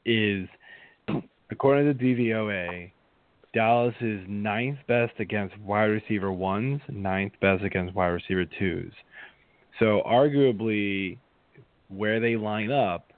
is 0.04 0.48
according 1.50 1.86
to 1.86 2.04
DVOA, 2.04 2.90
Dallas 3.54 3.94
is 4.00 4.20
ninth 4.28 4.78
best 4.88 5.12
against 5.18 5.56
wide 5.60 5.84
receiver 5.84 6.32
ones, 6.32 6.80
ninth 6.88 7.32
best 7.40 7.62
against 7.62 7.94
wide 7.94 8.08
receiver 8.08 8.44
twos. 8.58 8.92
So 9.78 10.02
arguably, 10.06 11.18
where 11.88 12.20
they 12.20 12.36
line 12.36 12.70
up, 12.70 13.12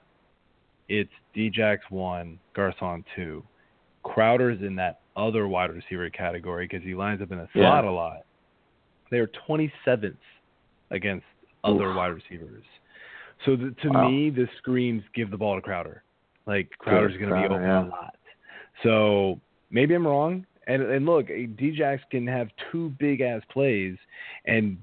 it's 0.89 1.11
Djax 1.35 1.79
one, 1.89 2.39
Garcon 2.55 3.03
two. 3.15 3.43
Crowder's 4.03 4.61
in 4.61 4.75
that 4.75 5.01
other 5.17 5.47
wide 5.47 5.71
receiver 5.71 6.09
category 6.09 6.67
because 6.67 6.85
he 6.85 6.95
lines 6.95 7.21
up 7.21 7.31
in 7.31 7.39
the 7.39 7.47
slot 7.53 7.83
yeah. 7.83 7.89
a 7.89 7.91
lot. 7.91 8.25
They 9.11 9.17
are 9.17 9.29
27th 9.49 10.15
against 10.91 11.25
other 11.63 11.89
Oof. 11.89 11.97
wide 11.97 12.07
receivers. 12.07 12.63
So 13.45 13.55
the, 13.55 13.75
to 13.83 13.89
wow. 13.89 14.09
me, 14.09 14.29
this 14.29 14.49
screams 14.57 15.03
give 15.13 15.31
the 15.31 15.37
ball 15.37 15.55
to 15.55 15.61
Crowder. 15.61 16.03
Like 16.45 16.69
Crowder's 16.77 17.17
going 17.17 17.29
to 17.29 17.35
be 17.35 17.45
open 17.45 17.61
yeah. 17.61 17.85
a 17.85 17.89
lot. 17.89 18.15
So 18.83 19.39
maybe 19.69 19.93
I'm 19.93 20.07
wrong. 20.07 20.45
And 20.67 20.81
and 20.83 21.05
look, 21.05 21.29
eh, 21.29 21.47
Djax 21.59 21.99
can 22.11 22.27
have 22.27 22.49
two 22.71 22.93
big 22.99 23.21
ass 23.21 23.41
plays 23.51 23.95
and 24.45 24.77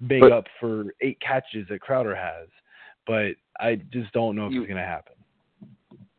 make 0.00 0.20
but, 0.20 0.32
up 0.32 0.44
for 0.58 0.86
eight 1.00 1.18
catches 1.20 1.68
that 1.68 1.80
Crowder 1.80 2.14
has, 2.14 2.48
but 3.06 3.32
I 3.60 3.76
just 3.92 4.12
don't 4.12 4.36
know 4.36 4.46
if 4.46 4.52
you, 4.52 4.62
it's 4.62 4.68
going 4.68 4.80
to 4.80 4.86
happen. 4.88 5.12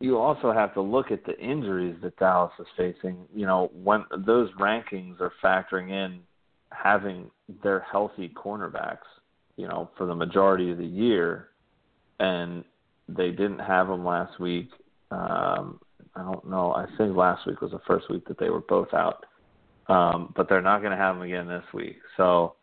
You 0.01 0.17
also 0.17 0.53
have 0.53 0.73
to 0.75 0.81
look 0.81 1.11
at 1.11 1.25
the 1.25 1.37
injuries 1.39 1.97
that 2.03 2.17
Dallas 2.17 2.53
is 2.59 2.67
facing. 2.77 3.17
You 3.33 3.45
know, 3.45 3.69
when 3.73 4.05
those 4.25 4.49
rankings 4.59 5.19
are 5.19 5.33
factoring 5.43 5.89
in 5.89 6.21
having 6.71 7.29
their 7.63 7.81
healthy 7.81 8.29
cornerbacks, 8.29 9.07
you 9.57 9.67
know, 9.67 9.89
for 9.97 10.05
the 10.05 10.15
majority 10.15 10.71
of 10.71 10.77
the 10.77 10.85
year, 10.85 11.49
and 12.19 12.63
they 13.09 13.31
didn't 13.31 13.59
have 13.59 13.87
them 13.87 14.05
last 14.05 14.39
week. 14.39 14.69
Um, 15.11 15.79
I 16.15 16.23
don't 16.23 16.47
know. 16.49 16.73
I 16.73 16.85
think 16.97 17.15
last 17.15 17.45
week 17.45 17.61
was 17.61 17.71
the 17.71 17.81
first 17.87 18.09
week 18.09 18.25
that 18.27 18.39
they 18.39 18.49
were 18.49 18.61
both 18.61 18.93
out, 18.93 19.25
um, 19.87 20.33
but 20.35 20.47
they're 20.47 20.61
not 20.61 20.79
going 20.79 20.91
to 20.91 20.97
have 20.97 21.15
them 21.15 21.23
again 21.23 21.47
this 21.47 21.63
week. 21.73 21.97
So 22.15 22.55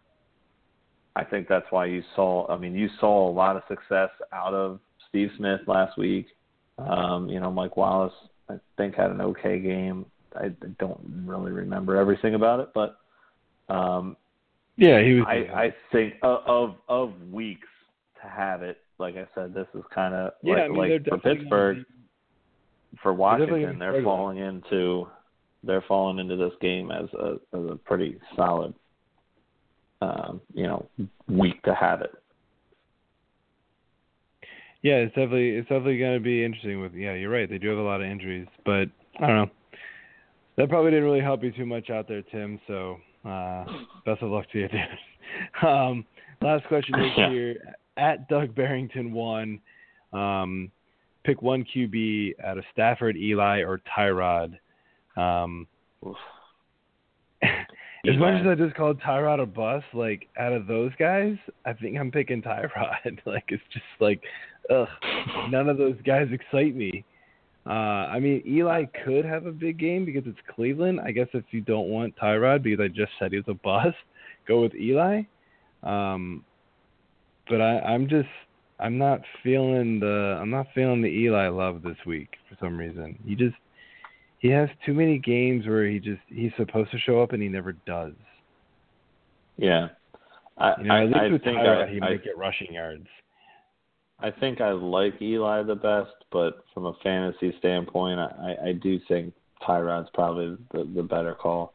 I 1.17 1.25
think 1.25 1.49
that's 1.49 1.67
why 1.71 1.87
you 1.87 2.03
saw. 2.15 2.47
I 2.49 2.57
mean, 2.57 2.75
you 2.75 2.89
saw 3.01 3.29
a 3.29 3.33
lot 3.33 3.57
of 3.57 3.63
success 3.69 4.11
out 4.33 4.55
of 4.55 4.81
Steve 5.09 5.31
Smith 5.37 5.61
last 5.67 5.99
week. 5.99 6.27
Um, 6.79 7.29
you 7.29 7.41
know, 7.41 7.51
Mike 7.51 7.77
Wallace, 7.77 8.13
I 8.49 8.55
think 8.77 8.95
had 8.95 9.11
an 9.11 9.21
okay 9.21 9.59
game. 9.59 10.07
I 10.35 10.49
don't 10.79 11.01
really 11.25 11.53
remember 11.53 11.97
everything 11.97 12.35
about 12.35 12.61
it, 12.61 12.69
but 12.75 12.99
um, 13.73 14.17
yeah, 14.77 15.03
he 15.03 15.15
was. 15.15 15.25
I, 15.27 15.65
I 15.65 15.75
think 15.91 16.15
of 16.23 16.75
of 16.89 17.13
weeks 17.31 17.69
to 18.23 18.29
have 18.29 18.63
it 18.63 18.79
like 18.99 19.17
I 19.17 19.27
said, 19.35 19.55
this 19.55 19.67
is 19.75 19.83
kind 19.95 20.15
of 20.15 20.33
yeah, 20.43 20.55
like, 20.55 20.63
I 20.63 20.69
mean, 20.69 20.77
like 20.77 21.07
for 21.09 21.19
Pittsburgh, 21.19 21.79
be, 21.79 22.99
for 23.03 23.13
Washington, 23.13 23.79
they're, 23.79 23.93
they're 23.93 24.03
falling 24.03 24.39
into 24.39 25.07
they're 25.63 25.85
falling 25.87 26.19
into 26.19 26.37
this 26.37 26.53
game 26.61 26.91
as 26.91 27.09
a 27.15 27.35
as 27.55 27.71
a 27.71 27.77
pretty 27.77 28.19
solid, 28.35 28.75
um, 30.01 30.41
you 30.55 30.65
know, 30.65 30.87
week 31.29 31.63
to 31.65 31.75
have 31.75 32.01
it. 32.01 32.13
Yeah, 34.83 34.97
it's 34.97 35.15
definitely 35.15 35.51
it's 35.51 35.69
definitely 35.69 35.99
going 35.99 36.15
to 36.15 36.21
be 36.21 36.45
interesting. 36.45 36.81
With 36.81 36.95
yeah, 36.95 37.15
you're 37.15 37.31
right. 37.31 37.49
They 37.49 37.59
do 37.59 37.69
have 37.69 37.79
a 37.79 37.83
lot 37.83 38.01
of 38.01 38.07
injuries, 38.07 38.47
but 38.65 38.89
I 39.19 39.27
don't 39.27 39.37
know. 39.37 39.51
That 40.57 40.69
probably 40.69 40.91
didn't 40.91 41.05
really 41.05 41.21
help 41.21 41.43
you 41.43 41.53
too 41.53 41.67
much 41.67 41.91
out 41.91 42.09
there, 42.09 42.23
Tim. 42.23 42.61
So 42.67 42.97
uh, 43.25 43.65
best 44.05 44.23
of 44.23 44.31
luck 44.31 44.47
to 44.53 44.59
you, 44.61 44.69
dude. 45.63 45.69
um, 45.69 46.05
last 46.41 46.67
question 46.67 46.95
is 47.01 47.13
here 47.17 47.77
at 47.97 48.29
Doug 48.29 48.55
Barrington 48.55 49.13
one. 49.13 49.61
Um, 50.13 50.71
pick 51.25 51.43
one 51.43 51.65
QB 51.65 52.35
out 52.45 52.57
of 52.57 52.65
Stafford, 52.73 53.17
Eli, 53.17 53.63
or 53.63 53.81
Tyrod. 53.97 54.57
Um, 55.17 55.67
as 57.43 58.17
much 58.19 58.41
as 58.41 58.47
I 58.47 58.55
just 58.55 58.77
called 58.77 59.01
Tyrod 59.01 59.43
a 59.43 59.47
bust, 59.47 59.87
like 59.93 60.29
out 60.39 60.53
of 60.53 60.67
those 60.67 60.93
guys, 60.99 61.37
I 61.65 61.73
think 61.73 61.99
I'm 61.99 62.11
picking 62.11 62.43
Tyrod. 62.43 63.19
like 63.27 63.45
it's 63.49 63.63
just 63.73 63.85
like, 64.01 64.23
ugh, 64.71 64.89
none 65.51 65.69
of 65.69 65.79
those 65.79 65.97
guys 66.05 66.29
excite 66.33 66.75
me. 66.75 67.05
Uh, 67.67 68.07
I 68.13 68.21
mean, 68.21 68.43
Eli 68.47 68.85
could 69.05 69.25
have 69.25 69.47
a 69.47 69.53
big 69.53 69.79
game 69.79 70.05
because 70.05 70.23
it's 70.27 70.39
Cleveland. 70.55 71.01
I 71.01 71.11
guess 71.11 71.27
if 71.33 71.45
you 71.51 71.61
don't 71.61 71.89
want 71.89 72.17
Tyrod, 72.17 72.63
because 72.63 72.85
I 72.85 72.89
just 72.89 73.11
said 73.19 73.33
he 73.33 73.39
was 73.39 73.49
a 73.49 73.55
bust, 73.55 73.97
go 74.47 74.63
with 74.63 74.75
Eli. 74.75 75.23
Um, 75.83 76.45
but 77.49 77.61
I, 77.61 77.81
I'm 77.81 78.09
just 78.09 78.29
I'm 78.79 78.99
not 78.99 79.21
feeling 79.43 80.01
the 80.01 80.39
I'm 80.41 80.51
not 80.51 80.67
feeling 80.75 81.03
the 81.03 81.09
Eli 81.09 81.49
love 81.49 81.83
this 81.83 81.97
week 82.07 82.29
for 82.49 82.57
some 82.61 82.77
reason. 82.77 83.19
He 83.25 83.35
just 83.35 83.57
he 84.39 84.49
has 84.49 84.69
too 84.85 84.95
many 84.95 85.19
games 85.19 85.67
where 85.67 85.87
he 85.87 85.99
just 85.99 86.21
he's 86.29 86.53
supposed 86.57 86.91
to 86.93 86.99
show 86.99 87.23
up 87.23 87.33
and 87.33 87.43
he 87.43 87.49
never 87.49 87.73
does. 87.73 88.13
Yeah. 89.57 89.89
I, 90.59 90.75
You 90.79 90.85
know, 90.85 90.97
at 90.97 91.07
least 91.07 91.19
I, 91.19 91.27
I 91.27 91.29
with 91.31 91.45
think 91.45 91.59
Tyrod, 91.59 91.89
I, 91.89 91.91
he 91.91 91.97
I, 91.97 92.01
might 92.01 92.25
get 92.25 92.37
rushing 92.37 92.73
yards. 92.73 93.07
I 94.21 94.31
think 94.31 94.61
I 94.61 94.71
like 94.73 95.21
Eli 95.21 95.63
the 95.63 95.75
best, 95.75 96.13
but 96.33 96.65
from 96.73 96.87
a 96.87 96.95
fantasy 97.03 97.55
standpoint, 97.59 98.19
I, 98.19 98.57
I 98.69 98.73
do 98.73 98.99
think 99.09 99.35
Tyrod's 99.63 100.09
probably 100.15 100.57
the, 100.73 100.85
the 100.95 101.03
better 101.03 101.35
call. 101.35 101.75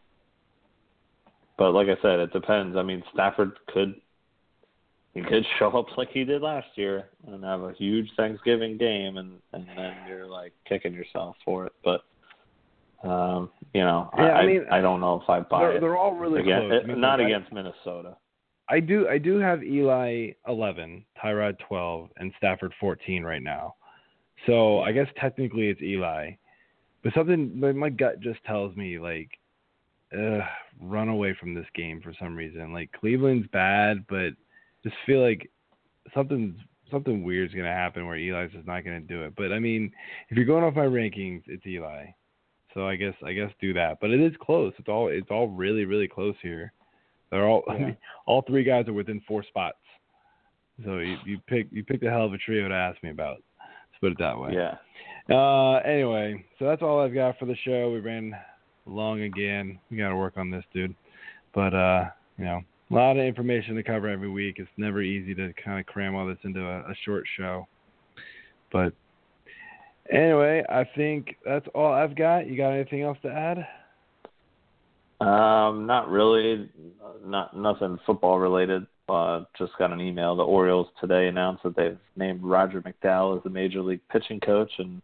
But 1.57 1.71
like 1.73 1.87
I 1.87 2.01
said, 2.01 2.19
it 2.19 2.33
depends. 2.33 2.75
I 2.77 2.81
mean, 2.83 3.03
Stafford 3.13 3.51
could 3.67 3.95
he 5.13 5.21
could 5.21 5.45
show 5.59 5.67
up 5.77 5.95
like 5.97 6.09
he 6.09 6.23
did 6.23 6.41
last 6.41 6.67
year 6.75 7.09
and 7.27 7.43
have 7.43 7.61
a 7.61 7.73
huge 7.73 8.09
Thanksgiving 8.17 8.77
game, 8.77 9.17
and 9.17 9.33
and 9.53 9.67
then 9.77 9.93
you're 10.07 10.25
like 10.25 10.53
kicking 10.67 10.93
yourself 10.93 11.35
for 11.45 11.67
it. 11.67 11.73
But 11.83 12.01
um, 13.07 13.49
you 13.73 13.81
know, 13.81 14.09
Yeah, 14.17 14.23
I 14.23 14.41
I 14.41 14.45
mean, 14.47 14.65
I 14.71 14.81
don't 14.81 14.99
know 15.01 15.21
if 15.21 15.29
I 15.29 15.41
buy 15.41 15.59
They're, 15.59 15.77
it. 15.77 15.81
they're 15.81 15.97
all 15.97 16.15
really 16.15 16.41
Again, 16.41 16.69
close. 16.69 16.73
it- 16.73 16.83
I 16.85 16.87
mean, 16.87 17.01
not 17.01 17.19
against 17.19 17.51
Minnesota. 17.51 18.15
I 18.71 18.79
do 18.79 19.05
I 19.09 19.17
do 19.17 19.37
have 19.37 19.63
Eli 19.63 20.31
11, 20.47 21.03
Tyrod 21.21 21.57
12, 21.67 22.09
and 22.15 22.31
Stafford 22.37 22.73
14 22.79 23.21
right 23.21 23.43
now. 23.43 23.75
So 24.47 24.79
I 24.79 24.93
guess 24.93 25.07
technically 25.19 25.67
it's 25.67 25.81
Eli, 25.81 26.31
but 27.03 27.13
something 27.13 27.59
my, 27.59 27.89
gut 27.89 28.21
just 28.21 28.41
tells 28.45 28.73
me 28.77 28.97
like, 28.97 29.29
uh, 30.17 30.39
run 30.81 31.09
away 31.09 31.35
from 31.37 31.53
this 31.53 31.65
game 31.75 31.99
for 32.01 32.13
some 32.17 32.33
reason. 32.33 32.71
Like 32.71 32.91
Cleveland's 32.93 33.47
bad, 33.51 34.05
but 34.07 34.29
just 34.83 34.95
feel 35.05 35.21
like 35.21 35.51
something 36.13 36.55
something 36.89 37.25
weird's 37.25 37.53
gonna 37.53 37.67
happen 37.67 38.07
where 38.07 38.17
Eli's 38.17 38.53
just 38.53 38.67
not 38.67 38.85
gonna 38.85 39.01
do 39.01 39.23
it. 39.23 39.33
But 39.35 39.51
I 39.51 39.59
mean, 39.59 39.91
if 40.29 40.37
you're 40.37 40.45
going 40.45 40.63
off 40.63 40.75
my 40.75 40.85
rankings, 40.85 41.43
it's 41.47 41.67
Eli. 41.67 42.05
So 42.73 42.87
I 42.87 42.95
guess 42.95 43.15
I 43.25 43.33
guess 43.33 43.51
do 43.59 43.73
that. 43.73 43.97
But 43.99 44.11
it 44.11 44.21
is 44.21 44.33
close. 44.41 44.71
It's 44.79 44.87
all 44.87 45.09
it's 45.09 45.29
all 45.29 45.49
really 45.49 45.83
really 45.83 46.07
close 46.07 46.35
here. 46.41 46.71
They're 47.31 47.47
all 47.47 47.63
I 47.69 47.77
mean, 47.77 47.97
all 48.25 48.43
three 48.43 48.63
guys 48.63 48.87
are 48.87 48.93
within 48.93 49.21
four 49.27 49.43
spots. 49.43 49.77
So 50.85 50.99
you 50.99 51.17
you 51.25 51.39
pick 51.47 51.67
you 51.71 51.83
picked 51.83 52.03
a 52.03 52.09
hell 52.09 52.25
of 52.25 52.33
a 52.33 52.37
trio 52.37 52.67
to 52.67 52.75
ask 52.75 53.01
me 53.03 53.09
about. 53.09 53.37
Let's 53.59 53.99
put 53.99 54.11
it 54.11 54.17
that 54.19 54.39
way. 54.39 54.51
Yeah. 54.53 54.75
Uh, 55.29 55.77
anyway, 55.85 56.43
so 56.59 56.65
that's 56.65 56.81
all 56.81 56.99
I've 56.99 57.13
got 57.13 57.37
for 57.37 57.45
the 57.45 57.55
show. 57.63 57.91
We 57.91 57.99
ran 57.99 58.33
long 58.85 59.21
again. 59.21 59.79
We 59.89 59.97
got 59.97 60.09
to 60.09 60.15
work 60.15 60.37
on 60.37 60.49
this, 60.49 60.63
dude. 60.73 60.95
But 61.53 61.73
uh, 61.73 62.05
you 62.37 62.45
know, 62.45 62.61
a 62.89 62.93
lot 62.93 63.17
of 63.17 63.25
information 63.25 63.75
to 63.75 63.83
cover 63.83 64.09
every 64.09 64.29
week. 64.29 64.55
It's 64.57 64.69
never 64.77 65.01
easy 65.01 65.33
to 65.35 65.53
kind 65.63 65.79
of 65.79 65.85
cram 65.85 66.15
all 66.15 66.27
this 66.27 66.37
into 66.43 66.61
a, 66.61 66.79
a 66.79 66.95
short 67.05 67.25
show. 67.37 67.67
But 68.71 68.93
anyway, 70.11 70.63
I 70.67 70.83
think 70.95 71.37
that's 71.45 71.67
all 71.75 71.93
I've 71.93 72.15
got. 72.15 72.47
You 72.47 72.57
got 72.57 72.71
anything 72.71 73.03
else 73.03 73.17
to 73.23 73.29
add? 73.29 73.65
Um, 75.21 75.85
not 75.85 76.09
really. 76.09 76.69
Not 77.25 77.55
nothing 77.55 77.99
football 78.05 78.39
related. 78.39 78.87
Uh, 79.07 79.43
just 79.57 79.73
got 79.77 79.91
an 79.91 79.99
email. 80.01 80.35
The 80.35 80.43
Orioles 80.43 80.87
today 80.99 81.27
announced 81.27 81.63
that 81.63 81.75
they've 81.75 81.97
named 82.15 82.41
Roger 82.43 82.81
McDowell 82.81 83.37
as 83.37 83.43
the 83.43 83.49
major 83.49 83.81
league 83.81 83.99
pitching 84.09 84.39
coach 84.39 84.71
and 84.79 85.01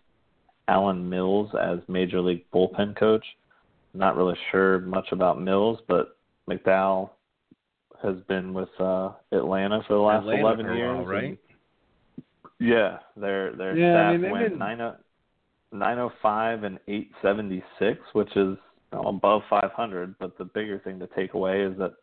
Alan 0.70 1.10
Mills 1.10 1.52
as 1.62 1.80
major 1.88 2.22
league 2.22 2.46
bullpen 2.54 2.96
coach. 2.98 3.26
Not 3.94 4.16
really 4.16 4.38
sure 4.52 4.80
much 4.80 5.08
about 5.12 5.42
Mills, 5.42 5.80
but 5.88 6.18
McDowell 6.50 7.10
has 8.02 8.16
been 8.28 8.54
with 8.54 8.70
uh 8.80 9.10
Atlanta 9.32 9.82
for 9.88 9.96
the 9.96 10.00
last 10.00 10.22
Atlanta 10.22 10.42
eleven 10.42 10.66
years. 10.78 10.98
while, 10.98 11.06
right? 11.06 11.38
Yeah, 12.60 13.00
their 13.18 13.54
their 13.56 13.76
Yeah, 13.78 14.10
I 14.10 14.12
staff 14.14 14.22
mean, 14.22 14.32
went 14.32 14.50
been- 14.50 14.60
nine 14.60 14.82
oh 14.82 14.96
nine 15.72 16.00
oh 16.00 16.12
five 16.22 16.64
and 16.64 16.80
eight 16.88 17.12
seventy 17.22 17.64
six, 17.80 18.00
which 18.14 18.36
is 18.38 18.58
above 18.92 19.42
five 19.50 19.72
hundred. 19.72 20.16
But 20.20 20.38
the 20.38 20.46
bigger 20.46 20.80
thing 20.80 21.00
to 21.00 21.08
take 21.16 21.34
away 21.34 21.62
is 21.62 21.78
that 21.78 21.94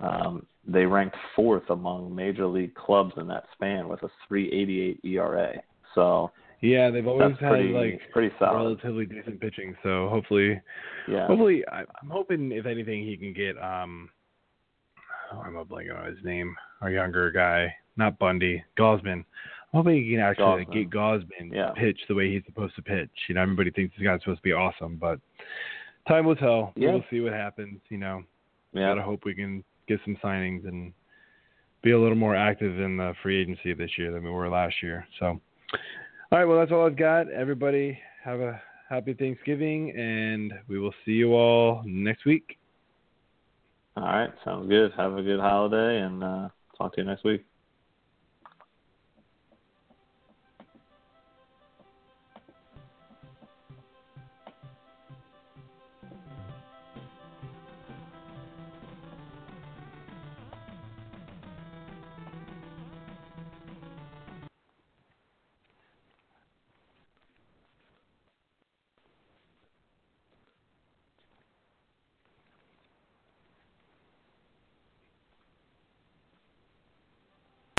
um, 0.00 0.46
they 0.66 0.84
ranked 0.84 1.16
fourth 1.34 1.68
among 1.70 2.14
major 2.14 2.46
league 2.46 2.74
clubs 2.74 3.12
in 3.16 3.26
that 3.28 3.44
span 3.52 3.88
with 3.88 4.02
a 4.02 4.08
three 4.28 4.50
eighty 4.52 4.80
eight 4.80 5.00
ERA. 5.04 5.54
So 5.94 6.30
Yeah, 6.60 6.90
they've 6.90 7.06
always 7.06 7.36
had 7.38 7.50
pretty 7.50 7.68
like 7.72 8.00
pretty 8.12 8.34
solid. 8.38 8.56
relatively 8.64 9.06
decent 9.06 9.40
pitching. 9.40 9.74
So 9.82 10.08
hopefully, 10.08 10.60
Yeah. 11.08 11.26
hopefully, 11.26 11.64
I, 11.70 11.80
I'm 12.02 12.10
hoping 12.10 12.52
if 12.52 12.66
anything 12.66 13.04
he 13.04 13.16
can 13.16 13.32
get. 13.32 13.56
Um, 13.62 14.10
oh, 15.32 15.40
I'm 15.40 15.56
a 15.56 15.64
blanking 15.64 15.98
on 15.98 16.06
his 16.06 16.22
name. 16.24 16.54
Our 16.82 16.90
younger 16.90 17.30
guy, 17.30 17.72
not 17.96 18.18
Bundy, 18.18 18.62
Gausman. 18.78 19.24
I'm 19.72 19.82
hoping 19.82 20.02
he 20.04 20.10
can 20.10 20.20
actually 20.20 20.64
Gausman. 20.66 20.72
get 20.72 20.90
Gausman 20.90 21.52
Yeah. 21.54 21.70
pitch 21.76 21.98
the 22.08 22.14
way 22.14 22.30
he's 22.30 22.44
supposed 22.44 22.74
to 22.76 22.82
pitch. 22.82 23.10
You 23.28 23.34
know, 23.34 23.42
everybody 23.42 23.70
thinks 23.70 23.96
this 23.96 24.04
guy's 24.04 24.20
supposed 24.20 24.38
to 24.40 24.42
be 24.42 24.52
awesome, 24.52 24.96
but 24.96 25.18
time 26.08 26.26
will 26.26 26.36
tell. 26.36 26.72
Yeah. 26.76 26.92
We'll 26.92 27.04
see 27.10 27.20
what 27.20 27.32
happens. 27.32 27.80
You 27.88 27.98
know, 27.98 28.22
yeah. 28.72 28.88
gotta 28.88 29.02
hope 29.02 29.24
we 29.24 29.34
can 29.34 29.64
get 29.88 30.00
some 30.04 30.16
signings 30.22 30.66
and 30.66 30.92
be 31.82 31.92
a 31.92 32.00
little 32.00 32.16
more 32.16 32.34
active 32.34 32.80
in 32.80 32.96
the 32.96 33.14
free 33.22 33.40
agency 33.40 33.72
this 33.72 33.90
year 33.96 34.12
than 34.12 34.24
we 34.24 34.30
were 34.30 34.48
last 34.48 34.74
year. 34.82 35.06
So, 35.20 35.26
all 35.26 36.38
right, 36.38 36.44
well, 36.44 36.58
that's 36.58 36.72
all 36.72 36.86
I've 36.86 36.96
got. 36.96 37.30
Everybody, 37.30 37.98
have 38.24 38.40
a 38.40 38.60
happy 38.88 39.14
Thanksgiving, 39.14 39.90
and 39.90 40.52
we 40.68 40.78
will 40.78 40.94
see 41.04 41.12
you 41.12 41.34
all 41.34 41.82
next 41.84 42.24
week. 42.24 42.58
All 43.96 44.04
right, 44.04 44.30
sounds 44.44 44.68
good. 44.68 44.92
Have 44.96 45.16
a 45.16 45.22
good 45.22 45.40
holiday 45.40 46.00
and 46.00 46.22
uh, 46.22 46.48
talk 46.76 46.94
to 46.94 47.00
you 47.00 47.06
next 47.06 47.24
week. 47.24 47.44